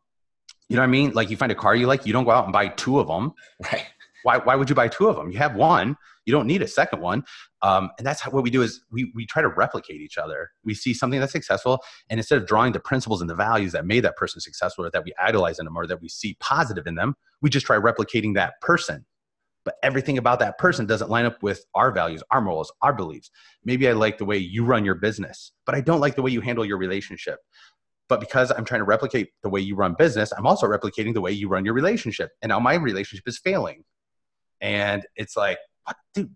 you 0.68 0.76
know 0.76 0.82
what 0.82 0.88
I 0.88 0.90
mean? 0.90 1.12
Like 1.12 1.30
you 1.30 1.36
find 1.36 1.52
a 1.52 1.56
car 1.56 1.74
you 1.74 1.86
like, 1.86 2.06
you 2.06 2.12
don't 2.12 2.24
go 2.24 2.30
out 2.30 2.44
and 2.44 2.52
buy 2.52 2.68
two 2.68 3.00
of 3.00 3.08
them. 3.08 3.32
Right. 3.72 3.86
Why, 4.22 4.38
why 4.38 4.56
would 4.56 4.68
you 4.68 4.74
buy 4.74 4.88
two 4.88 5.08
of 5.08 5.16
them? 5.16 5.30
You 5.30 5.38
have 5.38 5.54
one. 5.54 5.96
You 6.24 6.32
don't 6.32 6.48
need 6.48 6.60
a 6.60 6.66
second 6.66 7.00
one. 7.00 7.22
Um, 7.62 7.90
and 7.98 8.06
that's 8.06 8.20
how, 8.20 8.32
what 8.32 8.42
we 8.42 8.50
do 8.50 8.62
is 8.62 8.80
we, 8.90 9.12
we 9.14 9.24
try 9.26 9.42
to 9.42 9.48
replicate 9.48 10.00
each 10.00 10.18
other. 10.18 10.50
We 10.64 10.74
see 10.74 10.94
something 10.94 11.20
that's 11.20 11.30
successful, 11.30 11.80
and 12.10 12.18
instead 12.18 12.38
of 12.38 12.46
drawing 12.46 12.72
the 12.72 12.80
principles 12.80 13.20
and 13.20 13.30
the 13.30 13.36
values 13.36 13.70
that 13.72 13.86
made 13.86 14.00
that 14.00 14.16
person 14.16 14.40
successful, 14.40 14.84
or 14.84 14.90
that 14.90 15.04
we 15.04 15.12
idolize 15.20 15.60
in 15.60 15.64
them, 15.64 15.76
or 15.76 15.86
that 15.86 16.02
we 16.02 16.08
see 16.08 16.36
positive 16.40 16.88
in 16.88 16.96
them, 16.96 17.14
we 17.42 17.50
just 17.50 17.66
try 17.66 17.76
replicating 17.76 18.34
that 18.34 18.60
person. 18.60 19.06
But 19.66 19.74
everything 19.82 20.16
about 20.16 20.38
that 20.38 20.56
person 20.56 20.86
doesn't 20.86 21.10
line 21.10 21.26
up 21.26 21.42
with 21.42 21.66
our 21.74 21.92
values, 21.92 22.22
our 22.30 22.40
morals, 22.40 22.72
our 22.80 22.94
beliefs. 22.94 23.30
Maybe 23.64 23.86
I 23.88 23.92
like 23.92 24.16
the 24.16 24.24
way 24.24 24.38
you 24.38 24.64
run 24.64 24.84
your 24.86 24.94
business, 24.94 25.52
but 25.66 25.74
I 25.74 25.82
don't 25.82 26.00
like 26.00 26.14
the 26.14 26.22
way 26.22 26.30
you 26.30 26.40
handle 26.40 26.64
your 26.64 26.78
relationship 26.78 27.40
But 28.08 28.20
because 28.20 28.52
I'm 28.52 28.64
trying 28.64 28.80
to 28.80 28.84
replicate 28.84 29.30
the 29.42 29.48
way 29.48 29.60
you 29.60 29.74
run 29.74 29.94
business, 29.98 30.32
I'm 30.36 30.46
also 30.46 30.66
replicating 30.66 31.14
the 31.14 31.20
way 31.20 31.32
you 31.32 31.48
run 31.48 31.64
your 31.64 31.74
relationship. 31.74 32.30
And 32.42 32.50
now 32.50 32.60
my 32.60 32.74
relationship 32.74 33.26
is 33.26 33.38
failing. 33.38 33.84
And 34.60 35.04
it's 35.16 35.36
like, 35.36 35.58
what, 35.84 35.96
dude? 36.14 36.34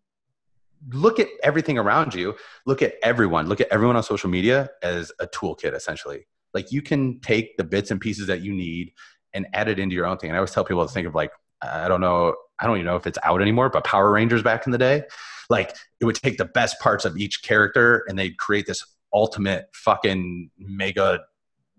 Look 0.93 1.20
at 1.20 1.28
everything 1.43 1.78
around 1.78 2.14
you. 2.14 2.37
Look 2.66 2.83
at 2.83 2.95
everyone. 3.03 3.47
Look 3.47 3.61
at 3.61 3.68
everyone 3.70 3.97
on 3.97 4.03
social 4.03 4.31
media 4.31 4.70
as 4.83 5.12
a 5.20 5.26
toolkit, 5.26 5.74
essentially. 5.74 6.26
Like 6.55 6.72
you 6.72 6.83
can 6.83 7.20
take 7.20 7.57
the 7.57 7.64
bits 7.64 7.91
and 7.91 8.01
pieces 8.01 8.26
that 8.28 8.41
you 8.41 8.53
need 8.53 8.93
and 9.33 9.47
add 9.53 9.68
it 9.68 9.78
into 9.78 9.95
your 9.95 10.07
own 10.07 10.16
thing. 10.16 10.31
And 10.31 10.37
I 10.37 10.39
always 10.39 10.53
tell 10.53 10.64
people 10.64 10.85
to 10.85 10.93
think 10.93 11.07
of 11.07 11.14
like, 11.14 11.31
I 11.62 11.87
don't 11.87 12.01
know, 12.01 12.35
I 12.61 12.66
don't 12.66 12.76
even 12.76 12.86
know 12.86 12.96
if 12.96 13.06
it's 13.06 13.18
out 13.22 13.40
anymore, 13.40 13.70
but 13.70 13.84
Power 13.84 14.11
Rangers 14.11 14.42
back 14.42 14.66
in 14.66 14.72
the 14.72 14.78
day, 14.78 15.04
like 15.48 15.74
it 16.00 16.04
would 16.04 16.16
take 16.16 16.38
the 16.38 16.44
best 16.44 16.78
parts 16.80 17.04
of 17.04 17.16
each 17.16 17.42
character 17.42 18.04
and 18.08 18.18
they'd 18.18 18.38
create 18.38 18.66
this 18.66 18.84
ultimate 19.12 19.68
fucking 19.72 20.50
mega 20.58 21.20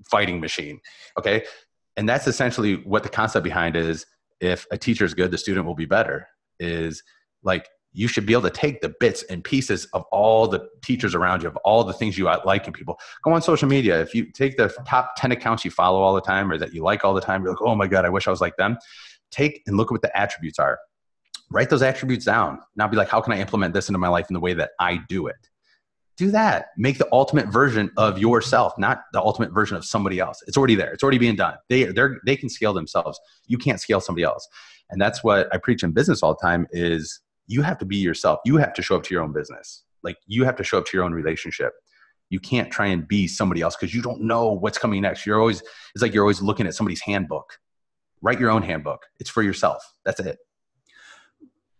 fighting 0.09 0.39
machine. 0.39 0.79
Okay. 1.17 1.45
And 1.97 2.07
that's 2.07 2.27
essentially 2.27 2.75
what 2.75 3.03
the 3.03 3.09
concept 3.09 3.43
behind 3.43 3.75
is 3.75 4.05
if 4.39 4.65
a 4.71 4.77
teacher 4.77 5.05
is 5.05 5.13
good, 5.13 5.31
the 5.31 5.37
student 5.37 5.65
will 5.65 5.75
be 5.75 5.85
better. 5.85 6.27
Is 6.59 7.03
like 7.43 7.67
you 7.93 8.07
should 8.07 8.25
be 8.25 8.33
able 8.33 8.43
to 8.43 8.49
take 8.49 8.81
the 8.81 8.93
bits 8.99 9.23
and 9.23 9.43
pieces 9.43 9.85
of 9.93 10.03
all 10.11 10.47
the 10.47 10.67
teachers 10.81 11.13
around 11.13 11.43
you, 11.43 11.49
of 11.49 11.57
all 11.57 11.83
the 11.83 11.93
things 11.93 12.17
you 12.17 12.25
like 12.45 12.65
in 12.65 12.73
people. 12.73 12.97
Go 13.23 13.33
on 13.33 13.41
social 13.41 13.67
media. 13.67 14.01
If 14.01 14.15
you 14.15 14.31
take 14.31 14.57
the 14.57 14.69
top 14.87 15.13
10 15.17 15.31
accounts 15.31 15.65
you 15.65 15.71
follow 15.71 15.99
all 15.99 16.13
the 16.13 16.21
time 16.21 16.49
or 16.51 16.57
that 16.57 16.73
you 16.73 16.83
like 16.83 17.03
all 17.03 17.13
the 17.13 17.21
time, 17.21 17.43
you're 17.43 17.51
like, 17.51 17.61
oh 17.61 17.75
my 17.75 17.87
God, 17.87 18.05
I 18.05 18.09
wish 18.09 18.27
I 18.27 18.31
was 18.31 18.39
like 18.39 18.55
them. 18.55 18.77
Take 19.31 19.63
and 19.65 19.77
look 19.77 19.87
at 19.87 19.91
what 19.91 20.01
the 20.01 20.15
attributes 20.17 20.59
are. 20.59 20.79
Write 21.49 21.69
those 21.69 21.81
attributes 21.81 22.25
down. 22.25 22.59
Now 22.75 22.87
be 22.87 22.95
like, 22.95 23.09
how 23.09 23.21
can 23.21 23.33
I 23.33 23.39
implement 23.39 23.73
this 23.73 23.89
into 23.89 23.99
my 23.99 24.07
life 24.07 24.27
in 24.29 24.33
the 24.33 24.39
way 24.39 24.53
that 24.53 24.71
I 24.79 25.01
do 25.09 25.27
it? 25.27 25.49
Do 26.17 26.31
that. 26.31 26.67
Make 26.77 26.97
the 26.97 27.07
ultimate 27.11 27.47
version 27.47 27.91
of 27.97 28.19
yourself, 28.19 28.73
not 28.77 29.01
the 29.11 29.21
ultimate 29.21 29.51
version 29.51 29.75
of 29.75 29.83
somebody 29.83 30.19
else. 30.19 30.43
It's 30.47 30.57
already 30.57 30.75
there. 30.75 30.93
It's 30.93 31.03
already 31.03 31.17
being 31.17 31.35
done. 31.35 31.55
They, 31.67 31.85
they're, 31.85 32.19
they 32.25 32.35
can 32.35 32.49
scale 32.49 32.73
themselves. 32.73 33.19
You 33.47 33.57
can't 33.57 33.79
scale 33.81 33.99
somebody 33.99 34.23
else. 34.23 34.47
And 34.91 35.01
that's 35.01 35.23
what 35.23 35.53
I 35.53 35.57
preach 35.57 35.83
in 35.83 35.91
business 35.91 36.21
all 36.21 36.33
the 36.33 36.39
time 36.41 36.67
is 36.71 37.21
you 37.47 37.61
have 37.63 37.77
to 37.79 37.85
be 37.85 37.97
yourself. 37.97 38.39
You 38.45 38.57
have 38.57 38.73
to 38.73 38.81
show 38.81 38.95
up 38.95 39.03
to 39.03 39.13
your 39.13 39.23
own 39.23 39.33
business. 39.33 39.83
Like 40.03 40.17
you 40.27 40.45
have 40.45 40.55
to 40.57 40.63
show 40.63 40.77
up 40.77 40.85
to 40.85 40.97
your 40.97 41.03
own 41.03 41.13
relationship. 41.13 41.73
You 42.29 42.39
can't 42.39 42.71
try 42.71 42.87
and 42.87 43.07
be 43.07 43.27
somebody 43.27 43.61
else 43.61 43.75
because 43.75 43.93
you 43.93 44.01
don't 44.01 44.21
know 44.21 44.51
what's 44.51 44.77
coming 44.77 45.01
next. 45.01 45.25
You're 45.25 45.39
always, 45.39 45.61
it's 45.93 46.01
like 46.01 46.13
you're 46.13 46.23
always 46.23 46.41
looking 46.41 46.67
at 46.67 46.75
somebody's 46.75 47.01
handbook. 47.01 47.57
Write 48.21 48.39
your 48.39 48.51
own 48.51 48.61
handbook. 48.61 49.05
It's 49.19 49.29
for 49.29 49.43
yourself. 49.43 49.83
That's 50.05 50.19
it. 50.19 50.37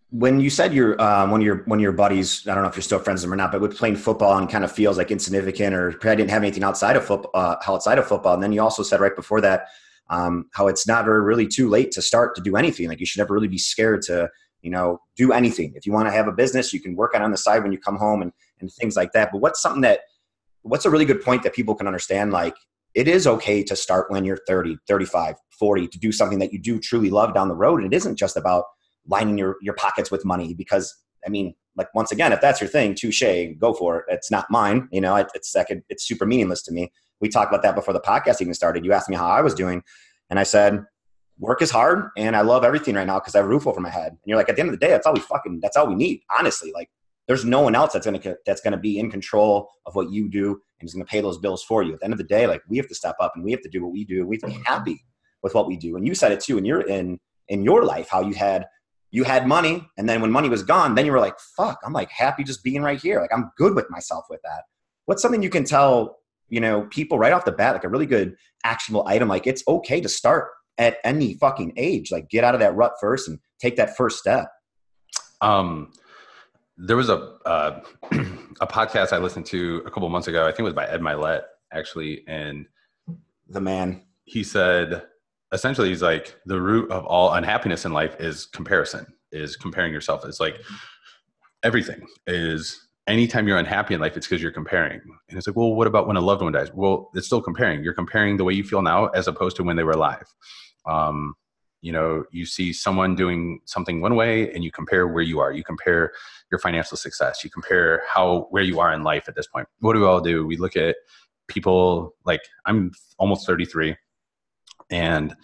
When 0.10 0.42
you 0.42 0.50
said 0.50 0.74
your 0.74 1.02
um, 1.02 1.32
one 1.32 1.40
of 1.40 1.46
your 1.46 1.64
one 1.64 1.80
of 1.80 1.84
your 1.84 1.94
buddies, 1.94 2.46
I 2.48 2.54
don't 2.54 2.64
know 2.64 2.70
if 2.70 2.76
you're 2.76 2.84
still 2.84 3.00
friends 3.00 3.22
with 3.22 3.30
them 3.30 3.34
or 3.34 3.38
not, 3.38 3.52
but 3.52 3.62
with 3.62 3.78
playing 3.78 3.96
football 3.96 4.38
and 4.38 4.50
kind 4.50 4.64
of 4.66 4.72
feels 4.72 4.98
like 4.98 5.10
insignificant 5.10 5.74
or 5.74 5.92
probably 5.94 6.18
didn't 6.18 6.32
have 6.32 6.44
anything 6.44 6.64
outside 6.64 6.98
of 6.98 7.06
football, 7.06 7.32
uh, 7.34 7.56
outside 7.66 7.98
of 7.98 8.08
football. 8.08 8.34
And 8.34 8.44
then 8.44 8.52
you 8.52 8.62
also 8.62 8.84
said 8.84 9.00
right 9.00 9.16
before 9.16 9.40
that 9.42 9.68
um, 10.10 10.50
how 10.54 10.68
it's 10.68 10.86
never 10.86 11.24
really 11.24 11.48
too 11.48 11.70
late 11.70 11.92
to 11.92 12.02
start 12.02 12.36
to 12.36 12.42
do 12.42 12.58
anything. 12.58 12.90
Like 12.90 13.00
you 13.00 13.06
should 13.06 13.20
never 13.20 13.34
really 13.34 13.48
be 13.48 13.58
scared 13.58 14.02
to 14.04 14.30
you 14.62 14.70
know, 14.70 15.00
do 15.16 15.32
anything. 15.32 15.74
If 15.76 15.86
you 15.86 15.92
want 15.92 16.08
to 16.08 16.12
have 16.12 16.28
a 16.28 16.32
business, 16.32 16.74
you 16.74 16.80
can 16.80 16.96
work 16.96 17.16
on 17.16 17.22
on 17.22 17.32
the 17.32 17.38
side 17.38 17.64
when 17.64 17.72
you 17.72 17.80
come 17.80 17.98
home 17.98 18.22
and, 18.22 18.32
and 18.60 18.72
things 18.72 18.96
like 18.96 19.12
that. 19.14 19.32
But 19.32 19.40
what's 19.40 19.62
something 19.62 19.82
that, 19.82 20.02
what's 20.62 20.86
a 20.86 20.90
really 20.90 21.06
good 21.06 21.22
point 21.22 21.44
that 21.44 21.54
people 21.54 21.76
can 21.76 21.88
understand? 21.88 22.32
Like, 22.32 22.56
it 22.94 23.08
is 23.08 23.28
okay 23.28 23.64
to 23.64 23.76
start 23.76 24.12
when 24.12 24.26
you're 24.26 24.40
30, 24.48 24.78
35, 24.88 25.36
40 25.60 25.88
to 25.88 26.00
do 26.00 26.12
something 26.12 26.40
that 26.40 26.52
you 26.52 26.60
do 26.60 26.80
truly 26.80 27.10
love 27.10 27.34
down 27.34 27.48
the 27.48 27.56
road. 27.56 27.82
And 27.82 27.94
it 27.94 27.96
isn't 27.96 28.18
just 28.18 28.38
about 28.38 28.66
lining 29.08 29.38
your, 29.38 29.56
your 29.62 29.74
pockets 29.76 30.12
with 30.12 30.26
money 30.26 30.54
because, 30.54 30.94
I 31.26 31.30
mean, 31.30 31.54
like 31.76 31.94
once 31.96 32.12
again, 32.12 32.34
if 32.34 32.42
that's 32.42 32.60
your 32.60 32.70
thing, 32.70 32.96
touche, 32.96 33.24
go 33.60 33.74
for 33.74 34.00
it. 34.00 34.06
It's 34.10 34.30
not 34.30 34.46
mine. 34.50 34.90
You 34.92 35.02
know, 35.02 35.16
it, 35.16 35.28
it's 35.34 35.52
second, 35.52 35.84
it's 35.90 36.06
super 36.06 36.26
meaningless 36.26 36.62
to 36.64 36.74
me. 36.74 36.92
We 37.22 37.30
talked 37.30 37.52
about 37.52 37.64
that 37.64 37.76
before 37.76 37.94
the 37.94 38.02
podcast 38.02 38.42
even 38.42 38.54
started. 38.54 38.84
You 38.84 38.94
asked 38.94 39.10
me 39.10 39.16
how 39.16 39.28
I 39.28 39.42
was 39.42 39.54
doing, 39.54 39.84
and 40.30 40.40
I 40.40 40.44
said, 40.44 40.84
work 41.42 41.62
is 41.62 41.72
hard 41.72 42.10
and 42.16 42.36
I 42.36 42.42
love 42.42 42.64
everything 42.64 42.96
right 42.96 43.08
now 43.08 43.20
because 43.20 43.36
I 43.36 43.40
have 43.40 43.46
a 43.46 43.50
roof 43.50 43.66
over 43.68 43.82
my 43.82 43.90
head. 43.90 44.12
And 44.12 44.20
you're 44.26 44.38
like, 44.38 44.48
at 44.48 44.56
the 44.56 44.62
end 44.62 44.70
of 44.70 44.80
the 44.80 44.86
day, 44.86 44.92
that's 44.92 45.08
all 45.08 45.14
we 45.14 45.20
fucking, 45.20 45.60
that's 45.62 45.76
all 45.76 45.88
we 45.88 45.96
need. 45.96 46.22
Honestly, 46.38 46.72
like 46.74 46.90
there's 47.28 47.46
no 47.46 47.62
one 47.62 47.76
else 47.76 47.94
that's 47.94 48.06
going 48.06 48.20
to, 48.20 48.38
that's 48.46 48.62
going 48.62 48.74
to 48.74 48.80
be 48.80 49.00
in 49.00 49.10
control 49.10 49.70
of 49.86 49.96
what 49.96 50.12
you 50.12 50.30
do 50.30 50.60
and 50.80 50.88
is 50.88 50.94
going 50.94 51.06
to 51.06 51.10
pay 51.10 51.22
those 51.22 51.38
bills 51.38 51.64
for 51.64 51.84
you. 51.84 51.94
At 51.94 52.00
the 52.00 52.06
end 52.06 52.14
of 52.14 52.18
the 52.18 52.26
day, 52.26 52.48
like 52.48 52.62
we 52.68 52.78
have 52.78 52.88
to 52.88 52.96
step 52.96 53.16
up 53.20 53.34
and 53.36 53.44
we 53.44 53.52
have 53.52 53.62
to 53.62 53.70
do 53.70 53.84
what 53.84 53.92
we 53.92 54.04
do. 54.04 54.26
We 54.26 54.36
have 54.36 54.52
to 54.52 54.58
be 54.58 54.64
happy 54.66 55.06
with 55.44 55.54
what 55.54 55.68
we 55.68 55.78
do. 55.78 55.96
And 55.96 56.06
you 56.06 56.16
said 56.16 56.32
it 56.32 56.40
too, 56.40 56.58
and 56.58 56.66
you're 56.66 56.82
in, 56.82 57.20
in 57.48 57.64
your 57.64 57.84
life, 57.86 58.10
how 58.10 58.22
you 58.22 58.34
had, 58.34 58.66
you 59.12 59.24
had 59.24 59.48
money. 59.48 59.88
And 59.98 60.08
then 60.08 60.22
when 60.22 60.32
money 60.32 60.50
was 60.50 60.64
gone, 60.64 60.96
then 60.96 61.06
you 61.06 61.12
were 61.12 61.20
like, 61.20 61.38
fuck, 61.58 61.80
I'm 61.84 61.94
like 61.94 62.10
happy 62.12 62.44
just 62.44 62.64
being 62.64 62.82
right 62.82 63.00
here. 63.00 63.20
Like 63.20 63.34
I'm 63.34 63.52
good 63.58 63.76
with 63.76 63.90
myself 63.90 64.26
with 64.30 64.42
that. 64.44 64.64
What's 65.06 65.22
something 65.22 65.44
you 65.44 65.50
can 65.50 65.64
tell, 65.64 66.20
you 66.50 66.60
know, 66.60 66.88
people 66.90 67.20
right 67.20 67.34
off 67.34 67.46
the 67.46 67.52
bat, 67.52 67.74
like 67.74 67.84
a 67.84 67.90
really 67.90 68.06
good 68.06 68.36
actionable 68.64 69.08
item, 69.08 69.28
like 69.28 69.48
it's 69.48 69.64
okay 69.68 70.02
to 70.02 70.10
start 70.10 70.50
at 70.78 70.98
any 71.04 71.36
fucking 71.36 71.74
age. 71.78 72.12
Like 72.12 72.30
get 72.30 72.44
out 72.44 72.54
of 72.54 72.62
that 72.62 72.76
rut 72.76 72.94
first 73.00 73.28
and 73.28 73.40
take 73.60 73.76
that 73.76 73.96
first 73.98 74.20
step. 74.20 74.50
Um, 75.42 75.92
there 76.78 76.98
was 76.98 77.10
a 77.10 77.38
uh, 77.46 77.82
a 78.62 78.68
podcast 78.68 79.14
I 79.14 79.18
listened 79.18 79.46
to 79.48 79.82
a 79.86 79.92
couple 79.92 80.08
months 80.10 80.28
ago. 80.28 80.44
I 80.44 80.52
think 80.52 80.60
it 80.60 80.64
was 80.64 80.74
by 80.74 80.88
Ed 80.88 81.02
Mylett 81.02 81.44
actually, 81.74 82.24
and 82.28 82.66
the 83.48 83.62
man 83.62 84.04
he 84.26 84.44
said 84.44 85.04
essentially 85.52 85.90
he's 85.90 86.02
like 86.02 86.36
the 86.46 86.62
root 86.62 86.90
of 86.92 87.06
all 87.06 87.34
unhappiness 87.34 87.86
in 87.86 87.94
life 87.94 88.16
is 88.20 88.46
comparison. 88.46 89.06
Is 89.32 89.56
comparing 89.56 89.94
yourself. 89.94 90.26
Is 90.26 90.40
like 90.40 90.60
everything 91.64 92.06
is 92.28 92.88
anytime 93.08 93.48
you're 93.48 93.58
unhappy 93.58 93.94
in 93.94 94.02
life, 94.02 94.18
it's 94.18 94.28
because 94.28 94.42
you're 94.42 94.52
comparing. 94.52 95.02
And 95.30 95.38
it's 95.38 95.48
like, 95.48 95.56
well, 95.56 95.74
what 95.74 95.88
about 95.88 96.08
when 96.08 96.18
a 96.18 96.22
loved 96.22 96.42
one 96.42 96.52
dies? 96.52 96.72
Well, 96.74 97.10
it's 97.14 97.28
still 97.28 97.42
comparing. 97.42 97.84
You're 97.84 97.94
comparing 97.94 98.38
the 98.38 98.44
way 98.44 98.54
you 98.54 98.64
feel 98.64 98.82
now 98.82 99.08
as 99.08 99.28
opposed 99.28 99.56
to 99.58 99.64
when 99.64 99.76
they 99.76 99.84
were 99.84 99.92
alive. 99.92 100.26
Um, 100.86 101.36
you 101.82 101.92
know, 101.92 102.24
you 102.32 102.46
see 102.46 102.72
someone 102.72 103.16
doing 103.16 103.60
something 103.66 104.02
one 104.02 104.16
way 104.16 104.54
and 104.54 104.64
you 104.64 104.72
compare 104.72 105.08
where 105.08 105.24
you 105.24 105.40
are. 105.40 105.52
You 105.52 105.64
compare 105.64 106.12
your 106.52 106.60
financial 106.60 106.98
success. 106.98 107.44
You 107.44 107.50
compare 107.50 108.04
how 108.08 108.48
where 108.50 108.64
you 108.64 108.80
are 108.80 108.94
in 108.94 109.04
life 109.04 109.28
at 109.28 109.36
this 109.36 109.48
point. 109.48 109.68
What 109.80 109.94
do 109.94 110.00
we 110.00 110.06
all 110.06 110.22
do? 110.22 110.46
We 110.46 110.58
look 110.58 110.76
at 110.76 110.96
people 111.48 112.16
like 112.26 112.42
I'm 112.66 112.92
almost 113.18 113.46
33 113.46 113.96
and 114.90 115.36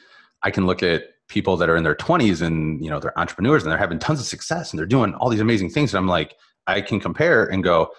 I 0.44 0.52
can 0.52 0.66
look 0.66 0.84
at 0.84 1.04
people 1.28 1.58
that 1.58 1.70
are 1.70 1.76
in 1.76 1.84
their 1.84 1.96
20s 1.96 2.42
and 2.42 2.82
you 2.82 2.90
know 2.90 3.00
they're 3.00 3.18
entrepreneurs 3.20 3.64
and 3.64 3.72
they're 3.72 3.78
having 3.78 4.00
tons 4.00 4.20
of 4.20 4.26
success 4.26 4.72
and 4.72 4.80
they're 4.80 4.86
doing 4.86 5.14
all 5.16 5.28
these 5.28 5.42
amazing 5.42 5.70
things 5.70 5.94
and 5.94 6.00
i'm 6.00 6.08
like 6.08 6.38
I 6.68 6.82
can 6.82 7.00
compare 7.00 7.46
and 7.46 7.64
go, 7.64 7.90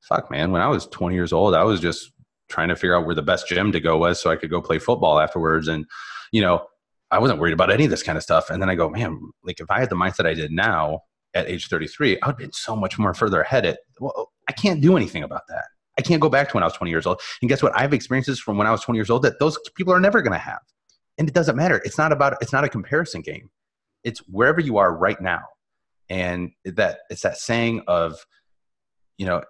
fuck, 0.00 0.30
man, 0.30 0.52
when 0.52 0.62
I 0.62 0.68
was 0.68 0.86
20 0.86 1.14
years 1.14 1.32
old, 1.32 1.54
I 1.54 1.64
was 1.64 1.80
just 1.80 2.12
trying 2.48 2.68
to 2.68 2.76
figure 2.76 2.96
out 2.96 3.06
where 3.06 3.14
the 3.14 3.22
best 3.22 3.48
gym 3.48 3.72
to 3.72 3.80
go 3.80 3.96
was 3.96 4.20
so 4.20 4.30
I 4.30 4.36
could 4.36 4.50
go 4.50 4.60
play 4.60 4.78
football 4.78 5.18
afterwards. 5.18 5.68
And, 5.68 5.86
you 6.30 6.42
know, 6.42 6.66
I 7.10 7.18
wasn't 7.18 7.40
worried 7.40 7.52
about 7.52 7.70
any 7.70 7.84
of 7.84 7.90
this 7.90 8.02
kind 8.02 8.18
of 8.18 8.22
stuff. 8.22 8.50
And 8.50 8.60
then 8.60 8.68
I 8.68 8.74
go, 8.74 8.90
man, 8.90 9.18
like 9.42 9.60
if 9.60 9.70
I 9.70 9.80
had 9.80 9.90
the 9.90 9.96
mindset 9.96 10.26
I 10.26 10.34
did 10.34 10.52
now 10.52 11.00
at 11.34 11.48
age 11.48 11.68
33, 11.68 12.18
I 12.20 12.26
would 12.26 12.32
have 12.32 12.38
been 12.38 12.52
so 12.52 12.76
much 12.76 12.98
more 12.98 13.14
further 13.14 13.40
ahead. 13.40 13.64
At, 13.64 13.78
well, 13.98 14.30
I 14.48 14.52
can't 14.52 14.80
do 14.80 14.96
anything 14.96 15.22
about 15.22 15.42
that. 15.48 15.64
I 15.98 16.02
can't 16.02 16.20
go 16.20 16.28
back 16.28 16.48
to 16.48 16.54
when 16.54 16.62
I 16.62 16.66
was 16.66 16.74
20 16.74 16.90
years 16.90 17.06
old. 17.06 17.20
And 17.42 17.48
guess 17.48 17.62
what? 17.62 17.74
I 17.74 17.80
have 17.80 17.92
experiences 17.92 18.38
from 18.38 18.56
when 18.56 18.66
I 18.66 18.70
was 18.70 18.82
20 18.82 18.98
years 18.98 19.10
old 19.10 19.22
that 19.22 19.38
those 19.40 19.58
people 19.74 19.92
are 19.92 20.00
never 20.00 20.22
going 20.22 20.32
to 20.32 20.38
have. 20.38 20.60
And 21.16 21.28
it 21.28 21.34
doesn't 21.34 21.56
matter. 21.56 21.82
It's 21.84 21.98
not 21.98 22.12
about, 22.12 22.36
it's 22.40 22.52
not 22.52 22.64
a 22.64 22.68
comparison 22.68 23.22
game. 23.22 23.50
It's 24.04 24.20
wherever 24.28 24.60
you 24.60 24.76
are 24.78 24.94
right 24.94 25.20
now 25.20 25.42
and 26.08 26.52
that 26.64 27.00
it's 27.10 27.22
that 27.22 27.36
saying 27.36 27.82
of 27.86 28.24
you 29.16 29.26
know 29.26 29.42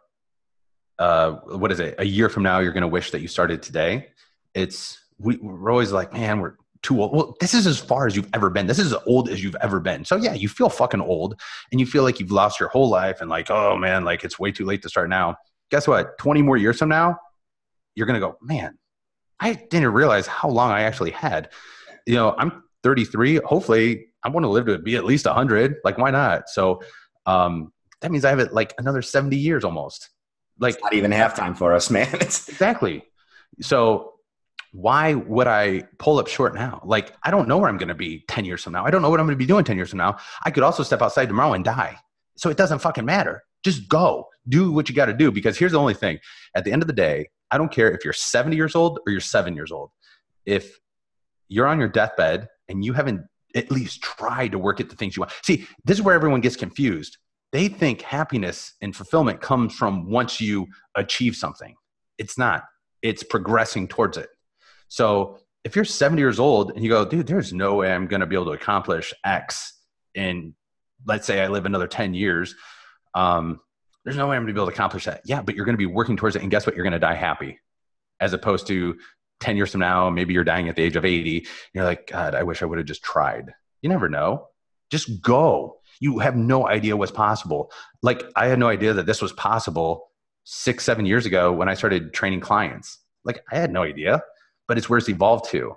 uh, 0.98 1.32
what 1.32 1.70
is 1.70 1.80
it 1.80 1.94
a 1.98 2.04
year 2.04 2.28
from 2.28 2.42
now 2.42 2.59
you're 2.59 2.72
going 2.72 2.82
to 2.82 2.88
wish 2.88 3.11
that 3.11 3.20
you 3.20 3.28
started 3.28 3.62
today 3.62 4.09
it's 4.54 4.98
we, 5.18 5.36
we're 5.36 5.70
always 5.70 5.92
like 5.92 6.12
man 6.12 6.40
we're 6.40 6.54
too 6.83 7.01
old 7.01 7.12
well 7.12 7.37
this 7.41 7.55
is 7.55 7.66
as 7.66 7.79
far 7.79 8.07
as 8.07 8.14
you've 8.14 8.29
ever 8.35 8.51
been 8.51 8.66
this 8.66 8.79
is 8.79 8.93
as 8.93 8.99
old 9.07 9.29
as 9.29 9.43
you've 9.43 9.57
ever 9.61 9.81
been 9.81 10.05
so 10.05 10.16
yeah 10.16 10.35
you 10.35 10.49
feel 10.49 10.68
fucking 10.68 11.01
old 11.01 11.41
and 11.72 11.81
you 11.81 11.87
feel 11.87 12.03
like 12.03 12.20
you've 12.20 12.31
lost 12.31 12.61
your 12.61 12.68
whole 12.68 12.89
life 12.89 13.20
and 13.20 13.29
like 13.29 13.51
oh 13.51 13.76
man 13.76 14.05
like 14.05 14.24
it's 14.24 14.39
way 14.39 14.53
too 14.53 14.64
late 14.64 14.83
to 14.83 14.89
start 14.89 15.09
now 15.09 15.37
guess 15.70 15.89
what 15.89 16.16
20 16.18 16.43
more 16.43 16.57
years 16.57 16.79
from 16.79 16.89
now 16.89 17.16
you're 17.95 18.07
going 18.07 18.20
to 18.20 18.26
go 18.26 18.37
man 18.41 18.79
i 19.41 19.55
didn't 19.55 19.93
realize 19.93 20.26
how 20.26 20.49
long 20.49 20.70
i 20.70 20.83
actually 20.83 21.11
had 21.11 21.49
you 22.07 22.14
know 22.14 22.35
i'm 22.39 22.62
33 22.83 23.41
hopefully 23.45 24.09
I 24.22 24.29
want 24.31 24.45
to 24.45 24.49
live 24.49 24.66
to 24.66 24.79
be 24.79 24.97
at 24.97 25.05
least 25.05 25.26
100. 25.26 25.76
Like, 25.85 25.99
why 25.99 26.11
not? 26.11 26.49
So 26.49 26.83
um, 27.26 27.72
that 28.01 28.11
means 28.11 28.24
I 28.24 28.31
have 28.31 28.41
it 28.41 28.53
like 28.53 28.74
another 28.79 29.03
70 29.03 29.37
years 29.37 29.64
almost. 29.64 30.11
Like, 30.59 30.74
it's 30.74 30.83
not 30.83 30.95
even 30.95 31.12
halftime 31.12 31.57
for 31.57 31.72
us, 31.74 31.91
man. 31.91 32.12
exactly. 32.14 33.05
So 33.61 34.14
why 34.72 35.14
would 35.14 35.46
I 35.46 35.84
pull 35.98 36.18
up 36.18 36.28
short 36.28 36.54
now? 36.54 36.80
Like, 36.84 37.14
I 37.22 37.30
don't 37.30 37.48
know 37.48 37.58
where 37.58 37.68
I'm 37.68 37.78
going 37.78 37.88
to 37.88 37.94
be 37.94 38.24
10 38.28 38.44
years 38.44 38.62
from 38.62 38.72
now. 38.72 38.84
I 38.84 38.90
don't 38.90 39.02
know 39.02 39.10
what 39.10 39.20
I'm 39.20 39.26
going 39.26 39.36
to 39.36 39.42
be 39.42 39.46
doing 39.46 39.64
10 39.64 39.76
years 39.76 39.90
from 39.90 39.98
now. 39.98 40.18
I 40.44 40.50
could 40.50 40.62
also 40.62 40.82
step 40.82 41.02
outside 41.02 41.26
tomorrow 41.26 41.54
and 41.54 41.64
die. 41.64 41.98
So 42.36 42.50
it 42.50 42.56
doesn't 42.56 42.80
fucking 42.80 43.04
matter. 43.04 43.42
Just 43.64 43.88
go. 43.88 44.28
Do 44.48 44.70
what 44.72 44.88
you 44.88 44.94
got 44.94 45.06
to 45.06 45.14
do. 45.14 45.30
Because 45.30 45.58
here's 45.58 45.72
the 45.72 45.80
only 45.80 45.94
thing 45.94 46.18
at 46.54 46.64
the 46.64 46.72
end 46.72 46.82
of 46.82 46.86
the 46.86 46.92
day, 46.92 47.28
I 47.50 47.58
don't 47.58 47.72
care 47.72 47.90
if 47.90 48.04
you're 48.04 48.12
70 48.12 48.56
years 48.56 48.74
old 48.74 49.00
or 49.06 49.12
you're 49.12 49.20
seven 49.20 49.54
years 49.54 49.72
old. 49.72 49.90
If 50.46 50.78
you're 51.48 51.66
on 51.66 51.78
your 51.78 51.88
deathbed 51.88 52.48
and 52.68 52.84
you 52.84 52.92
haven't 52.92 53.22
at 53.54 53.70
least 53.70 54.02
tried 54.02 54.52
to 54.52 54.58
work 54.58 54.80
at 54.80 54.90
the 54.90 54.96
things 54.96 55.16
you 55.16 55.22
want. 55.22 55.32
See, 55.42 55.66
this 55.84 55.98
is 55.98 56.02
where 56.02 56.14
everyone 56.14 56.40
gets 56.40 56.56
confused. 56.56 57.16
They 57.52 57.68
think 57.68 58.02
happiness 58.02 58.74
and 58.82 58.94
fulfillment 58.94 59.40
comes 59.40 59.74
from 59.74 60.10
once 60.10 60.40
you 60.40 60.66
achieve 60.94 61.34
something. 61.34 61.74
It's 62.18 62.36
not. 62.36 62.64
It's 63.00 63.22
progressing 63.22 63.88
towards 63.88 64.18
it. 64.18 64.28
So 64.89 65.39
if 65.64 65.76
you're 65.76 65.84
70 65.84 66.20
years 66.20 66.39
old 66.39 66.72
and 66.72 66.82
you 66.82 66.91
go, 66.91 67.05
dude, 67.05 67.26
there's 67.26 67.53
no 67.53 67.74
way 67.74 67.93
I'm 67.93 68.07
going 68.07 68.20
to 68.20 68.26
be 68.26 68.34
able 68.34 68.47
to 68.47 68.53
accomplish 68.53 69.14
X 69.24 69.74
in, 70.14 70.55
let's 71.07 71.26
say 71.26 71.43
I 71.43 71.49
live 71.49 71.66
another 71.66 71.86
10 71.86 72.14
years. 72.14 72.55
Um, 73.14 73.61
there's 74.05 74.16
no 74.16 74.28
way 74.28 74.36
I'm 74.36 74.43
going 74.43 74.49
to 74.49 74.55
be 74.55 74.61
able 74.61 74.70
to 74.70 74.74
accomplish 74.74 75.05
that. 75.05 75.22
Yeah, 75.24 75.43
but 75.43 75.55
you're 75.55 75.64
going 75.64 75.74
to 75.74 75.78
be 75.78 75.86
working 75.86 76.16
towards 76.16 76.36
it. 76.36 76.43
And 76.43 76.51
guess 76.51 76.66
what? 76.66 76.74
You're 76.74 76.84
going 76.84 76.93
to 76.93 76.99
die 76.99 77.14
happy 77.14 77.59
as 78.20 78.32
opposed 78.32 78.66
to 78.68 78.97
10 79.41 79.57
years 79.57 79.72
from 79.72 79.80
now, 79.80 80.11
maybe 80.11 80.34
you're 80.34 80.45
dying 80.45 80.68
at 80.68 80.76
the 80.76 80.82
age 80.82 80.97
of 80.97 81.05
80. 81.05 81.47
You're 81.72 81.84
like, 81.84 82.09
God, 82.09 82.34
I 82.34 82.43
wish 82.43 82.62
I 82.62 82.64
would 82.64 82.78
have 82.78 82.86
just 82.86 83.03
tried. 83.03 83.55
You 83.82 83.89
never 83.89 84.09
know. 84.09 84.49
Just 84.91 85.22
go. 85.22 85.80
You 86.01 86.18
have 86.18 86.36
no 86.36 86.66
idea 86.66 86.97
what's 86.97 87.12
possible. 87.12 87.70
Like, 88.03 88.24
I 88.34 88.47
had 88.47 88.59
no 88.59 88.68
idea 88.68 88.95
that 88.95 89.07
this 89.07 89.22
was 89.22 89.32
possible 89.32 90.11
six, 90.45 90.84
seven 90.84 91.07
years 91.07 91.26
ago 91.26 91.53
when 91.53 91.68
I 91.68 91.74
started 91.74 92.12
training 92.12 92.41
clients. 92.41 92.99
Like, 93.24 93.45
I 93.53 93.57
had 93.59 93.72
no 93.72 93.82
idea, 93.82 94.22
but 94.68 94.78
it's 94.78 94.88
where 94.88 94.98
it's 94.98 95.08
evolved 95.08 95.50
to. 95.50 95.76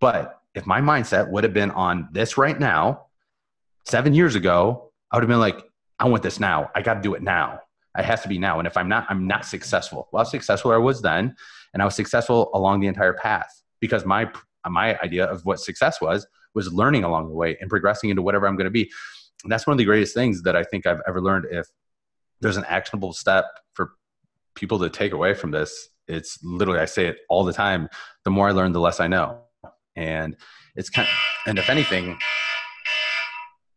But 0.00 0.40
if 0.54 0.66
my 0.66 0.80
mindset 0.80 1.30
would 1.30 1.44
have 1.44 1.54
been 1.54 1.70
on 1.70 2.08
this 2.12 2.36
right 2.36 2.58
now, 2.58 3.06
seven 3.86 4.12
years 4.12 4.34
ago, 4.34 4.90
I 5.10 5.16
would 5.16 5.22
have 5.22 5.28
been 5.28 5.40
like, 5.40 5.62
I 5.98 6.08
want 6.08 6.22
this 6.22 6.40
now. 6.40 6.70
I 6.74 6.82
got 6.82 6.94
to 6.94 7.00
do 7.00 7.14
it 7.14 7.22
now. 7.22 7.60
It 7.96 8.04
has 8.04 8.22
to 8.22 8.28
be 8.28 8.38
now. 8.38 8.58
And 8.58 8.66
if 8.66 8.76
I'm 8.76 8.88
not, 8.88 9.06
I'm 9.08 9.26
not 9.26 9.44
successful. 9.44 10.08
Well, 10.12 10.24
successful 10.24 10.72
I 10.72 10.76
was 10.76 11.00
then, 11.00 11.36
and 11.72 11.82
I 11.82 11.84
was 11.84 11.94
successful 11.94 12.50
along 12.52 12.80
the 12.80 12.88
entire 12.88 13.14
path 13.14 13.62
because 13.80 14.04
my 14.04 14.30
my 14.68 14.98
idea 15.00 15.26
of 15.26 15.44
what 15.44 15.60
success 15.60 16.00
was 16.00 16.26
was 16.54 16.72
learning 16.72 17.04
along 17.04 17.28
the 17.28 17.34
way 17.34 17.56
and 17.60 17.68
progressing 17.68 18.10
into 18.10 18.22
whatever 18.22 18.48
I'm 18.48 18.56
going 18.56 18.64
to 18.64 18.70
be. 18.70 18.90
And 19.42 19.52
that's 19.52 19.66
one 19.66 19.72
of 19.72 19.78
the 19.78 19.84
greatest 19.84 20.14
things 20.14 20.42
that 20.42 20.56
I 20.56 20.64
think 20.64 20.86
I've 20.86 21.02
ever 21.06 21.20
learned. 21.20 21.46
If 21.50 21.66
there's 22.40 22.56
an 22.56 22.64
actionable 22.64 23.12
step 23.12 23.44
for 23.74 23.92
people 24.54 24.78
to 24.80 24.90
take 24.90 25.12
away 25.12 25.34
from 25.34 25.50
this, 25.50 25.90
it's 26.08 26.38
literally 26.42 26.80
I 26.80 26.84
say 26.84 27.06
it 27.06 27.18
all 27.28 27.44
the 27.44 27.52
time. 27.52 27.88
The 28.24 28.30
more 28.30 28.48
I 28.48 28.52
learn, 28.52 28.72
the 28.72 28.80
less 28.80 29.00
I 29.00 29.08
know, 29.08 29.42
and 29.96 30.36
it's 30.76 30.90
kind. 30.90 31.06
Of, 31.08 31.14
and 31.46 31.58
if 31.58 31.70
anything, 31.70 32.18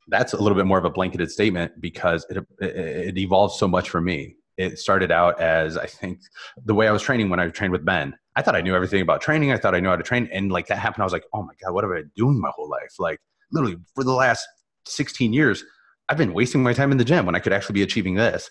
that's 0.07 0.33
a 0.33 0.41
little 0.41 0.55
bit 0.55 0.65
more 0.65 0.77
of 0.77 0.85
a 0.85 0.89
blanketed 0.89 1.31
statement 1.31 1.79
because 1.79 2.25
it, 2.29 2.37
it, 2.59 2.75
it 2.75 3.17
evolved 3.17 3.55
so 3.55 3.67
much 3.67 3.89
for 3.89 4.01
me. 4.01 4.35
It 4.57 4.79
started 4.79 5.11
out 5.11 5.39
as 5.39 5.77
I 5.77 5.85
think 5.85 6.19
the 6.65 6.73
way 6.73 6.87
I 6.87 6.91
was 6.91 7.01
training 7.01 7.29
when 7.29 7.39
I 7.39 7.47
trained 7.49 7.71
with 7.71 7.85
Ben. 7.85 8.15
I 8.35 8.41
thought 8.41 8.55
I 8.55 8.61
knew 8.61 8.75
everything 8.75 9.01
about 9.01 9.21
training. 9.21 9.51
I 9.51 9.57
thought 9.57 9.75
I 9.75 9.79
knew 9.79 9.89
how 9.89 9.95
to 9.95 10.03
train, 10.03 10.29
and 10.31 10.51
like 10.51 10.67
that 10.67 10.77
happened, 10.77 11.03
I 11.03 11.05
was 11.05 11.13
like, 11.13 11.25
oh 11.33 11.43
my 11.43 11.53
god, 11.63 11.73
what 11.73 11.83
have 11.83 11.91
I 11.91 12.01
been 12.01 12.11
doing 12.15 12.39
my 12.39 12.51
whole 12.55 12.69
life? 12.69 12.93
Like 12.99 13.19
literally 13.51 13.77
for 13.95 14.03
the 14.03 14.13
last 14.13 14.47
16 14.85 15.33
years, 15.33 15.63
I've 16.09 16.17
been 16.17 16.33
wasting 16.33 16.63
my 16.63 16.73
time 16.73 16.91
in 16.91 16.97
the 16.97 17.05
gym 17.05 17.25
when 17.25 17.35
I 17.35 17.39
could 17.39 17.53
actually 17.53 17.73
be 17.73 17.83
achieving 17.83 18.15
this. 18.15 18.49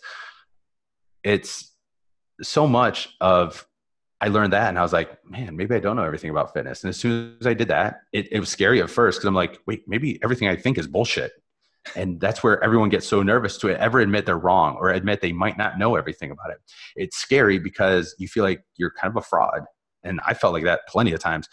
It's 1.24 1.72
so 2.42 2.66
much 2.66 3.16
of 3.20 3.66
I 4.20 4.28
learned 4.28 4.54
that 4.54 4.68
and 4.68 4.78
I 4.78 4.82
was 4.82 4.92
like, 4.92 5.18
man, 5.28 5.56
maybe 5.56 5.74
I 5.74 5.78
don't 5.78 5.96
know 5.96 6.04
everything 6.04 6.30
about 6.30 6.54
fitness. 6.54 6.82
And 6.82 6.88
as 6.88 6.96
soon 6.96 7.36
as 7.40 7.46
I 7.46 7.54
did 7.54 7.68
that, 7.68 8.00
it, 8.12 8.32
it 8.32 8.40
was 8.40 8.48
scary 8.48 8.80
at 8.80 8.88
first 8.88 9.18
because 9.18 9.28
I'm 9.28 9.34
like, 9.34 9.60
wait, 9.66 9.82
maybe 9.86 10.18
everything 10.22 10.48
I 10.48 10.56
think 10.56 10.78
is 10.78 10.86
bullshit. 10.86 11.32
And 11.94 12.18
that's 12.18 12.42
where 12.42 12.62
everyone 12.64 12.88
gets 12.88 13.06
so 13.06 13.22
nervous 13.22 13.58
to 13.58 13.68
ever 13.68 14.00
admit 14.00 14.26
they're 14.26 14.38
wrong 14.38 14.76
or 14.76 14.90
admit 14.90 15.20
they 15.20 15.32
might 15.32 15.58
not 15.58 15.78
know 15.78 15.96
everything 15.96 16.30
about 16.30 16.50
it. 16.50 16.58
It's 16.96 17.16
scary 17.16 17.58
because 17.58 18.14
you 18.18 18.26
feel 18.26 18.42
like 18.42 18.64
you're 18.76 18.90
kind 18.90 19.10
of 19.10 19.16
a 19.16 19.26
fraud. 19.26 19.60
And 20.02 20.20
i 20.26 20.34
felt 20.34 20.52
like 20.54 20.64
that 20.64 20.86
plenty 20.88 21.12
of 21.12 21.20
times. 21.20 21.48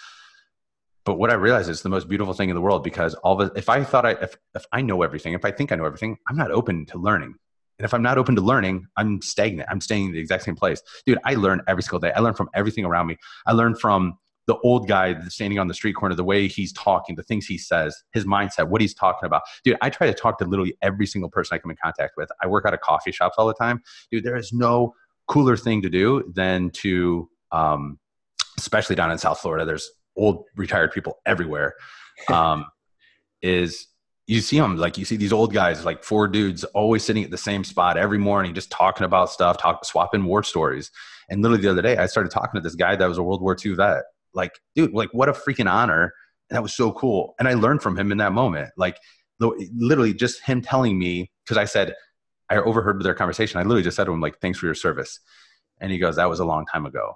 But 1.06 1.16
what 1.16 1.32
i 1.32 1.34
realized 1.34 1.70
is 1.70 1.82
the 1.82 1.90
most 1.90 2.08
beautiful 2.08 2.34
thing 2.34 2.50
in 2.50 2.56
the 2.56 2.62
world 2.62 2.84
because 2.84 3.14
all 3.16 3.42
of 3.42 3.50
it, 3.50 3.58
if 3.58 3.68
i 3.68 3.84
thought 3.84 4.06
i 4.06 4.12
if, 4.12 4.38
if 4.56 4.66
i 4.72 4.82
know 4.82 5.02
everything 5.02 5.34
if 5.34 5.44
i 5.44 5.52
think 5.52 5.72
i 5.72 5.76
know 5.76 5.86
everything 5.86 6.18
i'm 6.30 6.38
not 6.38 6.52
open 6.52 6.86
to 6.86 6.98
learning 6.98 7.36
and 7.80 7.86
if 7.86 7.94
i'm 7.94 8.02
not 8.02 8.18
open 8.18 8.36
to 8.36 8.42
learning 8.42 8.86
i'm 8.98 9.22
stagnant 9.22 9.68
i'm 9.72 9.82
staying 9.82 10.08
in 10.08 10.12
the 10.12 10.20
exact 10.20 10.44
same 10.44 10.56
place 10.56 10.82
dude 11.06 11.18
i 11.26 11.34
learn 11.36 11.62
every 11.68 11.84
single 11.84 12.00
day 12.00 12.12
i 12.16 12.20
learn 12.20 12.34
from 12.34 12.50
everything 12.54 12.86
around 12.86 13.08
me 13.08 13.18
i 13.46 13.52
learn 13.52 13.76
from 13.76 14.18
the 14.48 14.58
old 14.60 14.88
guy 14.88 15.16
standing 15.30 15.58
on 15.58 15.68
the 15.68 15.74
street 15.74 15.94
corner, 15.94 16.16
the 16.16 16.24
way 16.24 16.48
he's 16.48 16.74
talking, 16.74 17.16
the 17.16 17.24
things 17.24 17.46
he 17.46 17.58
says, 17.58 18.04
his 18.12 18.26
mindset, 18.26 18.68
what 18.68 18.82
he's 18.82 18.94
talking 18.94 19.26
about. 19.26 19.44
Dude, 19.64 19.78
I 19.82 19.90
try 19.90 20.08
to 20.08 20.14
talk 20.14 20.38
to 20.40 20.46
literally 20.46 20.76
every 20.82 21.06
single 21.06 21.30
person 21.30 21.56
I 21.56 21.60
come 21.60 21.72
in 21.72 21.78
contact 21.82 22.14
with. 22.18 22.30
I 22.42 22.48
work 22.48 22.66
out 22.66 22.74
of 22.74 22.82
coffee 22.82 23.12
shops 23.12 23.36
all 23.38 23.48
the 23.48 23.54
time. 23.54 23.82
Dude, 24.12 24.24
there 24.24 24.36
is 24.36 24.52
no 24.52 24.94
cooler 25.28 25.56
thing 25.56 25.82
to 25.82 25.90
do 25.90 26.30
than 26.34 26.72
to, 26.72 27.30
um, 27.52 28.00
especially 28.58 28.96
down 28.96 29.12
in 29.12 29.18
South 29.18 29.40
Florida, 29.40 29.66
there's 29.66 29.90
old 30.18 30.44
retired 30.56 30.92
people 30.92 31.20
everywhere. 31.26 31.76
Um, 32.30 32.66
is 33.42 33.88
you 34.26 34.40
see 34.42 34.58
them 34.58 34.78
like 34.78 34.98
you 34.98 35.06
see 35.06 35.18
these 35.18 35.34
old 35.34 35.54
guys, 35.54 35.84
like 35.86 36.04
four 36.04 36.28
dudes, 36.28 36.64
always 36.64 37.04
sitting 37.04 37.24
at 37.24 37.32
the 37.32 37.38
same 37.38 37.64
spot 37.64 37.98
every 37.98 38.18
morning, 38.18 38.54
just 38.54 38.72
talking 38.72 39.06
about 39.06 39.30
stuff, 39.30 39.58
talk, 39.58 39.84
swapping 39.86 40.24
war 40.24 40.44
stories. 40.44 40.92
And 41.30 41.42
literally 41.42 41.62
the 41.62 41.72
other 41.72 41.82
day, 41.82 41.98
I 41.98 42.06
started 42.06 42.32
talking 42.32 42.60
to 42.60 42.62
this 42.62 42.76
guy 42.76 42.96
that 42.96 43.08
was 43.08 43.18
a 43.18 43.24
World 43.24 43.42
War 43.42 43.58
II 43.64 43.76
vet 43.76 44.04
like, 44.34 44.60
dude, 44.76 44.94
like 44.94 45.10
what 45.14 45.30
a 45.30 45.34
freaking 45.34 45.72
honor. 45.72 46.14
That 46.50 46.64
was 46.64 46.76
so 46.76 46.92
cool. 46.92 47.36
And 47.40 47.48
I 47.48 47.54
learned 47.54 47.82
from 47.82 47.98
him 47.98 48.12
in 48.12 48.18
that 48.20 48.34
moment. 48.34 48.70
Like 48.78 48.98
literally 49.40 50.14
just 50.14 50.42
him 50.44 50.62
telling 50.62 50.98
me, 50.98 51.32
because 51.46 51.58
I 51.58 51.66
said, 51.66 51.94
I 52.50 52.58
overheard 52.58 53.02
their 53.02 53.16
conversation. 53.16 53.60
I 53.60 53.64
literally 53.64 53.84
just 53.84 53.96
said 53.96 54.06
to 54.06 54.12
him, 54.12 54.22
like, 54.22 54.40
thanks 54.40 54.60
for 54.60 54.66
your 54.66 54.76
service. 54.76 55.20
And 55.80 55.92
he 55.92 55.98
goes, 55.98 56.18
that 56.18 56.30
was 56.30 56.40
a 56.40 56.46
long 56.46 56.66
time 56.72 56.86
ago. 56.86 57.14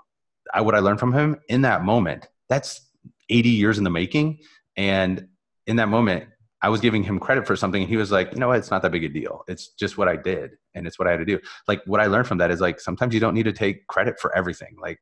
I, 0.53 0.61
what 0.61 0.75
I 0.75 0.79
learned 0.79 0.99
from 0.99 1.13
him 1.13 1.37
in 1.49 1.61
that 1.61 1.83
moment, 1.83 2.27
that's 2.49 2.81
80 3.29 3.49
years 3.49 3.77
in 3.77 3.83
the 3.83 3.89
making. 3.89 4.39
And 4.75 5.27
in 5.67 5.75
that 5.75 5.89
moment, 5.89 6.25
I 6.61 6.69
was 6.69 6.81
giving 6.81 7.03
him 7.03 7.19
credit 7.19 7.45
for 7.45 7.55
something. 7.55 7.83
And 7.83 7.89
he 7.89 7.97
was 7.97 8.11
like, 8.11 8.33
you 8.33 8.39
know 8.39 8.47
what? 8.47 8.57
It's 8.57 8.71
not 8.71 8.81
that 8.81 8.91
big 8.91 9.03
a 9.03 9.09
deal. 9.09 9.43
It's 9.47 9.69
just 9.69 9.97
what 9.97 10.07
I 10.07 10.15
did. 10.15 10.51
And 10.73 10.87
it's 10.87 10.97
what 10.97 11.07
I 11.07 11.11
had 11.11 11.17
to 11.17 11.25
do. 11.25 11.39
Like, 11.67 11.81
what 11.85 11.99
I 11.99 12.07
learned 12.07 12.27
from 12.27 12.39
that 12.39 12.49
is 12.51 12.59
like, 12.61 12.79
sometimes 12.79 13.13
you 13.13 13.19
don't 13.19 13.35
need 13.35 13.43
to 13.43 13.53
take 13.53 13.85
credit 13.87 14.19
for 14.19 14.35
everything. 14.35 14.75
Like, 14.81 14.99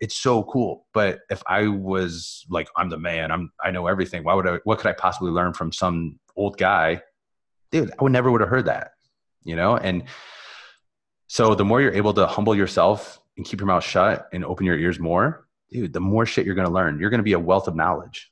it's 0.00 0.16
so 0.16 0.44
cool. 0.44 0.86
But 0.92 1.20
if 1.30 1.42
I 1.46 1.68
was 1.68 2.44
like, 2.48 2.68
I'm 2.76 2.88
the 2.88 2.98
man, 2.98 3.30
I'm 3.30 3.52
I 3.62 3.70
know 3.70 3.86
everything. 3.86 4.24
Why 4.24 4.34
would 4.34 4.46
I? 4.46 4.58
What 4.64 4.78
could 4.78 4.88
I 4.88 4.92
possibly 4.92 5.30
learn 5.30 5.52
from 5.52 5.72
some 5.72 6.18
old 6.36 6.58
guy? 6.58 7.02
Dude, 7.70 7.90
I 7.90 8.02
would 8.02 8.12
never 8.12 8.30
would 8.30 8.40
have 8.40 8.50
heard 8.50 8.66
that. 8.66 8.92
You 9.44 9.56
know, 9.56 9.76
and 9.76 10.04
so 11.26 11.54
the 11.54 11.64
more 11.64 11.80
you're 11.80 11.92
able 11.92 12.14
to 12.14 12.26
humble 12.26 12.54
yourself 12.54 13.20
and 13.36 13.44
keep 13.44 13.60
your 13.60 13.66
mouth 13.66 13.84
shut 13.84 14.28
and 14.32 14.44
open 14.44 14.66
your 14.66 14.78
ears 14.78 14.98
more, 14.98 15.46
dude, 15.70 15.92
the 15.92 16.00
more 16.00 16.24
shit 16.26 16.46
you're 16.46 16.54
to 16.68 16.72
learn. 16.72 16.98
You're 16.98 17.10
to 17.18 17.24
be 17.24 17.34
a 17.34 17.38
wealth 17.38 17.68
of 17.68 17.76
knowledge. 17.76 18.30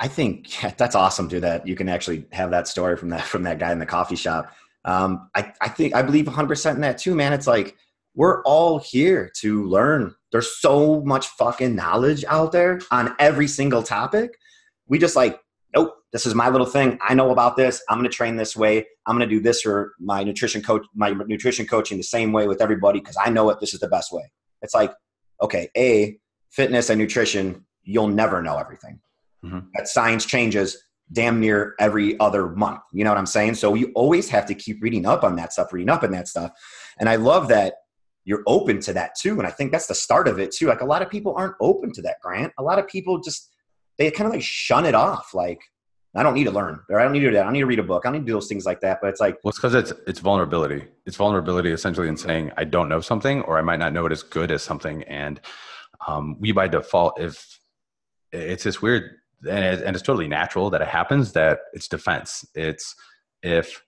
I 0.00 0.08
think 0.08 0.56
that's 0.76 0.94
awesome, 0.94 1.28
dude. 1.28 1.42
That 1.42 1.66
you 1.66 1.74
can 1.74 1.88
actually 1.88 2.26
have 2.32 2.50
that 2.50 2.68
story 2.68 2.96
from 2.96 3.10
that 3.10 3.22
from 3.22 3.42
that 3.44 3.58
guy 3.58 3.72
in 3.72 3.78
the 3.78 3.86
coffee 3.86 4.16
shop. 4.16 4.52
Um, 4.84 5.28
I, 5.34 5.52
I 5.60 5.68
think 5.68 5.94
I 5.94 6.02
believe 6.02 6.26
100 6.26 6.48
percent 6.48 6.76
in 6.76 6.82
that 6.82 6.98
too, 6.98 7.14
man. 7.14 7.32
It's 7.32 7.46
like 7.46 7.76
we're 8.14 8.42
all 8.42 8.78
here 8.78 9.30
to 9.40 9.64
learn. 9.64 10.14
There's 10.32 10.60
so 10.60 11.02
much 11.02 11.28
fucking 11.28 11.74
knowledge 11.74 12.24
out 12.26 12.52
there 12.52 12.80
on 12.90 13.14
every 13.18 13.46
single 13.46 13.82
topic. 13.82 14.36
We 14.88 14.98
just 14.98 15.14
like, 15.14 15.38
nope, 15.74 15.94
this 16.12 16.26
is 16.26 16.34
my 16.34 16.48
little 16.48 16.66
thing. 16.66 16.98
I 17.00 17.14
know 17.14 17.30
about 17.30 17.56
this. 17.56 17.82
I'm 17.88 18.02
to 18.02 18.08
train 18.08 18.36
this 18.36 18.56
way. 18.56 18.86
I'm 19.06 19.18
to 19.20 19.26
do 19.26 19.40
this 19.40 19.62
for 19.62 19.94
my 20.00 20.24
nutrition 20.24 20.62
coach, 20.62 20.84
my 20.94 21.10
nutrition 21.10 21.66
coaching 21.66 21.96
the 21.96 22.02
same 22.02 22.32
way 22.32 22.48
with 22.48 22.60
everybody 22.60 22.98
because 22.98 23.16
I 23.22 23.30
know 23.30 23.50
it. 23.50 23.60
This 23.60 23.72
is 23.72 23.80
the 23.80 23.88
best 23.88 24.12
way. 24.12 24.30
It's 24.62 24.74
like, 24.74 24.92
okay, 25.40 25.68
A, 25.76 26.18
fitness 26.50 26.90
and 26.90 26.98
nutrition, 26.98 27.66
you'll 27.84 28.08
never 28.08 28.42
know 28.42 28.58
everything. 28.58 29.00
Mm-hmm. 29.44 29.58
That 29.74 29.88
science 29.88 30.26
changes 30.26 30.82
damn 31.12 31.40
near 31.40 31.74
every 31.78 32.18
other 32.20 32.48
month. 32.50 32.80
You 32.92 33.04
know 33.04 33.10
what 33.10 33.18
I'm 33.18 33.26
saying? 33.26 33.54
So 33.54 33.74
you 33.74 33.92
always 33.94 34.28
have 34.28 34.46
to 34.46 34.54
keep 34.54 34.82
reading 34.82 35.06
up 35.06 35.24
on 35.24 35.36
that 35.36 35.52
stuff, 35.52 35.72
reading 35.72 35.88
up 35.88 36.02
on 36.02 36.10
that 36.12 36.28
stuff. 36.28 36.52
And 36.98 37.08
I 37.08 37.16
love 37.16 37.48
that 37.48 37.74
you're 38.24 38.42
open 38.46 38.78
to 38.80 38.92
that 38.92 39.12
too. 39.18 39.38
And 39.38 39.46
I 39.46 39.50
think 39.50 39.72
that's 39.72 39.86
the 39.86 39.94
start 39.94 40.28
of 40.28 40.38
it 40.38 40.52
too. 40.52 40.66
Like 40.66 40.82
a 40.82 40.84
lot 40.84 41.00
of 41.00 41.08
people 41.08 41.34
aren't 41.36 41.54
open 41.60 41.92
to 41.94 42.02
that, 42.02 42.16
Grant. 42.22 42.52
A 42.58 42.62
lot 42.62 42.78
of 42.78 42.86
people 42.86 43.20
just 43.20 43.50
they 43.96 44.10
kind 44.10 44.26
of 44.26 44.32
like 44.32 44.42
shun 44.42 44.84
it 44.84 44.94
off. 44.94 45.32
Like 45.32 45.60
I 46.14 46.22
don't 46.22 46.34
need 46.34 46.44
to 46.44 46.50
learn, 46.50 46.80
or 46.90 47.00
I 47.00 47.04
don't 47.04 47.12
need 47.12 47.20
to 47.20 47.26
do 47.28 47.32
that. 47.34 47.40
I 47.40 47.44
don't 47.44 47.52
need 47.54 47.60
to 47.60 47.66
read 47.66 47.78
a 47.78 47.84
book. 47.84 48.02
I 48.04 48.08
don't 48.08 48.20
need 48.20 48.26
to 48.26 48.26
do 48.26 48.32
those 48.32 48.48
things 48.48 48.66
like 48.66 48.80
that. 48.80 48.98
But 49.00 49.08
it's 49.08 49.20
like 49.20 49.38
well, 49.42 49.50
it's 49.50 49.58
because 49.58 49.74
it's 49.74 49.92
it's 50.06 50.20
vulnerability. 50.20 50.84
It's 51.06 51.16
vulnerability 51.16 51.70
essentially 51.70 52.08
in 52.08 52.16
saying 52.16 52.52
I 52.56 52.64
don't 52.64 52.88
know 52.88 53.00
something, 53.00 53.42
or 53.42 53.58
I 53.58 53.62
might 53.62 53.78
not 53.78 53.94
know 53.94 54.04
it 54.04 54.12
as 54.12 54.22
good 54.22 54.50
as 54.50 54.62
something. 54.62 55.04
And 55.04 55.40
um, 56.06 56.36
we 56.38 56.52
by 56.52 56.68
default, 56.68 57.18
if 57.18 57.58
it's 58.30 58.64
this 58.64 58.82
weird, 58.82 59.10
and, 59.42 59.82
and 59.82 59.96
it's 59.96 60.04
totally 60.04 60.28
natural 60.28 60.70
that 60.70 60.82
it 60.82 60.88
happens. 60.88 61.32
That 61.32 61.60
it's 61.72 61.88
defense. 61.88 62.44
It's 62.54 62.94
if 63.42 63.82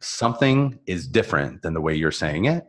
something 0.00 0.78
is 0.86 1.06
different 1.06 1.62
than 1.62 1.74
the 1.74 1.80
way 1.80 1.94
you're 1.94 2.10
saying 2.10 2.46
it, 2.46 2.64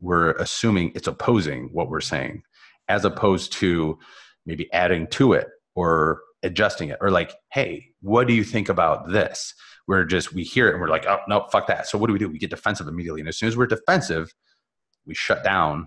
we're 0.00 0.32
assuming 0.32 0.92
it's 0.94 1.08
opposing 1.08 1.68
what 1.72 1.88
we're 1.88 2.00
saying 2.00 2.42
as 2.88 3.04
opposed 3.04 3.52
to 3.52 3.98
maybe 4.46 4.72
adding 4.72 5.06
to 5.08 5.32
it 5.34 5.48
or 5.74 6.22
adjusting 6.42 6.88
it 6.88 6.98
or 7.00 7.10
like 7.10 7.34
hey 7.52 7.86
what 8.00 8.26
do 8.26 8.32
you 8.32 8.42
think 8.42 8.68
about 8.68 9.08
this 9.10 9.54
we're 9.86 10.04
just 10.04 10.32
we 10.32 10.42
hear 10.42 10.68
it 10.68 10.72
and 10.72 10.80
we're 10.80 10.88
like 10.88 11.06
oh 11.06 11.18
no 11.28 11.46
fuck 11.52 11.66
that 11.66 11.86
so 11.86 11.98
what 11.98 12.06
do 12.06 12.12
we 12.14 12.18
do 12.18 12.28
we 12.28 12.38
get 12.38 12.50
defensive 12.50 12.88
immediately 12.88 13.20
and 13.20 13.28
as 13.28 13.36
soon 13.36 13.48
as 13.48 13.56
we're 13.56 13.66
defensive 13.66 14.32
we 15.04 15.14
shut 15.14 15.44
down 15.44 15.86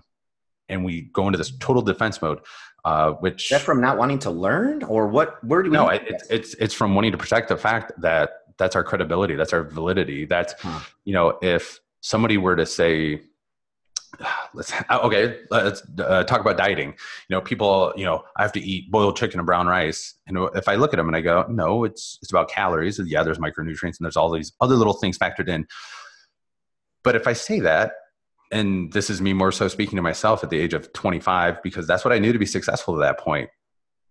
and 0.68 0.84
we 0.84 1.02
go 1.12 1.26
into 1.26 1.36
this 1.36 1.56
total 1.58 1.82
defense 1.82 2.22
mode 2.22 2.38
uh, 2.84 3.12
which 3.12 3.48
that 3.48 3.62
from 3.62 3.80
not 3.80 3.96
wanting 3.96 4.18
to 4.18 4.30
learn 4.30 4.82
or 4.84 5.08
what 5.08 5.42
where 5.44 5.62
do 5.62 5.70
we 5.70 5.76
no 5.76 5.88
it's, 5.88 6.26
it's 6.28 6.54
it's 6.54 6.74
from 6.74 6.94
wanting 6.94 7.12
to 7.12 7.18
protect 7.18 7.48
the 7.48 7.56
fact 7.56 7.92
that 8.00 8.30
that's 8.58 8.76
our 8.76 8.84
credibility 8.84 9.34
that's 9.34 9.52
our 9.52 9.64
validity 9.64 10.24
that's 10.26 10.54
huh. 10.60 10.80
you 11.04 11.14
know 11.14 11.38
if 11.42 11.80
somebody 12.00 12.36
were 12.36 12.54
to 12.56 12.66
say 12.66 13.22
let's 14.54 14.72
okay 14.90 15.38
let's 15.50 15.82
uh, 15.98 16.22
talk 16.24 16.40
about 16.40 16.56
dieting. 16.56 16.88
You 16.90 17.36
know 17.36 17.40
people 17.40 17.92
you 17.96 18.04
know 18.04 18.24
i 18.36 18.42
have 18.42 18.52
to 18.52 18.60
eat 18.60 18.90
boiled 18.90 19.16
chicken 19.16 19.40
and 19.40 19.46
brown 19.46 19.66
rice 19.66 20.14
and 20.26 20.36
if 20.54 20.68
i 20.68 20.74
look 20.74 20.92
at 20.92 20.98
them 20.98 21.08
and 21.08 21.16
i 21.16 21.20
go 21.20 21.46
no 21.48 21.84
it's 21.84 22.18
it's 22.22 22.30
about 22.30 22.50
calories 22.50 23.00
yeah 23.06 23.22
there's 23.22 23.38
micronutrients 23.38 23.98
and 23.98 24.04
there's 24.04 24.16
all 24.16 24.30
these 24.30 24.52
other 24.60 24.74
little 24.74 24.94
things 24.94 25.18
factored 25.18 25.48
in. 25.48 25.66
But 27.02 27.16
if 27.16 27.26
i 27.26 27.32
say 27.32 27.60
that 27.60 27.92
and 28.52 28.92
this 28.92 29.10
is 29.10 29.20
me 29.20 29.32
more 29.32 29.52
so 29.52 29.68
speaking 29.68 29.96
to 29.96 30.02
myself 30.02 30.44
at 30.44 30.50
the 30.50 30.58
age 30.58 30.74
of 30.74 30.92
25 30.92 31.62
because 31.62 31.86
that's 31.86 32.04
what 32.04 32.12
i 32.12 32.18
knew 32.18 32.32
to 32.32 32.38
be 32.38 32.46
successful 32.46 32.94
at 33.00 33.06
that 33.06 33.22
point 33.22 33.48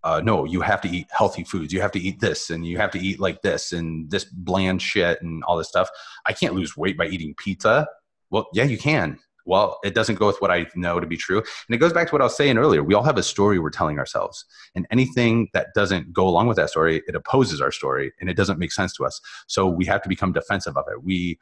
uh, 0.03 0.21
no 0.23 0.43
you 0.43 0.61
have 0.61 0.81
to 0.81 0.89
eat 0.89 1.07
healthy 1.11 1.43
foods 1.43 1.71
you 1.71 1.81
have 1.81 1.91
to 1.91 1.99
eat 1.99 2.19
this 2.19 2.49
and 2.49 2.65
you 2.65 2.77
have 2.77 2.91
to 2.91 2.99
eat 2.99 3.19
like 3.19 3.41
this 3.41 3.71
and 3.71 4.09
this 4.11 4.25
bland 4.25 4.81
shit 4.81 5.21
and 5.21 5.43
all 5.45 5.57
this 5.57 5.69
stuff 5.69 5.89
i 6.25 6.33
can't 6.33 6.53
lose 6.53 6.75
weight 6.75 6.97
by 6.97 7.07
eating 7.07 7.33
pizza 7.37 7.87
well 8.29 8.47
yeah 8.53 8.63
you 8.63 8.77
can 8.77 9.17
well, 9.45 9.79
it 9.83 9.93
doesn't 9.93 10.15
go 10.15 10.27
with 10.27 10.41
what 10.41 10.51
I 10.51 10.67
know 10.75 10.99
to 10.99 11.07
be 11.07 11.17
true. 11.17 11.39
And 11.39 11.75
it 11.75 11.77
goes 11.77 11.93
back 11.93 12.07
to 12.07 12.13
what 12.13 12.21
I 12.21 12.25
was 12.25 12.35
saying 12.35 12.57
earlier. 12.57 12.83
We 12.83 12.93
all 12.93 13.03
have 13.03 13.17
a 13.17 13.23
story 13.23 13.59
we're 13.59 13.69
telling 13.69 13.99
ourselves. 13.99 14.45
And 14.75 14.87
anything 14.91 15.49
that 15.53 15.67
doesn't 15.75 16.13
go 16.13 16.27
along 16.27 16.47
with 16.47 16.57
that 16.57 16.69
story, 16.69 17.03
it 17.07 17.15
opposes 17.15 17.59
our 17.59 17.71
story 17.71 18.13
and 18.19 18.29
it 18.29 18.37
doesn't 18.37 18.59
make 18.59 18.71
sense 18.71 18.93
to 18.93 19.05
us. 19.05 19.19
So 19.47 19.67
we 19.67 19.85
have 19.85 20.01
to 20.03 20.09
become 20.09 20.31
defensive 20.31 20.77
of 20.77 20.85
it. 20.87 21.03
We, 21.03 21.37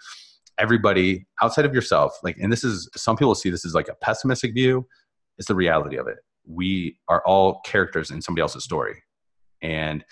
everybody 0.57 1.25
outside 1.41 1.65
of 1.65 1.73
yourself, 1.73 2.17
like, 2.23 2.37
and 2.37 2.51
this 2.51 2.63
is, 2.63 2.89
some 2.95 3.15
people 3.15 3.35
see 3.35 3.49
this 3.49 3.65
as 3.65 3.73
like 3.73 3.87
a 3.87 3.95
pessimistic 3.95 4.53
view. 4.53 4.87
It's 5.37 5.47
the 5.47 5.55
reality 5.55 5.97
of 5.97 6.07
it. 6.07 6.17
We 6.45 6.97
are 7.07 7.23
all 7.25 7.61
characters 7.61 8.11
in 8.11 8.21
somebody 8.21 8.41
else's 8.41 8.63
story. 8.63 9.03
And 9.61 10.03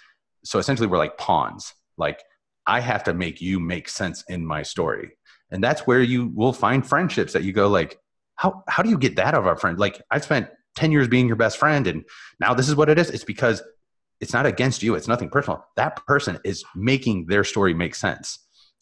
so 0.44 0.60
essentially 0.60 0.88
we're 0.88 0.98
like 0.98 1.18
pawns. 1.18 1.74
Like, 1.98 2.24
I 2.66 2.82
have 2.82 3.04
to 3.06 3.14
make 3.14 3.42
you 3.42 3.60
make 3.60 3.90
sense 3.90 4.24
in 4.28 4.46
my 4.46 4.62
story 4.62 5.12
and 5.52 5.64
that's 5.64 5.82
where 5.88 6.02
you 6.02 6.32
will 6.36 6.54
find 6.54 6.86
friendships 6.86 7.34
that 7.34 7.44
you 7.44 7.54
go 7.54 7.68
like 7.68 8.00
how 8.36 8.64
how 8.68 8.84
do 8.84 8.90
you 8.90 8.98
get 8.98 9.16
that 9.16 9.34
of 9.34 9.48
our 9.48 9.56
friend 9.56 9.80
like 9.80 10.02
i 10.12 10.20
spent 10.20 10.48
10 10.76 10.92
years 10.92 11.08
being 11.08 11.28
your 11.28 11.36
best 11.36 11.58
friend 11.58 11.88
and 11.88 12.06
now 12.40 12.54
this 12.54 12.70
is 12.70 12.76
what 12.76 12.90
it 12.90 13.00
is 13.00 13.10
it's 13.10 13.24
because 13.24 13.62
it's 14.22 14.34
not 14.34 14.46
against 14.46 14.84
you 14.84 14.96
it's 14.96 15.08
nothing 15.08 15.30
personal 15.30 15.66
that 15.76 15.96
person 16.06 16.38
is 16.44 16.64
making 16.76 17.26
their 17.28 17.44
story 17.44 17.74
make 17.74 17.96
sense 17.96 18.40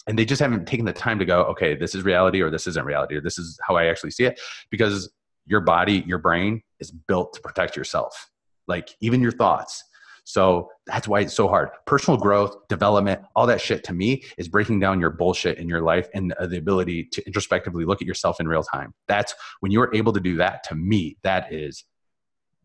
and 0.08 0.18
they 0.18 0.26
just 0.26 0.42
haven't 0.42 0.66
taken 0.68 0.86
the 0.86 0.94
time 0.94 1.20
to 1.20 1.26
go 1.26 1.44
okay 1.44 1.76
this 1.76 1.94
is 1.94 2.04
reality 2.04 2.42
or 2.42 2.50
this 2.50 2.68
isn't 2.68 2.86
reality 2.86 3.16
or 3.16 3.22
this 3.22 3.38
is 3.38 3.60
how 3.68 3.76
i 3.76 3.86
actually 3.86 4.12
see 4.12 4.26
it 4.26 4.40
because 4.70 5.12
your 5.46 5.62
body 5.62 6.04
your 6.08 6.18
brain 6.18 6.62
is 6.80 6.92
built 6.92 7.34
to 7.34 7.42
protect 7.42 7.76
yourself 7.76 8.30
like 8.68 8.96
even 9.02 9.22
your 9.22 9.32
thoughts 9.32 9.84
so 10.28 10.70
that's 10.86 11.08
why 11.08 11.22
it's 11.22 11.34
so 11.34 11.48
hard. 11.48 11.70
Personal 11.86 12.20
growth, 12.20 12.68
development, 12.68 13.22
all 13.34 13.48
that 13.48 13.62
shit 13.62 13.86
to 13.86 13.94
me 13.94 14.26
is 14.38 14.50
breaking 14.50 14.82
down 14.82 15.00
your 15.00 15.10
bullshit 15.10 15.58
in 15.58 15.70
your 15.70 15.80
life 15.80 16.10
and 16.14 16.36
the 16.38 16.58
ability 16.58 17.06
to 17.14 17.26
introspectively 17.26 17.86
look 17.86 18.02
at 18.02 18.08
yourself 18.10 18.42
in 18.42 18.48
real 18.50 18.62
time. 18.62 18.94
That's 19.08 19.34
when 19.62 19.72
you're 19.72 19.90
able 19.96 20.12
to 20.12 20.20
do 20.20 20.36
that 20.36 20.66
to 20.66 20.76
me, 20.76 21.16
that 21.24 21.54
is 21.54 21.86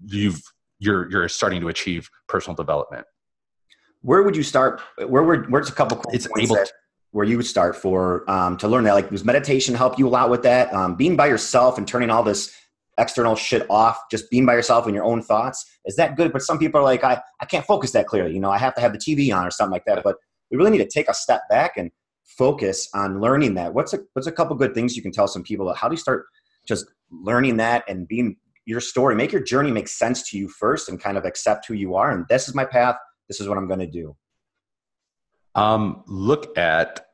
you've 0.04 0.42
you're 0.80 1.08
you're 1.12 1.28
starting 1.28 1.60
to 1.60 1.68
achieve 1.68 2.10
personal 2.26 2.56
development. 2.56 3.06
Where 4.00 4.24
would 4.24 4.34
you 4.34 4.42
start? 4.42 4.80
Where 4.98 5.22
were 5.22 5.44
where's 5.44 5.68
a 5.68 5.72
couple 5.72 6.02
it's 6.12 6.26
able 6.36 6.56
to, 6.56 6.66
where 7.12 7.24
you 7.24 7.36
would 7.36 7.46
start 7.46 7.76
for 7.76 8.28
um, 8.30 8.56
to 8.58 8.68
learn 8.68 8.84
that? 8.84 8.94
Like, 8.94 9.10
does 9.10 9.24
meditation 9.24 9.74
help 9.74 9.98
you 9.98 10.08
a 10.08 10.10
lot 10.10 10.28
with 10.28 10.42
that? 10.42 10.72
Um, 10.74 10.96
being 10.96 11.16
by 11.16 11.28
yourself 11.28 11.78
and 11.78 11.86
turning 11.86 12.10
all 12.10 12.22
this 12.22 12.54
external 12.98 13.36
shit 13.36 13.66
off, 13.70 13.98
just 14.10 14.30
being 14.30 14.44
by 14.44 14.54
yourself 14.54 14.86
and 14.86 14.94
your 14.94 15.04
own 15.04 15.22
thoughts. 15.22 15.64
Is 15.86 15.96
that 15.96 16.16
good? 16.16 16.32
But 16.32 16.42
some 16.42 16.58
people 16.58 16.80
are 16.80 16.84
like, 16.84 17.04
I, 17.04 17.20
I 17.40 17.46
can't 17.46 17.64
focus 17.64 17.92
that 17.92 18.06
clearly. 18.06 18.34
You 18.34 18.40
know, 18.40 18.50
I 18.50 18.58
have 18.58 18.74
to 18.74 18.80
have 18.80 18.92
the 18.92 18.98
TV 18.98 19.34
on 19.34 19.46
or 19.46 19.50
something 19.50 19.72
like 19.72 19.84
that. 19.86 20.02
But 20.02 20.16
we 20.50 20.56
really 20.56 20.70
need 20.70 20.78
to 20.78 20.88
take 20.88 21.08
a 21.08 21.14
step 21.14 21.42
back 21.48 21.76
and 21.76 21.90
focus 22.24 22.88
on 22.94 23.20
learning 23.20 23.54
that. 23.54 23.74
What's 23.74 23.92
a 23.92 24.00
what's 24.14 24.26
a 24.26 24.32
couple 24.32 24.56
good 24.56 24.74
things 24.74 24.96
you 24.96 25.02
can 25.02 25.12
tell 25.12 25.28
some 25.28 25.42
people 25.42 25.68
about 25.68 25.78
how 25.78 25.88
do 25.88 25.94
you 25.94 25.98
start 25.98 26.26
just 26.66 26.86
learning 27.10 27.56
that 27.58 27.84
and 27.88 28.06
being 28.06 28.36
your 28.64 28.80
story, 28.80 29.14
make 29.14 29.32
your 29.32 29.42
journey 29.42 29.70
make 29.70 29.88
sense 29.88 30.30
to 30.30 30.38
you 30.38 30.48
first 30.48 30.88
and 30.88 31.00
kind 31.00 31.18
of 31.18 31.24
accept 31.24 31.66
who 31.66 31.74
you 31.74 31.94
are. 31.94 32.10
And 32.10 32.24
this 32.28 32.48
is 32.48 32.54
my 32.54 32.64
path. 32.64 32.96
This 33.28 33.40
is 33.40 33.48
what 33.48 33.58
I'm 33.58 33.66
going 33.66 33.80
to 33.80 33.86
do. 33.86 34.16
Um, 35.54 36.02
look 36.06 36.56
at 36.56 37.06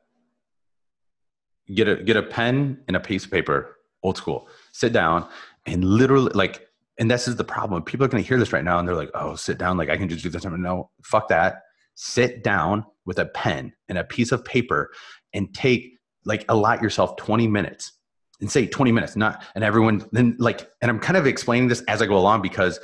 get 1.75 1.89
a 1.89 1.97
get 1.97 2.17
a 2.17 2.23
pen 2.23 2.83
and 2.87 2.97
a 2.97 3.01
piece 3.01 3.25
of 3.25 3.31
paper, 3.31 3.77
old 4.03 4.17
school. 4.17 4.49
Sit 4.73 4.93
down 4.93 5.29
and 5.67 5.85
literally 5.85 6.33
like 6.35 6.67
and 6.99 7.11
this 7.11 7.29
is 7.29 7.37
the 7.37 7.45
problem. 7.45 7.83
People 7.83 8.05
are 8.05 8.09
going 8.09 8.23
to 8.23 8.29
hear 8.29 8.39
this 8.39 8.53
right 8.53 8.65
now 8.65 8.79
and 8.79 8.87
they're 8.89 8.97
like 8.97 9.11
oh 9.15 9.35
sit 9.35 9.59
down 9.59 9.77
like 9.77 9.91
i 9.91 9.97
can 9.97 10.09
just 10.09 10.23
do 10.23 10.31
this 10.31 10.45
I'm 10.45 10.61
no 10.63 10.91
fuck 11.03 11.29
that. 11.29 11.63
Sit 11.95 12.45
down 12.45 12.85
with 13.07 13.19
a 13.19 13.27
pen 13.27 13.73
and 13.89 13.99
a 13.99 14.05
piece 14.05 14.33
of 14.33 14.45
paper 14.45 14.91
and 15.33 15.53
take 15.53 15.99
like 16.25 16.45
allot 16.49 16.83
yourself 16.83 17.17
20 17.17 17.49
minutes 17.49 17.93
and 18.41 18.51
say 18.51 18.67
20 18.67 18.93
minutes 18.93 19.17
not 19.17 19.43
and 19.55 19.65
everyone 19.65 20.05
then 20.13 20.37
like 20.39 20.71
and 20.81 20.91
i'm 20.91 20.99
kind 20.99 21.17
of 21.17 21.27
explaining 21.27 21.69
this 21.69 21.83
as 21.89 22.03
i 22.03 22.07
go 22.07 22.17
along 22.17 22.43
because 22.43 22.79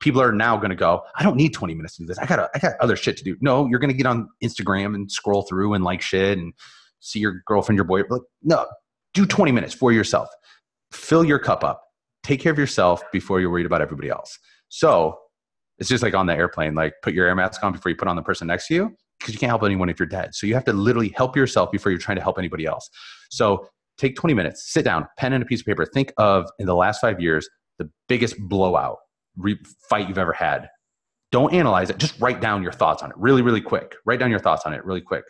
people 0.00 0.20
are 0.20 0.32
now 0.32 0.56
going 0.56 0.70
to 0.70 0.76
go 0.76 1.02
i 1.16 1.22
don't 1.22 1.36
need 1.36 1.52
20 1.52 1.74
minutes 1.74 1.96
to 1.96 2.02
do 2.02 2.06
this 2.06 2.18
i 2.18 2.26
got 2.26 2.50
i 2.54 2.58
got 2.58 2.72
other 2.80 2.96
shit 2.96 3.16
to 3.16 3.24
do 3.24 3.36
no 3.40 3.66
you're 3.66 3.78
going 3.78 3.90
to 3.90 3.96
get 3.96 4.06
on 4.06 4.28
instagram 4.42 4.94
and 4.94 5.10
scroll 5.10 5.42
through 5.42 5.74
and 5.74 5.84
like 5.84 6.00
shit 6.00 6.38
and 6.38 6.52
see 7.00 7.18
your 7.18 7.42
girlfriend 7.46 7.76
your 7.76 7.84
boy 7.84 8.02
like, 8.10 8.22
no 8.42 8.66
do 9.14 9.24
20 9.26 9.52
minutes 9.52 9.74
for 9.74 9.92
yourself 9.92 10.28
fill 10.92 11.24
your 11.24 11.38
cup 11.38 11.64
up 11.64 11.82
take 12.26 12.40
care 12.40 12.50
of 12.50 12.58
yourself 12.58 13.02
before 13.12 13.40
you're 13.40 13.50
worried 13.50 13.66
about 13.66 13.80
everybody 13.80 14.08
else. 14.08 14.36
So 14.68 15.16
it's 15.78 15.88
just 15.88 16.02
like 16.02 16.14
on 16.14 16.26
the 16.26 16.34
airplane, 16.34 16.74
like 16.74 16.94
put 17.02 17.14
your 17.14 17.26
air 17.28 17.34
mask 17.36 17.62
on 17.62 17.72
before 17.72 17.90
you 17.90 17.96
put 17.96 18.08
on 18.08 18.16
the 18.16 18.22
person 18.22 18.48
next 18.48 18.66
to 18.66 18.74
you 18.74 18.96
because 19.20 19.32
you 19.32 19.38
can't 19.38 19.50
help 19.50 19.62
anyone 19.62 19.88
if 19.88 20.00
you're 20.00 20.08
dead. 20.08 20.34
So 20.34 20.46
you 20.46 20.54
have 20.54 20.64
to 20.64 20.72
literally 20.72 21.10
help 21.10 21.36
yourself 21.36 21.70
before 21.70 21.92
you're 21.92 22.00
trying 22.00 22.16
to 22.16 22.22
help 22.22 22.38
anybody 22.38 22.66
else. 22.66 22.90
So 23.30 23.68
take 23.96 24.16
20 24.16 24.34
minutes, 24.34 24.72
sit 24.72 24.84
down, 24.84 25.06
pen 25.18 25.32
and 25.34 25.42
a 25.42 25.46
piece 25.46 25.60
of 25.60 25.66
paper. 25.66 25.86
Think 25.86 26.12
of 26.18 26.50
in 26.58 26.66
the 26.66 26.74
last 26.74 27.00
five 27.00 27.20
years, 27.20 27.48
the 27.78 27.88
biggest 28.08 28.36
blowout 28.40 28.98
re- 29.36 29.58
fight 29.88 30.08
you've 30.08 30.18
ever 30.18 30.32
had. 30.32 30.68
Don't 31.32 31.52
analyze 31.52 31.90
it. 31.90 31.98
Just 31.98 32.20
write 32.20 32.40
down 32.40 32.62
your 32.62 32.72
thoughts 32.72 33.02
on 33.02 33.10
it 33.10 33.16
really, 33.18 33.42
really 33.42 33.60
quick. 33.60 33.96
Write 34.04 34.20
down 34.20 34.30
your 34.30 34.38
thoughts 34.38 34.64
on 34.64 34.72
it 34.72 34.84
really 34.84 35.00
quick. 35.00 35.24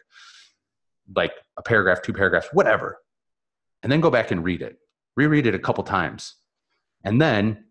Like 1.15 1.33
a 1.57 1.63
paragraph, 1.63 2.03
two 2.03 2.13
paragraphs, 2.13 2.49
whatever. 2.53 2.99
And 3.83 3.91
then 3.91 4.01
go 4.01 4.11
back 4.11 4.31
and 4.31 4.45
read 4.45 4.63
it. 4.63 4.77
Reread 5.17 5.47
it 5.47 5.55
a 5.55 5.59
couple 5.59 5.85
times 5.85 6.35
and 7.05 7.21
then 7.21 7.65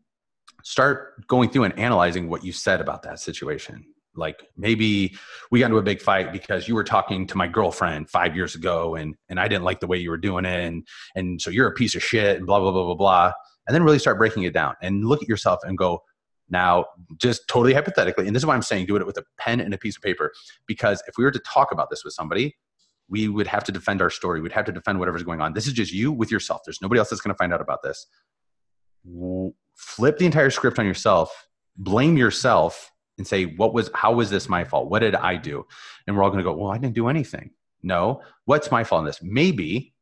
start 0.64 1.28
going 1.28 1.50
through 1.50 1.66
and 1.66 1.78
analyzing 1.78 2.30
what 2.30 2.44
you 2.44 2.52
said 2.52 2.82
about 2.82 3.04
that 3.04 3.20
situation 3.20 3.86
like 4.18 4.48
maybe 4.58 5.16
we 5.52 5.60
got 5.60 5.66
into 5.66 5.78
a 5.78 5.84
big 5.84 6.02
fight 6.02 6.32
because 6.32 6.68
you 6.68 6.74
were 6.74 6.84
talking 6.84 7.28
to 7.28 7.38
my 7.38 7.48
girlfriend 7.48 8.10
five 8.10 8.36
years 8.36 8.56
ago 8.56 8.96
and 8.96 9.16
and 9.30 9.40
i 9.40 9.48
didn't 9.48 9.64
like 9.64 9.80
the 9.80 9.88
way 9.88 9.98
you 9.98 10.10
were 10.10 10.18
doing 10.18 10.46
it 10.46 10.66
and 10.66 10.88
and 11.16 11.42
so 11.42 11.50
you're 11.50 11.68
a 11.68 11.74
piece 11.74 11.96
of 11.96 12.04
shit 12.04 12.38
and 12.38 12.46
blah 12.46 12.60
blah 12.60 12.72
blah 12.72 12.86
blah 12.86 12.96
blah 12.96 13.32
and 13.68 13.76
then 13.76 13.84
really 13.84 14.00
start 14.00 14.18
breaking 14.18 14.44
it 14.44 14.54
down 14.54 14.74
and 14.82 15.06
look 15.06 15.22
at 15.22 15.30
yourself 15.30 15.60
and 15.64 15.78
go 15.78 16.02
now 16.50 16.86
just 17.18 17.48
totally 17.48 17.74
hypothetically 17.74 18.28
and 18.28 18.36
this 18.36 18.42
is 18.42 18.46
why 18.46 18.56
i'm 18.56 18.62
saying 18.62 18.86
do 18.86 18.96
it 18.96 19.06
with 19.06 19.18
a 19.18 19.24
pen 19.38 19.60
and 19.60 19.74
a 19.74 19.78
piece 19.78 19.96
of 19.96 20.02
paper 20.02 20.32
because 20.68 21.02
if 21.08 21.18
we 21.18 21.24
were 21.24 21.32
to 21.32 21.40
talk 21.40 21.72
about 21.72 21.90
this 21.90 22.04
with 22.04 22.14
somebody 22.14 22.56
we 23.08 23.28
would 23.28 23.48
have 23.48 23.64
to 23.64 23.72
defend 23.72 24.02
our 24.02 24.10
story 24.10 24.42
we'd 24.42 24.52
have 24.52 24.66
to 24.66 24.72
defend 24.72 25.00
whatever's 25.00 25.24
going 25.24 25.42
on 25.42 25.54
this 25.54 25.68
is 25.68 25.74
just 25.74 25.92
you 25.92 26.12
with 26.12 26.32
yourself 26.32 26.62
there's 26.66 26.82
nobody 26.82 27.00
else 27.00 27.10
that's 27.10 27.22
going 27.22 27.34
to 27.34 27.38
find 27.38 27.54
out 27.54 27.62
about 27.62 27.82
this 27.84 28.08
flip 29.76 30.18
the 30.18 30.26
entire 30.26 30.50
script 30.50 30.80
on 30.80 30.86
yourself, 30.86 31.48
blame 31.78 32.18
yourself, 32.18 32.92
and 33.18 33.26
say, 33.26 33.46
"What 33.46 33.74
was? 33.74 33.90
How 33.94 34.14
was 34.14 34.30
this 34.30 34.50
my 34.50 34.64
fault? 34.64 34.90
What 34.90 35.00
did 35.00 35.16
I 35.16 35.36
do?" 35.36 35.66
And 36.08 36.16
we're 36.16 36.24
all 36.24 36.30
going 36.30 36.44
to 36.44 36.50
go, 36.50 36.56
"Well, 36.56 36.72
I 36.72 36.78
didn't 36.78 36.96
do 36.96 37.08
anything." 37.08 37.52
No, 37.84 38.22
what's 38.46 38.72
my 38.72 38.84
fault 38.84 39.02
in 39.02 39.06
this? 39.06 39.22
Maybe 39.22 39.94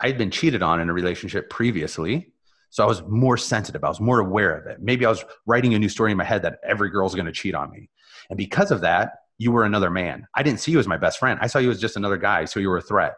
I'd 0.00 0.18
been 0.18 0.30
cheated 0.30 0.62
on 0.62 0.80
in 0.80 0.88
a 0.88 0.92
relationship 0.92 1.50
previously, 1.50 2.32
so 2.72 2.82
I 2.82 2.86
was 2.86 3.02
more 3.02 3.36
sensitive. 3.36 3.84
I 3.84 3.88
was 3.88 4.00
more 4.00 4.18
aware 4.18 4.56
of 4.56 4.66
it. 4.66 4.78
Maybe 4.80 5.06
I 5.06 5.10
was 5.10 5.24
writing 5.46 5.74
a 5.74 5.78
new 5.78 5.88
story 5.88 6.10
in 6.10 6.16
my 6.16 6.24
head 6.24 6.42
that 6.42 6.58
every 6.66 6.90
girl's 6.90 7.14
going 7.14 7.26
to 7.26 7.32
cheat 7.32 7.54
on 7.54 7.70
me, 7.70 7.88
and 8.30 8.36
because 8.36 8.70
of 8.70 8.80
that, 8.80 9.12
you 9.38 9.52
were 9.52 9.64
another 9.64 9.90
man. 9.90 10.26
I 10.34 10.42
didn't 10.42 10.60
see 10.60 10.72
you 10.72 10.78
as 10.78 10.88
my 10.88 10.96
best 10.96 11.18
friend. 11.18 11.38
I 11.42 11.46
saw 11.46 11.58
you 11.58 11.70
as 11.70 11.80
just 11.80 11.96
another 11.96 12.16
guy, 12.16 12.44
so 12.44 12.60
you 12.60 12.68
were 12.68 12.78
a 12.78 12.82
threat. 12.82 13.14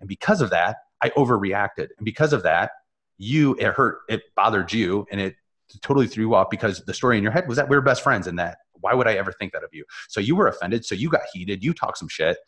And 0.00 0.08
because 0.08 0.40
of 0.40 0.50
that, 0.50 0.76
I 1.02 1.10
overreacted. 1.10 1.88
And 1.96 2.04
because 2.04 2.32
of 2.32 2.42
that, 2.42 2.72
you 3.18 3.54
it 3.58 3.66
hurt 3.74 3.98
it 4.08 4.22
bothered 4.34 4.72
you 4.72 5.06
and 5.10 5.20
it 5.20 5.34
totally 5.82 6.06
threw 6.06 6.24
you 6.24 6.34
off 6.34 6.48
because 6.50 6.82
the 6.86 6.94
story 6.94 7.16
in 7.16 7.22
your 7.22 7.32
head 7.32 7.46
was 7.46 7.56
that 7.56 7.68
we 7.68 7.76
were 7.76 7.82
best 7.82 8.02
friends 8.02 8.26
and 8.26 8.38
that 8.38 8.58
why 8.80 8.94
would 8.94 9.06
I 9.06 9.14
ever 9.14 9.32
think 9.32 9.52
that 9.52 9.62
of 9.62 9.70
you? 9.72 9.84
So 10.08 10.20
you 10.20 10.34
were 10.34 10.46
offended. 10.46 10.84
So 10.84 10.94
you 10.94 11.10
got 11.10 11.22
heated. 11.32 11.62
You 11.62 11.74
talked 11.74 11.98
some 11.98 12.08
shit, 12.08 12.38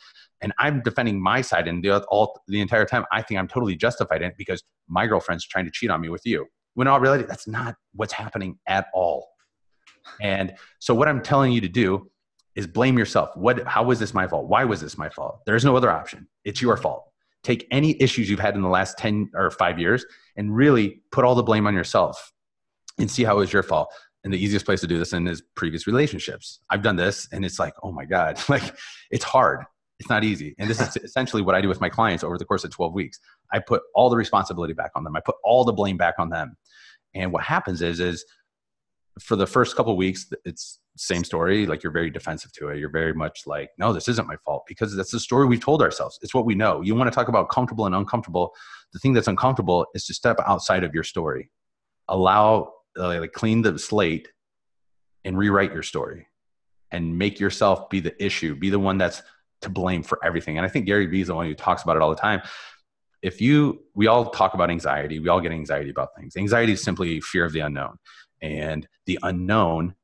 and 0.43 0.53
I'm 0.59 0.83
defending 0.83 1.23
my 1.23 1.41
side. 1.41 1.69
And 1.69 1.83
the 1.83 2.05
all 2.07 2.41
the 2.49 2.61
entire 2.61 2.85
time, 2.85 3.05
I 3.13 3.23
think 3.23 3.39
I'm 3.39 3.49
totally 3.49 3.77
justified 3.77 4.23
in 4.23 4.31
it 4.31 4.37
because 4.37 4.63
my 4.89 5.07
girlfriend's 5.07 5.47
trying 5.47 5.65
to 5.65 5.71
cheat 5.71 5.91
on 5.91 6.01
me 6.01 6.09
with 6.09 6.23
you. 6.25 6.47
When 6.75 6.87
all 6.87 7.01
reality, 7.01 7.25
that's 7.27 7.47
not 7.47 7.77
what's 7.95 8.13
happening 8.13 8.59
at 8.67 8.87
all. 8.95 9.29
And 10.21 10.55
so 10.79 10.95
what 10.95 11.09
I'm 11.09 11.23
telling 11.23 11.53
you 11.53 11.61
to 11.61 11.69
do 11.69 12.11
is 12.55 12.67
blame 12.67 12.99
yourself. 12.99 13.31
What? 13.37 13.67
How 13.67 13.83
was 13.83 13.99
this 13.99 14.13
my 14.13 14.27
fault? 14.27 14.47
Why 14.47 14.65
was 14.65 14.81
this 14.81 14.99
my 14.99 15.09
fault? 15.09 15.41
There's 15.47 15.65
no 15.65 15.77
other 15.77 15.91
option. 15.91 16.29
It's 16.45 16.61
your 16.61 16.77
fault 16.77 17.05
take 17.43 17.67
any 17.71 18.01
issues 18.01 18.31
you've 18.31 18.41
had 18.41 18.55
in 18.55 18.63
the 18.63 18.69
last 18.69 18.99
10 18.99 19.31
or 19.35 19.51
five 19.51 19.79
years 19.79 20.05
and 20.37 20.55
really 20.55 21.03
put 21.11 21.25
all 21.25 21.35
the 21.35 21.43
blame 21.43 21.67
on 21.67 21.75
yourself 21.75 22.33
and 22.99 23.11
see 23.11 23.25
how 23.25 23.37
it 23.37 23.41
was 23.41 23.53
your 23.53 23.63
fault. 23.63 23.93
And 24.25 24.33
the 24.33 24.43
easiest 24.43 24.65
place 24.65 24.81
to 24.83 24.87
do 24.87 24.99
this 24.99 25.13
in 25.13 25.27
is 25.27 25.43
previous 25.57 25.87
relationships. 25.87 26.61
I've 26.71 26.83
done 26.83 26.97
this 26.97 27.29
and 27.33 27.45
it's 27.45 27.59
like, 27.59 27.75
oh 27.83 27.91
my 27.91 28.05
God, 28.05 28.41
like 28.49 28.63
it's 29.11 29.25
hard. 29.25 29.65
It's 30.03 30.11
not 30.11 30.25
easy. 30.25 30.57
And 30.59 30.69
this 30.69 30.81
is 30.81 30.97
essentially 31.05 31.43
what 31.43 31.55
I 31.55 31.61
do 31.61 31.69
with 31.69 31.81
my 31.81 31.89
clients 31.89 32.25
over 32.25 32.37
the 32.37 32.45
course 32.45 32.65
of 32.65 32.73
12 32.73 32.93
weeks. 32.93 33.21
I 33.53 33.61
put 33.61 33.83
all 33.95 34.11
the 34.11 34.17
responsibility 34.17 34.73
back 34.73 34.91
on 34.97 35.05
them. 35.05 35.15
I 35.15 35.21
put 35.21 35.37
all 35.45 35.65
the 35.65 35.73
blame 35.73 35.97
back 35.97 36.15
on 36.19 36.29
them. 36.29 36.57
And 37.15 37.33
what 37.33 37.45
happens 37.45 37.83
is, 37.83 38.01
is 38.01 38.25
for 39.21 39.37
the 39.37 39.47
first 39.47 39.77
couple 39.77 39.97
weeks, 39.97 40.27
it's 40.45 40.81
same 40.97 41.23
story. 41.23 41.67
Like 41.67 41.85
you're 41.85 41.93
very 41.93 42.11
defensive 42.11 42.51
to 42.55 42.71
it. 42.71 42.79
You're 42.79 42.91
very 42.91 43.15
much 43.15 43.43
like, 43.47 43.71
no, 43.79 43.93
this 43.93 44.09
isn't 44.09 44.27
my 44.27 44.35
fault 44.45 44.65
because 44.67 44.97
that's 44.97 45.13
the 45.13 45.21
story 45.21 45.47
we've 45.47 45.61
told 45.61 45.83
ourselves. 45.83 46.19
It's 46.21 46.35
what 46.35 46.47
we 46.47 46.57
know. 46.57 46.81
You 46.81 46.97
want 46.97 47.13
to 47.13 47.15
talk 47.15 47.29
about 47.29 47.49
comfortable 47.49 47.87
and 47.87 47.95
uncomfortable. 47.95 48.53
The 48.93 48.99
thing 48.99 49.13
that's 49.13 49.29
uncomfortable 49.29 49.87
is 49.95 50.05
to 50.07 50.15
step 50.15 50.41
outside 50.45 50.83
of 50.83 50.95
your 50.95 51.05
story, 51.05 51.49
allow, 52.09 52.73
uh, 52.99 53.21
like, 53.21 53.33
clean 53.33 53.63
the 53.63 53.79
slate 53.79 54.29
and 55.25 55.39
rewrite 55.39 55.73
your 55.73 55.85
story 55.85 56.27
and 56.91 57.17
make 57.17 57.39
yourself 57.39 57.89
be 57.89 58.01
the 58.01 58.21
issue, 58.23 58.57
be 58.57 58.69
the 58.69 58.81
one 58.81 58.99
that's 58.99 59.23
to 59.63 59.71
blame 59.71 60.03
for 60.03 60.19
everything. 60.25 60.57
And 60.57 60.67
I 60.67 60.69
think 60.69 60.87
Gary 60.87 61.07
Vee 61.07 61.23
is 61.23 61.29
the 61.29 61.35
one 61.35 61.47
who 61.47 61.55
talks 61.55 61.83
about 61.83 61.97
it 61.97 62.03
all 62.03 62.11
the 62.11 62.17
time. 62.17 62.43
If 63.23 63.41
you, 63.41 63.85
we 63.95 64.09
all 64.09 64.31
talk 64.31 64.55
about 64.55 64.71
anxiety, 64.71 65.19
we 65.19 65.29
all 65.29 65.41
get 65.41 65.53
anxiety 65.53 65.91
about 65.91 66.09
things. 66.17 66.37
Anxiety 66.37 66.73
is 66.73 66.83
simply 66.83 67.21
fear 67.21 67.45
of 67.45 67.53
the 67.53 67.61
unknown. 67.61 67.99
And 68.41 68.89
the 69.07 69.19
unknown 69.23 69.95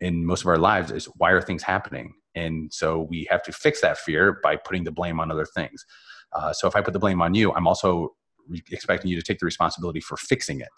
in 0.00 0.24
most 0.24 0.42
of 0.42 0.46
our 0.46 0.58
lives 0.58 0.92
is 0.92 1.06
why 1.16 1.32
are 1.32 1.42
things 1.42 1.62
happening? 1.62 2.14
And 2.34 2.72
so 2.72 3.02
we 3.02 3.26
have 3.30 3.42
to 3.44 3.52
fix 3.52 3.80
that 3.80 3.98
fear 3.98 4.38
by 4.42 4.56
putting 4.56 4.84
the 4.84 4.92
blame 4.92 5.18
on 5.18 5.30
other 5.30 5.46
things. 5.46 5.84
Uh, 6.32 6.52
so 6.52 6.68
if 6.68 6.76
I 6.76 6.82
put 6.82 6.92
the 6.92 6.98
blame 6.98 7.22
on 7.22 7.34
you, 7.34 7.52
I'm 7.52 7.66
also 7.66 8.14
re- 8.46 8.62
expecting 8.70 9.10
you 9.10 9.16
to 9.16 9.22
take 9.22 9.38
the 9.38 9.46
responsibility 9.46 10.00
for 10.00 10.16
fixing 10.16 10.60
it. 10.60 10.68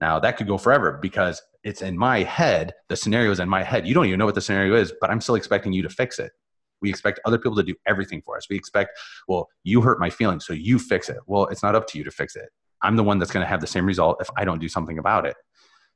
Now 0.00 0.18
that 0.20 0.36
could 0.36 0.46
go 0.46 0.58
forever 0.58 0.98
because 1.00 1.42
it's 1.64 1.82
in 1.82 1.96
my 1.96 2.22
head. 2.22 2.72
The 2.88 2.96
scenario 2.96 3.30
is 3.30 3.40
in 3.40 3.48
my 3.48 3.62
head. 3.62 3.86
You 3.86 3.94
don't 3.94 4.06
even 4.06 4.18
know 4.18 4.26
what 4.26 4.34
the 4.34 4.40
scenario 4.40 4.74
is, 4.76 4.92
but 5.00 5.10
I'm 5.10 5.20
still 5.20 5.34
expecting 5.34 5.72
you 5.72 5.82
to 5.82 5.90
fix 5.90 6.18
it. 6.18 6.32
We 6.80 6.90
expect 6.90 7.20
other 7.24 7.38
people 7.38 7.56
to 7.56 7.62
do 7.62 7.74
everything 7.86 8.22
for 8.22 8.36
us. 8.36 8.46
We 8.48 8.56
expect, 8.56 8.98
well, 9.28 9.48
you 9.64 9.80
hurt 9.80 10.00
my 10.00 10.10
feelings, 10.10 10.46
so 10.46 10.52
you 10.52 10.78
fix 10.78 11.08
it. 11.08 11.18
Well, 11.26 11.46
it's 11.46 11.62
not 11.62 11.74
up 11.74 11.86
to 11.88 11.98
you 11.98 12.04
to 12.04 12.10
fix 12.10 12.36
it. 12.36 12.48
I'm 12.82 12.96
the 12.96 13.04
one 13.04 13.18
that's 13.18 13.30
going 13.30 13.44
to 13.44 13.48
have 13.48 13.60
the 13.60 13.66
same 13.66 13.86
result 13.86 14.18
if 14.20 14.30
I 14.36 14.44
don't 14.44 14.58
do 14.58 14.68
something 14.68 14.98
about 14.98 15.26
it. 15.26 15.36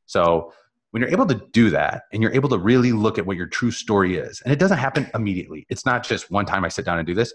So 0.07 0.53
when 0.91 1.01
you're 1.01 1.11
able 1.11 1.26
to 1.26 1.43
do 1.53 1.70
that 1.70 2.03
and 2.12 2.22
you're 2.22 2.35
able 2.35 2.49
to 2.51 2.59
really 2.59 2.93
look 2.93 3.18
at 3.18 3.26
what 3.26 3.37
your 3.37 3.47
true 3.47 3.70
story 3.70 4.16
is, 4.16 4.41
and 4.43 4.53
it 4.53 4.59
doesn't 4.59 4.78
happen 4.78 5.11
immediately. 5.14 5.66
It's 5.68 5.87
not 5.87 6.05
just 6.05 6.30
one 6.30 6.47
time 6.47 6.64
I 6.64 6.68
sit 6.68 6.85
down 6.85 6.99
and 6.99 7.07
do 7.07 7.14
this. 7.14 7.32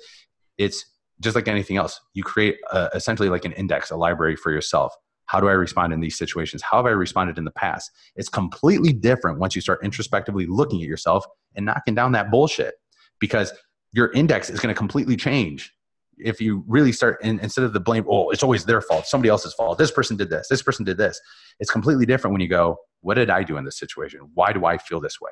It's 0.58 0.86
just 1.20 1.36
like 1.36 1.48
anything 1.48 1.78
else. 1.78 2.00
You 2.14 2.24
create 2.24 2.58
a, 2.72 2.90
essentially 2.94 3.30
like 3.30 3.44
an 3.46 3.52
index, 3.54 3.92
a 3.92 3.98
library 3.98 4.36
for 4.36 4.52
yourself. 4.52 4.94
How 5.26 5.40
do 5.40 5.48
I 5.48 5.52
respond 5.52 5.94
in 5.94 6.00
these 6.00 6.18
situations? 6.18 6.62
How 6.62 6.78
have 6.78 6.86
I 6.86 6.92
responded 6.92 7.38
in 7.38 7.44
the 7.44 7.52
past? 7.52 7.92
It's 8.16 8.30
completely 8.30 8.94
different 8.94 9.40
once 9.40 9.56
you 9.56 9.62
start 9.62 9.84
introspectively 9.84 10.46
looking 10.46 10.82
at 10.82 10.88
yourself 10.88 11.26
and 11.56 11.66
knocking 11.66 11.96
down 11.96 12.14
that 12.14 12.32
bullshit 12.32 12.76
because 13.20 13.54
your 13.92 14.12
index 14.12 14.50
is 14.50 14.60
going 14.60 14.74
to 14.74 14.78
completely 14.78 15.16
change 15.16 15.74
if 16.20 16.42
you 16.42 16.64
really 16.68 16.92
start 16.92 17.18
and 17.24 17.40
instead 17.40 17.64
of 17.64 17.74
the 17.74 17.80
blame 17.80 18.06
oh 18.10 18.30
it's 18.30 18.44
always 18.44 18.66
their 18.66 18.82
fault 18.82 19.08
somebody 19.08 19.30
else's 19.30 19.54
fault 19.54 19.78
this 19.78 19.92
person 19.92 20.18
did 20.18 20.30
this 20.30 20.48
this 20.50 20.62
person 20.62 20.86
did 20.86 20.98
this. 20.98 21.20
It's 21.60 21.72
completely 21.72 22.06
different 22.06 22.34
when 22.34 22.42
you 22.42 22.48
go 22.48 22.78
what 23.02 23.16
did 23.16 23.30
i 23.30 23.44
do 23.44 23.58
in 23.58 23.66
this 23.66 23.78
situation? 23.78 24.22
Why 24.34 24.54
do 24.54 24.66
i 24.66 24.78
feel 24.78 25.00
this 25.00 25.20
way? 25.22 25.32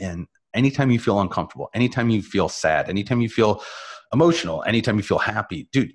And 0.00 0.26
anytime 0.54 0.90
you 0.90 0.98
feel 0.98 1.20
uncomfortable 1.20 1.70
anytime 1.74 2.10
you 2.10 2.22
feel 2.22 2.48
sad 2.48 2.88
anytime 2.88 3.20
you 3.20 3.28
feel 3.28 3.62
emotional 4.12 4.62
anytime 4.66 4.96
you 4.96 5.02
feel 5.02 5.18
happy 5.18 5.68
dude 5.72 5.92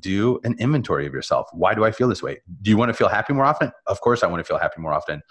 do 0.00 0.40
an 0.44 0.56
inventory 0.58 1.06
of 1.06 1.12
yourself. 1.12 1.48
Why 1.52 1.74
do 1.74 1.84
i 1.84 1.90
feel 1.90 2.08
this 2.08 2.22
way? 2.22 2.40
Do 2.62 2.70
you 2.70 2.78
want 2.78 2.88
to 2.88 2.94
feel 2.94 3.08
happy 3.08 3.34
more 3.34 3.44
often? 3.44 3.72
Of 3.86 4.00
course 4.00 4.22
i 4.22 4.26
want 4.26 4.40
to 4.40 4.44
feel 4.44 4.58
happy 4.58 4.80
more 4.80 4.94
often 4.94 5.22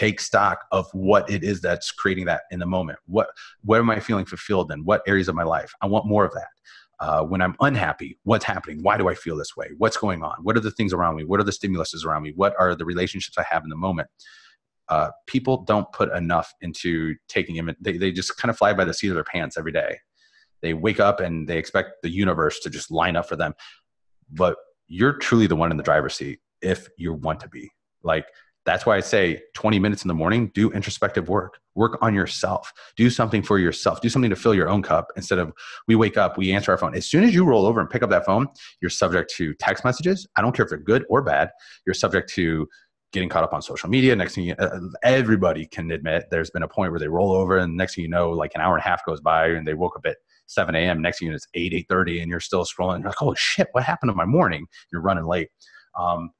take 0.00 0.20
stock 0.20 0.64
of 0.72 0.86
what 0.92 1.28
it 1.30 1.42
is 1.44 1.60
that's 1.60 1.90
creating 1.92 2.24
that 2.24 2.42
in 2.50 2.58
the 2.58 2.66
moment 2.66 2.98
what 3.06 3.28
what 3.64 3.78
am 3.78 3.90
i 3.90 4.00
feeling 4.00 4.24
fulfilled 4.24 4.72
in 4.72 4.84
what 4.84 5.02
areas 5.06 5.28
of 5.28 5.34
my 5.34 5.42
life 5.42 5.72
i 5.82 5.86
want 5.86 6.06
more 6.06 6.24
of 6.24 6.32
that 6.32 6.48
uh, 7.00 7.22
when 7.22 7.40
I'm 7.40 7.56
unhappy, 7.60 8.18
what's 8.24 8.44
happening? 8.44 8.82
Why 8.82 8.98
do 8.98 9.08
I 9.08 9.14
feel 9.14 9.34
this 9.36 9.56
way? 9.56 9.68
What's 9.78 9.96
going 9.96 10.22
on? 10.22 10.36
What 10.42 10.56
are 10.58 10.60
the 10.60 10.70
things 10.70 10.92
around 10.92 11.16
me? 11.16 11.24
What 11.24 11.40
are 11.40 11.44
the 11.44 11.50
stimuluses 11.50 12.04
around 12.04 12.22
me? 12.22 12.34
What 12.36 12.54
are 12.58 12.74
the 12.74 12.84
relationships 12.84 13.38
I 13.38 13.44
have 13.50 13.62
in 13.64 13.70
the 13.70 13.76
moment? 13.76 14.08
Uh, 14.86 15.08
people 15.26 15.62
don't 15.62 15.90
put 15.92 16.12
enough 16.12 16.52
into 16.60 17.14
taking 17.26 17.56
them. 17.56 17.74
They, 17.80 17.96
they 17.96 18.12
just 18.12 18.36
kind 18.36 18.50
of 18.50 18.58
fly 18.58 18.74
by 18.74 18.84
the 18.84 18.92
seat 18.92 19.08
of 19.08 19.14
their 19.14 19.24
pants 19.24 19.56
every 19.56 19.72
day. 19.72 19.98
They 20.60 20.74
wake 20.74 21.00
up 21.00 21.20
and 21.20 21.48
they 21.48 21.56
expect 21.56 22.02
the 22.02 22.10
universe 22.10 22.60
to 22.60 22.70
just 22.70 22.90
line 22.90 23.16
up 23.16 23.26
for 23.26 23.36
them. 23.36 23.54
But 24.30 24.56
you're 24.86 25.14
truly 25.14 25.46
the 25.46 25.56
one 25.56 25.70
in 25.70 25.78
the 25.78 25.82
driver's 25.82 26.16
seat 26.16 26.40
if 26.60 26.86
you 26.98 27.14
want 27.14 27.40
to 27.40 27.48
be. 27.48 27.70
Like, 28.02 28.26
that's 28.66 28.84
why 28.84 28.96
I 28.96 29.00
say 29.00 29.40
20 29.54 29.78
minutes 29.78 30.04
in 30.04 30.08
the 30.08 30.14
morning, 30.14 30.50
do 30.54 30.70
introspective 30.70 31.28
work. 31.28 31.58
Work 31.74 31.98
on 32.02 32.14
yourself. 32.14 32.72
Do 32.96 33.08
something 33.08 33.42
for 33.42 33.58
yourself. 33.58 34.00
Do 34.00 34.08
something 34.08 34.30
to 34.30 34.36
fill 34.36 34.54
your 34.54 34.68
own 34.68 34.82
cup 34.82 35.08
instead 35.16 35.38
of 35.38 35.52
we 35.88 35.94
wake 35.94 36.16
up, 36.16 36.36
we 36.36 36.52
answer 36.52 36.72
our 36.72 36.78
phone. 36.78 36.94
As 36.94 37.06
soon 37.06 37.24
as 37.24 37.34
you 37.34 37.44
roll 37.44 37.64
over 37.64 37.80
and 37.80 37.88
pick 37.88 38.02
up 38.02 38.10
that 38.10 38.26
phone, 38.26 38.48
you're 38.82 38.90
subject 38.90 39.32
to 39.36 39.54
text 39.54 39.84
messages. 39.84 40.26
I 40.36 40.42
don't 40.42 40.54
care 40.54 40.64
if 40.64 40.68
they're 40.68 40.78
good 40.78 41.04
or 41.08 41.22
bad. 41.22 41.50
You're 41.86 41.94
subject 41.94 42.32
to 42.34 42.68
getting 43.12 43.28
caught 43.28 43.44
up 43.44 43.52
on 43.52 43.62
social 43.62 43.88
media. 43.88 44.14
Next 44.14 44.34
thing 44.34 44.44
you, 44.44 44.54
uh, 44.58 44.78
everybody 45.02 45.66
can 45.66 45.90
admit 45.90 46.26
there's 46.30 46.50
been 46.50 46.62
a 46.62 46.68
point 46.68 46.92
where 46.92 47.00
they 47.00 47.08
roll 47.08 47.32
over 47.32 47.58
and 47.58 47.76
next 47.76 47.94
thing 47.96 48.02
you 48.02 48.10
know, 48.10 48.30
like 48.30 48.52
an 48.54 48.60
hour 48.60 48.74
and 48.76 48.84
a 48.84 48.88
half 48.88 49.04
goes 49.04 49.20
by 49.20 49.48
and 49.48 49.66
they 49.66 49.74
woke 49.74 49.96
up 49.96 50.06
at 50.06 50.16
7 50.46 50.74
a.m. 50.74 51.00
Next 51.00 51.18
thing 51.18 51.26
you 51.26 51.32
know, 51.32 51.36
it's 51.36 51.46
8, 51.54 51.72
8.30 51.88 52.22
and 52.22 52.30
you're 52.30 52.40
still 52.40 52.64
scrolling. 52.64 53.00
You're 53.00 53.08
like, 53.08 53.22
oh 53.22 53.34
shit, 53.34 53.68
what 53.72 53.84
happened 53.84 54.10
to 54.10 54.14
my 54.14 54.24
morning? 54.24 54.66
You're 54.92 55.02
running 55.02 55.24
late. 55.24 55.48
Um, 55.98 56.30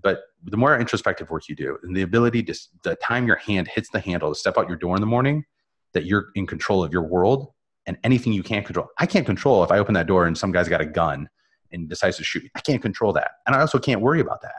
but 0.00 0.22
the 0.44 0.56
more 0.56 0.78
introspective 0.78 1.30
work 1.30 1.48
you 1.48 1.54
do 1.54 1.78
and 1.82 1.96
the 1.96 2.02
ability 2.02 2.42
to 2.42 2.54
the 2.82 2.96
time 2.96 3.26
your 3.26 3.36
hand 3.36 3.68
hits 3.68 3.90
the 3.90 4.00
handle 4.00 4.32
to 4.32 4.38
step 4.38 4.56
out 4.56 4.68
your 4.68 4.76
door 4.76 4.94
in 4.96 5.00
the 5.00 5.06
morning 5.06 5.44
that 5.92 6.04
you're 6.06 6.26
in 6.34 6.46
control 6.46 6.82
of 6.82 6.92
your 6.92 7.02
world 7.02 7.48
and 7.86 7.98
anything 8.04 8.32
you 8.32 8.42
can't 8.42 8.64
control 8.64 8.88
i 8.98 9.06
can't 9.06 9.26
control 9.26 9.62
if 9.62 9.70
i 9.70 9.78
open 9.78 9.94
that 9.94 10.06
door 10.06 10.26
and 10.26 10.36
some 10.36 10.52
guy's 10.52 10.68
got 10.68 10.80
a 10.80 10.86
gun 10.86 11.28
and 11.72 11.88
decides 11.88 12.16
to 12.18 12.24
shoot 12.24 12.42
me. 12.42 12.50
I 12.54 12.60
can't 12.60 12.82
control 12.82 13.12
that. 13.14 13.32
And 13.46 13.56
i 13.56 13.60
also 13.60 13.78
can't 13.78 14.00
worry 14.00 14.20
about 14.20 14.42
that. 14.42 14.54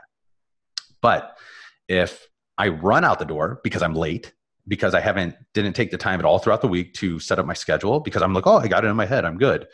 But 1.00 1.36
if 1.88 2.26
i 2.58 2.68
run 2.68 3.04
out 3.04 3.18
the 3.18 3.24
door 3.24 3.60
because 3.64 3.82
i'm 3.82 3.94
late 3.94 4.32
because 4.68 4.94
i 4.94 5.00
haven't 5.00 5.34
didn't 5.52 5.74
take 5.74 5.90
the 5.90 5.98
time 5.98 6.18
at 6.18 6.24
all 6.24 6.38
throughout 6.38 6.62
the 6.62 6.68
week 6.68 6.94
to 6.94 7.18
set 7.18 7.38
up 7.38 7.44
my 7.44 7.52
schedule 7.52 8.00
because 8.00 8.22
i'm 8.22 8.32
like 8.32 8.46
oh 8.46 8.58
i 8.58 8.68
got 8.68 8.84
it 8.84 8.88
in 8.88 8.96
my 8.96 9.06
head. 9.06 9.24
I'm 9.24 9.38
good. 9.38 9.66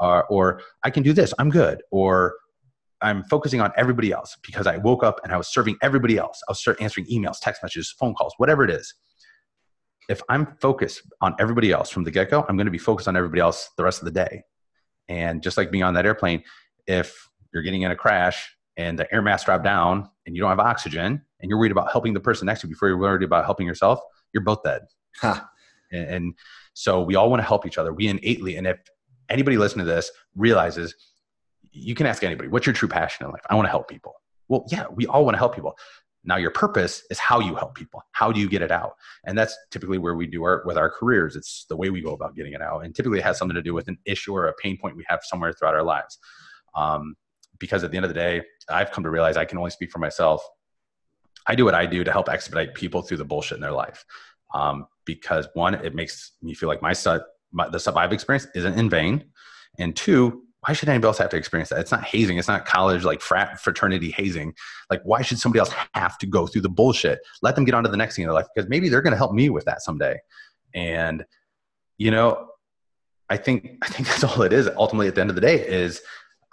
Uh, 0.00 0.22
or 0.30 0.60
i 0.82 0.90
can 0.90 1.02
do 1.02 1.12
this. 1.12 1.32
I'm 1.38 1.50
good. 1.50 1.82
Or 1.90 2.34
I'm 3.06 3.22
focusing 3.22 3.60
on 3.60 3.70
everybody 3.76 4.10
else 4.10 4.36
because 4.44 4.66
I 4.66 4.78
woke 4.78 5.04
up 5.04 5.20
and 5.22 5.32
I 5.32 5.36
was 5.36 5.46
serving 5.46 5.76
everybody 5.80 6.18
else. 6.18 6.42
I 6.48 6.50
was 6.50 6.58
start 6.58 6.82
answering 6.82 7.06
emails, 7.06 7.36
text 7.40 7.62
messages, 7.62 7.94
phone 8.00 8.14
calls, 8.14 8.34
whatever 8.38 8.64
it 8.64 8.70
is. 8.70 8.92
If 10.08 10.20
I'm 10.28 10.56
focused 10.60 11.02
on 11.20 11.36
everybody 11.38 11.70
else 11.70 11.88
from 11.88 12.02
the 12.02 12.10
get 12.10 12.30
go, 12.30 12.44
I'm 12.48 12.56
going 12.56 12.66
to 12.66 12.72
be 12.72 12.78
focused 12.78 13.06
on 13.06 13.16
everybody 13.16 13.40
else 13.40 13.70
the 13.76 13.84
rest 13.84 14.00
of 14.00 14.06
the 14.06 14.10
day. 14.10 14.42
And 15.08 15.40
just 15.40 15.56
like 15.56 15.70
being 15.70 15.84
on 15.84 15.94
that 15.94 16.04
airplane, 16.04 16.42
if 16.88 17.28
you're 17.54 17.62
getting 17.62 17.82
in 17.82 17.92
a 17.92 17.96
crash 17.96 18.52
and 18.76 18.98
the 18.98 19.12
air 19.14 19.22
mask 19.22 19.46
dropped 19.46 19.62
down 19.62 20.10
and 20.26 20.34
you 20.34 20.42
don't 20.42 20.50
have 20.50 20.58
oxygen 20.58 21.22
and 21.38 21.48
you're 21.48 21.60
worried 21.60 21.70
about 21.70 21.92
helping 21.92 22.12
the 22.12 22.18
person 22.18 22.46
next 22.46 22.62
to 22.62 22.66
you 22.66 22.74
before 22.74 22.88
you're 22.88 22.98
worried 22.98 23.22
about 23.22 23.44
helping 23.44 23.68
yourself, 23.68 24.00
you're 24.34 24.42
both 24.42 24.64
dead. 24.64 24.82
Huh. 25.18 25.42
And, 25.92 26.08
and 26.08 26.34
so 26.74 27.02
we 27.02 27.14
all 27.14 27.30
want 27.30 27.40
to 27.40 27.46
help 27.46 27.66
each 27.66 27.78
other. 27.78 27.92
We 27.92 28.08
innately, 28.08 28.56
and 28.56 28.66
if 28.66 28.78
anybody 29.28 29.58
listening 29.58 29.86
to 29.86 29.92
this 29.92 30.10
realizes 30.34 30.96
you 31.76 31.94
can 31.94 32.06
ask 32.06 32.22
anybody, 32.22 32.48
what's 32.48 32.66
your 32.66 32.72
true 32.72 32.88
passion 32.88 33.26
in 33.26 33.32
life? 33.32 33.42
I 33.48 33.54
want 33.54 33.66
to 33.66 33.70
help 33.70 33.88
people. 33.88 34.14
Well, 34.48 34.64
yeah, 34.70 34.86
we 34.90 35.06
all 35.06 35.24
want 35.24 35.34
to 35.34 35.38
help 35.38 35.54
people. 35.54 35.76
Now, 36.24 36.36
your 36.36 36.50
purpose 36.50 37.04
is 37.08 37.18
how 37.18 37.38
you 37.38 37.54
help 37.54 37.76
people. 37.76 38.02
How 38.12 38.32
do 38.32 38.40
you 38.40 38.48
get 38.48 38.60
it 38.60 38.72
out? 38.72 38.94
And 39.24 39.38
that's 39.38 39.56
typically 39.70 39.98
where 39.98 40.16
we 40.16 40.26
do 40.26 40.42
our 40.42 40.62
with 40.66 40.76
our 40.76 40.90
careers. 40.90 41.36
It's 41.36 41.66
the 41.68 41.76
way 41.76 41.88
we 41.90 42.00
go 42.00 42.12
about 42.12 42.34
getting 42.34 42.52
it 42.52 42.60
out, 42.60 42.84
and 42.84 42.94
typically 42.94 43.20
it 43.20 43.24
has 43.24 43.38
something 43.38 43.54
to 43.54 43.62
do 43.62 43.74
with 43.74 43.86
an 43.86 43.98
issue 44.04 44.34
or 44.34 44.48
a 44.48 44.54
pain 44.60 44.76
point 44.76 44.96
we 44.96 45.04
have 45.08 45.20
somewhere 45.22 45.52
throughout 45.52 45.74
our 45.74 45.84
lives. 45.84 46.18
Um, 46.74 47.14
because 47.58 47.84
at 47.84 47.90
the 47.90 47.96
end 47.96 48.04
of 48.04 48.10
the 48.10 48.14
day, 48.14 48.42
I've 48.68 48.90
come 48.90 49.04
to 49.04 49.10
realize 49.10 49.36
I 49.36 49.44
can 49.44 49.56
only 49.56 49.70
speak 49.70 49.90
for 49.90 49.98
myself. 49.98 50.42
I 51.46 51.54
do 51.54 51.64
what 51.64 51.74
I 51.74 51.86
do 51.86 52.02
to 52.02 52.10
help 52.10 52.28
expedite 52.28 52.74
people 52.74 53.02
through 53.02 53.18
the 53.18 53.24
bullshit 53.24 53.56
in 53.56 53.62
their 53.62 53.72
life. 53.72 54.04
Um, 54.52 54.88
because 55.04 55.48
one, 55.54 55.74
it 55.74 55.94
makes 55.94 56.32
me 56.42 56.54
feel 56.54 56.68
like 56.68 56.82
my 56.82 56.92
my, 57.52 57.68
the 57.68 57.78
stuff 57.78 57.96
I've 57.96 58.12
experienced 58.12 58.48
isn't 58.54 58.78
in 58.78 58.90
vain, 58.90 59.24
and 59.78 59.94
two, 59.94 60.42
why 60.60 60.72
should 60.72 60.88
anybody 60.88 61.08
else 61.08 61.18
have 61.18 61.30
to 61.30 61.36
experience 61.36 61.68
that? 61.68 61.80
It's 61.80 61.92
not 61.92 62.04
hazing. 62.04 62.38
It's 62.38 62.48
not 62.48 62.64
college 62.64 63.04
like 63.04 63.20
frat 63.20 63.60
fraternity 63.60 64.10
hazing. 64.10 64.54
Like, 64.90 65.00
why 65.04 65.22
should 65.22 65.38
somebody 65.38 65.60
else 65.60 65.72
have 65.94 66.18
to 66.18 66.26
go 66.26 66.46
through 66.46 66.62
the 66.62 66.68
bullshit? 66.68 67.20
Let 67.42 67.54
them 67.54 67.64
get 67.64 67.74
on 67.74 67.84
to 67.84 67.90
the 67.90 67.96
next 67.96 68.16
thing 68.16 68.24
in 68.24 68.28
their 68.28 68.34
life 68.34 68.46
because 68.54 68.68
maybe 68.68 68.88
they're 68.88 69.02
going 69.02 69.12
to 69.12 69.18
help 69.18 69.32
me 69.32 69.48
with 69.50 69.64
that 69.66 69.82
someday. 69.82 70.18
And, 70.74 71.24
you 71.98 72.10
know, 72.10 72.48
I 73.28 73.36
think, 73.36 73.78
I 73.82 73.88
think 73.88 74.08
that's 74.08 74.24
all 74.24 74.42
it 74.42 74.52
is. 74.52 74.68
Ultimately, 74.76 75.08
at 75.08 75.14
the 75.14 75.20
end 75.20 75.30
of 75.30 75.36
the 75.36 75.42
day 75.42 75.66
is 75.66 76.00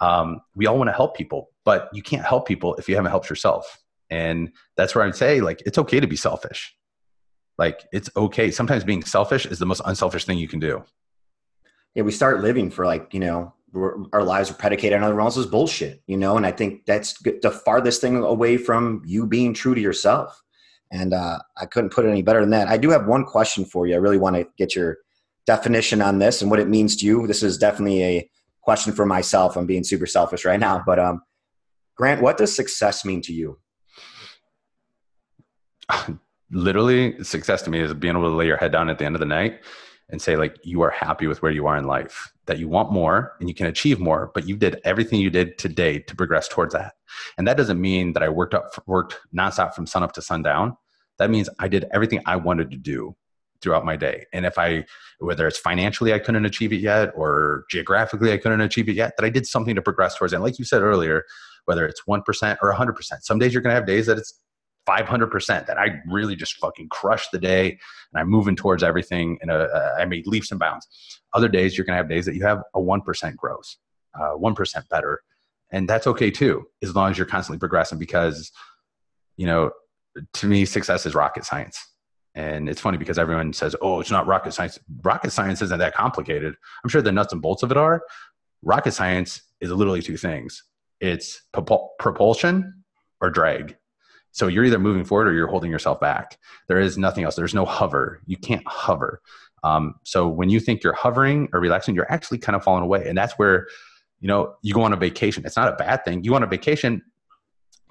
um, 0.00 0.40
we 0.54 0.66
all 0.66 0.76
want 0.76 0.88
to 0.88 0.94
help 0.94 1.16
people, 1.16 1.50
but 1.64 1.88
you 1.92 2.02
can't 2.02 2.24
help 2.24 2.46
people 2.46 2.74
if 2.76 2.88
you 2.88 2.96
haven't 2.96 3.10
helped 3.10 3.30
yourself. 3.30 3.78
And 4.10 4.52
that's 4.76 4.94
where 4.94 5.04
I'd 5.04 5.16
say 5.16 5.40
like, 5.40 5.62
it's 5.66 5.78
okay 5.78 5.98
to 5.98 6.06
be 6.06 6.16
selfish. 6.16 6.76
Like 7.56 7.84
it's 7.92 8.10
okay. 8.16 8.50
Sometimes 8.50 8.84
being 8.84 9.02
selfish 9.02 9.46
is 9.46 9.58
the 9.58 9.66
most 9.66 9.80
unselfish 9.84 10.24
thing 10.24 10.38
you 10.38 10.48
can 10.48 10.60
do. 10.60 10.84
Yeah. 11.94 12.02
We 12.02 12.12
start 12.12 12.40
living 12.40 12.70
for 12.70 12.84
like, 12.84 13.14
you 13.14 13.20
know, 13.20 13.53
our 13.74 14.22
lives 14.22 14.50
are 14.50 14.54
predicated 14.54 14.96
on 14.96 15.04
everyone 15.04 15.26
else's 15.26 15.46
bullshit, 15.46 16.02
you 16.06 16.16
know, 16.16 16.36
and 16.36 16.46
I 16.46 16.52
think 16.52 16.86
that's 16.86 17.14
the 17.22 17.50
farthest 17.64 18.00
thing 18.00 18.16
away 18.16 18.56
from 18.56 19.02
you 19.04 19.26
being 19.26 19.52
true 19.54 19.74
to 19.74 19.80
yourself. 19.80 20.42
And 20.92 21.12
uh, 21.12 21.38
I 21.56 21.66
couldn't 21.66 21.90
put 21.90 22.04
it 22.04 22.10
any 22.10 22.22
better 22.22 22.40
than 22.40 22.50
that. 22.50 22.68
I 22.68 22.76
do 22.76 22.90
have 22.90 23.06
one 23.06 23.24
question 23.24 23.64
for 23.64 23.86
you. 23.86 23.94
I 23.94 23.98
really 23.98 24.18
want 24.18 24.36
to 24.36 24.46
get 24.56 24.76
your 24.76 24.98
definition 25.46 26.00
on 26.00 26.18
this 26.18 26.40
and 26.40 26.50
what 26.50 26.60
it 26.60 26.68
means 26.68 26.94
to 26.96 27.06
you. 27.06 27.26
This 27.26 27.42
is 27.42 27.58
definitely 27.58 28.02
a 28.04 28.30
question 28.62 28.92
for 28.92 29.04
myself. 29.04 29.56
I'm 29.56 29.66
being 29.66 29.84
super 29.84 30.06
selfish 30.06 30.44
right 30.44 30.60
now, 30.60 30.82
but 30.86 30.98
um, 30.98 31.22
Grant, 31.96 32.22
what 32.22 32.36
does 32.36 32.54
success 32.54 33.04
mean 33.04 33.22
to 33.22 33.32
you? 33.32 33.58
literally 36.50 37.22
success 37.22 37.62
to 37.62 37.70
me 37.70 37.80
is 37.80 37.92
being 37.94 38.14
able 38.14 38.30
to 38.30 38.36
lay 38.36 38.46
your 38.46 38.56
head 38.56 38.72
down 38.72 38.88
at 38.88 38.98
the 38.98 39.04
end 39.04 39.16
of 39.16 39.20
the 39.20 39.26
night 39.26 39.60
and 40.10 40.20
say 40.20 40.36
like 40.36 40.56
you 40.62 40.82
are 40.82 40.90
happy 40.90 41.26
with 41.26 41.42
where 41.42 41.52
you 41.52 41.66
are 41.66 41.76
in 41.76 41.86
life 41.86 42.32
that 42.46 42.58
you 42.58 42.68
want 42.68 42.92
more 42.92 43.34
and 43.40 43.48
you 43.48 43.54
can 43.54 43.66
achieve 43.66 43.98
more 43.98 44.30
but 44.34 44.46
you 44.46 44.56
did 44.56 44.80
everything 44.84 45.20
you 45.20 45.30
did 45.30 45.58
today 45.58 45.98
to 45.98 46.16
progress 46.16 46.48
towards 46.48 46.74
that. 46.74 46.94
And 47.38 47.46
that 47.48 47.56
doesn't 47.56 47.80
mean 47.80 48.12
that 48.12 48.22
i 48.22 48.28
worked 48.28 48.54
up 48.54 48.72
worked 48.86 49.18
nonstop 49.34 49.74
from 49.74 49.86
sun 49.86 50.02
up 50.02 50.12
to 50.12 50.22
sundown. 50.22 50.76
That 51.18 51.30
means 51.30 51.48
i 51.58 51.68
did 51.68 51.86
everything 51.92 52.20
i 52.26 52.36
wanted 52.36 52.70
to 52.70 52.76
do 52.76 53.16
throughout 53.60 53.84
my 53.84 53.96
day. 53.96 54.26
And 54.32 54.44
if 54.44 54.58
i 54.58 54.84
whether 55.18 55.46
it's 55.46 55.58
financially 55.58 56.12
i 56.12 56.18
couldn't 56.18 56.44
achieve 56.44 56.72
it 56.72 56.80
yet 56.80 57.12
or 57.16 57.64
geographically 57.70 58.32
i 58.32 58.38
couldn't 58.38 58.60
achieve 58.60 58.88
it 58.88 58.96
yet 58.96 59.14
that 59.16 59.24
i 59.24 59.30
did 59.30 59.46
something 59.46 59.74
to 59.74 59.82
progress 59.82 60.16
towards 60.16 60.32
it. 60.32 60.36
And 60.36 60.44
like 60.44 60.58
you 60.58 60.64
said 60.64 60.82
earlier 60.82 61.24
whether 61.66 61.86
it's 61.86 62.02
1% 62.06 62.56
or 62.60 62.74
100% 62.74 63.22
some 63.22 63.38
days 63.38 63.54
you're 63.54 63.62
going 63.62 63.72
to 63.72 63.76
have 63.76 63.86
days 63.86 64.06
that 64.06 64.18
it's 64.18 64.34
500% 64.86 65.66
that 65.66 65.78
I 65.78 66.00
really 66.06 66.36
just 66.36 66.58
fucking 66.58 66.88
crushed 66.88 67.32
the 67.32 67.38
day 67.38 67.70
and 67.70 68.20
I'm 68.20 68.28
moving 68.28 68.56
towards 68.56 68.82
everything 68.82 69.38
and 69.40 69.50
I 69.50 70.04
made 70.04 70.26
leaps 70.26 70.50
and 70.50 70.60
bounds. 70.60 70.86
Other 71.34 71.48
days 71.48 71.76
you're 71.76 71.84
going 71.84 71.94
to 71.94 71.98
have 71.98 72.08
days 72.08 72.26
that 72.26 72.34
you 72.34 72.44
have 72.44 72.62
a 72.74 72.80
1% 72.80 73.36
growth, 73.36 73.76
uh, 74.18 74.34
1% 74.36 74.88
better. 74.88 75.22
And 75.70 75.88
that's 75.88 76.06
okay 76.06 76.30
too, 76.30 76.66
as 76.82 76.94
long 76.94 77.10
as 77.10 77.18
you're 77.18 77.26
constantly 77.26 77.58
progressing 77.58 77.98
because, 77.98 78.52
you 79.36 79.46
know, 79.46 79.70
to 80.34 80.46
me, 80.46 80.64
success 80.64 81.06
is 81.06 81.14
rocket 81.14 81.44
science. 81.44 81.78
And 82.36 82.68
it's 82.68 82.80
funny 82.80 82.98
because 82.98 83.18
everyone 83.18 83.52
says, 83.52 83.74
oh, 83.80 84.00
it's 84.00 84.10
not 84.10 84.26
rocket 84.26 84.52
science. 84.52 84.78
Rocket 85.02 85.30
science 85.30 85.62
isn't 85.62 85.78
that 85.78 85.94
complicated. 85.94 86.54
I'm 86.82 86.90
sure 86.90 87.02
the 87.02 87.12
nuts 87.12 87.32
and 87.32 87.42
bolts 87.42 87.62
of 87.62 87.70
it 87.70 87.76
are. 87.76 88.02
Rocket 88.62 88.92
science 88.92 89.42
is 89.60 89.70
literally 89.70 90.02
two 90.02 90.16
things 90.16 90.62
it's 91.00 91.42
propulsion 91.52 92.84
or 93.20 93.28
drag 93.28 93.76
so 94.34 94.48
you're 94.48 94.64
either 94.64 94.80
moving 94.80 95.04
forward 95.04 95.28
or 95.28 95.32
you're 95.32 95.46
holding 95.46 95.70
yourself 95.70 96.00
back. 96.00 96.38
There 96.66 96.80
is 96.80 96.98
nothing 96.98 97.22
else. 97.22 97.36
There's 97.36 97.54
no 97.54 97.64
hover. 97.64 98.20
You 98.26 98.36
can't 98.36 98.66
hover. 98.66 99.22
Um, 99.64 99.94
so 100.04 100.28
when 100.28 100.50
you 100.50 100.60
think 100.60 100.84
you're 100.84 100.94
hovering 100.94 101.48
or 101.52 101.58
relaxing, 101.58 101.94
you're 101.94 102.10
actually 102.12 102.38
kind 102.38 102.54
of 102.54 102.62
falling 102.62 102.84
away. 102.84 103.08
And 103.08 103.16
that's 103.16 103.32
where, 103.34 103.66
you 104.20 104.28
know, 104.28 104.54
you 104.62 104.74
go 104.74 104.82
on 104.82 104.92
a 104.92 104.96
vacation. 104.96 105.44
It's 105.46 105.56
not 105.56 105.68
a 105.68 105.76
bad 105.76 106.04
thing. 106.04 106.22
You 106.22 106.30
go 106.30 106.36
on 106.36 106.42
a 106.42 106.46
vacation 106.46 107.02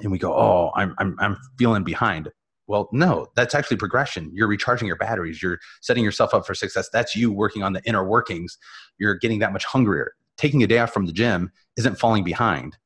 and 0.02 0.12
we 0.12 0.20
go, 0.20 0.34
oh, 0.34 0.72
I'm, 0.76 0.94
I'm, 1.00 1.16
I'm 1.20 1.38
feeling 1.58 1.84
behind. 1.84 2.30
Well, 2.68 2.90
no, 2.92 3.28
that's 3.36 3.56
actually 3.56 3.78
progression. 3.78 4.32
You're 4.34 4.48
recharging 4.48 4.88
your 4.88 4.96
batteries. 4.98 5.42
You're 5.42 5.60
setting 5.82 6.04
yourself 6.04 6.34
up 6.34 6.46
for 6.46 6.54
success. 6.54 6.90
That's 6.94 7.16
you 7.16 7.32
working 7.32 7.64
on 7.64 7.74
the 7.74 7.84
inner 7.86 8.08
workings. 8.08 8.58
You're 9.00 9.16
getting 9.16 9.40
that 9.40 9.52
much 9.52 9.66
hungrier. 9.66 10.14
Taking 10.38 10.64
a 10.64 10.68
day 10.68 10.78
off 10.78 10.94
from 10.94 11.08
the 11.08 11.12
gym 11.12 11.52
isn't 11.76 12.00
falling 12.00 12.24
behind. 12.24 12.78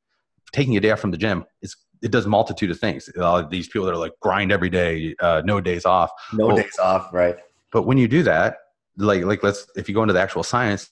Taking 0.53 0.77
a 0.77 0.80
day 0.80 0.91
off 0.91 0.99
from 0.99 1.11
the 1.11 1.18
gym 1.18 1.45
is 1.61 1.76
it 2.01 2.11
does 2.11 2.26
multitude 2.26 2.72
of 2.72 2.80
things. 2.80 3.09
these 3.49 3.68
people 3.68 3.85
that 3.85 3.93
are 3.93 3.97
like 3.97 4.14
grind 4.22 4.51
every 4.51 4.69
day, 4.69 5.15
uh, 5.19 5.41
no 5.45 5.59
days 5.59 5.85
off. 5.85 6.11
No 6.34 6.47
well, 6.47 6.55
days 6.55 6.77
off, 6.80 7.14
right? 7.14 7.35
But 7.72 7.84
when 7.84 7.97
you 7.97 8.07
do 8.07 8.23
that, 8.23 8.57
like 8.98 9.24
like 9.24 9.44
let's 9.44 9.68
if 9.76 9.88
you 9.88 9.95
go 9.95 10.02
into 10.02 10.14
the 10.14 10.22
actual 10.22 10.44
science, 10.44 10.90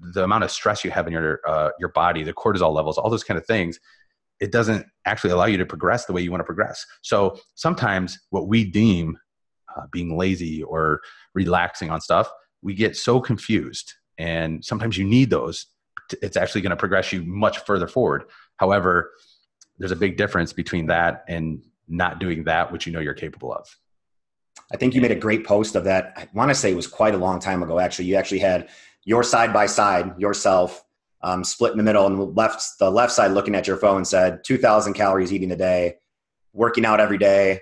the 0.00 0.24
amount 0.24 0.44
of 0.44 0.50
stress 0.50 0.84
you 0.84 0.90
have 0.90 1.06
in 1.06 1.12
your 1.12 1.40
uh, 1.46 1.70
your 1.78 1.90
body, 1.90 2.22
the 2.22 2.32
cortisol 2.32 2.74
levels, 2.74 2.98
all 2.98 3.10
those 3.10 3.24
kind 3.24 3.38
of 3.38 3.46
things, 3.46 3.78
it 4.40 4.50
doesn't 4.52 4.86
actually 5.04 5.30
allow 5.30 5.44
you 5.44 5.58
to 5.58 5.66
progress 5.66 6.06
the 6.06 6.12
way 6.12 6.22
you 6.22 6.30
want 6.30 6.40
to 6.40 6.44
progress. 6.44 6.84
So 7.02 7.38
sometimes 7.54 8.18
what 8.30 8.48
we 8.48 8.64
deem 8.64 9.18
uh, 9.76 9.86
being 9.90 10.16
lazy 10.16 10.62
or 10.62 11.00
relaxing 11.34 11.90
on 11.90 12.00
stuff, 12.00 12.30
we 12.62 12.74
get 12.74 12.96
so 12.96 13.20
confused, 13.20 13.92
and 14.18 14.64
sometimes 14.64 14.96
you 14.96 15.04
need 15.04 15.30
those. 15.30 15.66
It's 16.22 16.36
actually 16.36 16.60
going 16.60 16.70
to 16.70 16.76
progress 16.76 17.12
you 17.12 17.22
much 17.24 17.58
further 17.60 17.86
forward. 17.86 18.24
However, 18.56 19.10
there's 19.78 19.90
a 19.90 19.96
big 19.96 20.16
difference 20.16 20.52
between 20.52 20.86
that 20.86 21.24
and 21.28 21.64
not 21.88 22.18
doing 22.18 22.44
that 22.44 22.72
which 22.72 22.86
you 22.86 22.92
know 22.92 23.00
you're 23.00 23.14
capable 23.14 23.52
of 23.52 23.68
i 24.72 24.76
think 24.76 24.94
you 24.94 25.00
made 25.00 25.10
a 25.10 25.16
great 25.16 25.46
post 25.46 25.74
of 25.74 25.84
that. 25.84 26.12
I 26.16 26.28
want 26.34 26.50
to 26.50 26.54
say 26.54 26.70
it 26.70 26.76
was 26.76 26.86
quite 26.86 27.14
a 27.14 27.18
long 27.18 27.40
time 27.40 27.62
ago 27.62 27.78
actually. 27.78 28.06
You 28.06 28.16
actually 28.16 28.40
had 28.40 28.68
your 29.04 29.22
side 29.22 29.52
by 29.52 29.66
side 29.66 30.18
yourself 30.18 30.84
um, 31.22 31.42
split 31.42 31.72
in 31.72 31.78
the 31.78 31.84
middle 31.84 32.06
and 32.06 32.36
left 32.36 32.78
the 32.78 32.90
left 32.90 33.12
side 33.12 33.32
looking 33.32 33.54
at 33.54 33.66
your 33.66 33.76
phone 33.76 34.04
said 34.04 34.44
2000 34.44 34.94
calories 34.94 35.32
eating 35.32 35.50
a 35.52 35.56
day 35.56 35.96
working 36.52 36.84
out 36.84 37.00
every 37.00 37.18
day 37.18 37.60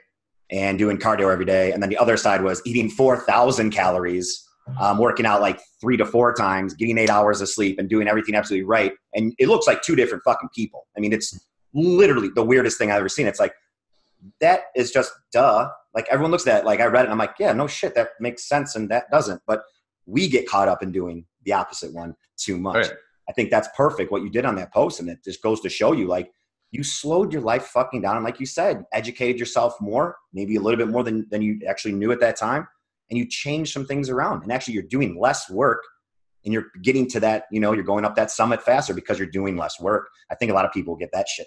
and 0.51 0.79
doing 0.79 0.99
cardio 0.99 1.33
every 1.33 1.47
day. 1.47 1.73
And 1.73 1.83
then 1.83 1.89
the 1.89 1.97
other 1.97 2.17
side 2.17 2.43
was 2.43 2.61
eating 2.67 2.91
4000 2.91 3.71
calories 3.71 4.47
um, 4.79 4.99
working 4.99 5.27
out 5.27 5.41
like 5.41 5.61
three 5.81 5.97
to 5.97 6.05
four 6.05 6.33
times 6.35 6.75
getting 6.75 6.99
eight 6.99 7.11
hours 7.11 7.41
of 7.41 7.49
sleep 7.49 7.79
and 7.79 7.89
doing 7.89 8.07
everything 8.07 8.35
absolutely 8.35 8.65
right. 8.65 8.93
And 9.15 9.35
it 9.39 9.49
looks 9.49 9.67
like 9.67 9.83
two 9.83 9.97
different 9.97 10.23
fucking 10.25 10.51
people. 10.55 10.87
I 10.97 11.01
mean 11.01 11.13
it's 11.13 11.39
literally 11.75 12.29
the 12.35 12.45
weirdest 12.45 12.79
thing 12.79 12.91
I've 12.91 12.99
ever 12.99 13.09
seen. 13.09 13.27
It's 13.27 13.41
like 13.41 13.55
that 14.41 14.65
is 14.77 14.93
just 14.93 15.13
duh. 15.33 15.69
Like 15.95 16.07
everyone 16.11 16.31
looks 16.31 16.47
at 16.47 16.53
that, 16.53 16.65
like 16.65 16.81
I 16.81 16.87
read 16.87 17.03
it 17.03 17.05
and 17.05 17.13
I'm 17.13 17.19
like, 17.19 17.35
yeah, 17.39 17.53
no 17.53 17.67
shit, 17.67 17.95
that 17.95 18.11
makes 18.21 18.49
sense 18.49 18.77
and 18.77 18.91
that 18.91 19.11
doesn't. 19.11 19.43
But 19.47 19.63
we 20.07 20.29
get 20.29 20.49
caught 20.49 20.69
up 20.69 20.83
in 20.83 20.91
doing 20.93 21.27
the 21.45 21.53
opposite 21.53 21.93
one 21.93 22.15
too 22.37 22.59
much. 22.59 22.89
Right. 22.89 22.97
I 23.29 23.33
think 23.33 23.51
that's 23.51 23.69
perfect 23.77 24.11
what 24.11 24.23
you 24.23 24.31
did 24.31 24.45
on 24.45 24.57
that 24.57 24.73
post. 24.73 25.01
And 25.01 25.09
it 25.09 25.23
just 25.25 25.43
goes 25.43 25.61
to 25.61 25.69
show 25.69 25.93
you 25.93 26.07
like 26.07 26.33
you 26.71 26.83
slowed 26.83 27.33
your 27.33 27.43
life 27.43 27.65
fucking 27.67 28.03
down. 28.03 28.17
And 28.17 28.25
like 28.25 28.41
you 28.41 28.47
said, 28.47 28.85
educated 28.93 29.39
yourself 29.39 29.75
more, 29.81 30.17
maybe 30.33 30.57
a 30.57 30.61
little 30.61 30.79
bit 30.79 30.89
more 30.89 31.05
than, 31.05 31.27
than 31.31 31.43
you 31.43 31.61
actually 31.69 31.93
knew 31.93 32.11
at 32.13 32.21
that 32.21 32.37
time. 32.37 32.67
And 33.11 33.19
you 33.19 33.27
changed 33.27 33.73
some 33.73 33.87
things 33.87 34.09
around. 34.09 34.43
And 34.43 34.51
actually 34.51 34.75
you're 34.75 34.83
doing 34.85 35.21
less 35.21 35.51
work 35.51 35.83
and 36.45 36.53
you're 36.53 36.67
getting 36.83 37.07
to 37.09 37.21
that, 37.21 37.45
you 37.53 37.61
know, 37.61 37.73
you're 37.73 37.85
going 37.85 38.05
up 38.05 38.17
that 38.17 38.31
summit 38.31 38.63
faster 38.63 38.95
because 38.95 39.19
you're 39.19 39.29
doing 39.29 39.57
less 39.57 39.79
work. 39.81 40.09
I 40.31 40.35
think 40.35 40.51
a 40.51 40.55
lot 40.55 40.65
of 40.65 40.73
people 40.73 40.97
get 40.97 41.13
that 41.13 41.29
shit 41.29 41.47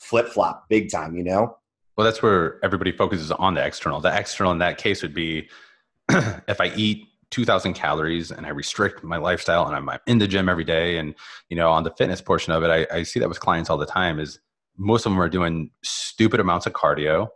flip 0.00 0.28
flop 0.28 0.68
big 0.68 0.90
time, 0.90 1.16
you 1.16 1.24
know? 1.24 1.56
Well, 1.96 2.04
that's 2.04 2.22
where 2.22 2.58
everybody 2.64 2.92
focuses 2.92 3.30
on 3.30 3.54
the 3.54 3.64
external. 3.64 4.00
The 4.00 4.16
external 4.16 4.52
in 4.52 4.58
that 4.58 4.78
case 4.78 5.02
would 5.02 5.14
be 5.14 5.48
if 6.08 6.60
I 6.60 6.72
eat 6.76 7.06
2000 7.30 7.74
calories 7.74 8.30
and 8.30 8.46
I 8.46 8.50
restrict 8.50 9.02
my 9.02 9.16
lifestyle 9.16 9.66
and 9.66 9.74
I'm 9.74 9.98
in 10.06 10.18
the 10.18 10.28
gym 10.28 10.48
every 10.48 10.64
day. 10.64 10.98
And, 10.98 11.14
you 11.48 11.56
know, 11.56 11.70
on 11.70 11.84
the 11.84 11.90
fitness 11.90 12.20
portion 12.20 12.52
of 12.52 12.62
it, 12.62 12.68
I, 12.68 12.96
I 12.98 13.02
see 13.02 13.20
that 13.20 13.28
with 13.28 13.40
clients 13.40 13.70
all 13.70 13.78
the 13.78 13.86
time 13.86 14.18
is 14.18 14.38
most 14.76 15.06
of 15.06 15.12
them 15.12 15.20
are 15.20 15.28
doing 15.28 15.70
stupid 15.82 16.40
amounts 16.40 16.66
of 16.66 16.72
cardio, 16.72 17.28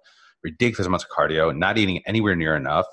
ridiculous 0.42 0.86
amounts 0.86 1.04
of 1.04 1.10
cardio, 1.10 1.56
not 1.56 1.78
eating 1.78 2.02
anywhere 2.06 2.34
near 2.34 2.56
enough. 2.56 2.86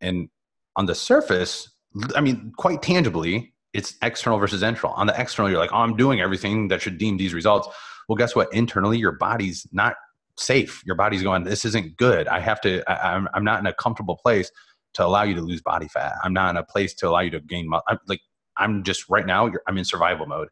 And 0.00 0.28
on 0.76 0.86
the 0.86 0.94
surface, 0.94 1.68
I 2.14 2.20
mean, 2.20 2.52
quite 2.56 2.82
tangibly, 2.82 3.52
it's 3.72 3.96
external 4.02 4.38
versus 4.38 4.62
internal. 4.62 4.94
On 4.94 5.06
the 5.06 5.20
external, 5.20 5.50
you're 5.50 5.60
like, 5.60 5.72
oh, 5.72 5.78
I'm 5.78 5.96
doing 5.96 6.20
everything 6.20 6.68
that 6.68 6.82
should 6.82 6.98
deem 6.98 7.16
these 7.16 7.34
results. 7.34 7.68
Well, 8.08 8.16
guess 8.16 8.36
what? 8.36 8.52
Internally, 8.52 8.98
your 8.98 9.12
body's 9.12 9.66
not 9.72 9.96
safe. 10.36 10.82
Your 10.84 10.96
body's 10.96 11.22
going, 11.22 11.44
this 11.44 11.64
isn't 11.64 11.96
good. 11.96 12.28
I 12.28 12.40
have 12.40 12.60
to, 12.62 12.82
I, 12.90 13.14
am 13.14 13.22
I'm, 13.22 13.28
I'm 13.34 13.44
not 13.44 13.60
in 13.60 13.66
a 13.66 13.72
comfortable 13.72 14.16
place 14.16 14.50
to 14.94 15.04
allow 15.04 15.22
you 15.22 15.34
to 15.34 15.40
lose 15.40 15.60
body 15.60 15.88
fat. 15.88 16.14
I'm 16.22 16.32
not 16.32 16.50
in 16.50 16.56
a 16.56 16.64
place 16.64 16.94
to 16.94 17.08
allow 17.08 17.20
you 17.20 17.30
to 17.30 17.40
gain, 17.40 17.70
I'm 17.88 17.98
like, 18.06 18.20
I'm 18.56 18.82
just 18.82 19.08
right 19.08 19.26
now, 19.26 19.50
I'm 19.66 19.78
in 19.78 19.84
survival 19.84 20.26
mode. 20.26 20.48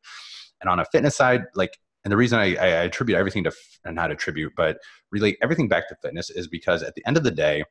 And 0.61 0.69
on 0.69 0.81
a 0.81 0.85
fitness 0.85 1.17
side, 1.17 1.45
like, 1.55 1.79
and 2.05 2.11
the 2.11 2.17
reason 2.17 2.39
I, 2.39 2.57
I 2.57 2.67
attribute 2.67 3.17
everything 3.17 3.45
to, 3.45 3.53
and 3.85 3.95
not 3.95 4.11
attribute, 4.11 4.53
but 4.57 4.79
relate 5.13 5.39
everything 5.43 5.69
back 5.69 5.89
to 5.89 5.97
fitness 6.03 6.31
is 6.31 6.49
because 6.49 6.83
at 6.83 6.95
the 6.95 7.07
end 7.07 7.17
of 7.17 7.23
the 7.23 7.31
day, 7.31 7.65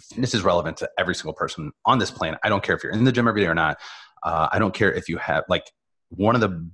fitness 0.00 0.34
is 0.34 0.42
relevant 0.42 0.76
to 0.78 0.90
every 0.98 1.14
single 1.14 1.32
person 1.32 1.72
on 1.86 1.98
this 1.98 2.10
planet. 2.10 2.40
I 2.42 2.48
don't 2.48 2.62
care 2.62 2.76
if 2.76 2.82
you're 2.82 2.92
in 2.92 3.04
the 3.04 3.12
gym 3.12 3.28
every 3.28 3.42
day 3.42 3.46
or 3.46 3.54
not. 3.54 3.78
Uh, 4.22 4.48
I 4.52 4.58
don't 4.58 4.74
care 4.74 4.92
if 4.92 5.08
you 5.08 5.16
have 5.18 5.44
like 5.48 5.70
one 6.10 6.34
of 6.34 6.40
the 6.40 6.70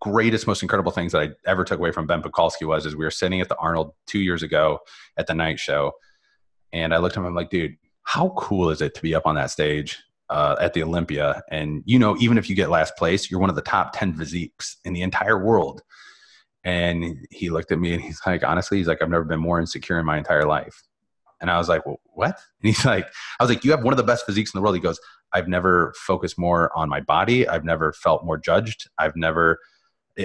greatest, 0.00 0.46
most 0.46 0.62
incredible 0.62 0.92
things 0.92 1.12
that 1.12 1.22
I 1.22 1.30
ever 1.46 1.64
took 1.64 1.78
away 1.78 1.92
from 1.92 2.06
Ben 2.06 2.22
Pakulski 2.22 2.66
was 2.66 2.86
is 2.86 2.96
we 2.96 3.04
were 3.04 3.10
sitting 3.10 3.40
at 3.40 3.48
the 3.48 3.56
Arnold 3.56 3.92
two 4.06 4.20
years 4.20 4.42
ago 4.42 4.80
at 5.16 5.26
the 5.26 5.34
night 5.34 5.60
show, 5.60 5.92
and 6.72 6.94
I 6.94 6.98
looked 6.98 7.16
at 7.16 7.20
him. 7.20 7.26
I'm 7.26 7.34
like, 7.34 7.50
dude, 7.50 7.76
how 8.02 8.30
cool 8.30 8.70
is 8.70 8.80
it 8.80 8.94
to 8.94 9.02
be 9.02 9.14
up 9.14 9.26
on 9.26 9.34
that 9.34 9.50
stage 9.50 9.98
uh, 10.28 10.56
at 10.60 10.72
the 10.72 10.82
Olympia? 10.82 11.42
And 11.50 11.82
you 11.84 11.98
know, 11.98 12.16
even 12.18 12.38
if 12.38 12.48
you 12.48 12.56
get 12.56 12.70
last 12.70 12.96
place, 12.96 13.30
you're 13.30 13.40
one 13.40 13.50
of 13.50 13.56
the 13.56 13.62
top 13.62 13.92
ten 13.92 14.14
physiques 14.14 14.78
in 14.84 14.92
the 14.92 15.02
entire 15.02 15.42
world. 15.42 15.82
And 16.62 17.26
he 17.30 17.48
looked 17.48 17.72
at 17.72 17.78
me 17.78 17.94
and 17.94 18.02
he's 18.02 18.20
like, 18.26 18.44
honestly, 18.44 18.78
he's 18.78 18.86
like, 18.86 19.00
I've 19.00 19.08
never 19.08 19.24
been 19.24 19.40
more 19.40 19.60
insecure 19.60 19.98
in 19.98 20.04
my 20.04 20.18
entire 20.18 20.44
life. 20.44 20.82
And 21.40 21.50
I 21.50 21.56
was 21.56 21.70
like, 21.70 21.86
well, 21.86 22.00
what? 22.12 22.38
And 22.62 22.68
he's 22.74 22.84
like, 22.84 23.06
I 23.38 23.42
was 23.42 23.48
like, 23.48 23.64
you 23.64 23.70
have 23.70 23.82
one 23.82 23.94
of 23.94 23.96
the 23.96 24.02
best 24.02 24.26
physiques 24.26 24.52
in 24.52 24.58
the 24.58 24.62
world. 24.62 24.74
He 24.74 24.80
goes, 24.80 25.00
I've 25.32 25.48
never 25.48 25.94
focused 25.96 26.38
more 26.38 26.70
on 26.76 26.90
my 26.90 27.00
body. 27.00 27.48
I've 27.48 27.64
never 27.64 27.94
felt 27.94 28.26
more 28.26 28.36
judged. 28.36 28.90
I've 28.98 29.16
never 29.16 29.58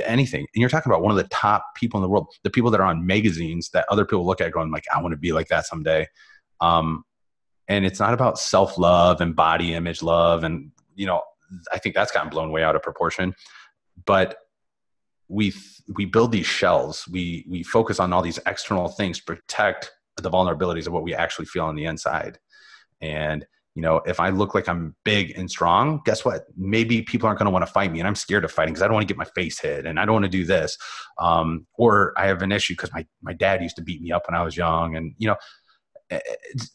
anything. 0.03 0.41
And 0.41 0.61
you're 0.61 0.69
talking 0.69 0.91
about 0.91 1.01
one 1.01 1.11
of 1.11 1.17
the 1.17 1.30
top 1.30 1.65
people 1.76 1.99
in 1.99 2.01
the 2.01 2.09
world, 2.09 2.27
the 2.43 2.49
people 2.49 2.72
that 2.72 2.80
are 2.80 2.88
on 2.88 3.05
magazines 3.05 3.69
that 3.69 3.85
other 3.89 4.05
people 4.05 4.26
look 4.26 4.41
at 4.41 4.51
going 4.51 4.72
like, 4.72 4.85
I 4.93 5.01
want 5.01 5.13
to 5.13 5.17
be 5.17 5.31
like 5.31 5.47
that 5.49 5.65
someday. 5.65 6.07
Um, 6.61 7.03
and 7.67 7.85
it's 7.85 7.99
not 7.99 8.13
about 8.13 8.39
self 8.39 8.77
love 8.77 9.22
and 9.22 9.35
body 9.35 9.73
image 9.73 10.01
love. 10.03 10.43
And, 10.43 10.72
you 10.95 11.05
know, 11.05 11.22
I 11.72 11.80
think 11.80 11.95
that's 11.95 12.11
gotten 12.11 12.30
blown 12.30 12.51
way 12.51 12.63
out 12.63 12.76
of 12.76 12.81
proportion, 12.81 13.34
but 14.05 14.38
we, 15.27 15.53
we 15.95 16.05
build 16.05 16.31
these 16.31 16.45
shells. 16.45 17.07
We, 17.09 17.45
we 17.49 17.63
focus 17.63 17.99
on 17.99 18.13
all 18.13 18.22
these 18.22 18.39
external 18.45 18.88
things 18.88 19.19
to 19.19 19.26
protect 19.26 19.91
the 20.17 20.30
vulnerabilities 20.30 20.88
of 20.88 20.93
what 20.93 21.03
we 21.03 21.13
actually 21.13 21.45
feel 21.45 21.65
on 21.65 21.76
the 21.76 21.85
inside. 21.85 22.39
And 23.01 23.45
you 23.76 23.81
know, 23.81 23.97
if 24.06 24.22
I 24.22 24.30
look 24.30 24.56
like 24.56 24.69
I'm 24.69 24.95
big 25.03 25.38
and 25.38 25.52
strong, 25.52 26.02
guess 26.06 26.23
what? 26.23 26.45
Maybe 26.56 27.02
people 27.02 27.27
aren't 27.27 27.39
going 27.39 27.47
to 27.47 27.52
want 27.52 27.65
to 27.65 27.72
fight 27.72 27.91
me, 27.91 27.99
and 27.99 28.07
I'm 28.07 28.15
scared 28.15 28.45
of 28.45 28.52
fighting 28.52 28.73
because 28.73 28.81
I 28.81 28.88
don't 28.88 28.93
want 28.93 29.06
to 29.07 29.14
get 29.14 29.18
my 29.18 29.26
face 29.35 29.60
hit, 29.60 29.85
and 29.85 29.99
I 29.99 30.06
don't 30.06 30.14
want 30.14 30.23
to 30.23 30.30
do 30.30 30.45
this. 30.45 30.77
Um, 31.19 31.68
or 31.77 32.14
I 32.18 32.27
have 32.27 32.41
an 32.41 32.53
issue 32.53 32.73
because 32.73 32.93
my 32.93 33.06
my 33.22 33.34
dad 33.34 33.61
used 33.61 33.76
to 33.76 33.81
beat 33.81 34.02
me 34.02 34.14
up 34.14 34.23
when 34.30 34.39
I 34.39 34.43
was 34.43 34.56
young, 34.56 34.95
and 34.95 35.14
you 35.18 35.27
know, 35.27 35.35
eh, 36.10 36.19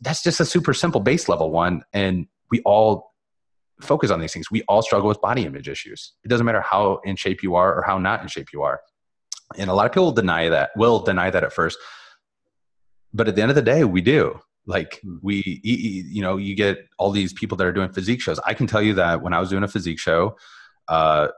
that's 0.02 0.22
just 0.22 0.40
a 0.40 0.44
super 0.44 0.74
simple 0.74 1.00
base 1.00 1.26
level 1.26 1.50
one. 1.50 1.82
And 1.94 2.26
we 2.50 2.60
all 2.66 3.14
focus 3.80 4.10
on 4.10 4.20
these 4.20 4.34
things. 4.34 4.50
We 4.50 4.62
all 4.68 4.82
struggle 4.82 5.08
with 5.08 5.22
body 5.22 5.46
image 5.46 5.70
issues. 5.70 6.12
It 6.22 6.28
doesn't 6.28 6.44
matter 6.44 6.60
how 6.60 7.00
in 7.04 7.16
shape 7.16 7.42
you 7.42 7.54
are 7.54 7.74
or 7.74 7.82
how 7.82 7.96
not 7.96 8.20
in 8.20 8.28
shape 8.28 8.48
you 8.52 8.60
are. 8.60 8.80
And 9.56 9.70
a 9.70 9.74
lot 9.74 9.86
of 9.86 9.92
people 9.92 10.12
deny 10.12 10.50
that, 10.50 10.70
will 10.76 11.00
deny 11.00 11.30
that 11.30 11.44
at 11.44 11.52
first. 11.52 11.78
But 13.14 13.26
at 13.26 13.36
the 13.36 13.42
end 13.42 13.50
of 13.50 13.56
the 13.56 13.62
day, 13.62 13.84
we 13.84 14.00
do. 14.00 14.38
Like 14.66 15.00
hmm. 15.02 15.16
we, 15.22 15.60
you 15.62 16.22
know, 16.22 16.36
you 16.36 16.54
get 16.54 16.78
all 16.98 17.10
these 17.10 17.32
people 17.32 17.56
that 17.58 17.66
are 17.66 17.72
doing 17.72 17.92
physique 17.92 18.20
shows. 18.20 18.38
I 18.40 18.54
can 18.54 18.66
tell 18.66 18.82
you 18.82 18.94
that 18.94 19.22
when 19.22 19.32
I 19.32 19.40
was 19.40 19.50
doing 19.50 19.62
a 19.62 19.68
physique 19.68 19.98
show, 19.98 20.36
uh, 20.88 21.28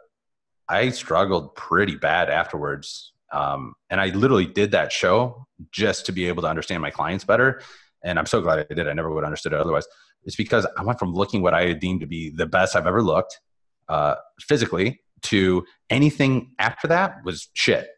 I 0.69 0.91
struggled 0.91 1.55
pretty 1.55 1.97
bad 1.97 2.31
afterwards. 2.31 3.13
Um, 3.33 3.75
and 3.91 4.01
I 4.01 4.09
literally 4.09 4.47
did 4.47 4.73
that 4.73 4.93
show 4.93 5.47
just 5.71 6.07
to 6.07 6.13
be 6.13 6.29
able 6.29 6.43
to 6.43 6.49
understand 6.49 6.83
my 6.83 6.91
clients 6.91 7.25
better. 7.25 7.63
And 8.05 8.19
I'm 8.19 8.27
so 8.27 8.41
glad 8.41 8.67
I 8.71 8.75
did. 8.75 8.89
I 8.89 8.93
never 8.93 9.11
would 9.11 9.23
have 9.23 9.27
understood 9.27 9.53
it 9.53 9.61
otherwise. 9.61 9.87
It's 10.25 10.37
because 10.37 10.67
I 10.77 10.83
went 10.83 10.99
from 10.99 11.15
looking 11.15 11.43
what 11.43 11.55
I 11.55 11.73
deemed 11.73 12.01
to 12.01 12.07
be 12.07 12.31
the 12.31 12.47
best 12.47 12.77
I've 12.77 12.87
ever 12.87 13.03
looked 13.03 13.41
uh, 13.89 14.17
physically 14.41 15.01
to 15.23 15.65
anything 15.91 16.53
after 16.59 16.89
that 16.89 17.25
was 17.25 17.49
shit. 17.55 17.89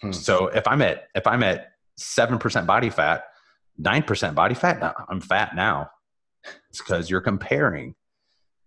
Hmm. 0.00 0.12
So 0.12 0.48
if 0.48 0.66
I'm 0.66 0.82
at 0.82 1.04
if 1.14 1.26
I'm 1.26 1.42
at 1.42 1.72
seven 1.96 2.38
percent 2.38 2.66
body 2.66 2.90
fat, 2.90 3.24
nine 3.78 4.02
percent 4.02 4.34
body 4.34 4.54
fat, 4.54 4.94
I'm 5.08 5.20
fat 5.20 5.54
now. 5.54 5.90
It's 6.70 6.78
because 6.78 7.08
you're 7.08 7.20
comparing. 7.20 7.94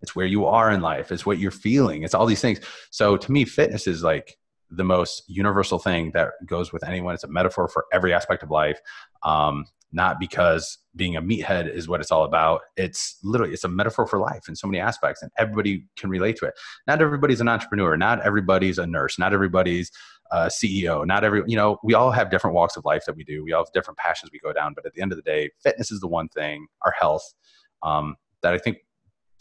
It's 0.00 0.16
where 0.16 0.26
you 0.26 0.46
are 0.46 0.70
in 0.70 0.80
life. 0.80 1.12
It's 1.12 1.24
what 1.24 1.38
you're 1.38 1.52
feeling. 1.52 2.02
It's 2.02 2.14
all 2.14 2.26
these 2.26 2.40
things. 2.40 2.60
So 2.90 3.16
to 3.16 3.32
me, 3.32 3.44
fitness 3.44 3.86
is 3.86 4.02
like 4.02 4.36
the 4.68 4.84
most 4.84 5.22
universal 5.28 5.78
thing 5.78 6.10
that 6.14 6.30
goes 6.46 6.72
with 6.72 6.82
anyone. 6.82 7.14
It's 7.14 7.24
a 7.24 7.28
metaphor 7.28 7.68
for 7.68 7.84
every 7.92 8.12
aspect 8.12 8.42
of 8.42 8.50
life. 8.50 8.80
Um, 9.22 9.66
not 9.92 10.18
because 10.18 10.78
being 10.96 11.16
a 11.16 11.22
meathead 11.22 11.72
is 11.72 11.86
what 11.86 12.00
it's 12.00 12.10
all 12.10 12.24
about. 12.24 12.62
It's 12.76 13.18
literally 13.22 13.52
it's 13.52 13.64
a 13.64 13.68
metaphor 13.68 14.06
for 14.06 14.18
life 14.18 14.48
in 14.48 14.56
so 14.56 14.66
many 14.66 14.80
aspects, 14.80 15.22
and 15.22 15.30
everybody 15.38 15.84
can 15.96 16.08
relate 16.08 16.36
to 16.38 16.46
it. 16.46 16.54
Not 16.86 17.02
everybody's 17.02 17.40
an 17.40 17.48
entrepreneur. 17.48 17.96
Not 17.96 18.22
everybody's 18.22 18.78
a 18.78 18.86
nurse. 18.86 19.18
Not 19.18 19.34
everybody's 19.34 19.90
a 20.32 20.46
CEO. 20.46 21.06
Not 21.06 21.22
every 21.24 21.42
you 21.46 21.56
know 21.56 21.78
we 21.84 21.94
all 21.94 22.10
have 22.10 22.30
different 22.30 22.54
walks 22.54 22.76
of 22.76 22.84
life 22.84 23.04
that 23.06 23.16
we 23.16 23.22
do. 23.24 23.44
We 23.44 23.52
all 23.52 23.64
have 23.64 23.72
different 23.72 23.98
passions 23.98 24.32
we 24.32 24.40
go 24.40 24.52
down. 24.52 24.72
But 24.74 24.86
at 24.86 24.94
the 24.94 25.02
end 25.02 25.12
of 25.12 25.16
the 25.16 25.22
day, 25.22 25.50
fitness 25.62 25.92
is 25.92 26.00
the 26.00 26.08
one 26.08 26.28
thing. 26.28 26.66
Our 26.82 26.94
health 26.98 27.34
um, 27.82 28.16
that 28.42 28.54
I 28.54 28.58
think 28.58 28.78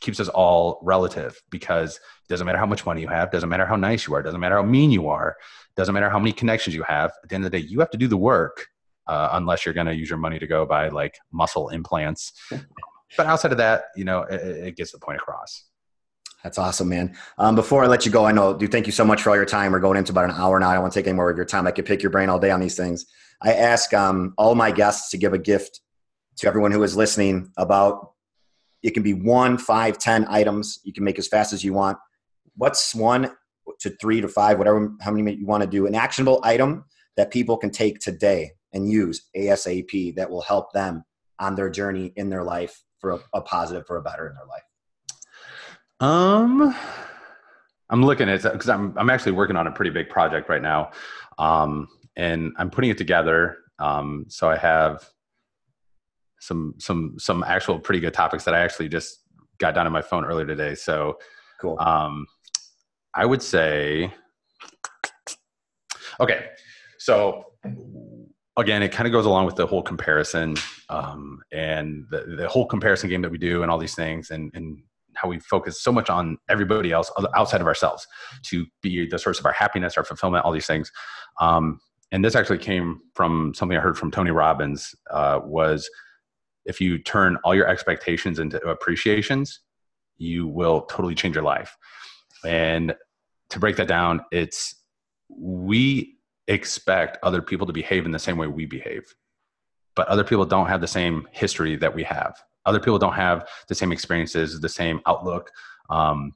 keeps 0.01 0.19
us 0.19 0.27
all 0.29 0.79
relative 0.81 1.41
because 1.49 1.95
it 1.95 2.27
doesn't 2.27 2.45
matter 2.45 2.57
how 2.57 2.65
much 2.65 2.85
money 2.85 3.01
you 3.01 3.07
have, 3.07 3.31
doesn't 3.31 3.49
matter 3.49 3.65
how 3.65 3.75
nice 3.75 4.07
you 4.07 4.15
are, 4.15 4.21
doesn't 4.21 4.39
matter 4.39 4.55
how 4.55 4.63
mean 4.63 4.91
you 4.91 5.07
are, 5.07 5.37
doesn't 5.75 5.93
matter 5.93 6.09
how 6.09 6.19
many 6.19 6.33
connections 6.33 6.75
you 6.75 6.83
have. 6.83 7.11
At 7.23 7.29
the 7.29 7.35
end 7.35 7.45
of 7.45 7.51
the 7.51 7.59
day, 7.59 7.65
you 7.65 7.79
have 7.79 7.91
to 7.91 7.97
do 7.97 8.07
the 8.07 8.17
work 8.17 8.67
uh, 9.07 9.29
unless 9.33 9.65
you're 9.65 9.73
going 9.73 9.87
to 9.87 9.95
use 9.95 10.09
your 10.09 10.19
money 10.19 10.39
to 10.39 10.47
go 10.47 10.65
buy 10.65 10.89
like 10.89 11.17
muscle 11.31 11.69
implants. 11.69 12.33
but 13.17 13.25
outside 13.27 13.51
of 13.51 13.57
that, 13.59 13.85
you 13.95 14.03
know, 14.03 14.21
it, 14.23 14.41
it, 14.41 14.75
gets 14.75 14.91
the 14.91 14.99
point 14.99 15.17
across. 15.17 15.65
That's 16.43 16.57
awesome, 16.57 16.89
man. 16.89 17.15
Um, 17.37 17.55
before 17.55 17.83
I 17.83 17.87
let 17.87 18.05
you 18.05 18.11
go, 18.11 18.25
I 18.25 18.31
know, 18.31 18.53
do 18.53 18.67
thank 18.67 18.87
you 18.87 18.91
so 18.91 19.05
much 19.05 19.21
for 19.21 19.29
all 19.29 19.35
your 19.35 19.45
time. 19.45 19.71
We're 19.71 19.79
going 19.79 19.97
into 19.97 20.11
about 20.11 20.25
an 20.25 20.31
hour 20.31 20.59
now. 20.59 20.69
I 20.69 20.73
don't 20.73 20.81
want 20.81 20.93
to 20.93 20.99
take 20.99 21.07
any 21.07 21.15
more 21.15 21.29
of 21.29 21.37
your 21.37 21.45
time. 21.45 21.67
I 21.67 21.71
could 21.71 21.85
pick 21.85 22.01
your 22.01 22.09
brain 22.09 22.29
all 22.29 22.39
day 22.39 22.49
on 22.49 22.59
these 22.59 22.75
things. 22.75 23.05
I 23.41 23.53
ask 23.53 23.93
um, 23.93 24.33
all 24.37 24.55
my 24.55 24.71
guests 24.71 25.11
to 25.11 25.17
give 25.17 25.33
a 25.33 25.37
gift 25.37 25.81
to 26.37 26.47
everyone 26.47 26.71
who 26.71 26.81
is 26.83 26.95
listening 26.95 27.51
about 27.57 28.13
it 28.83 28.91
can 28.91 29.03
be 29.03 29.13
one, 29.13 29.57
five, 29.57 29.97
ten 29.97 30.25
items. 30.27 30.79
You 30.83 30.93
can 30.93 31.03
make 31.03 31.19
as 31.19 31.27
fast 31.27 31.53
as 31.53 31.63
you 31.63 31.73
want. 31.73 31.97
What's 32.55 32.95
one 32.95 33.31
to 33.79 33.89
three 34.01 34.21
to 34.21 34.27
five, 34.27 34.57
whatever, 34.57 34.91
how 35.01 35.11
many 35.11 35.35
you 35.35 35.45
want 35.45 35.61
to 35.61 35.69
do, 35.69 35.85
an 35.85 35.95
actionable 35.95 36.39
item 36.43 36.85
that 37.17 37.31
people 37.31 37.57
can 37.57 37.69
take 37.69 37.99
today 37.99 38.51
and 38.73 38.89
use 38.89 39.29
ASAP 39.35 40.15
that 40.15 40.29
will 40.29 40.41
help 40.41 40.71
them 40.73 41.03
on 41.39 41.55
their 41.55 41.69
journey 41.69 42.11
in 42.15 42.29
their 42.29 42.43
life 42.43 42.81
for 42.99 43.11
a, 43.11 43.19
a 43.33 43.41
positive, 43.41 43.85
for 43.85 43.97
a 43.97 44.01
better 44.01 44.27
in 44.27 44.33
their 44.33 44.45
life? 44.45 44.63
Um, 46.01 46.75
I'm 47.91 48.03
looking 48.03 48.27
at 48.27 48.41
because 48.41 48.69
I'm 48.69 48.97
I'm 48.97 49.09
actually 49.09 49.33
working 49.33 49.55
on 49.55 49.67
a 49.67 49.71
pretty 49.71 49.91
big 49.91 50.09
project 50.09 50.49
right 50.49 50.61
now, 50.61 50.91
um, 51.37 51.87
and 52.15 52.53
I'm 52.57 52.71
putting 52.71 52.89
it 52.89 52.97
together. 52.97 53.57
Um, 53.77 54.25
so 54.27 54.49
I 54.49 54.57
have 54.57 55.07
some 56.39 56.73
some 56.79 57.15
some 57.19 57.43
actual 57.43 57.79
pretty 57.79 57.99
good 57.99 58.15
topics 58.15 58.45
that 58.45 58.55
I 58.55 58.59
actually 58.59 58.89
just 58.89 59.19
got 59.59 59.75
down 59.75 59.85
on 59.85 59.93
my 59.93 60.01
phone 60.01 60.25
earlier 60.25 60.47
today. 60.47 60.73
So 60.73 61.19
cool. 61.61 61.79
Um, 61.79 62.25
I 63.13 63.25
would 63.25 63.43
say, 63.43 64.11
okay, 66.19 66.47
so 66.97 67.45
again, 68.57 68.81
it 68.81 68.91
kind 68.91 69.05
of 69.05 69.11
goes 69.11 69.27
along 69.27 69.45
with 69.45 69.55
the 69.55 69.67
whole 69.67 69.83
comparison 69.83 70.55
um, 70.89 71.41
and 71.51 72.05
the, 72.09 72.37
the 72.37 72.47
whole 72.47 72.65
comparison 72.65 73.09
game 73.09 73.21
that 73.21 73.31
we 73.31 73.37
do 73.37 73.61
and 73.61 73.69
all 73.69 73.77
these 73.77 73.95
things 73.95 74.31
and, 74.31 74.51
and 74.55 74.81
how 75.15 75.27
we 75.27 75.39
focus 75.39 75.81
so 75.81 75.91
much 75.91 76.09
on 76.09 76.37
everybody 76.49 76.91
else 76.91 77.11
outside 77.35 77.61
of 77.61 77.67
ourselves 77.67 78.07
to 78.43 78.65
be 78.81 79.07
the 79.07 79.19
source 79.19 79.39
of 79.39 79.45
our 79.45 79.51
happiness, 79.51 79.97
our 79.97 80.03
fulfillment, 80.03 80.45
all 80.45 80.51
these 80.51 80.67
things. 80.67 80.91
Um, 81.39 81.79
and 82.11 82.23
this 82.23 82.35
actually 82.35 82.57
came 82.57 82.99
from 83.13 83.53
something 83.53 83.77
I 83.77 83.81
heard 83.81 83.97
from 83.97 84.11
Tony 84.11 84.31
Robbins 84.31 84.93
uh, 85.11 85.39
was 85.43 85.89
if 86.65 86.81
you 86.81 86.99
turn 86.99 87.37
all 87.43 87.55
your 87.55 87.67
expectations 87.67 88.39
into 88.39 88.61
appreciations, 88.67 89.61
you 90.17 90.47
will 90.47 90.81
totally 90.81 91.15
change 91.15 91.35
your 91.35 91.43
life. 91.43 91.75
And 92.45 92.95
to 93.49 93.59
break 93.59 93.75
that 93.77 93.87
down, 93.87 94.21
it's 94.31 94.75
we 95.29 96.17
expect 96.47 97.17
other 97.23 97.41
people 97.41 97.65
to 97.67 97.73
behave 97.73 98.05
in 98.05 98.11
the 98.11 98.19
same 98.19 98.37
way 98.37 98.47
we 98.47 98.65
behave. 98.65 99.03
But 99.95 100.07
other 100.07 100.23
people 100.23 100.45
don't 100.45 100.67
have 100.67 100.81
the 100.81 100.87
same 100.87 101.27
history 101.31 101.75
that 101.77 101.93
we 101.93 102.03
have. 102.03 102.35
Other 102.65 102.79
people 102.79 102.99
don't 102.99 103.13
have 103.13 103.47
the 103.67 103.75
same 103.75 103.91
experiences, 103.91 104.59
the 104.59 104.69
same 104.69 105.01
outlook. 105.05 105.51
Um, 105.89 106.33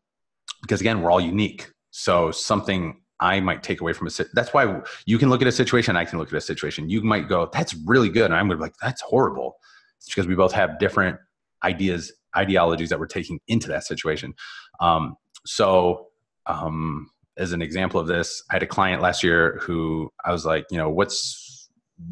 because 0.61 0.81
again, 0.81 1.01
we're 1.01 1.11
all 1.11 1.21
unique. 1.21 1.71
So 1.91 2.31
something 2.31 3.01
I 3.19 3.39
might 3.39 3.63
take 3.63 3.81
away 3.81 3.93
from 3.93 4.07
a 4.07 4.11
that's 4.33 4.53
why 4.53 4.81
you 5.05 5.17
can 5.17 5.29
look 5.29 5.41
at 5.41 5.47
a 5.47 5.51
situation, 5.51 5.95
I 5.95 6.05
can 6.05 6.19
look 6.19 6.27
at 6.27 6.37
a 6.37 6.41
situation. 6.41 6.89
You 6.89 7.01
might 7.01 7.29
go, 7.29 7.49
that's 7.53 7.73
really 7.85 8.09
good. 8.09 8.25
And 8.25 8.35
I'm 8.35 8.47
gonna 8.47 8.57
be 8.57 8.63
like, 8.63 8.75
that's 8.81 9.01
horrible. 9.01 9.55
It's 9.97 10.07
because 10.07 10.27
we 10.27 10.35
both 10.35 10.51
have 10.51 10.79
different 10.79 11.17
ideas, 11.63 12.11
ideologies 12.35 12.89
that 12.89 12.99
we're 12.99 13.07
taking 13.07 13.39
into 13.47 13.67
that 13.69 13.85
situation. 13.85 14.33
Um, 14.79 15.15
so 15.45 16.07
um, 16.47 17.09
as 17.37 17.53
an 17.53 17.61
example 17.61 17.99
of 17.99 18.07
this, 18.07 18.43
I 18.49 18.55
had 18.55 18.63
a 18.63 18.67
client 18.67 19.01
last 19.01 19.23
year 19.23 19.59
who 19.61 20.11
I 20.23 20.31
was 20.31 20.45
like, 20.45 20.65
you 20.69 20.77
know, 20.77 20.89
what's 20.89 21.69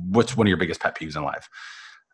what's 0.09 0.37
one 0.37 0.47
of 0.47 0.49
your 0.49 0.57
biggest 0.57 0.79
pet 0.79 0.97
peeves 0.97 1.17
in 1.17 1.23
life? 1.23 1.49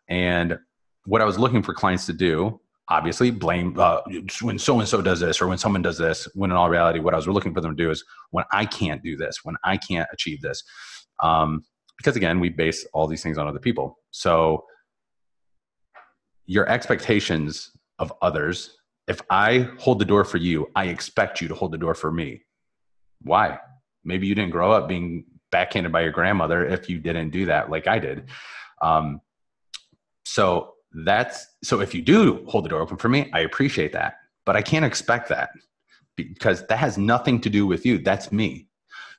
And 0.08 0.58
what 1.04 1.20
I 1.20 1.24
was 1.24 1.38
looking 1.38 1.62
for 1.62 1.74
clients 1.74 2.06
to 2.06 2.12
do, 2.12 2.60
obviously, 2.88 3.30
blame 3.30 3.78
uh, 3.78 4.00
when 4.42 4.58
so 4.58 4.78
and 4.78 4.88
so 4.88 5.00
does 5.02 5.20
this 5.20 5.40
or 5.40 5.48
when 5.48 5.58
someone 5.58 5.82
does 5.82 5.98
this. 5.98 6.28
When 6.34 6.50
in 6.50 6.56
all 6.56 6.70
reality, 6.70 7.00
what 7.00 7.14
I 7.14 7.16
was 7.16 7.28
looking 7.28 7.54
for 7.54 7.60
them 7.60 7.76
to 7.76 7.82
do 7.82 7.90
is 7.90 8.04
when 8.30 8.44
I 8.52 8.64
can't 8.66 9.02
do 9.02 9.16
this, 9.16 9.40
when 9.42 9.56
I 9.64 9.76
can't 9.76 10.08
achieve 10.12 10.40
this, 10.40 10.62
um, 11.22 11.62
because 11.96 12.16
again, 12.16 12.40
we 12.40 12.48
base 12.48 12.86
all 12.92 13.06
these 13.06 13.22
things 13.22 13.38
on 13.38 13.46
other 13.46 13.58
people. 13.58 13.98
So 14.10 14.64
your 16.46 16.68
expectations 16.68 17.70
of 17.98 18.12
others. 18.22 18.76
If 19.06 19.20
I 19.28 19.68
hold 19.78 19.98
the 19.98 20.04
door 20.04 20.24
for 20.24 20.38
you, 20.38 20.68
I 20.76 20.86
expect 20.86 21.40
you 21.40 21.48
to 21.48 21.54
hold 21.54 21.72
the 21.72 21.78
door 21.78 21.94
for 21.94 22.12
me 22.12 22.42
why? 23.22 23.58
Maybe 24.04 24.26
you 24.26 24.34
didn't 24.34 24.50
grow 24.50 24.72
up 24.72 24.88
being 24.88 25.24
backhanded 25.50 25.92
by 25.92 26.02
your 26.02 26.12
grandmother 26.12 26.64
if 26.64 26.88
you 26.88 26.98
didn't 26.98 27.30
do 27.30 27.46
that 27.46 27.70
like 27.70 27.86
I 27.86 27.98
did. 27.98 28.30
Um, 28.80 29.20
so 30.24 30.74
that's 30.92 31.46
so 31.62 31.80
if 31.80 31.94
you 31.94 32.02
do 32.02 32.44
hold 32.48 32.64
the 32.64 32.68
door 32.68 32.80
open 32.80 32.96
for 32.96 33.08
me, 33.08 33.30
I 33.32 33.40
appreciate 33.40 33.92
that. 33.92 34.14
But 34.44 34.56
I 34.56 34.62
can't 34.62 34.84
expect 34.84 35.28
that 35.28 35.50
because 36.16 36.66
that 36.66 36.78
has 36.78 36.98
nothing 36.98 37.40
to 37.42 37.50
do 37.50 37.66
with 37.66 37.86
you. 37.86 37.98
That's 37.98 38.32
me. 38.32 38.68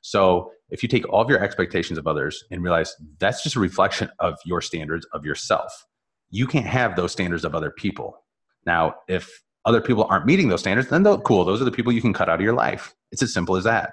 So 0.02 0.50
if 0.70 0.82
you 0.82 0.88
take 0.88 1.08
all 1.08 1.22
of 1.22 1.30
your 1.30 1.42
expectations 1.42 1.98
of 1.98 2.06
others 2.06 2.44
and 2.50 2.62
realize 2.62 2.94
that's 3.18 3.42
just 3.42 3.56
a 3.56 3.60
reflection 3.60 4.10
of 4.18 4.38
your 4.44 4.60
standards 4.60 5.06
of 5.12 5.24
yourself, 5.24 5.86
you 6.30 6.46
can't 6.46 6.66
have 6.66 6.96
those 6.96 7.12
standards 7.12 7.44
of 7.44 7.54
other 7.54 7.70
people. 7.70 8.24
Now, 8.66 8.94
if 9.08 9.42
other 9.64 9.80
people 9.80 10.04
aren't 10.04 10.26
meeting 10.26 10.48
those 10.48 10.60
standards, 10.60 10.88
then 10.88 11.04
cool. 11.22 11.44
Those 11.44 11.60
are 11.60 11.64
the 11.64 11.70
people 11.70 11.92
you 11.92 12.00
can 12.00 12.12
cut 12.12 12.28
out 12.28 12.36
of 12.36 12.40
your 12.40 12.54
life. 12.54 12.94
It's 13.12 13.22
as 13.22 13.32
simple 13.32 13.56
as 13.56 13.64
that. 13.64 13.92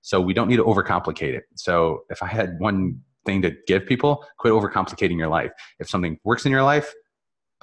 So 0.00 0.20
we 0.20 0.34
don't 0.34 0.48
need 0.48 0.56
to 0.56 0.64
overcomplicate 0.64 1.34
it. 1.34 1.44
So 1.56 2.00
if 2.10 2.22
I 2.22 2.26
had 2.26 2.58
one 2.58 3.00
thing 3.24 3.40
to 3.42 3.52
give 3.66 3.86
people, 3.86 4.24
quit 4.38 4.52
overcomplicating 4.52 5.16
your 5.18 5.28
life. 5.28 5.52
If 5.78 5.88
something 5.88 6.18
works 6.24 6.44
in 6.44 6.52
your 6.52 6.62
life, 6.62 6.92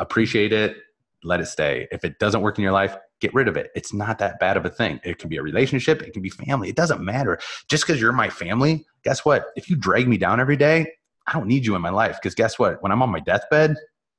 appreciate 0.02 0.53
it, 0.53 0.78
let 1.23 1.40
it 1.40 1.45
stay. 1.45 1.88
If 1.91 2.03
it 2.03 2.19
doesn't 2.19 2.41
work 2.41 2.57
in 2.57 2.64
your 2.64 2.72
life, 2.72 2.95
get 3.19 3.34
rid 3.34 3.48
of 3.48 3.56
it. 3.56 3.69
It's 3.76 3.94
not 3.94 4.18
that 4.19 4.40
bad 4.40 4.57
of 4.57 4.65
a 4.65 4.69
thing. 4.69 4.99
It 5.03 5.19
can 5.19 5.30
be 5.30 5.38
a 5.38 5.44
relationship, 5.44 6.02
it 6.02 6.14
can 6.14 6.22
be 6.22 6.30
family. 6.30 6.69
It 6.69 6.76
doesn't 6.76 7.03
matter. 7.03 7.40
Just 7.69 7.86
because 7.86 8.02
you're 8.02 8.11
my 8.11 8.30
family, 8.30 8.86
guess 9.03 9.23
what? 9.23 9.48
If 9.56 9.69
you 9.69 9.76
drag 9.76 10.07
me 10.07 10.18
down 10.18 10.40
every 10.40 10.57
day, 10.57 10.88
I 11.28 11.34
don't 11.34 11.48
need 11.48 11.65
you 11.65 11.76
in 11.76 11.82
my 11.82 11.90
life. 11.90 12.18
Because 12.22 12.36
guess 12.36 12.57
what? 12.57 12.82
When 12.82 12.91
I'm 12.91 13.02
on 13.02 13.10
my 13.10 13.19
deathbed, 13.19 13.76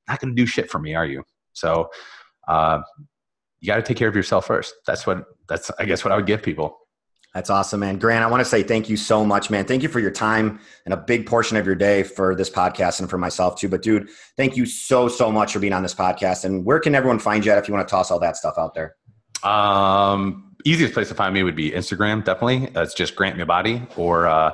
not 0.08 0.20
going 0.20 0.34
to 0.34 0.40
do 0.40 0.46
shit 0.46 0.70
for 0.70 0.78
me, 0.78 0.94
are 0.94 1.06
you? 1.06 1.24
So, 1.52 1.90
uh, 2.48 2.80
you 3.60 3.66
got 3.66 3.76
to 3.76 3.82
take 3.82 3.96
care 3.96 4.08
of 4.08 4.16
yourself 4.16 4.46
first. 4.46 4.74
That's 4.86 5.06
what 5.06 5.24
that's 5.48 5.70
I 5.78 5.84
guess 5.84 6.04
what 6.04 6.12
I 6.12 6.16
would 6.16 6.26
give 6.26 6.42
people. 6.42 6.78
That's 7.34 7.48
awesome, 7.48 7.80
man. 7.80 7.98
Grant, 7.98 8.22
I 8.22 8.26
want 8.26 8.42
to 8.42 8.44
say 8.44 8.62
thank 8.62 8.90
you 8.90 8.96
so 8.96 9.24
much, 9.24 9.48
man. 9.48 9.64
Thank 9.64 9.82
you 9.82 9.88
for 9.88 10.00
your 10.00 10.10
time 10.10 10.60
and 10.84 10.92
a 10.92 10.98
big 10.98 11.26
portion 11.26 11.56
of 11.56 11.64
your 11.64 11.74
day 11.74 12.02
for 12.02 12.34
this 12.34 12.50
podcast 12.50 13.00
and 13.00 13.08
for 13.08 13.16
myself 13.16 13.58
too. 13.58 13.68
But 13.68 13.82
dude, 13.82 14.10
thank 14.36 14.56
you 14.56 14.66
so, 14.66 15.08
so 15.08 15.32
much 15.32 15.54
for 15.54 15.58
being 15.58 15.72
on 15.72 15.82
this 15.82 15.94
podcast. 15.94 16.44
And 16.44 16.64
where 16.64 16.78
can 16.78 16.94
everyone 16.94 17.18
find 17.18 17.44
you 17.44 17.52
at 17.52 17.58
if 17.58 17.68
you 17.68 17.74
want 17.74 17.88
to 17.88 17.90
toss 17.90 18.10
all 18.10 18.18
that 18.20 18.36
stuff 18.36 18.54
out 18.58 18.74
there? 18.74 18.96
Um, 19.42 20.54
easiest 20.64 20.92
place 20.92 21.08
to 21.08 21.14
find 21.14 21.32
me 21.32 21.42
would 21.42 21.56
be 21.56 21.70
Instagram, 21.70 22.22
definitely. 22.22 22.66
That's 22.66 22.92
just 22.92 23.16
Grant 23.16 23.44
Body 23.46 23.82
or 23.96 24.26
uh, 24.26 24.52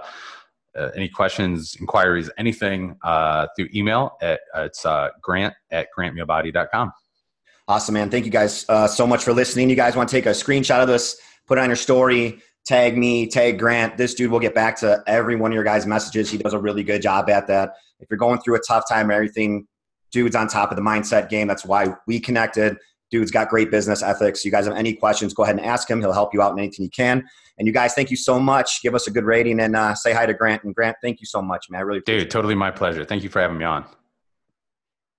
uh, 0.76 0.90
any 0.94 1.08
questions, 1.08 1.76
inquiries, 1.80 2.30
anything 2.38 2.96
uh, 3.02 3.48
through 3.56 3.68
email 3.74 4.16
at 4.22 4.40
uh, 4.56 4.62
it's 4.62 4.86
uh, 4.86 5.08
grant 5.20 5.54
at 5.70 5.88
grantmeabody.com. 5.96 6.92
Awesome, 7.66 7.94
man. 7.94 8.08
Thank 8.08 8.24
you 8.24 8.30
guys 8.30 8.64
uh, 8.68 8.86
so 8.86 9.06
much 9.06 9.24
for 9.24 9.32
listening. 9.32 9.68
You 9.68 9.76
guys 9.76 9.94
want 9.94 10.08
to 10.08 10.16
take 10.16 10.26
a 10.26 10.30
screenshot 10.30 10.80
of 10.80 10.88
this, 10.88 11.20
put 11.46 11.58
it 11.58 11.60
on 11.60 11.68
your 11.68 11.76
story, 11.76 12.40
tag 12.68 12.98
me, 12.98 13.26
tag 13.26 13.58
Grant. 13.58 13.96
This 13.96 14.12
dude 14.12 14.30
will 14.30 14.38
get 14.38 14.54
back 14.54 14.76
to 14.80 15.02
every 15.06 15.36
one 15.36 15.50
of 15.50 15.54
your 15.54 15.64
guys' 15.64 15.86
messages. 15.86 16.30
He 16.30 16.36
does 16.36 16.52
a 16.52 16.58
really 16.58 16.84
good 16.84 17.00
job 17.00 17.30
at 17.30 17.46
that. 17.46 17.72
If 17.98 18.08
you're 18.10 18.18
going 18.18 18.40
through 18.40 18.56
a 18.56 18.60
tough 18.60 18.84
time 18.86 19.08
or 19.08 19.14
everything, 19.14 19.66
dude's 20.12 20.36
on 20.36 20.48
top 20.48 20.70
of 20.70 20.76
the 20.76 20.82
mindset 20.82 21.30
game. 21.30 21.48
That's 21.48 21.64
why 21.64 21.94
we 22.06 22.20
connected. 22.20 22.76
Dude's 23.10 23.30
got 23.30 23.48
great 23.48 23.70
business 23.70 24.02
ethics. 24.02 24.44
You 24.44 24.50
guys 24.50 24.66
have 24.66 24.76
any 24.76 24.92
questions, 24.92 25.32
go 25.32 25.44
ahead 25.44 25.56
and 25.56 25.64
ask 25.64 25.90
him. 25.90 26.00
He'll 26.00 26.12
help 26.12 26.34
you 26.34 26.42
out 26.42 26.52
in 26.52 26.58
anything 26.58 26.84
he 26.84 26.90
can. 26.90 27.26
And 27.56 27.66
you 27.66 27.72
guys, 27.72 27.94
thank 27.94 28.10
you 28.10 28.16
so 28.16 28.38
much. 28.38 28.82
Give 28.82 28.94
us 28.94 29.06
a 29.06 29.10
good 29.10 29.24
rating 29.24 29.60
and 29.60 29.74
uh, 29.74 29.94
say 29.94 30.12
hi 30.12 30.26
to 30.26 30.34
Grant. 30.34 30.62
And 30.64 30.74
Grant, 30.74 30.98
thank 31.02 31.20
you 31.20 31.26
so 31.26 31.40
much, 31.40 31.70
man. 31.70 31.80
I 31.80 31.82
really 31.84 32.00
Dude, 32.00 32.30
totally 32.30 32.54
my 32.54 32.70
pleasure. 32.70 33.02
Thank 33.04 33.22
you 33.22 33.30
for 33.30 33.40
having 33.40 33.56
me 33.56 33.64
on. 33.64 33.86